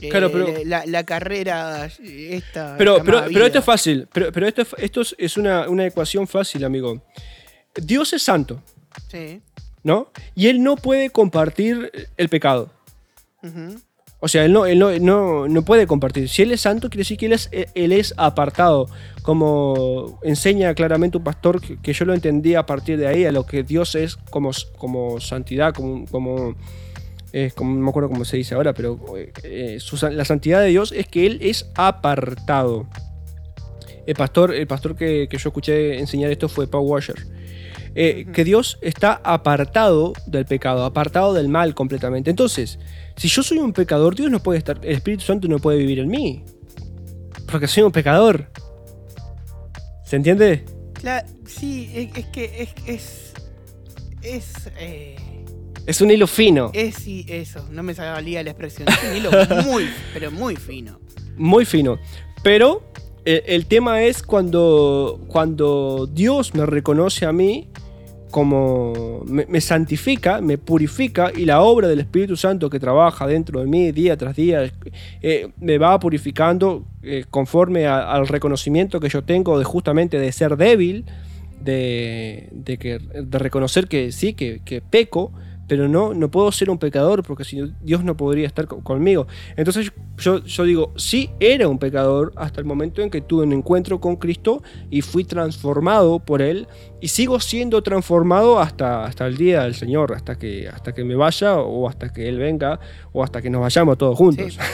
Eh, 0.00 0.08
Claro, 0.10 0.30
pero- 0.30 0.46
la, 0.64 0.84
la 0.86 1.04
carrera 1.04 1.88
esta. 2.02 2.76
Pero, 2.76 3.02
pero, 3.04 3.24
pero 3.32 3.46
esto 3.46 3.58
es 3.60 3.64
fácil. 3.64 4.08
Pero, 4.12 4.30
pero 4.30 4.46
esto, 4.46 4.62
es- 4.62 4.74
esto 4.78 5.00
es- 5.00 5.14
es 5.18 5.36
una, 5.36 5.68
una 5.68 5.86
ecuación 5.86 6.28
fácil, 6.28 6.64
amigo. 6.64 7.02
Dios 7.74 8.12
es 8.12 8.22
santo, 8.22 8.62
Sí. 9.10 9.40
¿No? 9.84 10.08
Y 10.34 10.48
Él 10.48 10.62
no 10.62 10.76
puede 10.76 11.10
compartir 11.10 11.90
el 12.16 12.28
pecado. 12.28 12.70
O 14.24 14.28
sea, 14.28 14.44
él 14.44 14.52
no, 14.52 14.66
él 14.66 14.78
no, 14.78 14.96
no, 15.00 15.48
no 15.48 15.62
puede 15.64 15.88
compartir. 15.88 16.28
Si 16.28 16.42
él 16.42 16.52
es 16.52 16.60
santo, 16.60 16.88
quiere 16.88 17.00
decir 17.00 17.18
que 17.18 17.26
él 17.26 17.32
es, 17.32 17.48
él 17.74 17.90
es 17.90 18.14
apartado. 18.16 18.86
Como 19.22 20.20
enseña 20.22 20.72
claramente 20.74 21.16
un 21.18 21.24
pastor 21.24 21.60
que, 21.60 21.76
que 21.78 21.92
yo 21.92 22.04
lo 22.04 22.14
entendí 22.14 22.54
a 22.54 22.64
partir 22.64 22.98
de 22.98 23.08
ahí, 23.08 23.24
a 23.24 23.32
lo 23.32 23.44
que 23.46 23.64
Dios 23.64 23.96
es 23.96 24.14
como, 24.30 24.52
como 24.78 25.18
santidad, 25.20 25.74
como, 25.74 26.06
como, 26.06 26.54
eh, 27.32 27.50
como- 27.56 27.74
no 27.74 27.80
me 27.82 27.88
acuerdo 27.90 28.10
cómo 28.10 28.24
se 28.24 28.36
dice 28.36 28.54
ahora, 28.54 28.72
pero 28.74 29.00
eh, 29.42 29.78
su 29.80 29.96
la 30.08 30.24
santidad 30.24 30.60
de 30.60 30.68
Dios 30.68 30.92
es 30.92 31.08
que 31.08 31.26
él 31.26 31.38
es 31.42 31.68
apartado. 31.74 32.86
El 34.06 34.14
pastor, 34.14 34.54
el 34.54 34.68
pastor 34.68 34.94
que, 34.94 35.26
que 35.28 35.36
yo 35.36 35.48
escuché 35.48 35.98
enseñar 35.98 36.30
esto 36.30 36.48
fue 36.48 36.68
Paul 36.68 36.86
Washer. 36.88 37.16
Eh, 37.94 38.26
que 38.32 38.44
Dios 38.44 38.78
está 38.80 39.20
apartado 39.22 40.14
del 40.26 40.46
pecado, 40.46 40.84
apartado 40.84 41.34
del 41.34 41.48
mal 41.48 41.74
completamente. 41.74 42.30
Entonces, 42.30 42.78
si 43.16 43.28
yo 43.28 43.42
soy 43.42 43.58
un 43.58 43.72
pecador, 43.74 44.14
Dios 44.14 44.30
no 44.30 44.42
puede 44.42 44.58
estar, 44.58 44.78
el 44.82 44.92
Espíritu 44.96 45.24
Santo 45.24 45.46
no 45.48 45.58
puede 45.58 45.78
vivir 45.78 45.98
en 45.98 46.08
mí. 46.08 46.42
Porque 47.50 47.66
soy 47.66 47.82
un 47.82 47.92
pecador. 47.92 48.50
¿Se 50.04 50.16
entiende? 50.16 50.64
Cla- 50.94 51.24
sí, 51.46 51.90
es, 51.94 52.16
es 52.16 52.26
que 52.26 52.62
es. 52.62 52.68
Es. 52.86 53.32
Es. 54.22 54.70
eh, 54.78 55.16
Es 55.86 56.00
un 56.00 56.10
hilo 56.10 56.26
fino, 56.26 56.70
es 56.72 56.94
sí, 56.94 57.26
eso, 57.28 57.66
no 57.70 57.82
me 57.82 57.92
salía 57.94 58.42
la 58.42 58.50
expresión. 58.50 58.88
Es 58.88 58.98
un 59.10 59.16
hilo 59.16 59.30
muy, 59.64 59.88
pero 60.14 60.30
muy 60.30 60.56
fino. 60.56 60.98
muy 61.36 61.64
fino. 61.64 61.98
Pero 62.42 62.84
el, 63.24 63.42
el 63.46 63.66
tema 63.66 64.02
es 64.02 64.22
cuando, 64.22 65.20
cuando 65.28 66.08
Dios 66.10 66.54
me 66.54 66.66
reconoce 66.66 67.26
a 67.26 67.32
mí 67.32 67.68
como 68.32 69.22
me, 69.26 69.60
santifica, 69.60 70.40
me 70.40 70.56
purifica 70.56 71.30
y 71.36 71.44
la 71.44 71.60
obra 71.60 71.86
del 71.86 72.00
Espíritu 72.00 72.36
Santo 72.36 72.70
que 72.70 72.80
trabaja 72.80 73.26
dentro 73.26 73.60
de 73.60 73.66
mí 73.66 73.92
día 73.92 74.16
tras 74.16 74.34
día 74.34 74.72
eh, 75.20 75.50
me 75.60 75.76
va 75.76 76.00
purificando 76.00 76.84
eh, 77.02 77.26
conforme 77.30 77.86
al 77.86 78.26
reconocimiento 78.26 79.00
que 79.00 79.10
yo 79.10 79.22
tengo 79.22 79.58
de 79.58 79.64
justamente 79.64 80.18
de 80.18 80.32
ser 80.32 80.56
débil, 80.56 81.04
de, 81.60 82.48
de 82.52 82.78
que, 82.78 82.98
reconocer 83.30 83.86
que 83.86 84.10
sí, 84.12 84.32
que 84.32 84.82
peco, 84.90 85.32
pero 85.72 85.88
no, 85.88 86.12
no 86.12 86.30
puedo 86.30 86.52
ser 86.52 86.68
un 86.68 86.76
pecador 86.76 87.22
porque 87.22 87.44
si 87.44 87.56
no, 87.56 87.72
Dios 87.80 88.04
no 88.04 88.14
podría 88.14 88.46
estar 88.46 88.66
co- 88.66 88.84
conmigo. 88.84 89.26
Entonces 89.56 89.90
yo, 90.18 90.44
yo 90.44 90.64
digo, 90.64 90.92
sí 90.96 91.30
era 91.40 91.66
un 91.66 91.78
pecador 91.78 92.30
hasta 92.36 92.60
el 92.60 92.66
momento 92.66 93.00
en 93.00 93.08
que 93.08 93.22
tuve 93.22 93.44
un 93.44 93.54
encuentro 93.54 93.98
con 93.98 94.16
Cristo 94.16 94.62
y 94.90 95.00
fui 95.00 95.24
transformado 95.24 96.18
por 96.18 96.42
Él 96.42 96.68
y 97.00 97.08
sigo 97.08 97.40
siendo 97.40 97.82
transformado 97.82 98.60
hasta, 98.60 99.04
hasta 99.06 99.26
el 99.26 99.38
día 99.38 99.62
del 99.62 99.74
Señor, 99.74 100.12
hasta 100.12 100.36
que, 100.38 100.68
hasta 100.68 100.92
que 100.92 101.04
me 101.04 101.14
vaya 101.14 101.54
o 101.56 101.88
hasta 101.88 102.12
que 102.12 102.28
Él 102.28 102.36
venga 102.36 102.78
o 103.12 103.24
hasta 103.24 103.40
que 103.40 103.48
nos 103.48 103.62
vayamos 103.62 103.96
todos 103.96 104.18
juntos. 104.18 104.58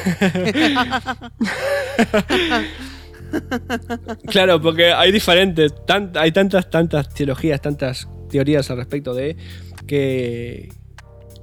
Claro, 4.27 4.61
porque 4.61 4.93
hay 4.93 5.13
diferentes, 5.13 5.75
hay 6.15 6.33
tantas, 6.33 6.71
tantas 6.71 7.09
teologías, 7.13 7.61
tantas 7.61 8.09
teorías 8.31 8.71
al 8.71 8.79
respecto 8.79 9.15
de 9.15 9.37
que, 9.87 10.71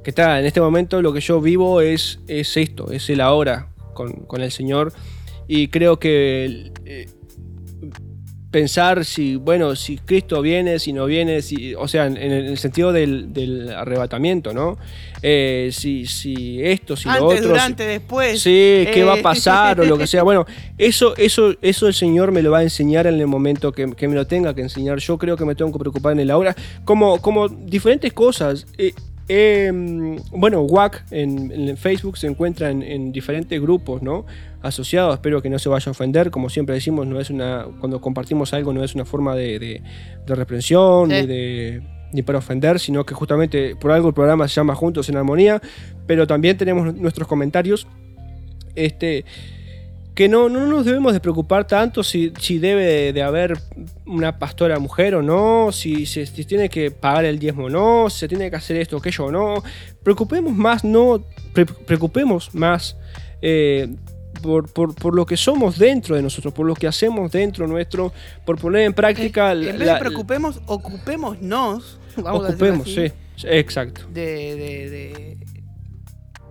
que 0.06 0.12
está, 0.12 0.40
en 0.40 0.46
este 0.46 0.62
momento 0.62 1.02
lo 1.02 1.12
que 1.12 1.20
yo 1.20 1.42
vivo 1.42 1.82
es, 1.82 2.20
es 2.28 2.56
esto, 2.56 2.92
es 2.92 3.10
el 3.10 3.20
ahora 3.20 3.70
con, 3.94 4.12
con 4.28 4.42
el 4.42 4.52
Señor. 4.52 4.94
Y 5.48 5.68
creo 5.70 6.00
que 6.00 6.72
eh, 6.86 7.08
pensar 8.52 9.04
si, 9.04 9.36
bueno, 9.36 9.76
si 9.76 9.98
Cristo 9.98 10.42
viene, 10.42 10.80
si 10.80 10.94
no 10.94 11.06
viene, 11.08 11.42
si, 11.42 11.76
o 11.76 11.88
sea, 11.88 12.06
en, 12.06 12.18
en 12.18 12.32
el 12.32 12.58
sentido 12.58 12.94
del, 12.94 13.34
del 13.34 13.70
arrebatamiento, 13.74 14.54
¿no? 14.54 14.78
Eh, 15.22 15.70
si, 15.74 16.06
si 16.06 16.62
esto, 16.64 16.96
si 16.96 17.06
lo 17.10 17.16
Antes, 17.16 17.40
otro. 17.40 17.50
durante, 17.50 17.84
si- 17.84 17.90
después. 17.90 18.40
Sí, 18.42 18.88
qué 18.94 19.02
eh, 19.02 19.04
va 19.04 19.16
a 19.16 19.22
pasar 19.22 19.80
o 19.82 19.86
lo 19.86 19.98
que 19.98 20.08
sea. 20.08 20.24
Bueno, 20.26 20.46
eso, 20.78 21.16
eso, 21.18 21.56
eso 21.62 21.88
el 21.88 21.94
Señor 21.94 22.32
me 22.32 22.42
lo 22.42 22.52
va 22.52 22.60
a 22.60 22.64
enseñar 22.64 23.08
en 23.08 23.16
el 23.20 23.28
momento 23.28 23.72
que, 23.72 23.92
que 23.92 24.08
me 24.08 24.16
lo 24.16 24.26
tenga 24.28 24.54
que 24.54 24.62
enseñar. 24.62 25.00
Yo 25.00 25.18
creo 25.18 25.36
que 25.36 25.46
me 25.46 25.56
tengo 25.56 25.72
que 25.72 25.80
preocupar 25.80 26.14
en 26.14 26.20
el 26.20 26.32
ahora. 26.32 26.56
Como, 26.86 27.20
como 27.22 27.50
diferentes 27.50 28.14
cosas. 28.14 28.68
Eh, 28.78 28.94
Eh, 29.28 29.72
bueno, 30.32 30.62
WAC 30.62 31.04
en, 31.12 31.52
en 31.52 31.78
Facebook 31.78 32.18
se 32.18 32.28
encuentra 32.28 32.70
en, 32.70 32.84
en 32.84 33.12
diferentes 33.12 33.60
grupos, 33.60 34.02
¿no? 34.04 34.26
Asociados, 34.62 35.16
espero 35.16 35.42
que 35.42 35.50
no 35.50 35.58
se 35.60 35.68
vaya 35.70 35.90
a 35.90 35.92
ofender. 35.92 36.30
Como 36.32 36.50
siempre 36.50 36.76
decimos, 36.76 37.08
no 37.08 37.20
es 37.20 37.30
una, 37.32 37.66
cuando 37.80 38.00
compartimos 38.02 38.54
algo 38.54 38.72
no 38.74 38.84
es 38.84 38.94
una 38.96 39.06
forma 39.06 39.36
de, 39.36 39.58
de- 39.60 39.82
de 40.26 40.36
reprensión 40.36 41.10
Sí. 41.10 41.16
ni, 41.22 41.28
de, 41.28 41.82
ni 42.14 42.22
para 42.22 42.38
ofender, 42.40 42.80
sino 42.80 43.04
que 43.06 43.14
justamente 43.16 43.76
por 43.76 43.92
algo 43.92 44.08
el 44.10 44.14
programa 44.14 44.48
se 44.48 44.56
llama 44.56 44.76
Juntos 44.76 45.10
en 45.10 45.18
Armonía. 45.18 45.62
Pero 46.08 46.28
también 46.28 46.56
tenemos 46.58 46.94
nuestros 46.96 47.28
comentarios. 47.28 47.88
Este, 48.76 49.26
que 50.16 50.30
no, 50.30 50.48
no 50.50 50.66
nos 50.66 50.86
debemos 50.86 51.12
de 51.14 51.20
preocupar 51.20 51.68
tanto 51.68 52.02
si, 52.02 52.32
si 52.40 52.58
debe 52.58 52.86
de, 52.86 53.14
de 53.14 53.22
haber 53.22 53.58
una 54.06 54.40
pastora 54.40 54.80
mujer 54.80 55.14
o 55.16 55.22
no, 55.22 55.72
si 55.74 56.06
se 56.06 56.26
si 56.26 56.46
tiene 56.46 56.70
que 56.70 56.90
pagar 56.90 57.26
el 57.26 57.38
diezmo 57.38 57.66
o 57.66 57.70
no, 57.70 58.10
si 58.10 58.20
se 58.20 58.28
tiene 58.30 58.50
que 58.50 58.56
hacer 58.56 58.78
esto 58.78 58.96
o 58.96 59.00
aquello 59.00 59.26
o 59.26 59.32
no. 59.32 59.64
Preocupemos 60.04 60.54
más, 60.54 60.84
no, 60.86 61.22
pre- 61.54 61.66
preocupemos 61.66 62.56
más 62.56 62.96
eh, 63.42 63.94
por, 64.42 64.72
por- 64.72 64.96
por 64.96 65.14
lo 65.16 65.26
que 65.26 65.36
somos 65.38 65.78
dentro 65.78 66.16
de 66.16 66.22
nosotros, 66.22 66.54
por 66.54 66.66
lo 66.66 66.76
que 66.76 66.88
hacemos 66.88 67.32
dentro 67.32 67.68
nuestro, 67.68 68.14
por 68.46 68.58
poner 68.58 68.84
en 68.84 68.94
práctica... 68.94 69.52
en 69.52 69.66
la- 69.66 69.72
vez 69.74 69.80
de 69.80 69.96
preocupemos, 70.00 70.62
ocupémonos. 70.66 72.00
Vamos 72.18 72.50
ocupemos, 72.50 72.82
así, 72.88 73.10
sí, 73.36 73.48
exacto. 73.50 74.02
De, 74.14 74.22
de, 74.56 74.90
de, 74.90 74.90
de 74.90 75.38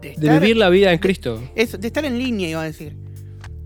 De 0.03 0.09
estar- 0.11 0.41
vivir 0.41 0.57
la 0.59 0.69
vida 0.69 0.93
en 0.93 0.99
Cristo. 0.99 1.43
Eso, 1.55 1.79
de 1.79 1.87
estar 1.87 2.05
en 2.05 2.19
línea, 2.19 2.51
iba 2.51 2.61
a 2.61 2.65
decir. 2.65 2.95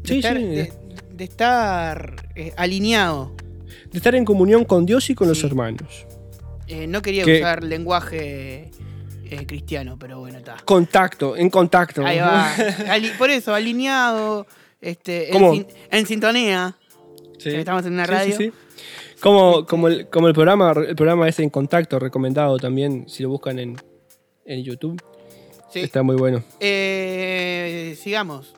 De 0.03 0.09
Sí, 0.09 0.17
estar, 0.19 0.37
sí, 0.37 0.43
de, 0.45 0.73
de 1.13 1.25
estar 1.25 2.29
eh, 2.35 2.53
alineado. 2.57 3.35
De 3.91 3.99
estar 3.99 4.15
en 4.15 4.25
comunión 4.25 4.65
con 4.65 4.87
Dios 4.87 5.09
y 5.11 5.15
con 5.15 5.29
los 5.29 5.43
hermanos. 5.45 6.07
Eh, 6.67 6.87
no 6.87 7.01
quería 7.03 7.25
Que- 7.25 7.39
usar 7.39 7.65
lenguaje 7.65 8.71
eh, 9.31 9.47
cristiano, 9.47 9.99
pero 9.99 10.19
bueno, 10.21 10.39
está. 10.39 10.57
Contacto, 10.65 11.37
en 11.37 11.51
contacto. 11.51 12.05
Ahí 12.05 12.19
va. 12.19 12.51
Por 13.19 13.31
eso, 13.31 13.55
alineado, 13.55 14.47
este, 14.81 15.31
en, 15.91 16.07
sintonía. 16.07 16.77
Sí. 17.39 17.51
Estamos 17.51 17.85
en 17.87 17.93
una 17.95 18.07
radio. 18.07 18.37
sí, 18.37 18.45
sí. 18.47 18.53
Como, 19.21 19.67
como, 19.67 19.89
el, 19.89 20.09
como 20.09 20.29
el 20.29 20.35
programa 20.35 20.73
el 20.87 20.95
programa 20.95 21.29
ese 21.29 21.43
en 21.43 21.51
contacto, 21.51 21.99
recomendado 21.99 22.57
también, 22.59 23.09
si 23.09 23.23
lo 23.25 23.31
buscan 23.31 23.59
en, 23.59 23.77
en 24.45 24.63
YouTube. 24.63 25.03
Sí. 25.73 25.81
Está 25.81 26.03
muy 26.05 26.15
bueno. 26.17 26.43
Eh, 26.61 27.97
sigamos. 28.01 28.55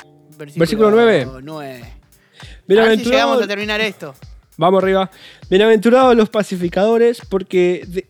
Versículo 0.57 0.91
nueve. 0.91 1.26
9. 1.43 1.72
A 1.72 1.76
ver 1.76 1.84
si 1.84 2.62
Bienaventurados, 2.66 3.07
llegamos 3.12 3.43
a 3.43 3.47
terminar 3.47 3.80
esto. 3.80 4.14
vamos 4.57 4.82
arriba. 4.82 5.11
Bienaventurados 5.49 6.16
los 6.16 6.30
pacificadores, 6.30 7.20
porque, 7.28 7.84
de- 7.86 8.09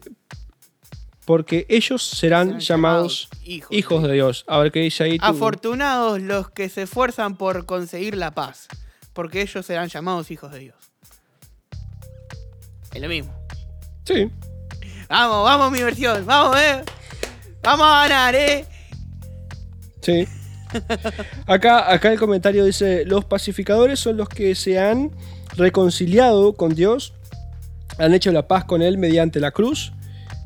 porque 1.24 1.66
ellos 1.68 2.02
serán, 2.02 2.46
Serán 2.48 2.60
llamados 2.60 3.28
llamados 3.30 3.48
hijos. 3.48 3.76
hijos 3.76 4.02
de 4.02 4.12
Dios. 4.12 4.44
A 4.48 4.58
ver 4.58 4.70
qué 4.72 4.80
dice 4.80 5.04
ahí. 5.04 5.18
tú? 5.18 5.24
Afortunados 5.24 6.20
los 6.20 6.50
que 6.50 6.68
se 6.68 6.82
esfuerzan 6.82 7.36
por 7.36 7.66
conseguir 7.66 8.16
la 8.16 8.32
paz, 8.32 8.68
porque 9.12 9.40
ellos 9.42 9.64
serán 9.66 9.88
llamados 9.88 10.30
hijos 10.30 10.52
de 10.52 10.58
Dios. 10.60 10.76
Es 12.92 13.00
lo 13.00 13.08
mismo. 13.08 13.32
Sí. 14.04 14.30
Vamos, 15.08 15.44
vamos, 15.44 15.70
mi 15.72 15.82
versión. 15.82 16.24
Vamos, 16.26 16.56
eh. 16.58 16.82
Vamos 17.62 17.86
a 17.86 18.08
ganar, 18.08 18.34
eh. 18.34 18.66
Sí. 20.02 20.26
Acá, 21.46 21.92
acá 21.92 22.12
el 22.12 22.18
comentario 22.18 22.64
dice, 22.64 23.04
los 23.04 23.24
pacificadores 23.24 23.98
son 24.00 24.16
los 24.16 24.28
que 24.28 24.54
se 24.54 24.78
han 24.78 25.10
reconciliado 25.56 26.52
con 26.54 26.74
Dios, 26.74 27.12
han 27.98 28.14
hecho 28.14 28.30
la 28.32 28.46
paz 28.48 28.64
con 28.64 28.82
Él 28.82 28.98
mediante 28.98 29.40
la 29.40 29.50
cruz. 29.50 29.92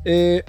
eh, 0.05 0.43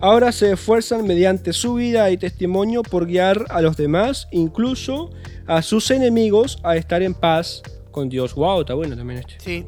ahora 0.00 0.32
se 0.32 0.52
esfuerzan 0.52 1.06
mediante 1.06 1.52
su 1.52 1.74
vida 1.74 2.10
y 2.10 2.16
testimonio 2.18 2.82
por 2.82 3.06
guiar 3.06 3.46
a 3.48 3.62
los 3.62 3.76
demás, 3.76 4.28
incluso 4.32 5.10
a 5.46 5.62
sus 5.62 5.90
enemigos, 5.90 6.58
a 6.62 6.76
estar 6.76 7.02
en 7.02 7.14
paz 7.14 7.62
con 7.90 8.08
Dios. 8.08 8.34
Wow, 8.34 8.60
está 8.60 8.74
bueno 8.74 8.96
también 8.96 9.20
este. 9.20 9.36
Sí. 9.38 9.64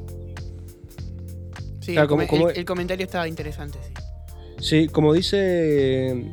Sí, 1.81 1.93
Claro, 1.93 2.03
el, 2.03 2.09
como- 2.09 2.27
come- 2.27 2.39
como- 2.41 2.51
el- 2.51 2.57
el 2.59 2.65
comentario 2.65 3.05
estaba 3.07 3.29
interesante, 3.29 3.79
sí. 3.83 3.93
Sí, 4.59 4.89
como 4.89 5.13
dice... 5.13 6.31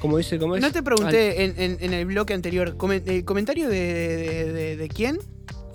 Como 0.00 0.16
dice, 0.18 0.38
¿cómo 0.38 0.54
es? 0.56 0.62
No 0.62 0.70
te 0.70 0.82
pregunté 0.82 1.44
en, 1.44 1.54
en- 1.58 1.78
en 1.80 1.92
el 1.92 2.06
bloque 2.06 2.32
anterior, 2.34 2.76
¿el 3.06 3.24
comentario 3.24 3.68
de, 3.68 3.76
de- 4.16 4.52
de- 4.52 4.76
de 4.76 4.88
quién? 4.88 5.18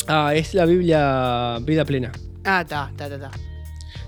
Ah, 0.08 0.34
es 0.36 0.54
la 0.54 0.66
Biblia 0.66 1.58
Vida 1.62 1.84
Plena. 1.86 2.12
Ah, 2.46 2.62
está, 2.62 2.90
está, 2.92 3.06
está, 3.06 3.16
está. 3.28 3.32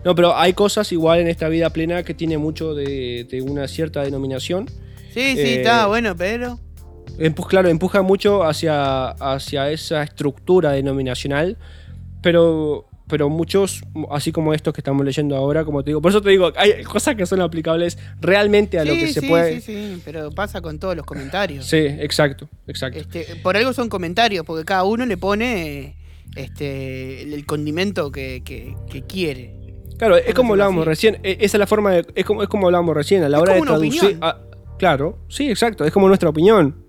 No, 0.03 0.13
pero 0.16 0.36
hay 0.38 0.53
cosas 0.53 0.91
igual 0.91 1.20
en 1.20 1.28
esta 1.28 1.49
vida 1.49 1.70
plena 1.72 2.03
que 2.03 2.13
tiene 2.13 2.38
mucho 2.38 2.76
de, 2.76 3.26
de 3.30 3.41
una 3.41 3.68
cierta 3.68 4.03
denominación. 4.03 4.68
Sí, 5.13 5.34
sí, 5.36 5.39
Eh, 5.39 5.55
está 5.57 5.88
bueno, 5.88 6.16
pero. 6.16 6.59
Empu- 7.18 7.47
claro, 7.47 7.70
empuja 7.70 8.01
mucho 8.01 8.43
hacia, 8.43 9.09
hacia 9.11 9.72
esa 9.72 10.03
estructura 10.03 10.72
denominacional, 10.74 11.57
pero, 12.22 12.88
pero 13.08 13.30
muchos, 13.30 13.84
así 14.12 14.32
como 14.32 14.53
estos 14.53 14.74
que 14.74 14.82
estamos 14.82 15.06
leyendo 15.06 15.36
ahora, 15.36 15.64
como 15.64 15.84
te 15.84 15.91
digo, 15.91 16.01
por 16.01 16.12
eso 16.12 16.22
te 16.22 16.30
digo, 16.32 16.51
hay 16.56 16.84
cosas 16.84 17.16
que 17.16 17.26
son 17.26 17.39
aplicables 17.41 17.97
realmente 18.20 18.80
a 18.80 18.86
lo 18.86 18.93
sí, 18.93 18.99
que 18.99 19.08
se 19.14 19.22
puede. 19.22 19.62
sí, 19.62 19.74
sí, 19.95 20.01
pero 20.03 20.32
pasa 20.32 20.62
con 20.62 20.80
todos 20.80 20.95
los 20.95 21.06
comentarios. 21.06 21.66
Sí, 21.66 21.78
exacto, 21.78 22.49
exacto. 22.68 22.99
Este, 22.99 23.36
por 23.38 23.56
algo 23.58 23.74
son 23.74 23.89
comentarios, 23.89 24.45
porque 24.45 24.66
cada 24.66 24.84
uno 24.84 25.06
le 25.06 25.18
pone 25.18 25.95
este, 26.36 27.22
el 27.22 27.45
condimento 27.45 28.12
que, 28.12 28.41
que- 28.43 28.76
que 28.89 29.01
quiere. 29.03 29.53
Claro, 29.97 30.18
es 30.18 30.34
como 30.34 30.53
hablábamos 30.53 30.86
recién, 30.86 31.20
e- 31.24 31.38
esa 31.39 31.58
es 31.58 31.60
la 31.60 31.68
forma 31.68 31.91
de, 31.91 32.06
es 32.16 32.26
como, 32.26 32.43
es 32.43 32.49
como 32.49 32.66
hablábamos 32.68 32.95
recién, 32.95 33.24
a 33.24 33.30
la 33.30 33.38
Es 33.38 33.43
hora 33.43 33.53
de 33.53 33.60
como 33.60 33.72
traducir. 33.72 34.20
claro, 34.78 35.20
sí, 35.30 35.49
exacto, 35.49 35.86
es 35.86 35.91
como 35.93 36.08
nuestra 36.08 36.30
opinión. 36.30 36.84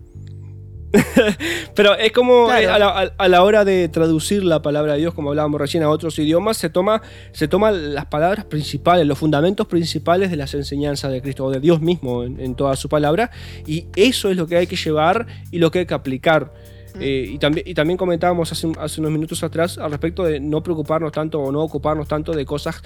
Pero 1.74 1.94
es 1.94 2.12
como 2.12 2.46
Claro. 2.46 2.62
eh, 2.62 2.66
a, 2.70 2.78
la, 2.78 3.12
a- 3.16 3.28
la 3.28 3.42
hora 3.42 3.64
de 3.64 3.88
traducir 3.88 4.44
la 4.44 4.62
palabra 4.62 4.94
de 4.94 5.00
Dios, 5.00 5.14
como 5.14 5.30
hablábamos 5.30 5.60
recién, 5.60 5.82
a 5.82 5.90
otros 5.90 6.18
idiomas, 6.18 6.56
se 6.56 6.70
toma, 6.70 7.02
se 7.32 7.48
toman 7.48 7.94
las 7.94 8.06
palabras 8.06 8.44
principales, 8.44 9.06
los 9.06 9.18
fundamentos 9.18 9.66
principales 9.66 10.30
de 10.30 10.36
las 10.36 10.54
enseñanzas 10.54 11.12
de 11.12 11.22
Cristo, 11.22 11.44
o 11.46 11.50
de 11.50 11.60
Dios 11.60 11.80
mismo 11.80 12.22
en, 12.24 12.40
en 12.40 12.54
toda 12.54 12.76
su 12.76 12.88
palabra, 12.88 13.30
y 13.66 13.86
eso 13.96 14.30
es 14.30 14.36
lo 14.36 14.46
que 14.46 14.56
hay 14.56 14.66
que 14.66 14.76
llevar 14.76 15.26
y 15.50 15.58
lo 15.58 15.70
que 15.70 15.80
hay 15.80 15.86
que 15.86 15.94
aplicar. 15.94 16.52
Eh, 16.98 17.28
y, 17.34 17.38
también, 17.38 17.68
y 17.68 17.74
también 17.74 17.98
comentábamos 17.98 18.50
hace, 18.52 18.72
hace 18.78 19.00
unos 19.02 19.12
minutos 19.12 19.42
atrás 19.42 19.76
al 19.76 19.90
respecto 19.90 20.24
de 20.24 20.40
no 20.40 20.62
preocuparnos 20.62 21.12
tanto 21.12 21.38
o 21.40 21.52
no 21.52 21.60
ocuparnos 21.60 22.08
tanto 22.08 22.32
de 22.32 22.46
cosas 22.46 22.82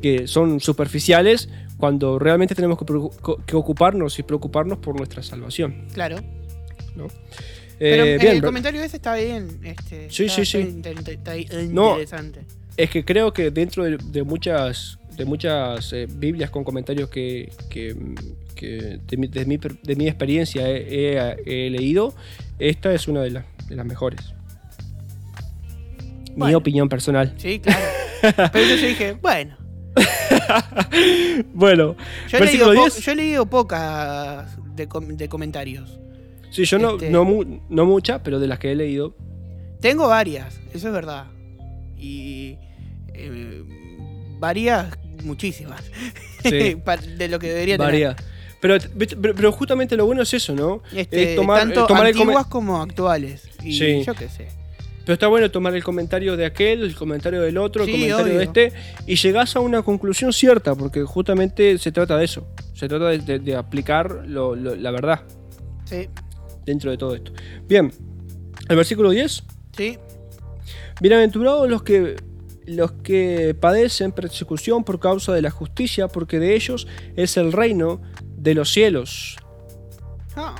que 0.00 0.26
son 0.26 0.60
superficiales 0.60 1.50
cuando 1.76 2.18
realmente 2.18 2.54
tenemos 2.54 2.78
que, 2.78 2.86
que 3.44 3.56
ocuparnos 3.56 4.18
y 4.18 4.22
preocuparnos 4.22 4.78
por 4.78 4.96
nuestra 4.96 5.22
salvación. 5.22 5.84
Claro. 5.92 6.16
¿No? 7.00 7.08
Pero 7.78 8.04
Eh, 8.04 8.18
bien, 8.18 8.36
el 8.36 8.42
comentario 8.42 8.82
ese 8.82 8.96
está 8.96 9.14
bien. 9.14 9.60
Este, 9.64 10.10
Sí, 10.10 10.24
está- 10.26 10.36
sí, 10.36 10.44
sí. 10.44 10.82
está 11.06 11.34
No. 11.70 11.92
interesante. 11.92 12.40
es 12.76 12.90
que 12.90 13.04
creo 13.04 13.32
que 13.32 13.50
dentro 13.50 13.84
de, 13.84 13.96
de 13.98 14.22
muchas 14.22 14.98
de 15.16 15.24
muchas 15.26 15.92
eh, 15.92 16.06
Biblias 16.10 16.48
con 16.50 16.64
comentarios 16.64 17.10
que, 17.10 17.52
que- 17.68 17.94
que 18.54 18.98
de, 19.06 19.16
mi, 19.18 19.26
de 19.26 19.44
mi 19.44 19.58
per- 19.58 19.78
de 19.82 19.94
mi 19.96 20.06
experiencia 20.08 20.66
he, 20.68 21.18
he- 21.18 21.66
he 21.66 21.70
leído, 21.70 22.14
esta 22.58 22.94
es 22.94 23.06
una 23.08 23.20
de, 23.22 23.30
las 23.30 23.44
de 23.68 23.76
las 23.76 23.84
mejores. 23.84 24.32
Mi 26.36 26.54
opinión 26.54 26.88
personal. 26.88 27.34
Sí, 27.36 27.58
claro. 27.60 27.80
Pero 28.52 28.66
yo 28.76 28.86
dije, 28.86 29.12
bueno. 29.20 29.56
Bueno, 31.54 31.96
Yo 32.28 32.38
he, 32.38 32.44
leído 32.44 32.66
po- 32.66 32.72
10. 32.72 33.00
yo 33.00 33.12
he 33.12 33.14
leído 33.16 33.46
pocas 33.46 34.56
de, 34.76 34.88
com- 34.88 35.16
de 35.16 35.28
comentarios. 35.28 35.98
Sí, 36.50 36.64
yo 36.64 36.78
no, 36.78 36.92
este- 36.92 37.10
no, 37.10 37.24
mu- 37.24 37.60
no 37.68 37.84
muchas, 37.86 38.20
pero 38.24 38.38
de 38.40 38.46
las 38.48 38.58
que 38.58 38.72
he 38.72 38.74
leído. 38.74 39.14
Tengo 39.80 40.08
varias, 40.08 40.60
eso 40.74 40.88
es 40.88 40.92
verdad. 40.92 41.26
Y 41.98 42.56
eh, 43.14 43.62
varias, 44.38 44.88
muchísimas. 45.24 45.82
Sí. 46.42 46.76
De 47.18 47.28
lo 47.28 47.38
que 47.38 47.48
debería 47.48 47.76
tener. 47.76 47.92
Varía. 47.92 48.16
Pero, 48.60 48.76
pero, 49.20 49.34
pero 49.34 49.52
justamente 49.52 49.96
lo 49.96 50.04
bueno 50.06 50.22
es 50.22 50.34
eso, 50.34 50.54
¿no? 50.54 50.82
Este, 50.94 51.30
es 51.30 51.36
tomar, 51.36 51.60
tanto 51.60 51.84
eh, 51.84 51.88
tomar 51.88 52.06
antiguas 52.06 52.46
como 52.46 52.80
actuales. 52.82 53.48
Y 53.62 53.72
Sí. 53.78 54.02
yo 54.04 54.14
qué 54.14 54.28
sé. 54.28 54.48
Pero 55.04 55.14
está 55.14 55.28
bueno 55.28 55.50
tomar 55.50 55.74
el 55.74 55.82
comentario 55.82 56.36
de 56.36 56.44
aquel, 56.44 56.82
el 56.82 56.94
comentario 56.94 57.40
del 57.40 57.56
otro, 57.56 57.84
el 57.84 57.90
comentario 57.90 58.36
de 58.38 58.44
este, 58.44 58.72
y 59.06 59.16
llegás 59.16 59.56
a 59.56 59.60
una 59.60 59.82
conclusión 59.82 60.32
cierta, 60.32 60.74
porque 60.74 61.02
justamente 61.04 61.78
se 61.78 61.90
trata 61.90 62.18
de 62.18 62.26
eso. 62.26 62.46
Se 62.74 62.86
trata 62.86 63.06
de, 63.08 63.18
de- 63.18 63.38
de 63.38 63.56
aplicar 63.56 64.24
lo- 64.26 64.54
lo- 64.54 64.76
la 64.76 64.90
verdad 64.90 65.22
Sí, 65.86 66.08
dentro 66.64 66.90
de 66.90 66.98
todo 66.98 67.14
esto. 67.14 67.32
Bien, 67.66 67.92
el 68.68 68.76
versículo 68.76 69.10
10. 69.10 69.42
sí. 69.76 69.98
Bienaventurados 71.00 71.70
los 71.70 71.82
que, 71.82 72.16
los 72.66 72.92
que 72.92 73.56
padecen 73.58 74.12
persecución 74.12 74.84
por 74.84 75.00
causa 75.00 75.32
de 75.32 75.40
la 75.40 75.50
justicia, 75.50 76.08
porque 76.08 76.38
de 76.38 76.54
ellos 76.54 76.86
es 77.16 77.38
el 77.38 77.52
reino 77.52 78.02
de 78.36 78.54
los 78.54 78.70
cielos. 78.70 79.38
Ah. 80.36 80.56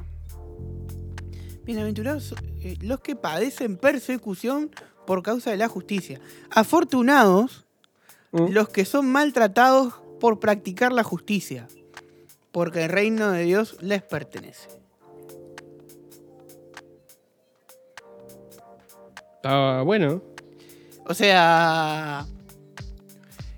Bienaventurados 1.65 2.35
eh, 2.63 2.79
los 2.81 3.01
que 3.01 3.17
padecen 3.17 3.77
persecución 3.77 4.71
por 5.07 5.23
causa 5.23 5.51
de 5.51 5.59
la 5.59 5.69
justicia. 5.69 6.21
Afortunados 6.51 7.67
¿Mm? 8.33 8.47
los 8.51 8.71
que 8.71 8.87
son 8.87 9.13
maltratados 9.13 9.93
por 10.21 10.41
practicar 10.41 10.93
la 10.93 11.03
justicia, 11.03 11.69
porque 12.51 12.85
el 12.85 12.91
reino 12.91 13.31
de 13.31 13.45
Dios 13.45 13.77
les 13.83 14.03
pertenece. 14.03 14.80
Ah, 19.45 19.82
bueno. 19.84 20.22
O 21.07 21.14
sea, 21.14 22.26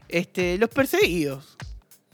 este, 0.09 0.59
los 0.59 0.71
perseguidos. 0.71 1.57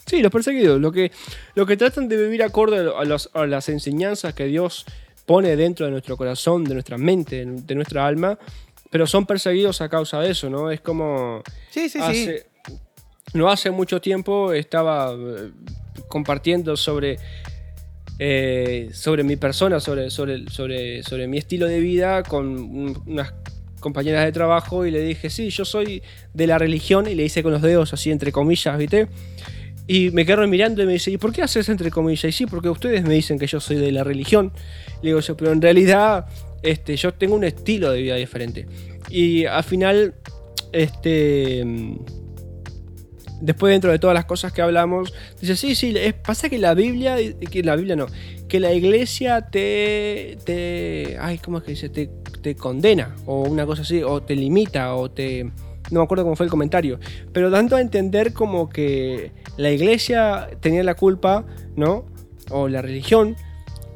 Sí, 0.07 0.23
los 0.23 0.33
perseguidos. 0.33 0.81
Lo 0.81 0.91
que, 0.91 1.13
lo 1.55 1.67
que 1.67 1.77
tratan 1.77 2.09
de 2.09 2.17
vivir 2.17 2.43
acorde 2.43 2.79
a, 2.97 3.05
los- 3.05 3.31
a 3.35 3.47
las 3.47 3.69
enseñanzas 3.69 4.35
que 4.35 4.45
Dios 4.47 4.87
pone 5.27 5.55
dentro 5.57 5.85
de 5.87 5.93
nuestro 5.93 6.17
corazón, 6.17 6.65
de 6.65 6.75
nuestra 6.75 6.97
mente, 6.97 7.45
de 7.45 7.75
nuestra 7.75 8.07
alma, 8.07 8.39
pero 8.91 9.07
son 9.07 9.27
perseguidos 9.27 9.83
a 9.83 9.89
causa 9.91 10.21
de 10.21 10.31
eso, 10.31 10.49
¿no? 10.49 10.71
Es 10.71 10.81
como. 10.81 11.43
Sí, 11.71 11.89
sí, 11.91 11.99
sí. 12.13 12.31
No 13.35 13.51
hace 13.51 13.71
mucho 13.71 14.01
tiempo 14.01 14.55
estaba 14.55 15.13
eh, 15.13 15.51
compartiendo 16.09 16.75
sobre. 16.79 17.19
eh, 18.19 18.89
sobre 18.95 19.23
mi 19.23 19.37
persona, 19.37 19.79
sobre, 19.81 20.09
sobre, 20.11 20.49
sobre, 20.49 21.03
sobre 21.03 21.29
mi 21.29 21.37
estilo 21.39 21.67
de 21.67 21.81
vida 21.81 22.23
con 22.23 22.47
un- 22.59 23.03
unas 23.07 23.35
compañeras 23.79 24.25
de 24.25 24.33
trabajo 24.33 24.85
y 24.87 24.91
le 24.91 25.01
dije, 25.03 25.31
sí, 25.31 25.51
yo 25.51 25.65
soy 25.65 26.03
de 26.35 26.47
la 26.47 26.59
religión 26.59 27.07
y 27.09 27.15
le 27.15 27.25
hice 27.25 27.43
con 27.43 27.53
los 27.53 27.63
dedos 27.63 27.93
así 27.93 28.11
entre 28.11 28.33
comillas, 28.33 28.77
¿viste? 28.79 29.09
Y 29.87 30.11
me 30.11 30.27
quedaron 30.27 30.51
mirando 30.51 30.83
y 30.83 30.87
me 30.87 30.93
dice, 30.95 31.11
¿y 31.11 31.17
por 31.17 31.33
qué 31.33 31.43
haces 31.43 31.69
entre 31.71 31.91
comillas? 31.91 32.25
Y 32.25 32.33
sí, 32.33 32.47
porque 32.47 32.69
ustedes 32.69 33.03
me 33.05 33.15
dicen 33.15 33.39
que 33.39 33.47
yo 33.47 33.59
soy 33.59 33.77
de 33.77 33.91
la 33.91 34.05
religión. 34.05 34.53
Le 35.03 35.09
digo 35.11 35.21
yo, 35.21 35.37
pero 35.37 35.53
en 35.53 35.63
realidad 35.63 36.27
este, 36.63 36.97
yo 36.97 37.15
tengo 37.15 37.35
un 37.37 37.45
estilo 37.45 37.91
de 37.91 38.03
vida 38.03 38.17
diferente. 38.17 38.67
Y 39.09 39.47
al 39.47 39.65
final, 39.65 40.15
este, 40.73 41.65
después 43.41 43.73
dentro 43.73 43.91
de 43.91 43.99
todas 43.99 44.15
las 44.15 44.25
cosas 44.27 44.53
que 44.53 44.61
hablamos, 44.63 45.15
dice, 45.41 45.57
sí, 45.57 45.75
sí, 45.75 45.95
es- 45.97 46.15
pasa 46.15 46.49
que 46.49 46.59
la 46.59 46.75
Biblia, 46.75 47.17
que 47.51 47.63
la 47.63 47.77
Biblia 47.77 47.97
no, 47.97 48.07
que 48.49 48.61
la 48.61 48.73
iglesia 48.73 49.43
te, 49.43 50.39
te 50.45 51.17
ay, 51.21 51.39
¿cómo 51.39 51.59
es 51.59 51.65
que 51.65 51.71
dice? 51.73 51.89
Te, 51.89 52.11
te 52.41 52.57
condena, 52.57 53.15
o 53.27 53.43
una 53.43 53.67
cosa 53.67 53.83
así, 53.83 54.03
o 54.03 54.23
te 54.23 54.35
limita, 54.35 54.95
o 54.95 55.11
te... 55.11 55.45
No 55.91 56.01
me 56.01 56.05
acuerdo 56.05 56.25
cómo 56.25 56.37
fue 56.37 56.45
el 56.45 56.51
comentario, 56.51 56.99
pero 57.33 57.49
dando 57.49 57.77
a 57.77 57.81
entender 57.81 58.33
como 58.35 58.69
que 58.69 59.33
la 59.57 59.71
iglesia 59.71 60.49
tenía 60.61 60.83
la 60.83 60.95
culpa, 60.95 61.47
¿no? 61.77 62.05
O 62.51 62.69
la 62.69 62.83
religión 62.83 63.37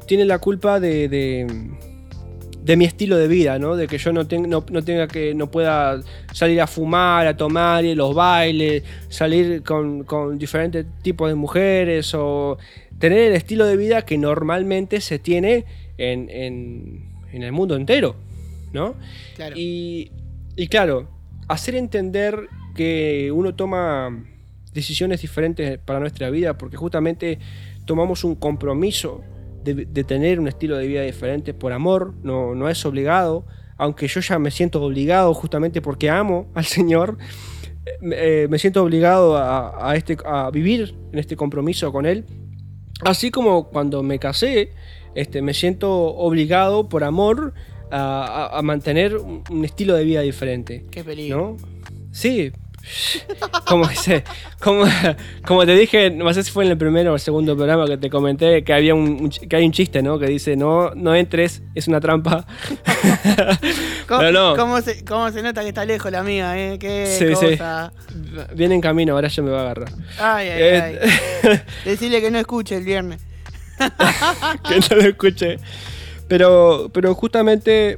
tiene 0.07 0.25
la 0.25 0.39
culpa 0.39 0.81
de, 0.81 1.09
de, 1.09 2.77
mi 2.77 2.87
estilo 2.87 3.19
de 3.19 3.29
vida, 3.29 3.59
¿no? 3.59 3.77
De 3.77 3.89
que 3.89 3.99
yo 3.99 4.11
no, 4.13 4.27
ten- 4.27 4.49
no, 4.49 4.65
no 4.71 4.83
tenga 4.83 5.07
que, 5.07 5.35
no 5.35 5.51
pueda 5.51 6.01
salir 6.33 6.63
a 6.63 6.67
fumar, 6.67 7.27
a 7.27 7.37
tomar, 7.37 7.85
a 7.85 7.95
los 7.95 8.15
bailes, 8.15 8.85
salir 9.09 9.63
con, 9.63 10.05
con 10.05 10.39
diferentes 10.39 10.87
tipos 11.03 11.29
de 11.29 11.35
mujeres 11.35 12.15
o 12.15 12.57
tener 12.99 13.19
el 13.19 13.35
estilo 13.35 13.67
de 13.67 13.77
vida 13.77 14.03
que 14.03 14.19
normalmente 14.19 15.01
se 15.01 15.19
tiene 15.19 15.65
en, 15.99 16.29
en- 16.31 17.13
en 17.33 17.43
el 17.43 17.53
mundo 17.53 17.77
entero, 17.77 18.15
¿no? 18.73 18.95
Claro. 19.37 19.57
Y, 19.59 20.13
y 20.57 20.67
claro, 20.69 21.09
hacer 21.49 21.75
entender 21.75 22.49
que 22.75 23.31
uno 23.33 23.55
toma 23.55 24.25
decisiones 24.73 25.21
diferentes 25.23 25.79
para 25.79 26.01
nuestra 26.01 26.31
vida, 26.31 26.57
porque 26.59 26.77
justamente 26.77 27.39
tomamos 27.85 28.25
un 28.25 28.35
compromiso 28.37 29.23
de, 29.65 29.75
de 29.87 30.05
tener 30.05 30.41
un 30.41 30.49
estilo 30.49 30.77
de 30.77 30.87
vida 30.87 31.03
diferente 31.03 31.55
por 31.55 31.73
amor, 31.73 32.15
no, 32.23 32.55
no 32.55 32.69
es 32.69 32.85
obligado, 32.87 33.47
aunque 33.77 34.07
yo 34.09 34.21
ya 34.21 34.39
me 34.39 34.51
siento 34.51 34.83
obligado 34.83 35.33
justamente 35.35 35.81
porque 35.83 36.09
amo 36.11 36.49
al 36.55 36.65
Señor, 36.65 37.17
eh, 38.13 38.47
me 38.49 38.59
siento 38.59 38.83
obligado 38.83 39.37
a, 39.37 39.91
a 39.91 39.97
este, 39.97 40.17
a 40.25 40.51
vivir 40.51 40.95
en 41.13 41.19
este 41.19 41.35
compromiso 41.37 41.93
con 41.93 42.07
Él. 42.07 42.25
Así 43.05 43.31
como 43.31 43.69
cuando 43.69 44.03
me 44.03 44.19
casé, 44.19 44.71
este, 45.15 45.43
me 45.43 45.55
siento 45.55 45.91
obligado 45.93 46.89
por 46.89 47.05
amor 47.05 47.53
a, 47.91 48.25
a- 48.53 48.59
a 48.59 48.63
mantener 48.63 49.17
un, 49.17 49.65
estilo 49.65 49.95
de 49.95 50.05
vida 50.05 50.21
diferente. 50.23 50.87
Qué 50.91 51.05
peligro. 51.05 51.57
¿No? 51.59 51.69
Sí. 52.13 52.53
Como, 53.67 53.89
como, 54.61 54.85
como 55.47 55.65
te 55.67 55.75
dije, 55.75 56.11
no 56.11 56.33
sé 56.35 56.43
si 56.43 56.51
fue 56.51 56.65
en 56.65 56.73
el 56.73 56.79
primero 56.79 57.13
o 57.13 57.15
el 57.15 57.21
segundo 57.21 57.57
programa 57.57 57.87
que 57.87 57.97
te 57.97 58.11
comenté 58.11 58.65
que 58.65 58.73
había 58.73 58.95
un, 58.95 59.31
que 59.31 59.57
hay 59.57 59.65
un 59.65 59.73
chiste, 59.73 60.03
¿no? 60.03 60.19
Que 60.19 60.27
dice, 60.27 60.57
no, 60.57 60.91
no 60.95 61.15
entres, 61.15 61.63
es 61.75 61.89
una 61.89 62.01
trampa. 62.01 62.47
¿Cómo, 64.09 64.21
Pero 64.21 64.33
no. 64.33 64.57
cómo 64.57 64.81
se, 64.81 65.05
cómo 65.05 65.31
se 65.31 65.43
nota 65.43 65.63
que 65.63 65.69
está 65.69 65.85
lejos 65.85 66.11
la 66.13 66.23
mía, 66.23 66.59
eh? 66.59 66.79
Qué 66.79 67.07
Sí, 67.07 67.27
sí. 67.37 67.51
cosa. 67.53 67.93
Viene 68.55 68.75
en 68.75 68.81
camino, 68.81 69.15
ahora 69.15 69.29
ya 69.29 69.43
me 69.43 69.51
va 69.51 69.59
a 69.59 69.63
agarrar. 69.63 69.93
Ay, 70.19 70.49
ay, 70.49 70.61
Eh, 70.63 71.01
ay. 71.45 71.61
Decirle 71.85 72.21
que 72.21 72.31
no 72.31 72.39
escuche 72.39 72.77
el 72.77 72.85
viernes. 72.85 73.21
que 73.79 74.81
no 74.91 74.97
lo 75.03 75.09
escuché. 75.09 75.57
Pero, 76.29 76.91
pero 76.93 77.15
justamente, 77.15 77.97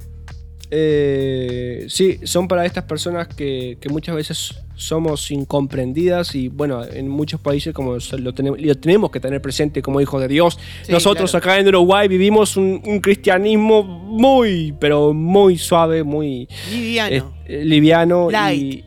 eh, 0.71 1.87
sí, 1.89 2.21
son 2.25 2.49
para 2.49 2.65
estas 2.67 2.85
personas 2.85 3.29
que, 3.29 3.79
que 3.81 3.89
muchas 3.89 4.15
veces 4.17 4.55
somos 4.77 5.31
incomprendidas 5.31 6.35
y 6.35 6.49
bueno, 6.49 6.85
en 6.85 7.09
muchos 7.09 7.41
países 7.41 7.73
como 7.73 7.97
lo 8.19 8.35
tenemos, 8.35 8.61
lo 8.61 8.75
tenemos 8.75 9.11
que 9.11 9.21
tener 9.21 9.41
presente 9.41 9.83
como 9.83 10.01
hijos 10.01 10.21
de 10.21 10.29
Dios. 10.29 10.59
Sí, 10.83 10.93
Nosotros 10.93 11.31
claro. 11.31 11.45
acá 11.45 11.59
en 11.61 11.69
Uruguay 11.69 12.09
vivimos 12.09 12.57
un, 12.57 12.83
un 12.85 13.01
cristianismo 13.01 13.83
muy, 13.83 14.75
pero 14.81 15.13
muy 15.15 15.59
suave, 15.59 16.03
muy 16.03 16.49
Liviano. 16.71 17.33
eh, 17.47 17.65
liviano 17.65 18.29
y, 18.31 18.33
Light. 18.33 18.85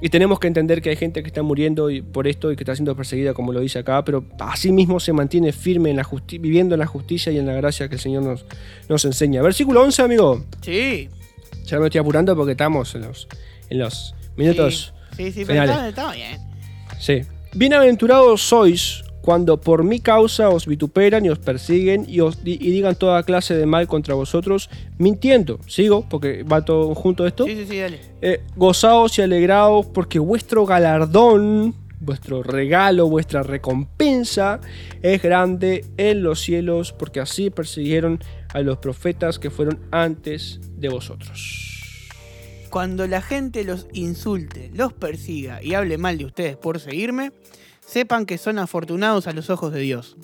y 0.00 0.08
tenemos 0.08 0.38
que 0.40 0.46
entender 0.46 0.80
que 0.80 0.90
hay 0.90 0.96
gente 0.96 1.22
que 1.22 1.28
está 1.28 1.42
muriendo 1.42 1.88
por 2.12 2.26
esto 2.26 2.50
y 2.50 2.56
que 2.56 2.62
está 2.62 2.74
siendo 2.74 2.96
perseguida 2.96 3.34
como 3.34 3.52
lo 3.52 3.60
dice 3.60 3.78
acá, 3.78 4.04
pero 4.04 4.24
así 4.38 4.72
mismo 4.72 5.00
se 5.00 5.12
mantiene 5.12 5.52
firme 5.52 5.90
en 5.90 5.96
la 5.96 6.08
viviendo 6.40 6.74
en 6.74 6.80
la 6.80 6.86
justicia 6.86 7.30
y 7.32 7.38
en 7.38 7.46
la 7.46 7.52
gracia 7.54 7.88
que 7.88 7.96
el 7.96 8.00
Señor 8.00 8.22
nos, 8.22 8.44
nos 8.88 9.04
enseña. 9.04 9.42
Versículo 9.42 9.82
11, 9.82 10.02
amigo. 10.02 10.44
Sí. 10.62 11.08
Ya 11.66 11.78
me 11.78 11.86
estoy 11.86 11.98
apurando 12.00 12.34
porque 12.36 12.52
estamos 12.52 12.94
en 12.94 13.02
los, 13.02 13.28
en 13.70 13.78
los 13.80 14.14
minutos. 14.36 14.92
Sí, 14.94 14.95
sí, 15.16 15.44
pero 15.44 15.64
finales. 15.64 15.70
está, 15.70 15.88
está 15.88 16.12
bien. 16.12 16.40
Sí. 16.98 17.22
Bienaventurados 17.54 18.42
sois 18.42 19.02
cuando 19.26 19.60
por 19.60 19.82
mi 19.82 19.98
causa 19.98 20.50
os 20.50 20.66
vituperan 20.66 21.26
y 21.26 21.30
os 21.30 21.40
persiguen 21.40 22.06
y, 22.08 22.20
os, 22.20 22.38
y 22.44 22.52
y 22.52 22.70
digan 22.70 22.94
toda 22.94 23.24
clase 23.24 23.54
de 23.56 23.66
mal 23.66 23.88
contra 23.88 24.14
vosotros, 24.14 24.70
mintiendo. 24.98 25.58
Sigo, 25.66 26.08
porque 26.08 26.44
va 26.44 26.64
todo 26.64 26.94
junto 26.94 27.26
esto. 27.26 27.44
Sí, 27.44 27.56
sí, 27.56 27.66
sí, 27.68 27.78
dale. 27.78 28.00
Eh, 28.22 28.42
gozaos 28.54 29.18
y 29.18 29.22
alegraos 29.22 29.86
porque 29.86 30.20
vuestro 30.20 30.64
galardón, 30.64 31.74
vuestro 31.98 32.44
regalo, 32.44 33.08
vuestra 33.08 33.42
recompensa 33.42 34.60
es 35.02 35.20
grande 35.20 35.84
en 35.96 36.22
los 36.22 36.40
cielos, 36.40 36.92
porque 36.92 37.18
así 37.18 37.50
persiguieron 37.50 38.20
a 38.54 38.60
los 38.60 38.78
profetas 38.78 39.40
que 39.40 39.50
fueron 39.50 39.80
antes 39.90 40.60
de 40.76 40.88
vosotros. 40.88 41.65
Cuando 42.76 43.06
la 43.06 43.22
gente 43.22 43.64
los 43.64 43.86
insulte, 43.94 44.70
los 44.74 44.92
persiga 44.92 45.62
y 45.62 45.72
hable 45.72 45.96
mal 45.96 46.18
de 46.18 46.26
ustedes 46.26 46.58
por 46.58 46.78
seguirme, 46.78 47.32
sepan 47.80 48.26
que 48.26 48.36
son 48.36 48.58
afortunados 48.58 49.26
a 49.26 49.32
los 49.32 49.48
ojos 49.48 49.72
de 49.72 49.80
Dios. 49.80 50.18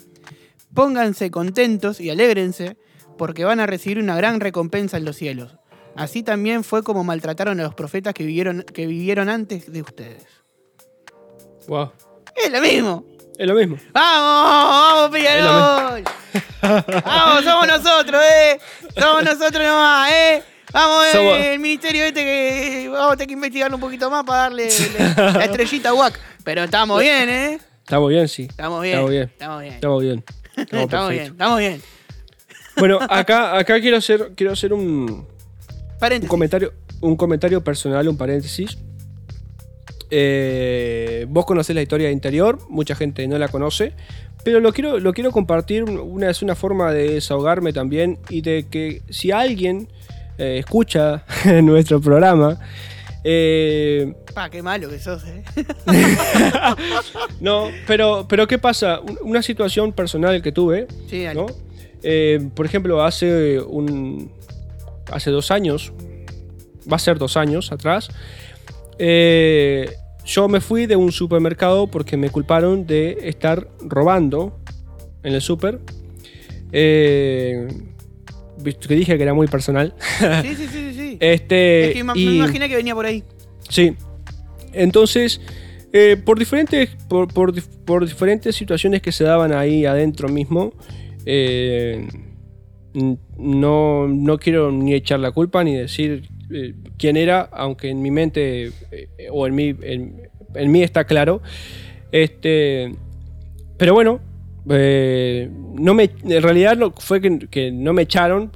Pónganse 0.71 1.31
contentos 1.31 1.99
y 1.99 2.11
alégrense, 2.11 2.77
porque 3.17 3.43
van 3.43 3.59
a 3.59 3.65
recibir 3.65 3.97
una 3.97 4.15
gran 4.15 4.39
recompensa 4.39 4.97
en 4.97 5.05
los 5.05 5.15
cielos. 5.15 5.57
Así 5.95 6.21
también 6.21 6.63
fue 6.63 6.83
como 6.83 7.03
maltrataron 7.03 7.59
a 7.59 7.63
los 7.63 7.73
profetas 7.73 8.13
que 8.13 8.23
vivieron, 8.23 8.61
que 8.61 8.85
vivieron 8.85 9.29
antes 9.29 9.73
de 9.73 9.81
ustedes. 9.81 10.27
Wow. 11.67 11.91
Es 12.35 12.51
lo 12.51 12.61
mismo. 12.61 13.03
Es 13.35 13.47
lo 13.47 13.55
mismo. 13.55 13.77
¡Vamos! 13.93 15.09
¡Vamos, 15.09 15.09
Peñarol! 15.09 16.03
¡Vamos, 16.61 17.45
somos 17.45 17.67
nosotros, 17.67 18.21
eh! 18.23 18.59
Somos 18.95 19.23
nosotros 19.23 19.65
nomás, 19.65 20.11
eh! 20.11 20.52
Vamos, 20.73 21.05
eh, 21.13 21.53
el 21.53 21.59
ministerio 21.59 22.03
este 22.03 22.23
que 22.23 22.89
vamos 22.91 23.13
a 23.13 23.15
tener 23.15 23.27
que 23.27 23.33
investigarlo 23.33 23.77
un 23.77 23.81
poquito 23.81 24.09
más 24.09 24.23
para 24.25 24.39
darle 24.43 24.69
la, 24.97 25.31
la 25.33 25.45
estrellita 25.45 25.89
a 25.89 25.93
WAC. 25.93 26.19
Pero 26.43 26.63
estamos 26.63 26.99
bien, 26.99 27.29
¿eh? 27.29 27.59
Estamos 27.83 28.09
bien, 28.09 28.27
sí. 28.27 28.43
Estamos 28.43 28.81
bien. 28.81 28.95
Estamos 28.95 29.11
bien. 29.11 29.23
Estamos 29.23 29.61
bien. 29.61 29.73
Estamos 29.75 30.01
bien. 30.01 30.23
Estamos 30.55 30.83
Estamos 30.83 31.09
bien, 31.09 31.19
perfectos. 31.19 31.31
estamos 31.31 31.59
bien. 31.59 31.81
Bueno, 32.77 32.99
acá, 33.07 33.57
acá 33.57 33.79
quiero 33.79 33.97
hacer, 33.97 34.31
quiero 34.35 34.53
hacer 34.53 34.73
un, 34.73 35.27
un 36.01 36.27
comentario, 36.27 36.73
un 37.01 37.15
comentario 37.15 37.63
personal, 37.63 38.07
un 38.07 38.17
paréntesis. 38.17 38.77
Eh, 40.09 41.25
vos 41.29 41.45
conocés 41.45 41.75
la 41.75 41.81
historia 41.81 42.09
interior, 42.11 42.59
mucha 42.69 42.95
gente 42.95 43.27
no 43.27 43.37
la 43.37 43.47
conoce, 43.47 43.93
pero 44.43 44.59
lo 44.59 44.73
quiero, 44.73 44.99
lo 44.99 45.13
quiero 45.13 45.31
compartir. 45.31 45.83
Una, 45.83 46.29
es 46.29 46.41
una 46.41 46.55
forma 46.55 46.91
de 46.91 47.13
desahogarme 47.13 47.73
también 47.73 48.17
y 48.29 48.41
de 48.41 48.65
que 48.69 49.01
si 49.09 49.31
alguien 49.31 49.87
eh, 50.37 50.57
escucha 50.59 51.23
nuestro 51.63 51.99
programa, 52.01 52.59
eh, 53.23 54.13
Pa, 54.33 54.49
qué 54.49 54.61
malo 54.61 54.89
que 54.89 54.99
sos, 54.99 55.23
eh. 55.25 55.43
no, 57.39 57.69
pero, 57.87 58.25
pero 58.27 58.47
¿qué 58.47 58.57
pasa? 58.57 58.99
Un- 58.99 59.17
Una 59.23 59.41
situación 59.41 59.93
personal 59.93 60.41
que 60.41 60.51
tuve, 60.51 60.87
Sí. 61.09 61.25
¿no? 61.33 61.45
Eh, 62.03 62.49
por 62.53 62.65
ejemplo, 62.65 63.03
hace 63.03 63.59
un. 63.61 64.31
Hace 65.11 65.31
dos 65.31 65.51
años. 65.51 65.93
Va 66.91 66.97
a 66.97 66.99
ser 66.99 67.17
dos 67.17 67.37
años 67.37 67.71
atrás. 67.71 68.09
eh, 68.99 69.89
yo 70.25 70.47
me 70.47 70.61
fui 70.61 70.85
de 70.85 70.95
un 70.95 71.11
supermercado 71.11 71.87
porque 71.87 72.15
me 72.17 72.29
culparon 72.29 72.85
de 72.87 73.17
estar 73.23 73.67
robando 73.81 74.57
en 75.21 75.33
el 75.33 75.41
super. 75.41 75.79
Eh, 76.71 77.67
que 78.63 78.95
dije 78.95 79.17
que 79.17 79.23
era 79.23 79.33
muy 79.33 79.47
personal. 79.47 79.93
Sí, 80.19 80.55
sí, 80.55 80.67
sí, 80.71 80.93
sí. 80.93 81.17
Este, 81.19 81.87
es 81.87 81.93
que 81.93 81.99
y- 81.99 82.03
me 82.03 82.35
imaginé 82.37 82.67
que 82.69 82.75
venía 82.75 82.95
por 82.95 83.05
ahí. 83.05 83.23
Sí. 83.69 83.93
Entonces, 84.73 85.39
eh, 85.93 86.17
por, 86.23 86.39
diferentes, 86.39 86.89
por, 87.07 87.27
por 87.31 87.53
dif- 87.53 87.69
por 87.85 88.05
diferentes 88.07 88.55
situaciones 88.55 89.01
que 89.01 89.11
se 89.11 89.23
daban 89.23 89.53
ahí 89.53 89.85
adentro 89.85 90.27
mismo, 90.29 90.73
eh, 91.25 92.07
no, 93.37 94.07
no 94.07 94.37
quiero 94.37 94.71
ni 94.71 94.93
echar 94.93 95.19
la 95.19 95.31
culpa 95.31 95.63
ni 95.63 95.75
decir 95.75 96.27
eh, 96.51 96.73
quién 96.97 97.17
era, 97.17 97.41
aunque 97.51 97.89
en 97.89 98.01
mi 98.01 98.11
mente 98.11 98.71
o 99.31 99.47
en 99.47 99.55
mí, 99.55 99.75
en, 99.81 100.29
en 100.55 100.71
mí 100.71 100.83
está 100.83 101.05
claro. 101.05 101.41
Este, 102.11 102.93
pero 103.77 103.93
bueno, 103.93 104.19
eh, 104.69 105.49
no 105.75 105.93
me, 105.93 106.09
en 106.23 106.41
realidad 106.41 106.77
lo, 106.77 106.91
fue 106.91 107.19
que, 107.21 107.39
que 107.49 107.71
no 107.71 107.93
me 107.93 108.03
echaron, 108.03 108.51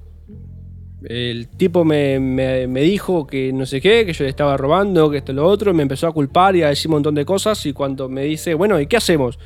el 1.03 1.47
tipo 1.49 1.85
me, 1.85 2.19
me- 2.19 2.67
me 2.67 2.81
dijo 2.81 3.27
que 3.27 3.53
no 3.53 3.65
sé 3.65 3.79
qué, 3.81 4.05
que 4.05 4.13
yo 4.13 4.23
le 4.23 4.29
estaba 4.29 4.57
robando, 4.57 5.09
que 5.11 5.17
esto 5.17 5.31
lo 5.33 5.45
otro, 5.45 5.73
me 5.73 5.83
empezó 5.83 6.07
a 6.07 6.11
culpar 6.13 6.55
y 6.55 6.63
a 6.63 6.69
decir 6.69 6.89
un 6.89 6.93
montón 6.95 7.15
de 7.15 7.23
cosas 7.25 7.65
y 7.65 7.73
cuando 7.73 8.09
me 8.09 8.23
dice, 8.23 8.53
bueno, 8.55 8.79
¿y 8.79 8.87
qué 8.87 8.97
hacemos? 8.97 9.37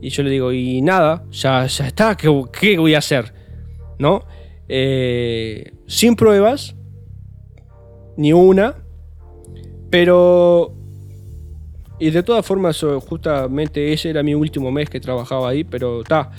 Y 0.00 0.10
yo 0.10 0.22
le 0.22 0.30
digo, 0.30 0.52
y 0.52 0.80
nada, 0.82 1.24
ya, 1.30 1.66
ya 1.66 1.86
está, 1.86 2.16
¿qué, 2.16 2.28
qué 2.58 2.78
voy 2.78 2.94
a 2.94 2.98
hacer? 2.98 3.32
¿No? 3.98 4.24
Eh, 4.68 5.72
sin 5.86 6.16
pruebas, 6.16 6.74
ni 8.16 8.32
una, 8.32 8.76
pero... 9.90 10.74
Y 11.98 12.10
de 12.10 12.22
todas 12.22 12.44
formas, 12.44 12.84
justamente 13.06 13.92
ese 13.92 14.10
era 14.10 14.22
mi 14.22 14.34
último 14.34 14.70
mes 14.72 14.90
que 14.90 15.00
trabajaba 15.00 15.48
ahí, 15.50 15.64
pero 15.64 16.02
está. 16.02 16.30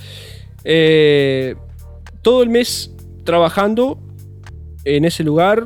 todo 2.21 2.43
el 2.43 2.49
mes 2.49 2.91
trabajando 3.23 3.99
en 4.83 5.05
ese 5.05 5.23
lugar 5.23 5.65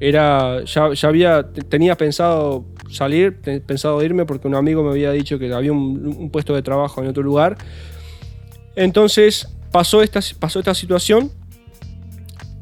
era 0.00 0.62
ya, 0.64 0.92
ya 0.92 1.08
había 1.08 1.52
te- 1.52 1.62
tenía 1.62 1.96
pensado 1.96 2.64
salir 2.90 3.36
pensado 3.66 4.02
irme 4.02 4.24
porque 4.26 4.46
un 4.46 4.54
amigo 4.54 4.82
me 4.84 4.90
había 4.90 5.10
dicho 5.10 5.38
que 5.38 5.52
había 5.52 5.72
un, 5.72 6.14
un 6.18 6.30
puesto 6.30 6.54
de 6.54 6.62
trabajo 6.62 7.02
en 7.02 7.08
otro 7.08 7.22
lugar 7.22 7.58
entonces 8.76 9.48
pasó 9.72 10.02
esta 10.02 10.20
pasó 10.38 10.60
esta 10.60 10.74
situación 10.74 11.30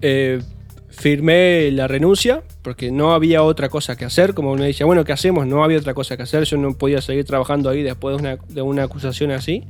eh, 0.00 0.40
firmé 0.88 1.70
la 1.72 1.86
renuncia 1.88 2.42
porque 2.66 2.90
no 2.90 3.14
había 3.14 3.44
otra 3.44 3.68
cosa 3.68 3.96
que 3.96 4.04
hacer 4.04 4.34
como 4.34 4.56
me 4.56 4.66
decía 4.66 4.86
bueno 4.86 5.04
qué 5.04 5.12
hacemos 5.12 5.46
no 5.46 5.62
había 5.62 5.78
otra 5.78 5.94
cosa 5.94 6.16
que 6.16 6.24
hacer 6.24 6.42
yo 6.42 6.56
no 6.56 6.76
podía 6.76 7.00
seguir 7.00 7.24
trabajando 7.24 7.70
ahí 7.70 7.84
después 7.84 8.16
de 8.16 8.22
una, 8.22 8.38
de 8.48 8.62
una 8.62 8.82
acusación 8.82 9.30
así 9.30 9.62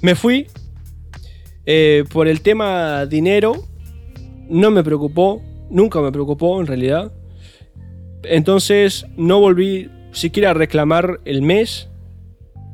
me 0.00 0.16
fui 0.16 0.48
eh, 1.64 2.02
por 2.12 2.26
el 2.26 2.40
tema 2.40 3.06
dinero 3.06 3.68
no 4.52 4.70
me 4.70 4.84
preocupó, 4.84 5.42
nunca 5.70 6.00
me 6.00 6.12
preocupó 6.12 6.60
en 6.60 6.66
realidad. 6.66 7.12
Entonces 8.22 9.06
no 9.16 9.40
volví 9.40 9.90
siquiera 10.12 10.50
a 10.50 10.54
reclamar 10.54 11.20
el 11.24 11.42
mes 11.42 11.88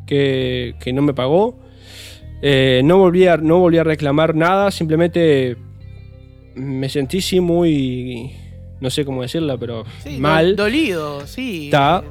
que, 0.06 0.74
que 0.80 0.92
no 0.92 1.02
me 1.02 1.14
pagó. 1.14 1.58
Eh, 2.42 2.82
no, 2.84 2.98
volví 2.98 3.26
a, 3.26 3.36
no 3.36 3.58
volví 3.60 3.78
a 3.78 3.84
reclamar 3.84 4.34
nada, 4.34 4.70
simplemente 4.70 5.56
me 6.54 6.88
sentí 6.88 7.20
sí 7.20 7.40
muy... 7.40 8.32
No 8.80 8.90
sé 8.90 9.04
cómo 9.04 9.22
decirla, 9.22 9.56
pero 9.58 9.84
Sí, 10.04 10.18
mal. 10.18 10.56
Dolido, 10.56 11.26
sí. 11.26 11.66
Está. 11.66 12.04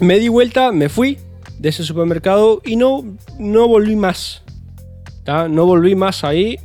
Me 0.00 0.18
di 0.18 0.28
vuelta, 0.28 0.72
me 0.72 0.88
fui 0.88 1.18
de 1.58 1.68
ese 1.68 1.84
supermercado 1.84 2.60
y 2.64 2.76
no, 2.76 3.04
no 3.38 3.68
volví 3.68 3.96
más. 3.96 4.42
No 5.26 5.66
volví 5.66 5.94
más 5.94 6.24
ahí. 6.24 6.58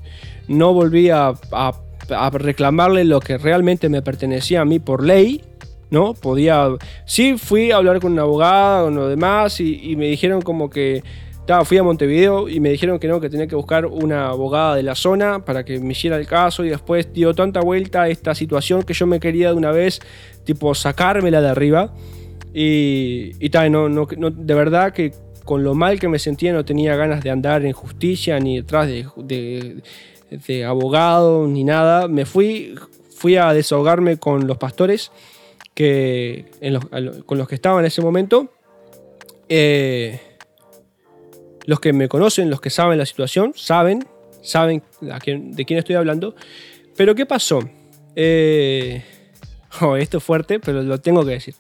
No 0.48 0.74
volví 0.74 1.10
a, 1.10 1.34
a- 1.52 1.74
a 2.12 2.30
reclamarle 2.32 3.06
lo 3.06 3.20
que 3.20 3.38
realmente 3.38 3.88
me 3.88 4.02
pertenecía 4.02 4.62
a 4.62 4.66
mí 4.66 4.80
por 4.80 5.04
ley. 5.06 5.44
¿No? 5.92 6.14
Podía. 6.14 6.68
Sí, 7.06 7.38
fui 7.38 7.72
a 7.72 7.78
hablar 7.78 8.00
con 8.00 8.12
una 8.14 8.22
abogada, 8.22 8.84
con 8.84 8.94
lo 8.96 9.08
demás, 9.08 9.60
y, 9.60 9.80
y 9.92 9.96
me 9.96 10.06
dijeron 10.08 10.42
como 10.42 10.70
que. 10.70 11.04
Fui 11.66 11.78
a 11.78 11.84
Montevideo 11.84 12.48
y 12.48 12.60
me 12.60 12.70
dijeron 12.70 13.00
que 13.00 13.08
no, 13.08 13.20
que 13.20 13.30
tenía 13.30 13.48
que 13.48 13.56
buscar 13.56 13.86
una 13.88 14.28
abogada 14.30 14.76
de 14.76 14.84
la 14.84 14.94
zona 14.96 15.44
para 15.46 15.66
que 15.66 15.80
me 15.80 15.94
hiciera 15.94 16.16
el 16.18 16.28
caso. 16.28 16.64
Y 16.64 16.70
después 16.70 17.12
dio 17.12 17.34
tanta 17.34 17.60
vuelta 17.62 18.04
a 18.04 18.10
esta 18.10 18.36
situación 18.36 18.84
que 18.84 18.94
yo 18.94 19.08
me 19.08 19.20
quería 19.20 19.50
de 19.50 19.56
una 19.56 19.72
vez, 19.72 20.00
tipo, 20.44 20.76
sacármela 20.76 21.42
de 21.42 21.50
arriba. 21.50 21.94
Y, 22.54 23.32
y 23.40 23.50
no, 23.70 23.90
no, 23.90 24.08
no- 24.18 24.30
de 24.32 24.54
verdad 24.54 24.94
que 24.94 25.12
con 25.44 25.64
lo 25.64 25.74
mal 25.74 26.00
que 26.00 26.08
me 26.08 26.20
sentía 26.20 26.54
no 26.54 26.64
tenía 26.64 26.96
ganas 26.96 27.24
de 27.24 27.32
andar 27.32 27.66
en 27.66 27.74
justicia 27.74 28.40
ni 28.40 28.58
detrás 28.58 28.88
de, 28.88 29.08
de- 29.18 29.82
de 30.30 30.66
abogado 30.66 31.48
ni 31.48 31.64
nada. 31.64 32.08
Me 32.08 32.26
fui, 32.26 32.76
fui 33.16 33.38
a 33.38 33.54
desahogarme 33.54 34.18
con 34.18 34.46
los 34.46 34.58
pastores 34.58 35.12
que, 35.74 36.46
en 36.62 36.74
los- 36.74 36.86
con 37.26 37.38
los 37.40 37.48
que 37.48 37.56
estaba 37.56 37.80
en 37.80 37.86
ese 37.88 38.02
momento. 38.02 38.50
Eh, 39.48 40.20
los 41.66 41.80
que 41.80 41.94
me 41.94 42.08
conocen, 42.08 42.50
los 42.50 42.62
que 42.62 42.70
saben 42.70 42.98
la 42.98 43.06
situación, 43.06 43.54
saben, 43.56 44.06
saben 44.42 44.82
a 45.12 45.20
quién- 45.20 45.52
de 45.54 45.66
quién 45.66 45.80
estoy 45.80 45.96
hablando. 45.96 46.36
Pero 46.96 47.16
¿qué 47.16 47.26
pasó? 47.26 47.60
Eh, 48.16 49.04
oh, 49.82 49.96
esto 49.96 50.18
es 50.18 50.24
fuerte, 50.24 50.60
pero 50.60 50.82
lo 50.84 51.00
tengo 51.00 51.24
que 51.26 51.32
decir. 51.32 51.56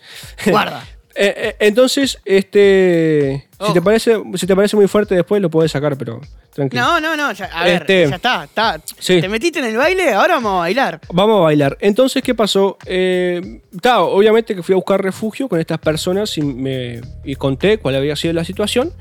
Guarda. 0.48 0.86
Eh, 1.22 1.34
eh, 1.36 1.56
entonces, 1.68 2.20
este. 2.24 3.50
Si 3.66 3.74
te, 3.74 3.82
parece, 3.82 4.22
si 4.36 4.48
te 4.48 4.56
parece 4.56 4.78
muy 4.78 4.88
fuerte 4.88 5.16
después 5.16 5.42
lo 5.42 5.50
puedes 5.50 5.70
sacar, 5.70 5.98
pero 5.98 6.22
tranquilo. 6.54 6.82
No, 6.84 7.00
no, 7.02 7.18
no. 7.18 7.34
Ya, 7.34 7.46
a 7.46 7.66
ver, 7.66 7.82
Este- 7.82 8.08
ya 8.08 8.16
está, 8.16 8.44
está. 8.46 8.82
Sí. 9.00 9.20
¿Te 9.20 9.28
metiste 9.28 9.60
en 9.60 9.66
el 9.66 9.76
baile? 9.76 10.14
Ahora 10.14 10.36
vamos 10.36 10.54
a 10.54 10.58
bailar. 10.60 11.02
Vamos 11.12 11.40
a 11.40 11.42
bailar. 11.42 11.78
Entonces, 11.82 12.24
¿qué 12.24 12.36
pasó? 12.36 12.78
Eh, 12.86 13.60
obviamente 13.84 14.56
que 14.56 14.64
fui 14.64 14.72
a 14.74 14.76
buscar 14.78 15.04
refugio 15.04 15.50
con 15.50 15.60
estas 15.60 15.80
personas 15.80 16.38
y, 16.38 16.42
me, 16.42 17.02
y 17.26 17.36
conté 17.36 17.80
cuál 17.80 17.96
había 17.96 18.16
sido 18.16 18.34
la 18.36 18.46
situación. 18.46 18.94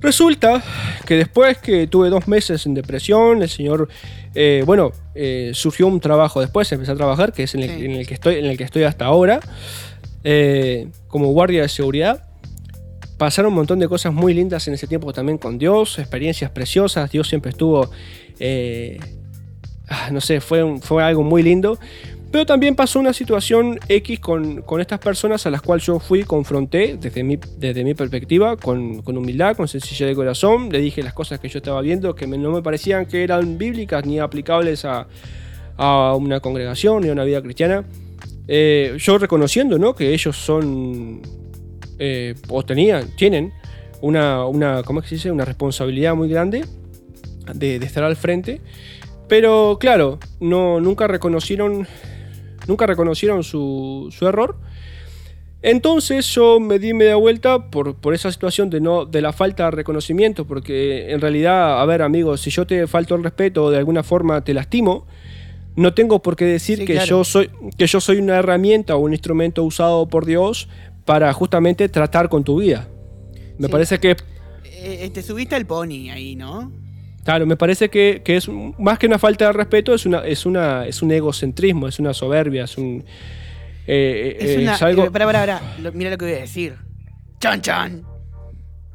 Resulta 0.00 0.62
que 1.06 1.16
después 1.16 1.58
que 1.58 1.86
tuve 1.86 2.08
dos 2.08 2.26
meses 2.26 2.64
en 2.64 2.74
depresión, 2.74 3.42
el 3.42 3.48
señor, 3.50 3.88
eh, 4.34 4.62
bueno, 4.64 4.92
eh, 5.14 5.50
surgió 5.54 5.86
un 5.86 6.00
trabajo 6.00 6.40
después, 6.40 6.70
empecé 6.72 6.92
a 6.92 6.96
trabajar, 6.96 7.32
que 7.32 7.42
es 7.42 7.54
en 7.54 7.62
el, 7.62 7.70
Sí. 7.70 7.84
en 7.84 7.90
el 7.92 8.06
que, 8.06 8.14
estoy, 8.14 8.36
en 8.36 8.46
el 8.46 8.56
que 8.56 8.64
estoy 8.64 8.84
hasta 8.84 9.04
ahora, 9.04 9.40
eh, 10.24 10.88
como 11.08 11.28
guardia 11.32 11.62
de 11.62 11.68
seguridad. 11.68 12.24
Pasaron 13.18 13.50
un 13.50 13.56
montón 13.56 13.78
de 13.78 13.88
cosas 13.88 14.14
muy 14.14 14.32
lindas 14.32 14.66
en 14.68 14.74
ese 14.74 14.86
tiempo 14.86 15.12
también 15.12 15.36
con 15.36 15.58
Dios, 15.58 15.98
experiencias 15.98 16.50
preciosas, 16.50 17.10
Dios 17.10 17.28
siempre 17.28 17.50
estuvo, 17.50 17.90
eh, 18.38 18.98
ah, 19.88 20.08
no 20.10 20.22
sé, 20.22 20.40
fue, 20.40 20.78
fue 20.80 21.02
algo 21.04 21.22
muy 21.22 21.42
lindo. 21.42 21.78
Pero 22.30 22.46
también 22.46 22.76
pasó 22.76 23.00
una 23.00 23.12
situación 23.12 23.80
X 23.88 24.20
con, 24.20 24.62
con 24.62 24.80
estas 24.80 25.00
personas 25.00 25.46
a 25.46 25.50
las 25.50 25.62
cuales 25.62 25.84
yo 25.84 25.98
fui, 25.98 26.22
confronté 26.22 26.96
desde 26.96 27.24
mi, 27.24 27.38
desde 27.58 27.82
mi 27.82 27.94
perspectiva, 27.94 28.56
con, 28.56 29.02
con 29.02 29.16
humildad, 29.16 29.56
con 29.56 29.66
sencillez 29.66 30.08
de 30.08 30.14
corazón. 30.14 30.70
Le 30.70 30.78
dije 30.78 31.02
las 31.02 31.12
cosas 31.12 31.40
que 31.40 31.48
yo 31.48 31.58
estaba 31.58 31.80
viendo 31.80 32.14
que 32.14 32.28
no 32.28 32.52
me 32.52 32.62
parecían 32.62 33.06
que 33.06 33.24
eran 33.24 33.58
bíblicas 33.58 34.06
ni 34.06 34.20
aplicables 34.20 34.84
a, 34.84 35.08
a 35.76 36.14
una 36.14 36.38
congregación 36.40 37.02
ni 37.02 37.08
a 37.08 37.12
una 37.12 37.24
vida 37.24 37.42
cristiana. 37.42 37.84
Eh, 38.46 38.96
yo 38.98 39.18
reconociendo 39.18 39.78
¿no? 39.78 39.94
que 39.94 40.12
ellos 40.12 40.36
son, 40.36 41.22
eh, 41.98 42.34
o 42.48 42.64
tenían, 42.64 43.14
tienen 43.16 43.52
una, 44.02 44.44
una, 44.44 44.82
¿cómo 44.82 45.02
se 45.02 45.16
dice? 45.16 45.30
una 45.32 45.44
responsabilidad 45.44 46.14
muy 46.14 46.28
grande 46.28 46.64
de, 47.54 47.78
de 47.78 47.86
estar 47.86 48.04
al 48.04 48.16
frente. 48.16 48.60
Pero 49.28 49.78
claro, 49.80 50.18
no, 50.40 50.80
nunca 50.80 51.06
reconocieron, 51.06 51.86
nunca 52.70 52.86
reconocieron 52.86 53.42
su, 53.44 54.08
su 54.16 54.26
error. 54.26 54.56
Entonces 55.62 56.26
yo 56.34 56.58
me 56.58 56.78
di 56.78 56.94
media 56.94 57.16
vuelta 57.16 57.70
por, 57.70 57.94
por 57.94 58.14
esa 58.14 58.32
situación 58.32 58.70
de, 58.70 58.80
no, 58.80 59.04
de 59.04 59.20
la 59.20 59.32
falta 59.34 59.64
de 59.66 59.72
reconocimiento, 59.72 60.46
porque 60.46 61.10
en 61.12 61.20
realidad, 61.20 61.82
a 61.82 61.84
ver 61.84 62.00
amigos, 62.00 62.40
si 62.40 62.50
yo 62.50 62.66
te 62.66 62.86
falto 62.86 63.14
el 63.14 63.22
respeto 63.22 63.64
o 63.64 63.70
de 63.70 63.76
alguna 63.76 64.02
forma 64.02 64.42
te 64.42 64.54
lastimo, 64.54 65.06
no 65.76 65.92
tengo 65.92 66.22
por 66.22 66.34
qué 66.34 66.46
decir 66.46 66.78
Sí, 66.78 66.84
que, 66.86 66.94
claro. 66.94 67.08
yo 67.08 67.24
soy, 67.24 67.50
que 67.76 67.86
yo 67.86 68.00
soy 68.00 68.16
una 68.18 68.36
herramienta 68.38 68.96
o 68.96 69.00
un 69.00 69.12
instrumento 69.12 69.62
usado 69.62 70.08
por 70.08 70.24
Dios 70.24 70.66
para 71.04 71.30
justamente 71.34 71.88
tratar 71.90 72.30
con 72.30 72.42
tu 72.42 72.58
vida. 72.60 72.88
Me 73.58 73.66
Sí. 73.66 73.72
parece 73.72 73.98
que 74.00 74.16
Eh, 74.64 75.10
te 75.12 75.22
subiste 75.22 75.54
al 75.56 75.66
pony 75.66 76.08
ahí, 76.10 76.36
¿no? 76.36 76.72
Claro, 77.24 77.46
me 77.46 77.56
parece 77.56 77.88
que, 77.90 78.22
que 78.24 78.36
es 78.36 78.48
más 78.78 78.98
que 78.98 79.06
una 79.06 79.18
falta 79.18 79.46
de 79.46 79.52
respeto, 79.52 79.94
es 79.94 80.06
una, 80.06 80.20
es 80.26 80.46
una, 80.46 80.86
es 80.86 81.02
un 81.02 81.12
egocentrismo, 81.12 81.86
es 81.86 81.98
una 81.98 82.14
soberbia, 82.14 82.64
es 82.64 82.78
un 82.78 83.04
eh, 83.86 84.36
Es 84.40 84.50
eh, 84.50 84.58
una. 84.62 84.74
es 84.74 84.82
algo. 84.82 85.04
eh, 85.04 85.10
Pará, 85.10 85.26
pará, 85.26 85.38
pará. 85.40 85.62
Lo- 85.82 85.92
Mira 85.92 86.10
lo 86.10 86.16
que 86.18 86.24
voy 86.24 86.34
a 86.34 86.38
decir. 86.40 86.76
Chan, 87.40 87.60
chan. 87.60 88.04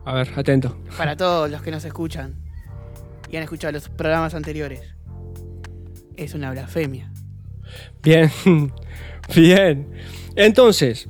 A 0.06 0.14
ver, 0.16 0.30
atento. 0.36 0.78
Para 0.98 1.16
todos 1.16 1.50
los 1.50 1.62
que 1.62 1.72
nos 1.72 1.84
escuchan 1.86 2.36
y 3.32 3.38
han 3.38 3.44
escuchado 3.44 3.72
los 3.74 3.90
programas 3.90 4.34
anteriores. 4.34 4.82
Es 6.16 6.34
una 6.34 6.52
blasfemia. 6.52 7.12
Bien, 8.04 8.32
bien. 9.36 9.88
Entonces, 10.36 11.08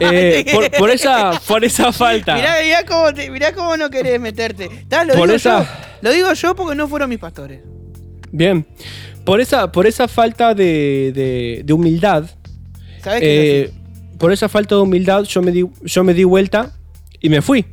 Eh, 0.00 0.44
por, 0.52 0.70
por 0.72 0.90
esa, 0.90 1.40
por 1.46 1.64
esa 1.64 1.92
falta. 1.92 2.34
Mirá, 2.34 2.56
mirá 2.62 2.84
cómo, 2.84 3.12
te- 3.14 3.30
mirá 3.30 3.52
cómo 3.52 3.76
no 3.76 3.90
querés 3.90 4.20
meterte. 4.20 4.68
Lo, 4.90 5.14
Por 5.14 5.28
digo 5.28 5.36
esa- 5.36 5.62
yo, 5.62 5.68
lo 6.02 6.10
digo 6.10 6.32
yo 6.32 6.54
porque 6.54 6.74
no 6.74 6.88
fueron 6.88 7.08
mis 7.10 7.18
pastores. 7.18 7.60
Bien. 8.32 8.66
Por 9.24 9.40
esa, 9.40 9.70
por 9.72 9.86
esa 9.86 10.08
falta 10.08 10.54
de, 10.54 11.12
de- 11.14 11.62
de 11.64 11.72
humildad, 11.72 12.24
¿Sabés 13.02 13.20
qué 13.20 13.60
eh, 13.62 13.70
por 14.18 14.32
esa 14.32 14.48
falta 14.48 14.74
de 14.74 14.80
humildad, 14.80 15.22
yo 15.24 15.40
me, 15.42 15.50
di, 15.52 15.64
yo 15.82 16.04
me 16.04 16.14
di 16.14 16.24
vuelta 16.24 16.72
y 17.20 17.28
me 17.28 17.40
fui. 17.42 17.64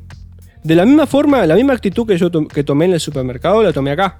De 0.63 0.75
la 0.75 0.85
misma 0.85 1.07
forma, 1.07 1.45
la 1.47 1.55
misma 1.55 1.73
actitud 1.73 2.05
que 2.07 2.17
yo 2.17 2.29
to- 2.29 2.47
que 2.47 2.63
tomé 2.63 2.85
en 2.85 2.93
el 2.93 2.99
supermercado, 2.99 3.63
la 3.63 3.73
tomé 3.73 3.91
acá. 3.91 4.19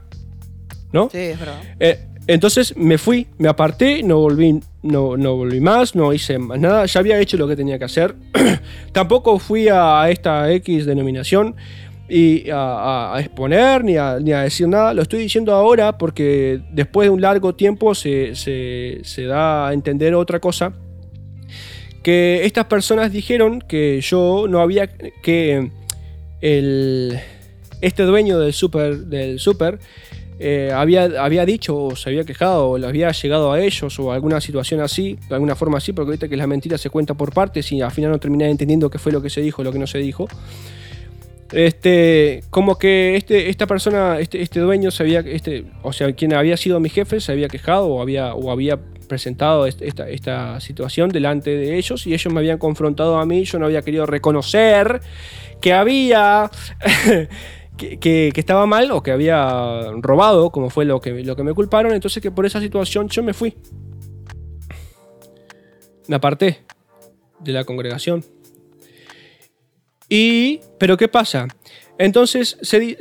¿No? 0.92 1.10
Sí, 1.12 1.20
es 1.20 1.40
verdad. 1.40 1.62
Eh, 1.80 2.08
entonces 2.28 2.76
me 2.76 2.98
fui, 2.98 3.28
me 3.38 3.48
aparté, 3.48 4.04
no 4.04 4.18
volví, 4.18 4.60
no, 4.84 5.16
no 5.18 5.36
volví 5.36 5.60
más, 5.60 5.96
no 5.96 6.12
hice 6.14 6.38
más 6.40 6.60
nada, 6.60 6.86
ya 6.86 7.00
había 7.00 7.20
hecho 7.20 7.38
lo 7.38 7.48
que 7.48 7.56
tenía 7.56 7.78
que 7.78 7.86
hacer. 7.86 8.16
Tampoco 8.92 9.38
fui 9.40 9.68
a 9.70 10.10
esta 10.10 10.52
X 10.54 10.86
denominación 10.86 11.56
y 12.10 12.50
a, 12.52 13.16
exponer 13.20 13.84
ni 13.84 13.96
a, 13.98 14.20
ni 14.20 14.34
a 14.34 14.42
decir 14.42 14.68
nada. 14.68 14.94
Lo 14.94 15.02
estoy 15.02 15.20
diciendo 15.20 15.54
ahora 15.54 15.98
porque 15.98 16.62
después 16.72 17.06
de 17.06 17.10
un 17.12 17.22
largo 17.22 17.56
tiempo 17.56 17.96
se, 17.96 18.36
se- 18.36 19.00
se 19.04 19.26
da 19.26 19.68
a 19.70 19.74
entender 19.74 20.14
otra 20.16 20.40
cosa. 20.40 20.74
Que 22.04 22.46
estas 22.46 22.66
personas 22.66 23.12
dijeron 23.12 23.62
que 23.62 24.02
yo 24.02 24.48
no 24.50 24.60
había 24.60 24.88
que 24.88 25.70
el, 26.42 27.20
este 27.82 28.04
dueño 28.04 28.40
del 28.40 28.54
super, 28.54 28.98
del 28.98 29.40
super 29.40 29.78
eh, 30.42 30.72
había, 30.74 31.04
había 31.24 31.46
dicho 31.46 31.78
o 31.78 31.96
se 31.96 32.10
había 32.10 32.24
quejado 32.24 32.70
o 32.72 32.78
le 32.78 32.88
había 32.88 33.12
llegado 33.12 33.52
a 33.54 33.60
ellos 33.62 34.00
o 34.00 34.12
alguna 34.12 34.42
situación 34.42 34.82
así, 34.82 35.18
de 35.30 35.36
alguna 35.36 35.56
forma 35.56 35.78
así, 35.78 35.94
porque 35.94 36.10
ahorita 36.10 36.28
que 36.28 36.36
la 36.38 36.48
mentira 36.48 36.78
se 36.78 36.90
cuenta 36.90 37.14
por 37.14 37.34
partes 37.34 37.72
y 37.72 37.82
al 37.82 37.92
final 37.92 38.12
no 38.12 38.20
terminé 38.20 38.50
entendiendo 38.50 38.90
qué 38.90 38.98
fue 39.00 39.12
lo 39.12 39.22
que 39.22 39.30
se 39.30 39.42
dijo, 39.42 39.64
lo 39.64 39.72
que 39.72 39.80
no 39.80 39.88
se 39.88 40.00
dijo. 40.00 40.28
Este, 41.52 42.44
como 42.50 42.78
que 42.78 43.18
este, 43.18 43.50
esta 43.50 43.68
persona, 43.68 44.20
este, 44.20 44.42
este 44.42 44.62
dueño 44.62 44.90
se 44.90 45.04
había, 45.04 45.20
este, 45.20 45.66
o 45.84 45.92
sea, 45.92 46.14
quien 46.14 46.34
había 46.34 46.56
sido 46.56 46.80
mi 46.80 46.88
jefe 46.88 47.20
se 47.20 47.34
había 47.34 47.50
quejado 47.50 47.88
o 47.88 48.02
había, 48.02 48.34
o 48.36 48.52
había 48.52 48.80
presentado 49.10 49.66
est- 49.68 49.82
esta, 49.82 50.10
esta 50.10 50.62
situación 50.62 51.10
delante 51.10 51.50
de 51.50 51.78
ellos 51.78 52.08
y 52.08 52.14
ellos 52.14 52.32
me 52.34 52.40
habían 52.40 52.58
confrontado 52.58 53.18
a 53.18 53.26
mí, 53.26 53.44
yo 53.44 53.60
no 53.60 53.66
había 53.66 53.82
querido 53.82 54.06
reconocer 54.06 55.02
que 55.60 55.74
había 55.74 56.50
que, 57.78 58.32
estaba 58.36 58.66
mal 58.66 58.92
o 58.92 59.02
que 59.02 59.12
había 59.12 59.84
robado, 60.02 60.52
como 60.52 60.70
fue 60.70 60.86
lo 60.86 61.00
que, 61.02 61.12
me 61.14 61.54
culparon, 61.54 61.94
entonces 61.94 62.22
que 62.22 62.32
por 62.32 62.46
esa 62.46 62.60
situación 62.60 63.08
yo 63.10 63.24
me 63.24 63.34
fui. 63.34 63.56
Me 66.08 66.16
aparté 66.16 66.60
de 67.40 67.52
la 67.54 67.64
congregación. 67.64 68.24
Y, 70.10 70.60
pero 70.78 70.98
¿qué 70.98 71.08
pasa? 71.08 71.48
Entonces 71.98 72.58
se- 72.62 72.98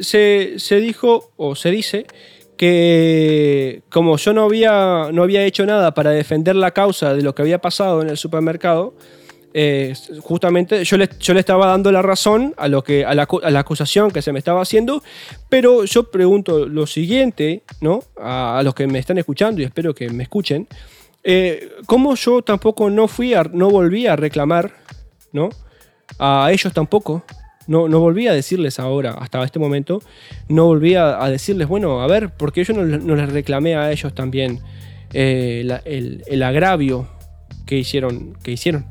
se 0.58 0.76
dijo 0.76 1.32
o 1.36 1.54
se 1.56 1.70
dice 1.70 2.06
que 2.56 3.82
como 3.88 4.18
yo 4.18 4.34
no 4.34 4.42
había, 4.44 5.08
no 5.12 5.22
había 5.22 5.44
hecho 5.44 5.64
nada 5.64 5.94
para 5.94 6.10
defender 6.10 6.54
la 6.56 6.72
causa 6.72 7.14
de 7.14 7.22
lo 7.22 7.34
que 7.34 7.40
había 7.40 7.60
pasado 7.62 8.02
en 8.02 8.10
el 8.10 8.18
supermercado, 8.18 8.94
eh, 9.52 9.94
justamente 10.20 10.84
yo 10.84 10.96
le, 10.96 11.08
yo 11.18 11.34
le 11.34 11.40
estaba 11.40 11.66
dando 11.66 11.90
la 11.90 12.02
razón 12.02 12.54
a, 12.56 12.68
lo 12.68 12.84
que, 12.84 13.04
a, 13.04 13.14
la, 13.14 13.26
a 13.42 13.50
la 13.50 13.60
acusación 13.60 14.10
que 14.10 14.22
se 14.22 14.32
me 14.32 14.38
estaba 14.38 14.62
haciendo, 14.62 15.02
pero 15.48 15.84
yo 15.84 16.10
pregunto 16.10 16.66
lo 16.66 16.86
siguiente, 16.86 17.62
¿no? 17.80 18.00
A, 18.20 18.60
los 18.64 18.74
que 18.74 18.86
me 18.86 18.98
están 18.98 19.18
escuchando 19.18 19.60
y 19.60 19.64
espero 19.64 19.94
que 19.94 20.08
me 20.10 20.22
escuchen, 20.22 20.68
eh, 21.24 21.70
¿cómo 21.86 22.14
yo 22.14 22.42
tampoco 22.42 22.90
no 22.90 23.08
fui 23.08 23.34
no 23.52 23.70
volví 23.70 24.06
a 24.06 24.16
reclamar, 24.16 24.72
¿no? 25.32 25.50
A 26.18 26.48
ellos 26.52 26.72
tampoco. 26.72 27.24
No, 27.66 27.88
no 27.88 28.00
volví 28.00 28.26
a 28.26 28.32
decirles 28.32 28.80
ahora, 28.80 29.12
hasta 29.12 29.44
este 29.44 29.60
momento, 29.60 30.02
no 30.48 30.64
volví 30.66 30.96
a, 30.96 31.18
decirles, 31.28 31.68
bueno, 31.68 32.00
a 32.02 32.08
ver, 32.08 32.30
porque 32.36 32.64
yo 32.64 32.74
no, 32.74 32.82
le- 32.82 32.98
no 32.98 33.14
les 33.14 33.30
reclamé 33.30 33.76
a 33.76 33.92
ellos 33.92 34.12
también 34.12 34.58
eh, 35.12 35.80
el, 35.84 36.24
el 36.26 36.42
agravio 36.42 37.06
que 37.66 37.76
hicieron, 37.78 38.34
que 38.42 38.50
hicieron 38.50 38.86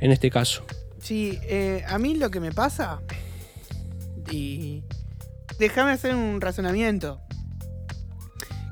en 0.00 0.12
este 0.12 0.30
caso. 0.30 0.64
Sí, 1.00 1.38
eh, 1.42 1.82
a 1.88 1.98
mí 1.98 2.14
lo 2.14 2.30
que 2.30 2.40
me 2.40 2.52
pasa. 2.52 3.00
Y. 4.30 4.82
Déjame 5.58 5.92
hacer 5.92 6.14
un 6.14 6.40
razonamiento. 6.40 7.20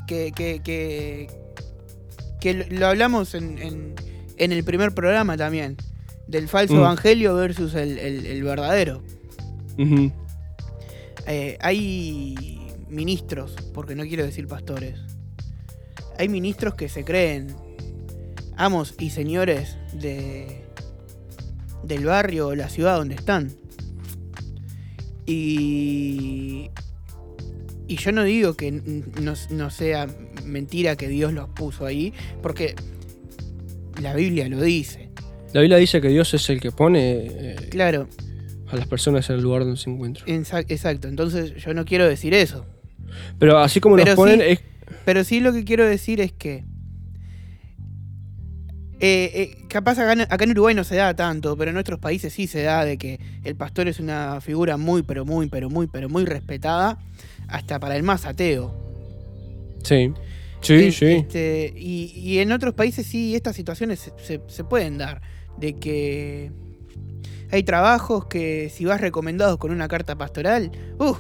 Que. 0.07 0.33
que, 0.35 0.61
que, 0.63 1.29
que 2.41 2.55
lo, 2.71 2.87
hablamos 2.87 3.35
en, 3.35 3.59
en, 3.59 3.95
en 4.37 4.53
el 4.53 4.63
primer 4.65 4.93
programa 4.93 5.37
también. 5.37 5.77
Del 6.27 6.47
falso 6.49 6.75
Mm. 6.75 6.79
evangelio 6.79 7.35
versus 7.35 7.75
el, 7.75 7.99
el- 7.99 8.27
el 8.27 8.43
verdadero. 8.43 9.03
Eh, 11.27 11.59
hay 11.61 12.61
ministros, 12.89 13.55
porque 13.75 13.95
no 13.95 14.05
quiero 14.05 14.25
decir 14.25 14.47
pastores. 14.47 14.99
Hay 16.19 16.29
ministros 16.29 16.75
que 16.75 16.89
se 16.89 17.05
creen 17.05 17.55
amos 18.57 18.95
y 18.99 19.11
señores 19.11 19.77
de 19.93 20.65
del 21.85 22.05
barrio 22.05 22.49
o 22.49 22.55
la 22.55 22.69
ciudad 22.69 22.97
donde 22.97 23.15
están. 23.15 23.51
Y 25.27 26.71
y 27.89 27.97
yo 27.97 28.13
no 28.13 28.23
digo 28.23 28.55
que 28.55 28.71
no, 28.71 29.35
no 29.51 29.71
sea 29.71 30.07
mentira 30.45 30.95
que 30.97 31.09
Dios 31.09 31.33
los 31.33 31.49
puso 31.49 31.87
ahí, 31.87 32.13
porque 32.43 32.75
la 34.03 34.15
Biblia 34.15 34.47
lo 34.49 34.61
dice. 34.61 35.09
La 35.55 35.63
Biblia 35.63 35.79
dice 35.79 36.03
que 36.03 36.09
Dios 36.09 36.35
es 36.35 36.51
el 36.51 36.61
que 36.61 36.71
pone 36.71 37.27
eh, 37.27 37.57
Claro, 37.71 38.07
a 38.69 38.77
las 38.77 38.87
personas 38.87 39.29
en 39.31 39.37
el 39.37 39.43
lugar 39.43 39.65
donde 39.65 39.81
se 39.81 39.89
encuentran. 39.89 40.29
exacto. 40.29 41.09
Entonces 41.09 41.55
yo 41.57 41.73
no 41.73 41.87
quiero 41.87 42.07
decir 42.07 42.35
eso. 42.35 42.67
Pero 43.39 43.59
así 43.59 43.81
como 43.81 43.97
Pero 43.97 44.09
nos 44.09 44.17
ponen, 44.17 44.41
sí. 44.41 44.47
es, 44.47 44.61
Pero 45.07 45.25
sí 45.25 45.41
lo 45.41 45.55
que 45.55 45.65
quiero 45.65 45.87
decir 45.87 46.21
es 46.21 46.33
que. 46.33 46.65
Eh, 49.01 49.31
eh, 49.35 49.65
capaz 49.69 49.99
acá, 49.99 50.13
en- 50.13 50.21
acá 50.23 50.45
en 50.45 50.51
Uruguay 50.51 50.75
no 50.75 50.85
se 50.85 50.97
da 50.97 51.15
tanto, 51.15 51.57
pero 51.57 51.71
en 51.71 51.75
nuestros 51.75 51.99
países 52.01 52.33
sí 52.33 52.47
se 52.47 52.63
da 52.63 52.85
de 52.85 52.99
que 52.99 53.21
el 53.45 53.55
pastor 53.57 53.89
es 53.89 54.01
una 54.01 54.41
figura 54.41 54.77
muy, 54.77 55.03
pero 55.03 55.25
muy, 55.25 55.49
pero 55.49 55.71
muy, 55.71 55.87
pero 55.87 56.09
muy 56.09 56.25
respetada, 56.25 56.99
hasta 57.49 57.79
para 57.79 57.97
el 57.97 58.03
más 58.03 58.27
ateo. 58.27 58.75
sí, 59.83 60.13
sí, 60.61 60.93
sí. 60.93 61.07
este, 61.07 61.73
y, 61.77 62.13
y 62.17 62.39
en 62.41 62.53
otros 62.53 62.75
países 62.75 63.07
sí 63.07 63.35
estas 63.35 63.55
situaciones 63.57 64.01
se, 64.01 64.13
se- 64.25 64.41
se 64.49 64.65
pueden 64.65 64.99
dar. 64.99 65.21
De 65.57 65.75
que 65.75 66.53
hay 67.51 67.63
trabajos 67.65 68.27
que 68.27 68.71
si 68.73 68.85
vas 68.85 69.01
recomendado 69.01 69.59
con 69.59 69.71
una 69.71 69.89
carta 69.89 70.17
pastoral, 70.17 70.71
uh, 70.99 71.15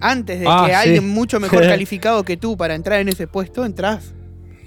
antes 0.00 0.40
de 0.40 0.46
Ah, 0.48 0.64
que 0.66 0.74
sí. 0.74 0.76
alguien 0.88 1.08
mucho 1.08 1.38
mejor 1.40 1.62
calificado 1.68 2.24
que 2.24 2.36
tú 2.36 2.56
para 2.56 2.74
entrar 2.74 3.00
en 3.00 3.08
ese 3.08 3.26
puesto, 3.26 3.64
entras. 3.64 4.12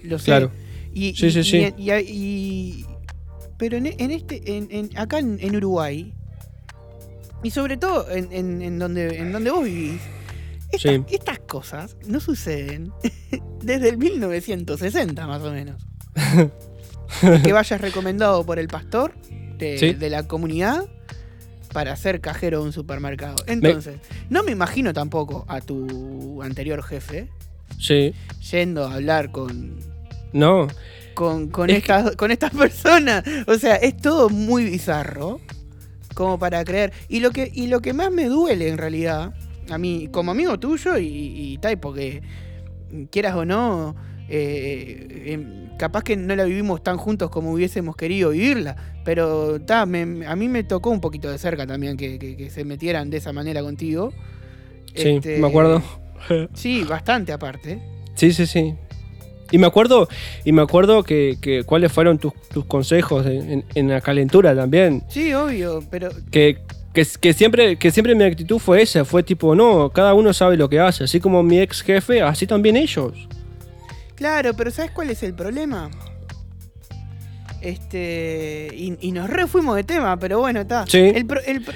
Lo 0.03 0.17
sé. 0.19 0.25
Claro. 0.25 0.51
Y, 0.93 1.13
Sí, 1.15 1.27
y- 1.27 1.31
sí, 1.31 1.43
sí. 1.43 1.73
y- 1.77 1.91
y- 1.91 2.85
pero 3.57 3.77
en, 3.77 3.85
en 3.87 4.11
este, 4.11 4.57
en, 4.57 4.67
en- 4.71 4.97
acá 4.97 5.19
en, 5.19 5.55
Uruguay, 5.55 6.13
y 7.43 7.49
sobre 7.51 7.77
todo 7.77 8.07
en, 8.09 8.79
donde, 8.79 9.17
en 9.17 9.31
donde 9.31 9.51
vos 9.51 9.63
vivís, 9.63 10.01
estas, 10.71 11.39
cosas 11.39 11.97
no 12.07 12.19
suceden 12.19 12.91
desde 13.61 13.89
el 13.89 13.97
1960 13.97 15.27
más 15.27 15.41
o 15.43 15.51
menos. 15.51 15.81
que 17.43 17.53
vayas 17.53 17.79
recomendado 17.79 18.43
por 18.45 18.59
el 18.59 18.67
pastor 18.67 19.13
de 19.57 20.09
la 20.09 20.27
comunidad 20.27 20.85
para 21.71 21.95
ser 21.95 22.19
cajero 22.21 22.59
de 22.59 22.65
un 22.65 22.73
supermercado. 22.73 23.35
Entonces, 23.47 23.97
no 24.29 24.43
me 24.43 24.51
imagino 24.51 24.93
tampoco 24.93 25.45
a 25.47 25.61
tu 25.61 26.41
anterior 26.43 26.83
jefe 26.83 27.29
Sí. 27.79 28.13
yendo 28.51 28.85
a 28.85 28.95
hablar 28.95 29.31
con, 29.31 29.77
No. 30.33 30.67
con, 31.13 31.47
con, 31.49 31.69
Es 31.69 31.77
estas, 31.77 32.15
con 32.15 32.31
estas 32.31 32.51
personas. 32.51 33.23
O 33.47 33.55
sea, 33.57 33.75
es 33.75 33.95
todo 33.97 34.29
muy 34.29 34.63
bizarro. 34.65 35.39
Como 36.15 36.37
para 36.37 36.63
creer. 36.63 36.91
Y 37.07 37.21
lo 37.21 37.31
que, 37.31 37.49
y 37.53 37.67
lo 37.67 37.81
que 37.81 37.93
más 37.93 38.11
me 38.11 38.25
duele 38.25 38.67
en 38.69 38.77
realidad, 38.77 39.33
a 39.69 39.77
mí, 39.79 40.09
como 40.11 40.31
amigo 40.31 40.59
tuyo 40.59 40.97
y, 40.97 41.07
y 41.07 41.57
tal, 41.57 41.79
porque 41.79 42.21
quieras 43.09 43.35
o 43.35 43.45
no, 43.45 43.95
eh, 44.29 45.23
em, 45.33 45.75
capaz 45.77 46.03
que 46.03 46.15
no 46.15 46.35
la 46.35 46.43
vivimos 46.43 46.83
tan 46.83 46.97
juntos 46.97 47.29
como 47.31 47.51
hubiésemos 47.51 47.95
querido 47.95 48.29
vivirla. 48.29 48.75
Pero 49.03 49.59
ta, 49.61 49.85
me- 49.87 50.25
a 50.27 50.35
mí 50.35 50.47
me 50.49 50.63
tocó 50.63 50.91
un 50.91 51.01
poquito 51.01 51.31
de 51.31 51.37
cerca 51.39 51.65
también 51.65 51.97
que, 51.97 52.19
que- 52.19 52.37
que 52.37 52.49
se 52.51 52.63
metieran 52.63 53.09
de 53.09 53.17
esa 53.17 53.33
manera 53.33 53.61
contigo. 53.61 54.11
Sí, 54.95 55.09
Este, 55.15 55.39
me 55.39 55.47
acuerdo. 55.47 55.81
Sí, 56.53 56.83
bastante 56.83 57.31
aparte. 57.33 57.81
Sí, 58.15 58.31
sí, 58.31 58.45
sí. 58.45 58.75
Y 59.51 59.57
me 59.57 59.67
acuerdo, 59.67 60.07
y 60.45 60.51
me 60.51 60.61
acuerdo 60.61 61.03
que, 61.03 61.37
que 61.41 61.63
cuáles 61.63 61.91
fueron 61.91 62.17
tus, 62.17 62.33
tus 62.53 62.65
consejos 62.65 63.25
en, 63.25 63.49
en- 63.51 63.65
en 63.75 63.89
la 63.89 64.01
calentura 64.01 64.55
también. 64.55 65.03
Sí, 65.09 65.33
obvio, 65.33 65.83
pero 65.91 66.09
Que, 66.31 66.57
que, 66.93 67.05
que 67.19 67.33
siempre, 67.33 67.77
que 67.77 67.91
siempre 67.91 68.15
mi 68.15 68.23
actitud 68.23 68.57
fue 68.59 68.81
esa, 68.81 69.05
fue 69.05 69.21
tipo, 69.23 69.53
no, 69.55 69.89
cada 69.91 70.13
uno 70.15 70.33
sabe 70.33 70.57
lo 70.57 70.67
que 70.69 70.79
hace, 70.79 71.03
así 71.03 71.19
como 71.19 71.43
mi 71.43 71.59
ex 71.59 71.81
jefe, 71.81 72.21
así 72.21 72.47
también 72.47 72.77
ellos. 72.77 73.13
Claro, 74.15 74.53
pero 74.55 74.71
¿sabes 74.71 74.91
cuál 74.91 75.09
es 75.09 75.21
el 75.23 75.33
problema? 75.33 75.89
Este. 77.61 78.67
Y, 78.73 78.97
y 78.99 79.11
nos 79.11 79.29
re 79.29 79.47
fuimos 79.47 79.75
de 79.75 79.83
tema, 79.83 80.17
pero 80.17 80.39
bueno, 80.39 80.61
está. 80.61 80.85
Sí. 80.87 80.97
El 80.99 81.25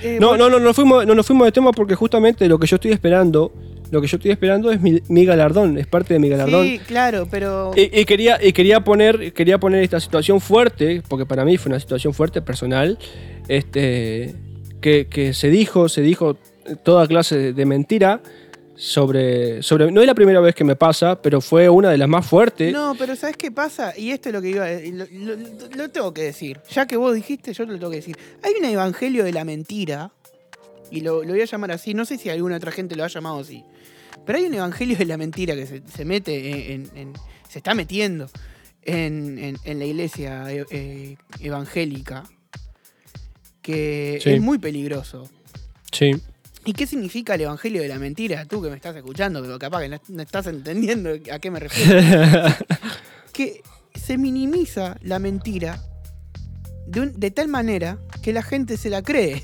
eh, 0.03 0.18
No, 0.19 0.30
bueno, 0.30 0.49
no, 0.49 0.60
no, 0.60 0.65
nos 0.65 0.76
fuimos, 0.76 1.06
no 1.06 1.15
nos 1.15 1.26
fuimos 1.26 1.45
de 1.48 1.52
tema 1.52 1.72
porque 1.72 1.95
justamente 1.95 2.48
lo 2.48 2.60
que 2.60 2.68
yo 2.68 2.76
estoy 2.76 2.91
esperando, 2.91 3.53
lo 3.92 4.02
que 4.02 4.08
yo 4.08 4.18
estoy 4.18 4.32
esperando 4.32 4.72
es 4.72 4.82
mi, 4.82 5.02
mi 5.08 5.26
galardón, 5.26 5.78
es 5.78 5.88
parte 5.88 6.14
de 6.14 6.20
mi 6.20 6.30
galardón. 6.30 6.64
Sí, 6.66 6.80
claro, 6.86 7.28
pero. 7.30 7.72
Y, 7.76 8.00
y 8.02 8.06
quería, 8.06 8.38
y 8.44 8.54
quería 8.54 8.82
poner, 8.84 9.34
quería 9.34 9.60
poner 9.60 9.84
esta 9.84 10.00
situación 10.00 10.42
fuerte, 10.42 11.02
porque 11.08 11.26
para 11.26 11.46
mí 11.46 11.58
fue 11.58 11.70
una 11.70 11.80
situación 11.80 12.14
fuerte 12.14 12.42
personal, 12.42 12.98
este, 13.48 14.36
que, 14.82 15.08
que 15.08 15.34
se 15.34 15.50
dijo, 15.50 15.90
se 15.90 16.02
dijo 16.02 16.38
toda 16.84 17.08
clase 17.08 17.38
de, 17.38 17.54
de 17.54 17.66
mentira 17.66 18.22
sobre, 18.76 19.64
sobre. 19.64 19.92
No 19.92 20.02
es 20.02 20.08
la 20.08 20.14
primera 20.16 20.40
vez 20.40 20.54
que 20.54 20.64
me 20.64 20.76
pasa, 20.76 21.22
pero 21.22 21.42
fue 21.42 21.68
una 21.70 21.90
de 21.90 21.98
las 21.98 22.08
más 22.08 22.26
fuertes. 22.28 22.72
No, 22.74 22.96
pero 22.98 23.16
¿sabes 23.16 23.38
qué 23.38 23.52
pasa? 23.52 23.94
Y 23.98 24.12
esto 24.12 24.30
es 24.30 24.34
lo 24.36 24.42
que 24.42 24.50
iba 24.50 24.66
a 24.66 24.72
lo, 24.72 25.06
lo- 25.12 25.36
lo- 25.36 25.76
lo 25.76 25.90
tengo 25.90 26.14
que 26.14 26.24
decir. 26.24 26.60
Ya 26.72 26.86
que 26.86 26.98
vos 26.98 27.16
dijiste, 27.16 27.54
yo 27.54 27.66
lo 27.66 27.74
tengo 27.74 27.90
que 27.90 27.98
decir. 27.98 28.18
Hay 28.44 28.54
un 28.60 28.66
evangelio 28.66 29.24
de 29.24 29.32
la 29.34 29.46
mentira, 29.46 30.12
y 30.92 31.02
lo, 31.02 31.24
lo 31.24 31.30
voy 31.32 31.42
a 31.42 31.46
llamar 31.46 31.72
así, 31.72 31.94
no 31.94 32.06
sé 32.06 32.18
si 32.18 32.30
alguna 32.30 32.58
otra 32.58 32.72
gente 32.72 32.96
lo 32.96 33.04
ha 33.04 33.08
llamado 33.08 33.40
así, 33.40 33.64
pero 34.28 34.38
hay 34.38 34.45
un 34.45 34.54
evangelio 34.54 34.95
de 34.98 35.06
la 35.06 35.18
mentira 35.18 35.56
que 35.56 35.66
se, 35.66 35.82
se 35.88 36.06
mete 36.06 36.74
en, 36.74 36.88
en- 36.95 37.14
se 37.49 37.58
está 37.60 37.74
metiendo 37.74 38.30
en, 38.84 39.58
en- 39.64 39.80
la 39.80 39.86
iglesia 39.86 40.52
eh, 40.54 40.66
eh, 40.70 41.18
evangélica, 41.40 42.24
que 43.62 44.20
Sí. 44.22 44.30
es 44.32 44.41
muy 44.41 44.58
peligroso. 44.60 45.30
Sí. 45.91 46.12
¿Y 46.66 46.74
qué 46.74 46.86
significa 46.86 47.36
el 47.36 47.41
evangelio 47.41 47.82
de 47.82 47.88
la 47.88 47.98
mentira? 47.98 48.45
Tú 48.45 48.62
que 48.62 48.70
me 48.70 48.76
estás 48.76 48.95
escuchando, 48.95 49.41
pero 49.41 49.58
capaz 49.58 49.82
que 49.82 49.90
no, 49.90 50.02
no 50.10 50.22
estás 50.22 50.48
entendiendo 50.48 51.10
a 51.32 51.40
qué 51.40 51.49
me 51.49 51.60
refiero. 51.60 52.02
que 53.34 53.62
se 53.95 54.18
minimiza 54.18 54.98
la 55.02 55.20
mentira 55.20 55.82
de, 56.86 57.02
un- 57.02 57.20
de 57.20 57.32
tal 57.32 57.48
manera 57.48 57.98
que 58.22 58.34
la 58.34 58.44
gente 58.44 58.78
se 58.78 58.90
la 58.90 59.02
cree. 59.02 59.41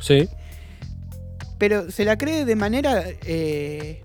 Sí. 0.00 0.28
Pero 1.58 1.90
se 1.90 2.04
la 2.04 2.18
cree 2.18 2.44
de 2.44 2.56
manera 2.56 3.04
eh, 3.26 4.02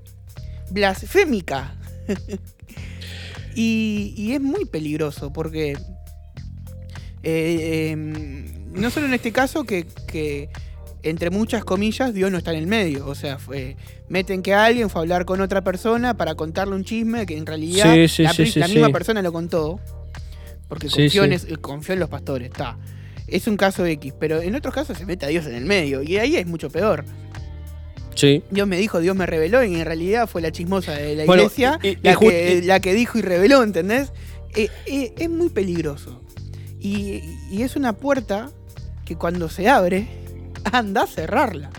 blasfémica. 0.71 1.75
y, 3.55 4.13
y 4.15 4.33
es 4.33 4.41
muy 4.41 4.65
peligroso 4.65 5.31
porque 5.33 5.77
eh, 7.23 7.89
em, 7.91 8.71
no 8.73 8.89
solo 8.89 9.07
en 9.07 9.13
este 9.13 9.31
caso 9.31 9.63
que, 9.63 9.85
que, 10.07 10.49
entre 11.03 11.29
muchas 11.29 11.63
comillas 11.65 12.13
Dios 12.13 12.31
no 12.31 12.37
está 12.37 12.51
en 12.51 12.59
el 12.59 12.67
medio. 12.67 13.07
O 13.07 13.15
sea, 13.15 13.39
fue- 13.39 13.75
meten 14.07 14.41
que 14.41 14.53
alguien 14.53 14.89
fue 14.89 15.01
a 15.01 15.03
hablar 15.03 15.25
con 15.25 15.41
otra 15.41 15.63
persona 15.63 16.15
para 16.15 16.35
contarle 16.35 16.75
un 16.75 16.83
chisme 16.83 17.25
que 17.25 17.37
en 17.37 17.45
realidad 17.45 17.93
Sí, 17.93 18.07
sí, 18.07 18.23
la, 18.23 18.33
sí, 18.33 18.43
misma 18.73 18.89
persona 18.89 19.21
lo 19.21 19.31
contó. 19.33 19.79
Porque 20.67 20.87
confió, 20.87 21.23
En 21.23 21.33
es- 21.33 21.47
confió 21.61 21.93
en 21.93 21.99
los 21.99 22.09
pastores, 22.09 22.49
está. 22.51 22.77
Es 23.27 23.47
un 23.47 23.57
caso 23.57 23.85
X, 23.85 24.13
pero 24.19 24.41
en 24.41 24.55
otros 24.55 24.73
casos 24.73 24.97
se 24.97 25.05
mete 25.05 25.25
a 25.25 25.29
Dios 25.29 25.45
en 25.45 25.55
el 25.55 25.65
medio 25.65 26.01
y 26.03 26.17
ahí 26.17 26.35
es 26.35 26.47
mucho 26.47 26.69
peor. 26.69 27.05
Sí. 28.19 28.43
Dios 28.51 28.67
me 28.67 28.77
dijo, 28.77 28.99
Dios 28.99 29.15
me 29.15 29.25
reveló, 29.25 29.63
y 29.63 29.75
en 29.75 29.85
realidad 29.85 30.27
fue 30.27 30.41
la 30.41 30.51
chismosa 30.51 30.93
de 30.93 31.15
la 31.15 31.25
Bueno, 31.25 31.43
iglesia 31.43 31.79
y- 31.81 31.87
y- 31.89 31.97
la, 32.01 32.11
y 32.13 32.15
que, 32.17 32.53
y- 32.55 32.61
la 32.63 32.79
que 32.79 32.93
dijo 32.93 33.17
y 33.17 33.21
reveló, 33.21 33.63
¿entendés? 33.63 34.11
Eh, 34.55 34.69
eh, 34.87 35.13
es 35.17 35.29
muy 35.29 35.49
peligroso. 35.49 36.21
Y, 36.79 37.21
y 37.51 37.61
es 37.63 37.75
una 37.75 37.93
puerta 37.93 38.51
que 39.05 39.15
cuando 39.15 39.49
se 39.49 39.67
abre, 39.69 40.07
anda 40.71 41.03
a 41.03 41.07
cerrarla. 41.07 41.69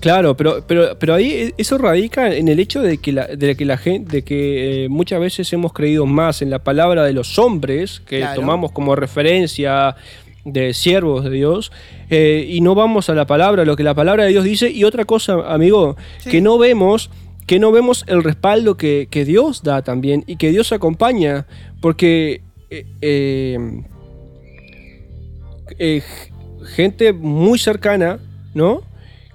Claro, 0.00 0.36
pero, 0.36 0.62
pero, 0.66 0.98
pero 0.98 1.14
ahí 1.14 1.54
eso 1.56 1.78
radica 1.78 2.34
en 2.34 2.48
el 2.48 2.60
hecho 2.60 2.82
de 2.82 2.98
que 2.98 3.10
la, 3.12 3.26
de 3.26 3.56
que 3.56 3.64
la 3.64 3.78
gente, 3.78 4.16
de 4.16 4.22
que 4.22 4.84
eh, 4.84 4.88
muchas 4.90 5.18
veces 5.18 5.50
hemos 5.54 5.72
creído 5.72 6.04
más 6.04 6.42
en 6.42 6.50
la 6.50 6.58
palabra 6.62 7.04
de 7.04 7.14
los 7.14 7.38
hombres, 7.38 8.02
que 8.06 8.18
Claro. 8.18 8.34
tomamos 8.42 8.72
como 8.72 8.94
referencia 8.96 9.96
de 10.44 10.74
siervos 10.74 11.24
de 11.24 11.30
Dios, 11.30 11.72
eh, 12.10 12.46
y 12.48 12.60
no 12.60 12.74
vamos 12.74 13.08
a 13.08 13.14
la 13.14 13.26
palabra, 13.26 13.64
lo 13.64 13.76
que 13.76 13.82
la 13.82 13.94
palabra 13.94 14.24
de 14.24 14.30
Dios 14.30 14.44
dice, 14.44 14.70
y 14.70 14.84
otra 14.84 15.04
cosa, 15.04 15.34
amigo, 15.52 15.96
Sí. 16.18 16.30
que 16.30 16.40
no 16.40 16.58
vemos, 16.58 17.10
que 17.46 17.58
no 17.58 17.72
vemos 17.72 18.04
el 18.08 18.22
respaldo 18.22 18.76
que, 18.76 19.08
que 19.10 19.24
Dios 19.24 19.62
da 19.62 19.82
también, 19.82 20.24
y 20.26 20.36
que 20.36 20.50
Dios 20.50 20.72
acompaña, 20.72 21.46
porque 21.80 22.42
eh, 22.70 22.86
eh, 25.78 26.02
gente 26.74 27.12
muy 27.12 27.58
cercana, 27.58 28.18
¿no? 28.54 28.82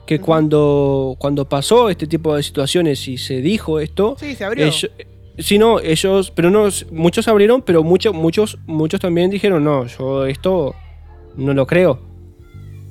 Que 0.06 0.20
cuando, 0.20 1.16
cuando 1.20 1.48
pasó 1.48 1.90
este 1.90 2.08
tipo 2.08 2.36
de 2.36 2.44
situaciones 2.44 3.08
y 3.08 3.18
se 3.18 3.42
dijo 3.42 3.80
esto, 3.80 4.16
Sí, 4.20 4.36
se 4.36 4.44
abrió. 4.44 4.66
ellos, 4.66 4.90
sí, 5.38 5.58
no, 5.60 5.80
ellos, 5.80 6.32
pero 6.36 6.50
no, 6.50 6.68
muchos 6.92 7.28
abrieron, 7.28 7.62
pero 7.62 7.84
muchos, 7.84 8.14
muchos, 8.14 8.58
muchos 8.66 9.00
también 9.00 9.30
dijeron, 9.30 9.64
no, 9.64 9.86
yo 9.86 10.26
esto 10.26 10.74
no 11.38 11.54
lo 11.54 11.66
creo. 11.68 12.00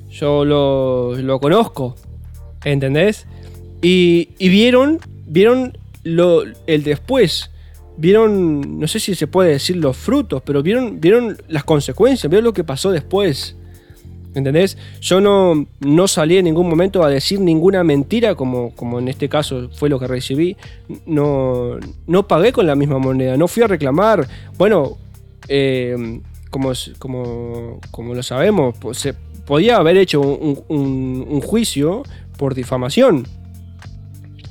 Yo 0.09 0.45
lo, 0.45 1.15
lo 1.15 1.39
conozco. 1.39 1.95
¿Entendés? 2.63 3.25
Y, 3.81 4.29
y 4.37 4.49
vieron, 4.49 4.99
vieron 5.25 5.77
lo, 6.03 6.43
el 6.67 6.83
después. 6.83 7.51
Vieron, 7.97 8.79
no 8.79 8.87
sé 8.87 8.99
si 8.99 9.15
se 9.15 9.27
puede 9.27 9.51
decir 9.51 9.75
los 9.77 9.97
frutos, 9.97 10.41
pero 10.45 10.63
vieron, 10.63 11.01
vieron 11.01 11.37
las 11.47 11.63
consecuencias, 11.63 12.29
vieron 12.29 12.45
lo 12.45 12.53
que 12.53 12.63
pasó 12.63 12.91
después. 12.91 13.55
¿Entendés? 14.35 14.77
Yo 15.01 15.19
no, 15.19 15.65
no 15.79 16.07
salí 16.07 16.37
en 16.37 16.45
ningún 16.45 16.69
momento 16.69 17.03
a 17.03 17.09
decir 17.09 17.39
ninguna 17.39 17.83
mentira, 17.83 18.35
como, 18.35 18.75
como 18.75 18.99
en 18.99 19.07
este 19.07 19.27
caso 19.27 19.69
fue 19.73 19.89
lo 19.89 19.99
que 19.99 20.07
recibí. 20.07 20.55
No, 21.05 21.77
no 22.05 22.27
pagué 22.27 22.51
con 22.51 22.67
la 22.67 22.75
misma 22.75 22.99
moneda, 22.99 23.37
no 23.37 23.47
fui 23.47 23.63
a 23.63 23.67
reclamar. 23.67 24.27
Bueno, 24.57 24.97
eh, 25.47 26.21
como, 26.49 26.71
como, 26.97 27.79
como 27.91 28.13
lo 28.15 28.23
sabemos, 28.23 28.75
pues, 28.79 28.97
se 28.97 29.13
podía 29.13 29.77
haber 29.77 29.97
hecho 29.97 30.21
un, 30.21 30.61
un- 30.67 31.25
un 31.29 31.41
juicio 31.41 32.03
por 32.37 32.53
difamación. 32.55 33.25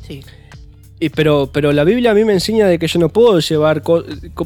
Sí. 0.07 0.23
Y 1.01 1.11
pero, 1.11 1.49
pero 1.53 1.71
la 1.73 1.85
Biblia 1.85 2.11
a 2.11 2.15
mí 2.15 2.25
me 2.25 2.33
enseña 2.33 2.67
de 2.67 2.77
que 2.77 2.89
yo 2.89 2.99
no 2.99 3.09
puedo 3.09 3.39
llevar 3.39 3.83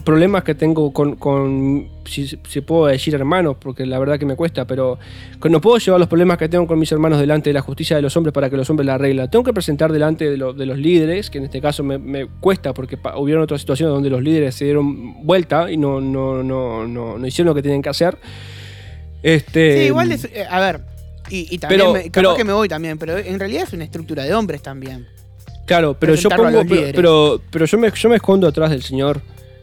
problemas 0.05 0.45
que 0.45 0.55
tengo 0.55 0.93
con, 0.93 1.17
con 1.17 1.89
si, 2.05 2.27
si 2.27 2.61
puedo 2.61 2.87
decir 2.89 3.15
hermanos, 3.15 3.57
porque 3.59 3.87
la 3.87 3.99
verdad 3.99 4.19
que 4.19 4.27
me 4.27 4.37
cuesta, 4.37 4.67
pero 4.67 4.99
que 5.41 5.49
no 5.49 5.63
puedo 5.63 5.79
llevar 5.79 5.99
los 5.99 6.11
problemas 6.11 6.37
que 6.37 6.51
tengo 6.51 6.67
con 6.67 6.79
mis 6.79 6.93
hermanos 6.93 7.19
delante 7.21 7.49
de 7.49 7.55
la 7.55 7.63
justicia 7.63 7.97
de 7.97 8.03
los 8.03 8.15
hombres 8.19 8.35
para 8.35 8.51
que 8.51 8.59
los 8.59 8.69
hombres 8.69 8.85
la 8.87 8.97
arreglen. 8.97 9.31
Tengo 9.31 9.45
que 9.45 9.55
presentar 9.55 9.93
delante 9.93 10.29
de, 10.29 10.37
lo- 10.37 10.53
de 10.53 10.67
los 10.67 10.77
líderes, 10.77 11.31
que 11.31 11.39
en 11.39 11.45
este 11.45 11.63
caso 11.63 11.83
me, 11.85 11.97
me 11.97 12.27
cuesta 12.27 12.75
porque 12.75 12.99
hubieron 13.17 13.43
otras 13.45 13.63
situaciones 13.63 13.95
donde 13.95 14.11
los 14.11 14.21
líderes 14.23 14.55
se 14.55 14.67
dieron 14.67 15.25
vuelta 15.25 15.71
y 15.73 15.79
no, 15.79 16.03
no, 16.03 16.43
no, 16.43 16.87
no, 16.87 17.17
no 17.19 17.27
hicieron 17.27 17.49
lo 17.49 17.55
que 17.55 17.63
tenían 17.63 17.81
que 17.81 17.89
hacer. 17.89 18.19
Este, 19.23 19.79
Sí, 19.81 19.87
igual 19.87 20.13
es. 20.13 20.25
eh, 20.27 20.45
a 20.51 20.61
ver. 20.61 20.81
Y, 21.31 21.47
y 21.55 21.57
también 21.59 21.81
Pero- 21.81 21.93
me, 21.95 22.01
capaz 22.03 22.13
pero- 22.13 22.35
que 22.37 22.45
me 22.45 22.53
voy 22.53 22.69
también, 22.69 22.99
pero 22.99 23.17
en 23.17 23.39
realidad 23.39 23.63
es 23.63 23.73
una 23.73 23.85
estructura 23.85 24.25
de 24.25 24.35
hombres 24.35 24.61
también. 24.61 25.07
Claro, 25.67 25.97
pero 25.99 26.15
yo 26.15 26.29
pongo, 26.29 26.63
pero, 26.69 26.83
pero, 26.95 27.41
pero 27.51 27.65
yo, 27.67 27.79
me, 27.79 27.91
yo 27.91 28.09
me 28.09 28.17
escondo 28.17 28.47
atrás 28.49 28.71
del 28.71 28.83
Señor. 28.83 29.21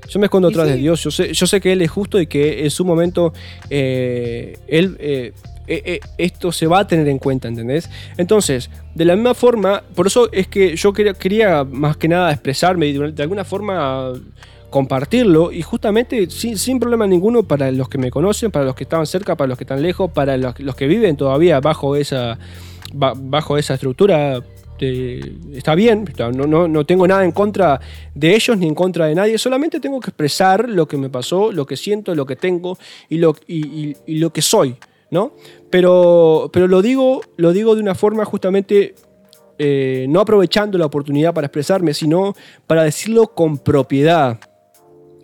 Yo 0.07 0.19
me 0.19 0.25
escondo 0.25 0.47
atrás 0.47 0.65
sí. 0.67 0.73
de 0.73 0.77
Dios. 0.79 1.03
Yo 1.03 1.11
sé, 1.11 1.33
yo 1.33 1.45
sé 1.45 1.61
que 1.61 1.71
Él 1.73 1.81
es 1.81 1.91
justo 1.91 2.19
y 2.19 2.25
que 2.25 2.63
en 2.63 2.71
su 2.71 2.83
momento 2.85 3.33
eh, 3.69 4.57
Él 4.67 4.95
eh, 4.99 5.33
eh, 5.67 5.99
esto 6.17 6.51
se 6.51 6.65
va 6.65 6.79
a 6.79 6.87
tener 6.87 7.07
en 7.09 7.19
cuenta, 7.19 7.47
¿entendés? 7.47 7.89
Entonces, 8.17 8.71
de 8.95 9.05
la 9.05 9.15
misma 9.15 9.35
forma, 9.35 9.83
por 9.93 10.07
eso 10.07 10.29
es 10.31 10.47
que 10.47 10.75
yo 10.75 10.93
quería, 10.93 11.13
quería 11.13 11.63
más 11.63 11.95
que 11.97 12.07
nada 12.07 12.31
expresarme 12.31 12.87
y 12.87 12.93
de, 12.93 13.11
de 13.11 13.21
alguna 13.21 13.43
forma 13.43 14.13
compartirlo 14.71 15.51
y 15.51 15.61
justamente 15.61 16.29
sin, 16.29 16.57
sin 16.57 16.79
problema 16.79 17.05
ninguno 17.05 17.43
para 17.43 17.71
los 17.71 17.89
que 17.89 17.97
me 17.97 18.09
conocen, 18.09 18.49
para 18.51 18.65
los 18.65 18.75
que 18.75 18.83
estaban 18.85 19.05
cerca, 19.05 19.35
para 19.35 19.49
los 19.49 19.57
que 19.57 19.63
están 19.63 19.81
lejos, 19.81 20.09
para 20.11 20.37
los, 20.37 20.59
los 20.59 20.75
que 20.75 20.87
viven 20.87 21.17
todavía 21.17 21.59
bajo 21.59 21.95
esa, 21.95 22.39
ba- 22.93 23.13
bajo 23.15 23.57
esa 23.57 23.75
estructura. 23.75 24.41
Eh, 24.79 25.33
está 25.53 25.75
bien, 25.75 26.05
no, 26.33 26.45
no, 26.45 26.67
no 26.67 26.85
tengo 26.85 27.07
nada 27.07 27.23
en 27.23 27.31
contra 27.31 27.79
de 28.13 28.35
ellos 28.35 28.57
ni 28.57 28.67
en 28.67 28.75
contra 28.75 29.07
de 29.07 29.15
nadie, 29.15 29.37
solamente 29.37 29.79
tengo 29.79 29.99
que 29.99 30.09
expresar 30.09 30.67
lo 30.67 30.87
que 30.87 30.97
me 30.97 31.09
pasó, 31.09 31.51
lo 31.51 31.65
que 31.65 31.77
siento, 31.77 32.15
lo 32.15 32.25
que 32.25 32.35
tengo 32.35 32.77
y 33.09 33.17
lo, 33.17 33.35
y 33.47 33.95
lo 34.07 34.31
que 34.31 34.41
soy, 34.41 34.75
¿no? 35.11 35.33
Pero, 35.69 36.49
pero 36.51 36.67
lo, 36.67 36.81
digo, 36.81 37.21
lo 37.37 37.53
digo 37.53 37.75
de 37.75 37.81
una 37.81 37.95
forma 37.95 38.25
justamente 38.25 38.95
eh, 39.61 40.05
no 40.07 40.21
aprovechando 40.21 40.77
la 40.77 40.85
oportunidad 40.85 41.33
para 41.33 41.47
expresarme, 41.47 41.93
sino 41.93 42.33
para 42.65 42.83
decirlo 42.83 43.27
con 43.27 43.57
propiedad. 43.57 44.39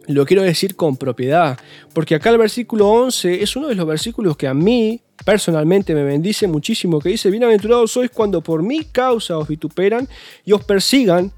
Lo 0.07 0.25
quiero 0.25 0.43
decir 0.43 0.75
con 0.75 0.97
propiedad, 0.97 1.57
porque 1.93 2.15
acá 2.15 2.31
el 2.31 2.37
versículo 2.37 2.89
11 2.89 3.41
es 3.41 3.55
uno 3.55 3.69
de 3.69 3.75
los 3.75 3.87
versículos 3.87 4.35
que 4.35 4.47
a 4.47 4.53
mí 4.53 5.01
personalmente 5.23 5.95
me 5.95 6.03
bendice 6.03 6.47
muchísimo, 6.47 6.99
que 6.99 7.09
dice, 7.09 7.29
bienaventurados 7.29 7.91
sois 7.91 8.11
cuando 8.11 8.41
por 8.41 8.61
mi 8.61 8.83
causa 8.83 9.37
os 9.37 9.47
vituperan 9.47 10.07
y 10.43 10.51
os 10.51 10.63
persigan, 10.63 11.31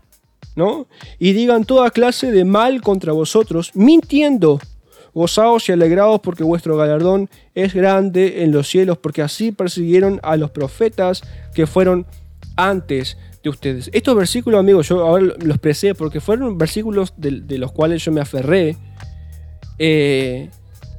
¿no? 0.55 0.87
Y 1.19 1.33
digan 1.33 1.63
toda 1.65 1.91
clase 1.91 2.31
de 2.31 2.45
mal 2.45 2.81
contra 2.81 3.13
vosotros, 3.13 3.71
mintiendo. 3.75 4.59
Gozaos 5.13 5.67
y 5.67 5.71
alegraos 5.71 6.19
porque 6.19 6.43
vuestro 6.43 6.77
galardón 6.77 7.27
es 7.55 7.73
grande 7.73 8.43
en 8.43 8.51
los 8.51 8.67
cielos, 8.67 8.99
porque 8.99 9.23
así 9.23 9.51
persiguieron 9.51 10.19
a 10.21 10.37
los 10.37 10.51
profetas 10.51 11.23
que 11.55 11.65
fueron 11.65 12.05
antes 12.55 13.17
de 13.41 13.49
ustedes. 13.49 13.89
Estos 13.93 14.15
versículos, 14.15 14.59
amigos, 14.59 14.89
yo 14.89 15.03
ahora 15.03 15.25
los 15.25 15.55
expresé 15.55 15.95
porque 15.95 16.19
fueron 16.19 16.57
versículos 16.57 17.13
de, 17.17 17.57
los 17.57 17.71
cuales 17.71 18.03
yo 18.05 18.11
me 18.11 18.21
aferré. 18.21 18.77
eh, 19.79 20.49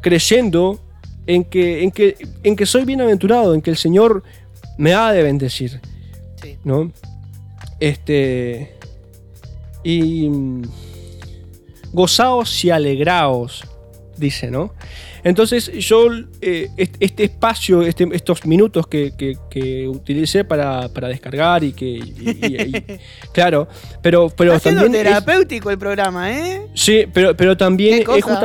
creyendo 0.00 0.80
en 1.28 1.44
que, 1.44 1.84
en, 1.84 1.90
que, 1.92 2.16
en 2.42 2.56
que 2.56 2.66
soy 2.66 2.84
bienaventurado, 2.84 3.54
en 3.54 3.60
que 3.62 3.70
el 3.70 3.76
Señor 3.76 4.24
me 4.78 4.94
ha 4.94 5.12
de 5.12 5.22
bendecir. 5.22 5.80
Sí. 6.42 6.56
¿No? 6.64 6.90
Este. 7.78 8.72
Y. 9.84 10.28
Gozaos 11.92 12.64
y 12.64 12.70
alegraos, 12.70 13.64
dice, 14.16 14.50
¿no? 14.50 14.74
Entonces 15.24 15.70
yo 15.78 16.06
eh, 16.40 16.68
est- 16.76 16.96
este 17.00 17.24
espacio, 17.24 17.82
este- 17.82 18.08
estos 18.12 18.44
minutos 18.46 18.86
que, 18.86 19.12
que- 19.16 19.36
que 19.50 19.88
utilicé 19.88 20.44
para, 20.44 20.88
para 20.90 21.08
descargar 21.08 21.64
y 21.64 21.72
que... 21.72 21.86
y- 21.86 22.14
y- 22.40 22.76
y- 22.76 22.84
claro, 23.32 23.68
pero, 24.02 24.28
pero 24.28 24.54
Está 24.54 24.70
también... 24.70 24.94
es- 24.94 25.02
terapéutico 25.02 25.70
el 25.70 25.78
programa, 25.78 26.30
¿eh? 26.30 26.62
Sí, 26.74 27.04
pero, 27.12 27.34
pero 27.36 27.56
también 27.56 28.04
¿Qué 28.04 28.18
es, 28.18 28.24
cosa? 28.24 28.40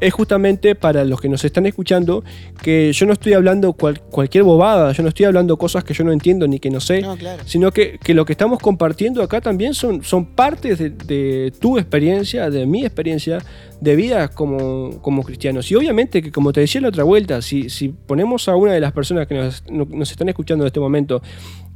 Es 0.00 0.12
justamente 0.12 0.74
para 0.74 1.04
los 1.04 1.20
que 1.20 1.28
nos 1.28 1.44
están 1.44 1.66
escuchando 1.66 2.22
que 2.62 2.92
yo 2.92 3.06
no 3.06 3.12
estoy 3.12 3.32
hablando 3.32 3.72
cual- 3.72 4.00
cualquier 4.00 4.44
bobada, 4.44 4.92
yo 4.92 5.02
no 5.02 5.08
estoy 5.08 5.26
hablando 5.26 5.56
cosas 5.56 5.84
que 5.84 5.94
yo 5.94 6.04
no 6.04 6.12
entiendo 6.12 6.46
ni 6.48 6.58
que 6.58 6.70
no 6.70 6.80
sé, 6.80 7.00
No, 7.02 7.16
claro. 7.16 7.42
sino 7.46 7.72
que, 7.72 7.98
que 8.02 8.14
lo 8.14 8.24
que 8.24 8.32
estamos 8.32 8.58
compartiendo 8.58 9.22
acá 9.22 9.40
también 9.40 9.74
son, 9.74 10.02
son 10.02 10.26
partes 10.26 10.78
de, 10.78 10.90
de 10.90 11.52
tu 11.58 11.78
experiencia, 11.78 12.50
de 12.50 12.66
mi 12.66 12.84
experiencia 12.84 13.38
de 13.80 13.96
vida 13.96 14.28
como, 14.28 15.00
como 15.02 15.22
cristianos. 15.22 15.70
Y 15.70 15.74
obviamente 15.76 16.22
que, 16.22 16.32
como 16.32 16.52
te 16.52 16.60
decía 16.60 16.80
la 16.80 16.88
otra 16.88 17.04
vuelta, 17.04 17.42
si, 17.42 17.68
si 17.70 17.88
ponemos 17.88 18.48
a 18.48 18.56
una 18.56 18.72
de 18.72 18.80
las 18.80 18.92
personas 18.92 19.26
que 19.26 19.34
nos, 19.34 19.62
no- 19.70 19.86
nos 19.90 20.10
están 20.10 20.28
escuchando 20.28 20.64
en 20.64 20.66
este 20.68 20.80
momento 20.80 21.22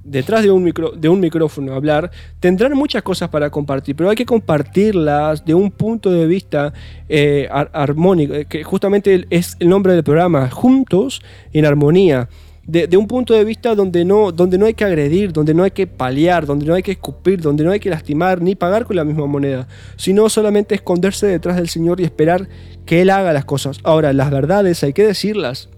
detrás 0.04 0.42
de 0.42 0.50
un, 0.50 0.62
micro, 0.64 0.90
de 0.92 1.08
un 1.08 1.20
micrófono 1.20 1.74
hablar, 1.74 2.10
tendrán 2.40 2.72
muchas 2.74 3.02
cosas 3.02 3.28
para 3.28 3.50
compartir, 3.50 3.94
pero 3.96 4.10
hay 4.10 4.16
que 4.16 4.26
compartirlas 4.26 5.44
de 5.44 5.54
un 5.54 5.70
punto 5.70 6.10
de 6.10 6.26
vista 6.26 6.72
eh, 7.08 7.48
ar- 7.50 7.70
armónico, 7.72 8.34
eh, 8.34 8.46
que 8.46 8.62
justamente 8.64 9.26
es 9.30 9.56
el 9.60 9.68
nombre 9.68 9.92
del 9.94 10.04
programa, 10.04 10.48
Juntos 10.50 11.22
en 11.52 11.64
Armonía. 11.66 12.28
De, 12.62 12.86
de 12.86 12.96
un 12.96 13.08
punto 13.08 13.34
de 13.34 13.42
vista 13.44 13.74
donde 13.74 14.04
no, 14.04 14.30
donde 14.30 14.56
no 14.56 14.66
hay 14.66 14.74
que 14.74 14.84
agredir, 14.84 15.32
donde 15.32 15.54
no 15.54 15.64
hay 15.64 15.72
que 15.72 15.88
paliar, 15.88 16.46
donde 16.46 16.66
no 16.66 16.74
hay 16.74 16.82
que 16.84 16.92
escupir, 16.92 17.40
donde 17.40 17.64
no 17.64 17.72
hay 17.72 17.80
que 17.80 17.90
lastimar 17.90 18.40
ni 18.42 18.54
pagar 18.54 18.84
con 18.84 18.94
la 18.94 19.02
misma 19.02 19.26
moneda, 19.26 19.66
sino 19.96 20.28
solamente 20.28 20.76
esconderse 20.76 21.26
detrás 21.26 21.56
del 21.56 21.68
Señor 21.68 22.00
y 22.00 22.04
esperar 22.04 22.48
que 22.86 23.00
Él 23.00 23.10
haga 23.10 23.32
las 23.32 23.44
cosas. 23.44 23.78
Ahora, 23.82 24.12
las 24.12 24.30
verdades 24.30 24.84
hay 24.84 24.92
que 24.92 25.04
decirlas, 25.04 25.68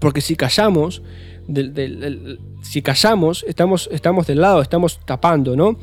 porque 0.00 0.20
si 0.20 0.34
callamos, 0.34 1.00
si 2.62 2.82
callamos, 2.82 3.44
estamos, 3.48 3.88
estamos 3.92 4.26
del 4.26 4.40
lado, 4.40 4.62
estamos 4.62 5.00
tapando, 5.04 5.56
¿no? 5.56 5.78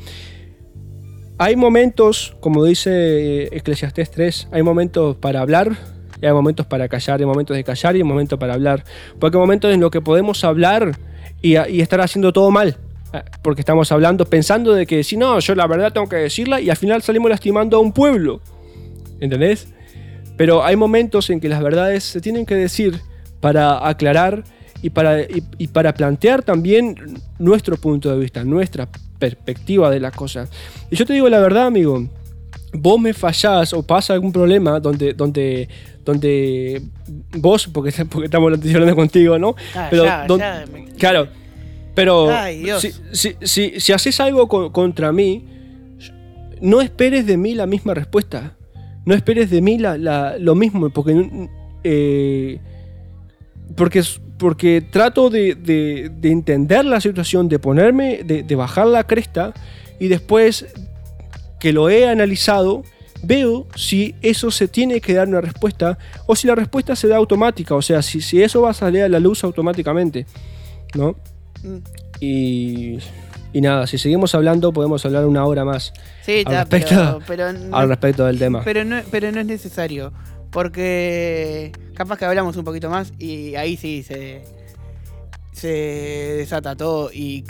Hay 1.38 1.56
momentos, 1.56 2.36
como 2.40 2.64
dice 2.64 2.92
eh, 3.46 3.50
Eclesiastés 3.52 4.12
3, 4.12 4.50
hay 4.52 4.62
momentos 4.62 5.16
para 5.18 5.42
hablar, 5.42 5.72
y 6.22 6.26
hay 6.26 6.32
momentos 6.32 6.66
para 6.66 6.88
callar, 6.88 7.20
hay 7.20 7.26
momentos 7.26 7.58
de 7.58 7.64
callar 7.64 7.96
y 7.96 8.00
hay 8.00 8.04
momentos 8.04 8.40
para 8.40 8.54
hablar. 8.54 8.84
Porque 9.20 9.36
hay 9.38 9.42
momentos 9.42 9.74
en 9.74 9.82
los 9.82 9.92
que 9.92 10.00
podemos 10.00 10.44
hablar 10.44 10.98
y, 11.42 11.58
y 11.58 11.82
estar 11.82 12.00
haciendo 12.02 12.32
todo 12.32 12.50
mal. 12.52 12.78
eh, 13.14 13.22
Porque 13.42 13.62
estamos 13.62 13.92
hablando 13.92 14.26
pensando 14.26 14.74
de 14.74 14.86
que 14.86 15.04
si 15.04 15.18
no, 15.18 15.40
yo 15.40 15.56
la 15.56 15.68
verdad 15.68 15.92
tengo 15.92 16.08
que 16.08 16.16
decirla 16.18 16.62
y 16.62 16.70
al 16.70 16.78
final 16.78 17.02
salimos 17.02 17.30
lastimando 17.30 17.78
a 17.78 17.80
un 17.82 17.92
pueblo. 17.92 18.40
¿Entendés? 19.20 19.68
Pero 20.38 20.64
hay 20.64 20.76
momentos 20.76 21.30
en 21.30 21.40
que 21.40 21.50
las 21.50 21.62
verdades 21.62 22.04
se 22.04 22.22
tienen 22.22 22.46
que 22.46 22.56
decir 22.56 23.02
para 23.42 23.88
aclarar 23.88 24.44
y 24.84 24.90
para, 24.92 25.22
y, 25.22 25.42
y 25.58 25.68
para 25.70 25.94
plantear 25.96 26.44
también 26.44 26.96
nuestro 27.40 27.78
punto 27.78 28.12
de 28.12 28.20
vista, 28.20 28.44
nuestra 28.44 28.88
perspectiva 29.18 29.90
de 29.90 30.00
las 30.00 30.14
cosas. 30.16 30.50
Y 30.92 30.96
yo 30.96 31.06
te 31.06 31.14
digo 31.14 31.28
la 31.30 31.40
verdad, 31.40 31.66
amigo, 31.68 32.08
vos 32.74 33.00
me 33.00 33.14
fallás 33.14 33.74
o 33.74 33.82
pasa 33.82 34.14
algún 34.14 34.32
problema 34.32 34.80
donde, 34.80 35.14
donde, 35.14 35.68
donde 36.06 36.82
vos, 37.38 37.68
porque, 37.68 37.92
porque 38.10 38.26
estamos 38.26 38.52
hablando 38.54 38.96
contigo, 38.96 39.40
¿no? 39.40 39.56
Ah, 39.76 39.88
Pero 39.90 40.04
ya, 40.06 40.28
don- 40.28 40.40
ya, 40.40 40.66
me- 40.72 40.86
Claro, 41.00 41.28
pero 41.96 42.30
Ay, 42.32 42.66
si, 42.80 42.92
si, 43.14 43.36
si, 43.42 43.80
si 43.80 43.94
haces 43.94 44.20
algo 44.20 44.48
co- 44.48 44.72
contra 44.72 45.12
mí, 45.12 45.46
no 46.62 46.82
esperes 46.82 47.26
de 47.26 47.38
mí 47.38 47.54
la 47.56 47.66
misma 47.68 47.94
respuesta. 47.94 48.56
No 49.06 49.14
esperes 49.14 49.50
de 49.50 49.62
mí 49.62 49.78
la- 49.78 49.98
la- 49.98 50.38
lo 50.38 50.56
mismo, 50.56 50.90
porque, 50.90 51.50
eh, 51.84 52.60
porque, 53.76 54.02
porque 54.44 54.82
trato 54.82 55.30
de, 55.30 55.56
de- 55.56 56.12
de 56.14 56.30
entender 56.32 56.84
la 56.84 57.00
situación, 57.00 57.48
de 57.48 57.60
ponerme, 57.60 58.24
de, 58.26 58.44
de 58.44 58.56
bajar 58.56 58.88
la 58.88 59.06
cresta 59.06 59.54
y 60.02 60.10
después 60.10 60.66
que 61.62 61.72
lo 61.72 61.90
he 61.90 62.10
analizado, 62.10 62.84
veo 63.24 63.66
si 63.76 64.16
eso 64.22 64.52
se 64.52 64.68
tiene 64.68 65.00
que 65.00 65.14
dar 65.14 65.30
una 65.30 65.40
respuesta 65.40 65.98
o 66.28 66.36
si 66.36 66.46
la 66.46 66.56
respuesta 66.56 66.94
se 66.98 67.08
da 67.08 67.16
automática, 67.16 67.74
o 67.74 67.82
sea, 67.82 68.02
si, 68.02 68.20
si 68.20 68.44
eso 68.44 68.62
va 68.62 68.72
a 68.72 68.74
salir 68.74 69.04
a 69.04 69.08
la 69.08 69.22
luz 69.22 69.46
automáticamente, 69.46 70.26
¿no? 70.94 71.16
Mm. 71.64 71.78
Y, 72.20 72.98
y 73.54 73.62
nada, 73.62 73.88
si 73.88 73.98
seguimos 73.98 74.36
hablando 74.36 74.74
podemos 74.74 75.06
hablar 75.06 75.26
una 75.26 75.46
hora 75.46 75.64
más 75.64 75.94
Sí, 76.26 76.32
al 76.34 76.38
está, 76.40 76.60
respecto, 76.66 77.20
pero, 77.26 77.48
pero 77.50 77.54
no- 77.70 77.78
al 77.78 77.88
respecto 77.88 78.26
del 78.26 78.38
tema. 78.40 78.62
Pero 78.66 78.84
no, 78.84 78.98
pero 79.10 79.32
no 79.32 79.40
es 79.40 79.46
necesario. 79.46 80.12
Porque 80.54 81.72
capaz 81.96 82.18
que 82.20 82.26
hablamos 82.26 82.56
un 82.58 82.64
poquito 82.64 82.90
más 82.90 83.12
y 83.20 83.56
ahí 83.56 83.76
sí 83.76 84.04
se, 84.04 84.44
se 85.52 85.68
desata 86.38 86.76
todo 86.76 87.12
y 87.12 87.44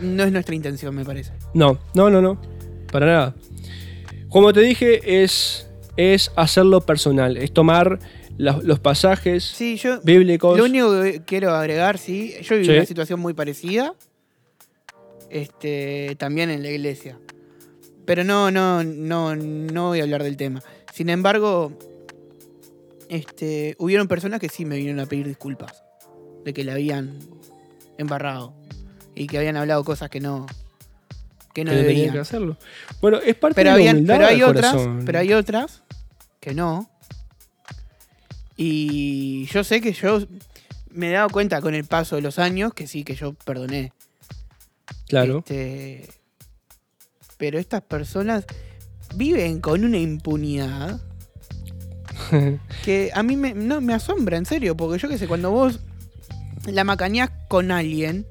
no 0.00 0.24
es 0.24 0.32
nuestra 0.32 0.54
intención, 0.54 0.94
me 0.94 1.04
parece. 1.04 1.32
No, 1.54 1.78
no, 1.94 2.08
no, 2.10 2.20
no. 2.22 2.40
Para 2.90 3.06
nada. 3.06 3.34
Como 4.30 4.52
te 4.52 4.60
dije, 4.60 5.22
es, 5.22 5.68
es 5.96 6.32
hacerlo 6.36 6.80
personal. 6.80 7.36
Es 7.36 7.52
tomar 7.52 7.98
la- 8.38 8.58
los 8.62 8.78
pasajes 8.80 9.44
Sí, 9.44 9.76
yo 9.76 10.00
bíblicos. 10.02 10.56
lo 10.56 10.64
único 10.64 11.02
que 11.02 11.22
quiero 11.26 11.50
agregar, 11.54 11.98
sí, 11.98 12.34
yo 12.42 12.54
viví 12.56 12.66
Sí. 12.66 12.72
una 12.72 12.86
situación 12.86 13.20
muy 13.20 13.34
parecida. 13.34 13.94
Este, 15.30 16.14
también 16.18 16.48
en 16.50 16.62
la 16.62 16.70
iglesia. 16.70 17.18
Pero 18.06 18.24
no, 18.24 18.50
no, 18.50 18.82
no, 18.82 19.36
no 19.36 19.88
voy 19.88 20.00
a 20.00 20.04
hablar 20.04 20.22
del 20.22 20.38
tema. 20.38 20.62
Sin 20.94 21.10
embargo, 21.10 21.72
este, 23.08 23.76
hubieron 23.78 24.08
personas 24.08 24.40
que 24.40 24.48
sí 24.48 24.64
me 24.64 24.76
vinieron 24.76 25.00
a 25.00 25.06
pedir 25.06 25.26
disculpas. 25.26 25.84
De 26.44 26.52
que 26.52 26.64
la 26.64 26.72
habían 26.74 27.18
embarrado. 27.98 28.54
Y 29.14 29.26
que 29.26 29.38
habían 29.38 29.56
hablado 29.56 29.84
cosas 29.84 30.10
que 30.10 30.20
no. 30.20 30.46
Que 31.52 31.64
no 31.64 31.72
que 31.72 32.10
que 32.12 32.18
hacerlo. 32.18 32.56
Bueno, 33.00 33.18
es 33.18 33.34
parte 33.34 33.56
Pero, 33.56 33.70
de 33.70 33.76
la 33.76 33.80
habían, 33.80 33.96
humildad 33.96 34.14
pero 34.16 34.26
hay 34.28 34.42
otras, 34.42 34.72
corazón. 34.72 35.02
pero 35.04 35.18
hay 35.18 35.32
otras 35.32 35.82
que 36.40 36.54
no. 36.54 36.90
Y 38.56 39.46
yo 39.46 39.64
sé 39.64 39.80
que 39.80 39.92
yo 39.92 40.20
me 40.90 41.10
he 41.10 41.12
dado 41.12 41.30
cuenta 41.30 41.60
con 41.60 41.74
el 41.74 41.84
paso 41.84 42.16
de 42.16 42.22
los 42.22 42.38
años 42.38 42.74
que 42.74 42.86
sí, 42.86 43.04
que 43.04 43.14
yo 43.14 43.32
perdoné. 43.32 43.92
Claro. 45.08 45.38
Este, 45.38 46.08
pero 47.38 47.58
estas 47.58 47.82
personas 47.82 48.44
viven 49.14 49.60
con 49.60 49.84
una 49.84 49.98
impunidad 49.98 51.00
que 52.84 53.10
a 53.14 53.22
mí 53.22 53.36
me, 53.36 53.54
no, 53.54 53.80
me 53.80 53.94
asombra, 53.94 54.36
en 54.36 54.46
serio, 54.46 54.76
porque 54.76 54.98
yo 54.98 55.08
qué 55.08 55.18
sé, 55.18 55.26
cuando 55.28 55.50
vos 55.50 55.80
la 56.66 56.84
macaneás 56.84 57.30
con 57.48 57.70
alguien, 57.70 58.26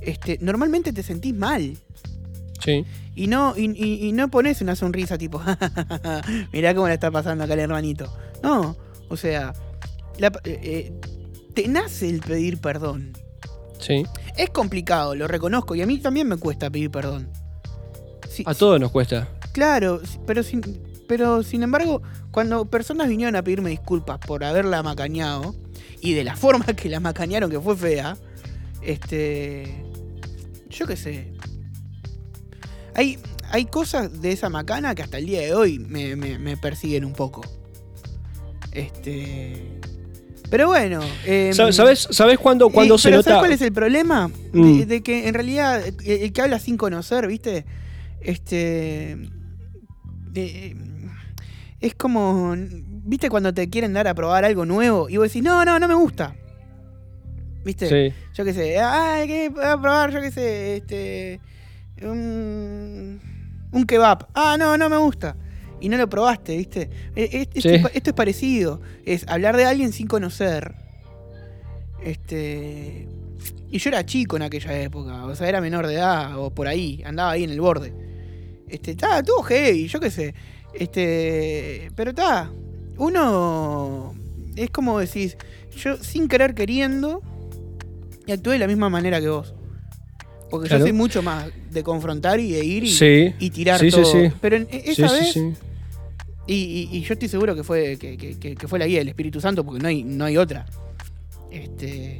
este, 0.00 0.38
normalmente 0.40 0.92
te 0.92 1.02
sentís 1.02 1.34
mal. 1.34 1.76
sí. 2.60 2.84
Y 3.14 3.26
no, 3.26 3.52
y, 3.58 3.64
y- 3.72 4.06
y 4.08 4.12
no 4.12 4.30
pones 4.30 4.62
una 4.62 4.74
sonrisa 4.74 5.18
tipo, 5.18 5.38
mirá 6.52 6.74
cómo 6.74 6.88
le 6.88 6.94
está 6.94 7.10
pasando 7.10 7.44
acá 7.44 7.52
al 7.52 7.60
hermanito. 7.60 8.10
No, 8.42 8.74
o 9.10 9.16
sea, 9.18 9.52
la- 10.18 10.32
eh, 10.44 10.60
eh, 10.62 10.92
te 11.54 11.68
nace 11.68 12.08
el 12.08 12.20
pedir 12.20 12.58
perdón. 12.58 13.12
Sí. 13.78 14.04
Es 14.38 14.48
complicado, 14.48 15.14
lo 15.14 15.28
reconozco, 15.28 15.74
y 15.74 15.82
a 15.82 15.86
mí 15.86 15.98
también 15.98 16.26
me 16.26 16.38
cuesta 16.38 16.70
pedir 16.70 16.90
perdón. 16.90 17.28
Sí, 18.30 18.44
A 18.46 18.54
sí, 18.54 18.60
todos 18.60 18.80
nos 18.80 18.90
cuesta. 18.90 19.28
Claro, 19.52 20.00
pero 20.26 20.42
sin, 20.42 20.62
pero 21.16 21.42
sin 21.42 21.62
embargo, 21.62 22.00
cuando 22.30 22.64
personas 22.64 23.06
vinieron 23.06 23.36
a 23.36 23.42
pedirme 23.44 23.68
disculpas 23.68 24.18
por 24.18 24.44
haberla 24.44 24.82
macañado, 24.82 25.54
y 26.00 26.14
de 26.14 26.24
la 26.24 26.36
forma 26.42 26.64
que 26.64 26.88
la 26.88 27.00
macañaron, 27.00 27.50
que 27.50 27.60
fue 27.60 27.76
fea, 27.76 28.16
este. 28.80 29.84
Yo 30.70 30.86
qué 30.86 30.96
sé. 30.96 31.34
Hay, 32.94 33.18
hay 33.50 33.66
cosas 33.66 34.22
de 34.22 34.32
esa 34.32 34.48
macana 34.48 34.94
que 34.94 35.02
hasta 35.02 35.18
el 35.18 35.26
día 35.26 35.42
de 35.42 35.52
hoy 35.54 35.78
me, 35.78 36.16
me- 36.16 36.38
me 36.38 36.56
persiguen 36.56 37.04
un 37.04 37.12
poco. 37.12 37.42
Este. 38.72 39.78
Pero 40.48 40.68
bueno. 40.68 41.00
Sa- 41.52 41.72
¿Sabes, 41.72 42.08
¿Sabes 42.10 42.38
cuándo, 42.38 42.70
cuándo 42.70 42.96
se 42.96 43.08
pero 43.08 43.18
nota? 43.18 43.30
¿sabes 43.30 43.40
cuál 43.42 43.52
es 43.52 43.60
el 43.60 43.72
problema? 43.72 44.28
De- 44.52 44.58
Mm. 44.58 44.86
De, 44.86 45.02
que 45.02 45.28
en 45.28 45.34
realidad 45.34 45.86
el, 45.86 45.94
el 46.06 46.32
que 46.32 46.40
habla 46.40 46.58
sin 46.58 46.78
conocer, 46.78 47.26
¿viste? 47.26 47.66
Este. 48.22 49.18
de- 50.32 50.76
es 51.82 51.94
como. 51.94 52.54
¿Viste 53.04 53.28
cuando 53.28 53.52
te 53.52 53.68
quieren 53.68 53.92
dar 53.92 54.06
a 54.08 54.14
probar 54.14 54.44
algo 54.44 54.64
nuevo? 54.64 55.08
Y 55.08 55.16
vos 55.18 55.28
decís, 55.28 55.42
no, 55.42 55.64
no, 55.64 55.78
no 55.78 55.88
me 55.88 55.94
gusta. 55.94 56.34
¿Viste? 57.64 57.88
Sí. 58.10 58.14
Yo 58.34 58.44
qué 58.44 58.54
sé. 58.54 58.78
Ah, 58.80 59.22
que 59.26 59.48
voy 59.48 59.64
a 59.64 59.80
probar, 59.80 60.10
yo 60.12 60.20
qué 60.20 60.30
sé. 60.30 60.76
Este. 60.76 61.40
Un, 62.02 63.20
un 63.72 63.86
kebab. 63.86 64.28
Ah, 64.34 64.56
no, 64.58 64.76
no 64.78 64.88
me 64.88 64.96
gusta. 64.96 65.36
y 65.80 65.88
no 65.88 65.96
lo 65.96 66.08
probaste, 66.08 66.56
¿viste? 66.56 66.82
Eh, 67.16 67.28
eh, 67.32 67.48
Esto, 67.52 67.60
Sí. 67.68 67.74
es, 67.74 67.82
pa- 67.82 67.90
esto 67.92 68.10
es 68.10 68.14
parecido. 68.16 68.80
Es 69.04 69.26
hablar 69.28 69.56
de 69.56 69.64
alguien 69.64 69.92
sin 69.92 70.06
conocer. 70.06 70.74
Este. 72.02 73.08
Y 73.70 73.78
yo 73.78 73.88
era 73.90 74.04
chico 74.04 74.36
en 74.36 74.42
aquella 74.42 74.80
época. 74.80 75.24
O 75.26 75.34
sea, 75.34 75.48
era 75.48 75.60
menor 75.60 75.86
de 75.86 75.94
edad. 75.94 76.38
O 76.38 76.50
por 76.50 76.68
ahí. 76.68 77.02
Andaba 77.04 77.32
ahí 77.32 77.44
en 77.44 77.50
el 77.50 77.60
borde. 77.60 77.92
Este. 78.68 78.92
Está, 78.92 79.22
tuvo 79.22 79.42
heavy, 79.42 79.88
yo 79.88 80.00
qué 80.00 80.10
sé. 80.10 80.34
Este. 80.74 81.90
Pero 81.96 82.10
está. 82.10 82.50
Uno. 82.98 84.14
Es 84.56 84.70
como 84.70 84.98
decís. 84.98 85.36
Yo 85.76 85.96
sin 85.96 86.28
querer 86.28 86.54
queriendo. 86.54 87.22
Y 88.26 88.32
actué 88.32 88.52
de 88.54 88.58
la 88.60 88.66
misma 88.66 88.88
manera 88.90 89.20
que 89.20 89.28
vos. 89.28 89.54
Porque 90.50 90.68
Claro. 90.68 90.80
yo 90.84 90.86
soy 90.88 90.92
mucho 90.92 91.22
más 91.22 91.46
de 91.70 91.82
confrontar 91.82 92.38
y 92.38 92.52
de 92.52 92.64
ir 92.64 92.84
y, 92.84 92.88
Sí. 92.92 93.34
y 93.38 93.50
tirar 93.50 93.80
Sí, 93.80 93.90
todo. 93.90 94.04
sí. 94.04 94.30
Pero 94.40 94.56
en, 94.56 94.68
esa 94.70 95.10
vez. 95.10 95.34
Y, 96.46 96.54
y- 96.54 96.88
y 96.92 97.00
yo 97.02 97.14
estoy 97.14 97.28
seguro 97.28 97.54
que 97.54 97.62
fue, 97.64 97.96
que, 97.96 98.16
que- 98.18 98.38
que- 98.38 98.54
que 98.56 98.68
fue 98.68 98.78
la 98.78 98.86
guía 98.86 98.98
del 98.98 99.08
Espíritu 99.08 99.40
Santo, 99.40 99.64
porque 99.64 99.80
no 99.80 99.88
hay, 99.88 100.02
no 100.04 100.24
hay 100.26 100.36
otra. 100.36 100.66
Este. 101.50 102.18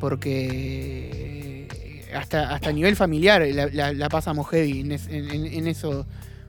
Porque. 0.00 1.68
Hasta, 2.14 2.52
hasta 2.54 2.68
a 2.68 2.72
nivel 2.72 2.94
familiar 2.94 3.40
la, 3.54 3.66
la- 3.68 3.92
la 3.94 4.08
pasamos 4.10 4.46
heavy 4.50 4.80
en, 4.80 4.92
es- 4.92 5.06
en- 5.08 5.30
en- 5.30 5.46
en 5.46 5.66
eso, 5.66 6.06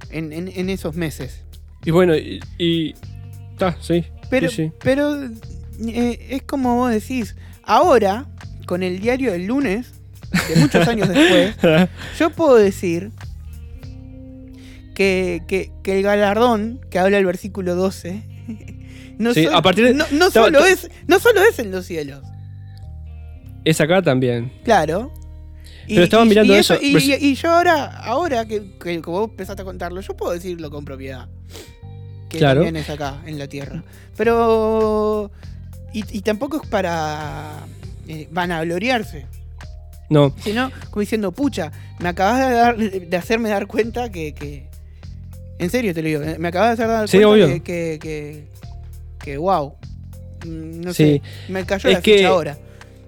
en, 0.09 0.31
en- 0.33 0.47
en 0.47 0.69
esos 0.69 0.95
meses. 0.95 1.41
Y 1.85 1.91
bueno, 1.91 2.15
y. 2.15 2.39
y- 2.57 2.93
Está, 3.51 3.77
sí. 3.81 4.03
Pero, 4.29 4.49
sí, 4.49 4.55
sí. 4.55 4.71
pero 4.83 5.15
eh, 5.25 6.27
es 6.31 6.41
como 6.43 6.75
vos 6.77 6.91
decís, 6.91 7.35
ahora, 7.63 8.25
con 8.65 8.81
el 8.81 8.99
diario 8.99 9.31
del 9.31 9.45
lunes, 9.45 9.91
de 10.49 10.59
muchos 10.59 10.87
años 10.87 11.07
después, 11.09 11.55
yo 12.19 12.29
puedo 12.31 12.55
decir 12.55 13.11
que, 14.95 15.43
que- 15.47 15.71
que 15.83 15.97
el 15.97 16.03
galardón 16.03 16.79
que 16.89 16.99
habla 16.99 17.17
el 17.17 17.25
versículo 17.25 17.75
12 17.75 18.23
no, 19.19 19.33
Sí, 19.33 19.43
sol- 19.45 19.53
a 19.55 19.61
partir 19.61 19.85
de- 19.85 19.93
no, 19.93 20.05
no 20.11 20.31
ta- 20.31 20.43
solo 20.43 20.59
ta- 20.59 20.69
es, 20.69 20.89
no 21.07 21.19
solo 21.19 21.41
es 21.43 21.59
en 21.59 21.71
los 21.71 21.85
cielos, 21.85 22.23
Es 23.65 23.79
acá 23.81 24.01
también. 24.01 24.51
claro. 24.63 25.11
Y- 25.87 25.95
Pero 25.95 26.03
estaba 26.05 26.25
y- 26.25 26.29
mirando 26.29 26.53
y 26.53 26.57
eso, 26.57 26.75
Y, 26.81 26.93
vers- 26.93 27.17
y- 27.21 27.35
yo 27.35 27.51
ahora, 27.51 27.85
ahora 27.97 28.45
que, 28.45 28.63
que 28.81 29.01
como 29.01 29.19
vos 29.21 29.29
empezaste 29.31 29.61
a 29.61 29.65
contarlo, 29.65 29.99
yo 30.01 30.15
puedo 30.15 30.31
decirlo 30.33 30.69
con 30.71 30.85
propiedad. 30.85 31.27
Que 32.29 32.37
Claro. 32.39 32.61
también 32.63 32.77
es 32.77 32.89
acá, 32.89 33.21
en 33.25 33.37
la 33.37 33.47
tierra. 33.47 33.83
Pero. 34.17 35.29
Y, 35.93 36.21
tampoco 36.21 36.59
es 36.63 36.67
para 36.69 37.65
eh, 38.07 38.27
vanagloriarse. 38.31 39.27
No. 40.09 40.33
Sino 40.43 40.71
como 40.89 41.01
diciendo, 41.01 41.31
pucha, 41.31 41.71
me 41.99 42.09
acabas 42.09 42.39
de, 42.47 42.53
dar, 42.55 42.77
de 42.77 43.17
hacerme 43.17 43.49
dar 43.49 43.67
cuenta 43.67 44.11
que, 44.11 44.33
que- 44.33 44.67
En 45.59 45.69
serio 45.69 45.93
te 45.93 46.01
lo 46.01 46.07
digo, 46.07 46.21
me 46.39 46.47
acabas 46.47 46.69
de 46.69 46.73
hacer 46.83 46.87
dar 46.87 47.07
Sí, 47.07 47.17
cuenta 47.17 47.29
obvio. 47.29 47.47
que, 47.47 47.61
que, 47.61 47.99
que, 48.01 48.43
que, 49.23 49.37
wow. 49.37 49.75
Mm, 50.45 50.81
No 50.81 50.93
Sí. 50.93 51.21
sé, 51.47 51.51
me 51.51 51.63
cayó 51.65 51.89
Es 51.89 51.95
la 51.95 52.01
que- 52.01 52.15
ficha 52.17 52.27
ahora. 52.29 52.57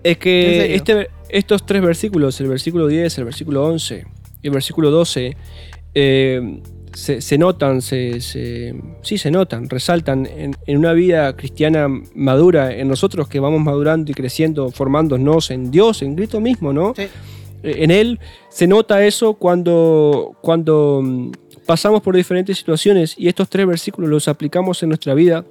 Es 0.04 0.14
¿En 0.14 0.20
que 0.20 0.76
este, 0.76 1.10
estos 1.38 1.66
tres 1.66 1.82
versículos, 1.82 2.40
el 2.42 2.48
versículo 2.48 2.88
10, 2.88 3.18
el 3.20 3.26
versículo 3.26 3.66
11 3.66 4.06
y 4.42 4.48
el 4.48 4.54
versículo 4.54 4.92
12, 4.92 5.36
eh, 5.94 6.62
se, 6.94 7.20
se 7.22 7.38
notan, 7.38 7.82
se, 7.82 8.22
se- 8.22 8.74
sí 9.02 9.18
se 9.18 9.30
notan, 9.32 9.70
resaltan 9.70 10.26
en, 10.26 10.56
en 10.66 10.78
una 10.78 10.94
vida 10.94 11.36
cristiana 11.36 11.88
madura, 12.16 12.74
en 12.74 12.88
nosotros 12.88 13.28
que 13.28 13.40
vamos 13.40 13.62
madurando 13.62 14.12
y 14.12 14.14
creciendo, 14.14 14.72
formándonos 14.72 15.52
en 15.52 15.72
Dios, 15.72 16.02
en 16.02 16.16
Cristo 16.16 16.40
mismo, 16.40 16.72
¿no? 16.72 16.94
Sí. 16.96 17.04
Eh, 17.64 17.76
En 17.84 17.92
Él 17.92 18.20
se 18.50 18.66
nota 18.68 19.06
eso 19.06 19.34
cuando, 19.34 20.38
cuando 20.42 21.02
mm, 21.04 21.32
pasamos 21.66 22.02
por 22.02 22.16
diferentes 22.16 22.58
situaciones 22.58 23.16
y 23.18 23.28
estos 23.28 23.50
tres 23.50 23.68
versículos 23.68 24.10
los 24.10 24.28
aplicamos 24.28 24.82
en 24.84 24.90
nuestra 24.90 25.14
vida 25.14 25.44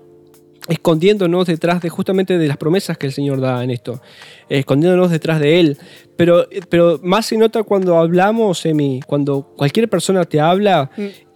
escondiéndonos 0.69 1.47
detrás 1.47 1.83
de 1.83 1.91
justamente 1.91 2.39
de 2.39 2.49
las 2.49 2.57
promesas 2.57 2.97
que 2.97 3.07
el 3.07 3.13
Señor 3.13 3.41
da 3.41 3.63
en 3.63 3.71
esto, 3.71 4.01
escondiéndonos 4.49 5.11
detrás 5.11 5.41
de 5.41 5.61
Él. 5.61 5.79
Pero, 6.17 6.47
pero 6.69 6.99
más 7.03 7.27
se 7.27 7.37
nota 7.37 7.63
cuando 7.63 7.99
hablamos, 7.99 8.65
Emi, 8.65 9.01
cuando 9.07 9.43
cualquier 9.57 9.89
persona 9.89 10.25
te 10.25 10.41
habla 10.41 10.91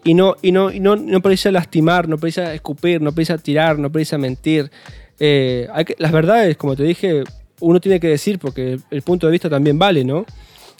y 0.05 0.15
no, 0.15 0.37
y 0.41 0.53
no, 0.53 0.73
y 0.73 0.81
no, 0.81 0.97
no 0.97 1.21
precisa 1.21 1.51
lastimar, 1.51 2.09
no 2.09 2.17
precisa 2.17 2.55
escupir, 2.55 3.03
no 3.03 3.13
precisa 3.13 3.37
tirar, 3.39 3.79
no 3.79 3.91
precisa 3.93 4.17
mentir. 4.19 4.71
Eh, 5.21 5.67
hay 5.73 5.85
que- 5.85 5.97
las 5.99 6.13
verdades, 6.13 6.57
como 6.57 6.75
te 6.77 6.85
dije, 6.85 7.25
uno 7.61 7.81
tiene 7.81 7.99
que 8.01 8.09
decir 8.09 8.39
porque 8.39 8.75
el, 8.75 8.83
el 8.91 9.03
punto 9.03 9.27
de 9.27 9.33
vista 9.33 9.51
también 9.51 9.79
vale, 9.79 10.05
¿no? 10.05 10.25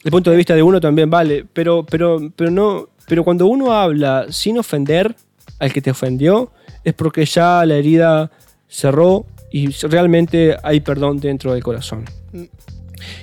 El 0.05 0.11
punto 0.13 0.31
de 0.31 0.37
vista 0.37 0.55
de 0.55 0.63
uno 0.63 0.81
también 0.81 1.11
vale, 1.11 1.45
pero, 1.53 1.85
pero, 1.85 2.31
pero, 2.37 2.51
no, 2.53 2.89
pero 3.09 3.25
cuando 3.25 3.47
uno 3.49 3.73
habla 3.73 4.27
sin 4.31 4.57
ofender 4.59 5.15
al 5.59 5.73
que 5.73 5.83
te 5.83 5.91
ofendió, 5.91 6.53
es 6.85 6.95
porque 6.95 7.25
ya 7.25 7.65
la 7.67 7.77
herida 7.77 8.31
cerró 8.69 9.27
y 9.51 9.69
realmente 9.69 10.57
hay 10.63 10.81
perdón 10.81 11.21
dentro 11.21 11.53
del 11.55 11.63
corazón. 11.63 12.05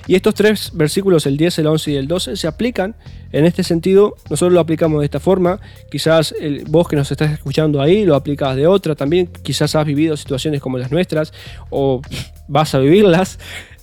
Y 0.06 0.14
estos 0.14 0.34
tres 0.34 0.70
versículos, 0.72 1.26
el 1.26 1.36
10, 1.36 1.58
el 1.58 1.66
11 1.66 1.90
y 1.92 1.96
el 1.96 2.08
12, 2.08 2.36
se 2.36 2.46
aplican 2.46 2.96
en 3.30 3.44
este 3.44 3.62
sentido. 3.62 4.16
Nosotros 4.30 4.54
lo 4.54 4.60
aplicamos 4.60 5.00
de 5.00 5.04
esta 5.04 5.20
forma. 5.20 5.60
Quizás 5.90 6.34
el- 6.40 6.64
vos 6.66 6.88
que 6.88 6.96
nos 6.96 7.10
estás 7.12 7.30
escuchando 7.32 7.82
ahí 7.82 8.04
lo 8.06 8.14
aplicas 8.14 8.56
de 8.56 8.66
otra 8.66 8.94
también. 8.94 9.26
Quizás 9.42 9.74
has 9.74 9.84
vivido 9.84 10.16
situaciones 10.16 10.62
como 10.62 10.78
las 10.78 10.90
nuestras 10.90 11.32
o 11.70 12.00
vas 12.48 12.74
a 12.74 12.78
vivirlas. 12.78 13.38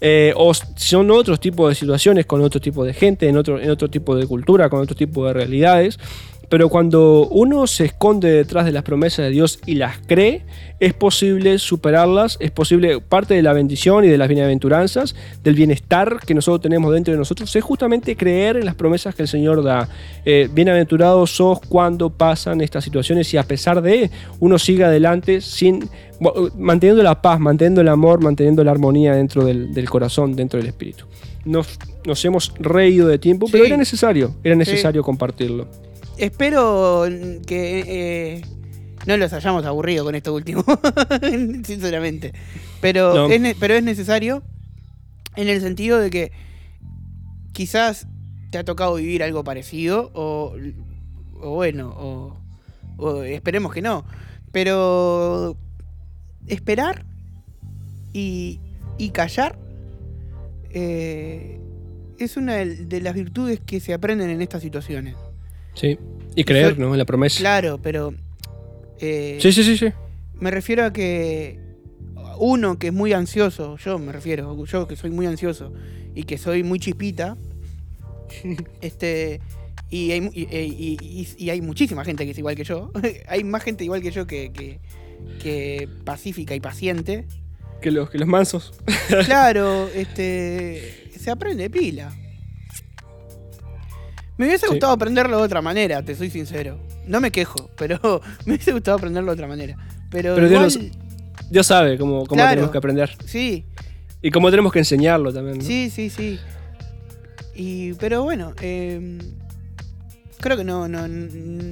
eh, 0.05 0.33
o 0.35 0.51
son 0.53 1.11
otros 1.11 1.39
tipos 1.39 1.69
de 1.69 1.75
situaciones 1.75 2.25
con 2.25 2.41
otro 2.41 2.59
tipo 2.59 2.83
de 2.83 2.93
gente, 2.93 3.29
en 3.29 3.37
otro 3.37 3.87
tipo 3.89 4.17
de 4.17 4.27
cultura, 4.27 4.67
con 4.67 4.81
otro 4.81 4.97
tipo 4.97 5.25
de 5.27 5.31
realidades. 5.31 5.97
Pero 6.53 6.69
cuando 6.69 7.27
uno 7.31 7.65
se 7.65 7.85
esconde 7.85 8.29
detrás 8.29 8.65
de 8.65 8.71
las 8.71 8.83
promesas 8.83 9.25
de 9.25 9.31
Dios 9.31 9.57
y 9.65 9.73
las 9.73 9.97
cree, 10.05 10.43
es 10.79 10.93
posible 10.93 11.57
superarlas, 11.57 12.37
es 12.39 12.51
posible, 12.51 13.01
parte 13.01 13.33
de 13.33 13.41
la 13.41 13.53
bendición 13.53 14.05
y 14.05 14.07
de 14.07 14.19
las 14.19 14.27
bienaventuranzas, 14.27 15.15
del 15.43 15.55
bienestar 15.55 16.19
que 16.23 16.35
nosotros 16.35 16.61
tenemos 16.61 16.93
dentro 16.93 17.11
de 17.11 17.17
nosotros, 17.17 17.55
es 17.55 17.63
justamente 17.63 18.15
creer 18.15 18.57
en 18.57 18.65
las 18.65 18.75
promesas 18.75 19.15
que 19.15 19.23
el 19.23 19.27
Señor 19.27 19.63
da. 19.63 19.89
Eh, 20.25 20.47
bienaventurados 20.53 21.35
sos 21.35 21.59
cuando 21.59 22.11
pasan 22.11 22.61
estas 22.61 22.83
situaciones 22.83 23.33
y 23.33 23.37
a 23.37 23.43
pesar 23.43 23.81
de, 23.81 24.11
uno 24.39 24.59
sigue 24.59 24.83
adelante 24.83 25.41
sin, 25.41 25.89
manteniendo 26.59 27.01
la 27.01 27.19
paz, 27.19 27.39
manteniendo 27.39 27.81
el 27.81 27.87
amor, 27.87 28.21
manteniendo 28.21 28.63
la 28.63 28.69
armonía 28.69 29.15
dentro 29.15 29.43
del, 29.43 29.73
del 29.73 29.89
corazón, 29.89 30.35
dentro 30.35 30.59
del 30.59 30.67
espíritu. 30.67 31.05
Nos, 31.45 31.79
nos 32.05 32.23
hemos 32.25 32.53
reído 32.59 33.07
de 33.07 33.17
tiempo, 33.17 33.47
pero 33.51 33.65
era 33.65 33.75
necesario, 33.75 34.35
era 34.43 34.55
necesario 34.55 35.01
compartirlo. 35.01 35.65
Espero 36.17 37.05
que 37.45 37.83
eh, 38.37 38.41
no 39.05 39.17
los 39.17 39.33
hayamos 39.33 39.65
aburrido 39.65 40.05
con 40.05 40.15
esto 40.15 40.33
último, 40.33 40.63
sinceramente. 41.65 42.33
Pero, 42.81 43.13
No. 43.13 43.27
es 43.29 43.41
ne- 43.41 43.55
pero 43.59 43.73
es 43.73 43.83
necesario 43.83 44.43
en 45.35 45.47
el 45.49 45.59
sentido 45.61 45.99
de 45.99 46.09
que 46.09 46.31
quizás 47.53 48.07
te 48.51 48.57
ha 48.59 48.63
tocado 48.63 48.95
vivir 48.95 49.23
algo 49.23 49.43
parecido 49.43 50.11
o, 50.13 50.55
o 51.41 51.49
bueno, 51.55 51.89
o, 51.97 52.37
o 52.97 53.23
esperemos 53.23 53.73
que 53.73 53.81
no. 53.81 54.05
Pero 54.51 55.57
esperar 56.47 57.05
y, 58.13 58.59
y 58.99 59.09
callar 59.09 59.57
eh, 60.69 61.59
es 62.19 62.37
una 62.37 62.53
de 62.57 63.01
las 63.01 63.15
virtudes 63.15 63.59
que 63.59 63.79
se 63.79 63.93
aprenden 63.93 64.29
en 64.29 64.41
estas 64.43 64.61
situaciones. 64.61 65.15
Sí. 65.75 65.97
Y 66.35 66.43
creer, 66.43 66.77
¿no? 66.79 66.91
En 66.93 66.97
la 66.97 67.05
promesa. 67.05 67.39
Claro, 67.39 67.79
pero. 67.81 68.13
eh, 68.99 69.37
Sí, 69.41 69.51
sí, 69.51 69.63
sí, 69.63 69.77
sí. 69.77 69.87
Me 70.39 70.51
refiero 70.51 70.85
a 70.85 70.91
que 70.93 71.59
uno 72.39 72.79
que 72.79 72.87
es 72.87 72.93
muy 72.93 73.13
ansioso, 73.13 73.77
yo 73.77 73.99
me 73.99 74.11
refiero, 74.11 74.65
yo 74.65 74.87
que 74.87 74.95
soy 74.95 75.11
muy 75.11 75.25
ansioso 75.27 75.71
y 76.15 76.23
que 76.23 76.37
soy 76.37 76.63
muy 76.63 76.79
chispita, 76.79 77.37
este. 78.81 79.39
Y 79.89 80.11
hay, 80.11 80.29
y- 80.33 80.47
y- 80.99 81.27
y 81.37 81.49
hay 81.51 81.61
muchísima 81.61 82.03
gente 82.03 82.25
que 82.25 82.31
es 82.31 82.37
igual 82.37 82.55
que 82.55 82.63
yo. 82.63 82.91
hay 83.27 83.43
más 83.43 83.63
gente 83.63 83.83
igual 83.83 84.01
que 84.01 84.09
yo 84.11 84.25
que, 84.25 84.51
que, 84.51 84.79
que 85.39 85.87
pacífica 86.03 86.55
y 86.55 86.59
paciente. 86.59 87.25
Que 87.79 87.91
los, 87.91 88.09
que 88.09 88.17
los 88.17 88.27
mansos. 88.27 88.73
Claro, 89.25 89.87
este. 89.93 91.11
Se 91.19 91.29
aprende 91.29 91.69
pila. 91.69 92.11
Me 94.37 94.45
hubiese 94.47 94.65
Sí. 94.67 94.71
gustado 94.71 94.93
aprenderlo 94.93 95.37
de 95.37 95.43
otra 95.43 95.61
manera, 95.61 96.01
te 96.03 96.15
soy 96.15 96.29
sincero. 96.29 96.79
No 97.07 97.21
me 97.21 97.31
quejo, 97.31 97.69
pero 97.77 97.99
me 98.45 98.53
hubiese 98.53 98.71
gustado 98.71 98.97
aprenderlo 98.97 99.31
de 99.31 99.33
otra 99.35 99.47
manera. 99.47 99.77
Pero, 100.09 100.35
Pero 100.35 100.47
igual, 100.47 100.69
Dios 100.69 100.79
Dios 101.49 101.67
sabe 101.67 101.97
cómo, 101.97 102.25
cómo 102.25 102.35
Claro. 102.39 102.51
tenemos 102.51 102.71
que 102.71 102.77
aprender. 102.77 103.11
sí, 103.25 103.65
Y 104.21 104.31
cómo 104.31 104.49
tenemos 104.49 104.71
que 104.71 104.79
enseñarlo 104.79 105.33
también. 105.33 105.57
¿no? 105.59 105.63
sí, 105.63 105.89
sí, 105.89 106.09
sí. 106.09 106.39
Y, 107.55 107.93
pero 107.95 108.23
bueno, 108.23 108.53
eh, 108.61 109.19
creo 110.39 110.57
que 110.57 110.63
no, 110.63 110.87
no, 110.87 111.05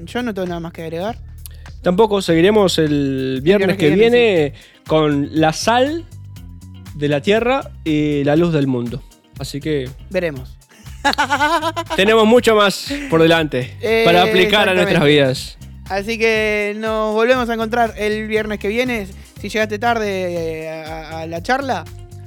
yo 0.05 0.21
no 0.21 0.33
tengo 0.33 0.47
nada 0.47 0.59
más 0.59 0.73
que 0.73 0.83
agregar. 0.83 1.17
Tampoco 1.81 2.21
seguiremos 2.21 2.77
el 2.77 3.39
viernes 3.41 3.69
viernes 3.69 3.77
que 3.77 3.89
que 3.89 3.95
viene, 3.95 4.17
viene, 4.17 4.53
con 4.85 5.29
la 5.39 5.51
sal 5.53 6.05
de 6.95 7.07
la 7.07 7.21
tierra 7.21 7.71
y 7.83 8.23
la 8.23 8.35
luz 8.35 8.53
del 8.53 8.67
mundo. 8.67 9.01
Así 9.39 9.59
que 9.59 9.89
Veremos. 10.11 10.57
tenemos 11.95 12.25
mucho 12.25 12.55
más 12.55 12.91
por 13.09 13.21
delante 13.21 13.75
Eh, 13.81 14.03
para 14.05 14.23
aplicar 14.23 14.69
a 14.69 14.73
nuestras 14.73 15.03
vidas. 15.03 15.57
Así 15.89 16.17
que 16.17 16.73
nos 16.77 17.13
volvemos 17.13 17.49
a 17.49 17.53
encontrar 17.53 17.93
el 17.97 18.27
viernes 18.27 18.59
que 18.59 18.67
viene. 18.69 19.07
Si 19.41 19.49
llegaste 19.49 19.77
tarde 19.79 20.63
eh, 20.65 20.69
a, 20.85 21.19
a 21.21 21.25
la 21.27 21.41
charla, 21.43 21.83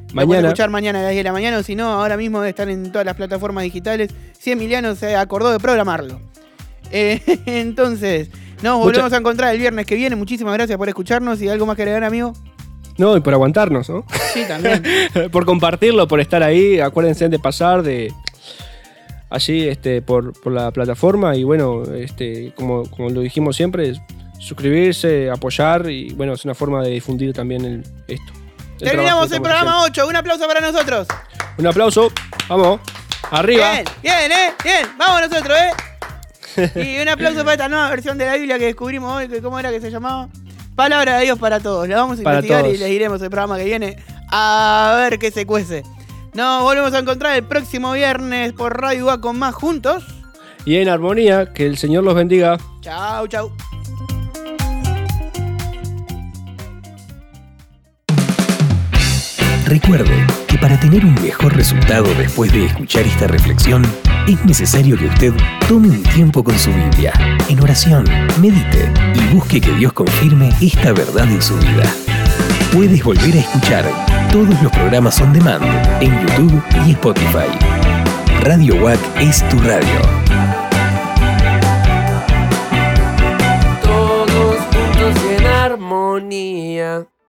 lo 0.09 0.15
Mañana. 0.15 0.49
escuchar 0.49 0.69
mañana 0.71 0.99
a 1.01 1.03
las 1.03 1.13
10 1.13 1.21
de 1.21 1.25
la 1.25 1.33
mañana. 1.33 1.59
O 1.59 1.63
si 1.63 1.75
no, 1.75 1.87
ahora 1.93 2.17
mismo 2.17 2.41
debe 2.41 2.51
estar 2.51 2.69
en 2.69 2.91
todas 2.93 3.07
las 3.07 3.15
plataformas 3.17 3.65
digitales. 3.65 4.11
Si 4.39 4.51
Emiliano 4.53 4.95
se 4.95 5.17
acordó 5.17 5.51
de 5.51 5.59
programarlo. 5.59 6.21
Eh, 6.91 7.21
entonces, 7.47 8.29
nos 8.63 8.75
Mucha- 8.79 8.85
volvemos 8.85 9.13
a 9.13 9.17
encontrar 9.17 9.55
el 9.55 9.61
viernes 9.61 9.87
que 9.87 9.95
viene. 9.95 10.15
Muchísimas 10.17 10.53
gracias 10.55 10.77
por 10.77 10.89
escucharnos. 10.89 11.41
¿Y 11.41 11.49
algo 11.49 11.65
más 11.67 11.77
que 11.77 11.83
agregar, 11.83 12.05
amigo? 12.05 12.33
No, 12.99 13.17
y 13.17 13.21
por 13.21 13.33
aguantarnos, 13.33 13.89
¿no? 13.89 14.05
Sí, 14.35 14.43
también. 14.47 14.83
por 15.33 15.47
compartirlo, 15.47 16.07
por 16.07 16.21
estar 16.21 16.43
ahí. 16.43 16.81
Acuérdense 16.81 17.29
de 17.29 17.39
pasar 17.39 17.83
de 17.83 18.13
allí 19.31 19.69
este, 19.69 20.03
por, 20.03 20.33
por 20.41 20.53
la 20.53 20.71
plataforma. 20.71 21.37
Y 21.37 21.45
bueno, 21.45 21.83
este, 21.95 22.53
como, 22.55 22.89
como 22.91 23.11
lo 23.11 23.21
dijimos 23.21 23.57
siempre, 23.57 23.95
suscribirse, 24.39 25.31
apoyar. 25.31 25.89
Y 25.91 26.13
bueno, 26.15 26.35
es 26.35 26.45
una 26.45 26.55
forma 26.55 26.83
de 26.83 26.91
difundir 26.91 27.33
también 27.33 27.65
el, 27.65 27.81
esto. 28.09 28.33
el 28.81 28.89
Terminamos 28.89 29.31
el 29.33 29.41
programa 29.41 29.83
8. 29.85 30.07
Un 30.07 30.17
aplauso 30.17 30.47
para 30.47 30.61
nosotros. 30.61 31.09
Un 31.59 31.67
aplauso. 31.67 32.13
Vamos. 32.49 32.81
Arriba. 33.31 33.73
Bien, 33.73 33.85
bien, 34.03 34.33
¿eh? 34.33 34.53
Bien. 34.63 34.89
Vamos 34.99 35.29
nosotros, 35.29 35.59
¿eh? 35.59 35.71
Y 36.77 37.03
un 37.03 37.09
aplauso 37.09 37.39
para 37.41 37.53
esta 37.53 37.69
nueva 37.69 37.91
versión 37.91 38.17
de 38.17 38.27
la 38.27 38.37
Biblia 38.37 38.59
que 38.59 38.67
descubrimos 38.67 39.13
hoy. 39.13 39.29
Que 39.29 39.43
¿Cómo 39.43 39.59
era 39.59 39.71
que 39.71 39.81
se 39.81 39.91
llamaba? 39.91 40.29
Palabra 40.77 41.19
de 41.19 41.25
Dios 41.25 41.39
para 41.39 41.61
todos. 41.61 41.89
La 41.89 41.97
vamos 41.97 42.21
a 42.21 42.23
Para 42.23 42.37
investigar 42.37 42.67
y 42.67 42.77
les 42.77 42.89
diremos 42.89 43.23
el 43.23 43.31
programa 43.31 43.57
que 43.57 43.65
viene 43.65 43.97
a 44.31 44.95
ver 44.99 45.19
qué 45.19 45.31
se 45.31 45.47
cuece. 45.47 45.83
Nos 46.35 46.65
volvemos 46.65 46.93
a 46.93 46.99
encontrar 46.99 47.37
el 47.37 47.45
próximo 47.45 47.93
viernes 47.93 48.53
por 48.55 48.81
Radio 48.81 49.07
UA 49.07 49.21
con 49.21 49.39
más 49.39 49.55
juntos. 49.55 50.05
Y 50.65 50.77
en 50.77 50.89
armonía, 50.89 51.53
que 51.53 51.65
el 51.65 51.79
Señor 51.79 52.03
los 52.03 52.17
bendiga. 52.17 52.59
Chau, 52.81 53.29
chau. 53.29 53.53
Recuerde 59.67 60.27
que 60.49 60.59
para 60.59 60.79
tener 60.79 61.05
un 61.05 61.15
mejor 61.15 61.57
resultado 61.57 62.13
después 62.15 62.53
de 62.53 62.67
escuchar 62.67 63.05
esta 63.05 63.29
reflexión, 63.29 63.85
es 64.27 64.45
necesario 64.45 64.99
que 64.99 65.07
usted 65.07 65.33
tome 65.69 65.89
un 65.89 66.03
tiempo 66.03 66.43
con 66.43 66.59
su 66.59 66.73
Biblia, 66.73 67.13
en 67.49 67.61
oración, 67.61 68.05
medite 68.41 68.93
y 69.15 69.35
busque 69.35 69.61
que 69.61 69.73
Dios 69.73 69.93
confirme 69.93 70.51
esta 70.61 70.93
verdad 70.93 71.31
en 71.31 71.41
su 71.41 71.57
vida. 71.59 71.85
Puedes 72.73 73.05
volver 73.05 73.35
a 73.35 73.39
escuchar 73.39 74.14
todos 74.35 74.61
los 74.65 74.73
programas 74.73 75.21
on 75.21 75.33
demand 75.33 75.63
en 76.03 76.11
YouTube 76.27 76.61
y 76.85 76.91
Spotify. 76.91 77.47
Radio 78.43 78.75
WAC 78.83 78.99
es 79.21 79.49
tu 79.49 79.61
radio. 79.61 80.01
Todos 83.81 84.57
juntos 84.73 85.25
en 85.39 85.47
armonía. 85.47 87.07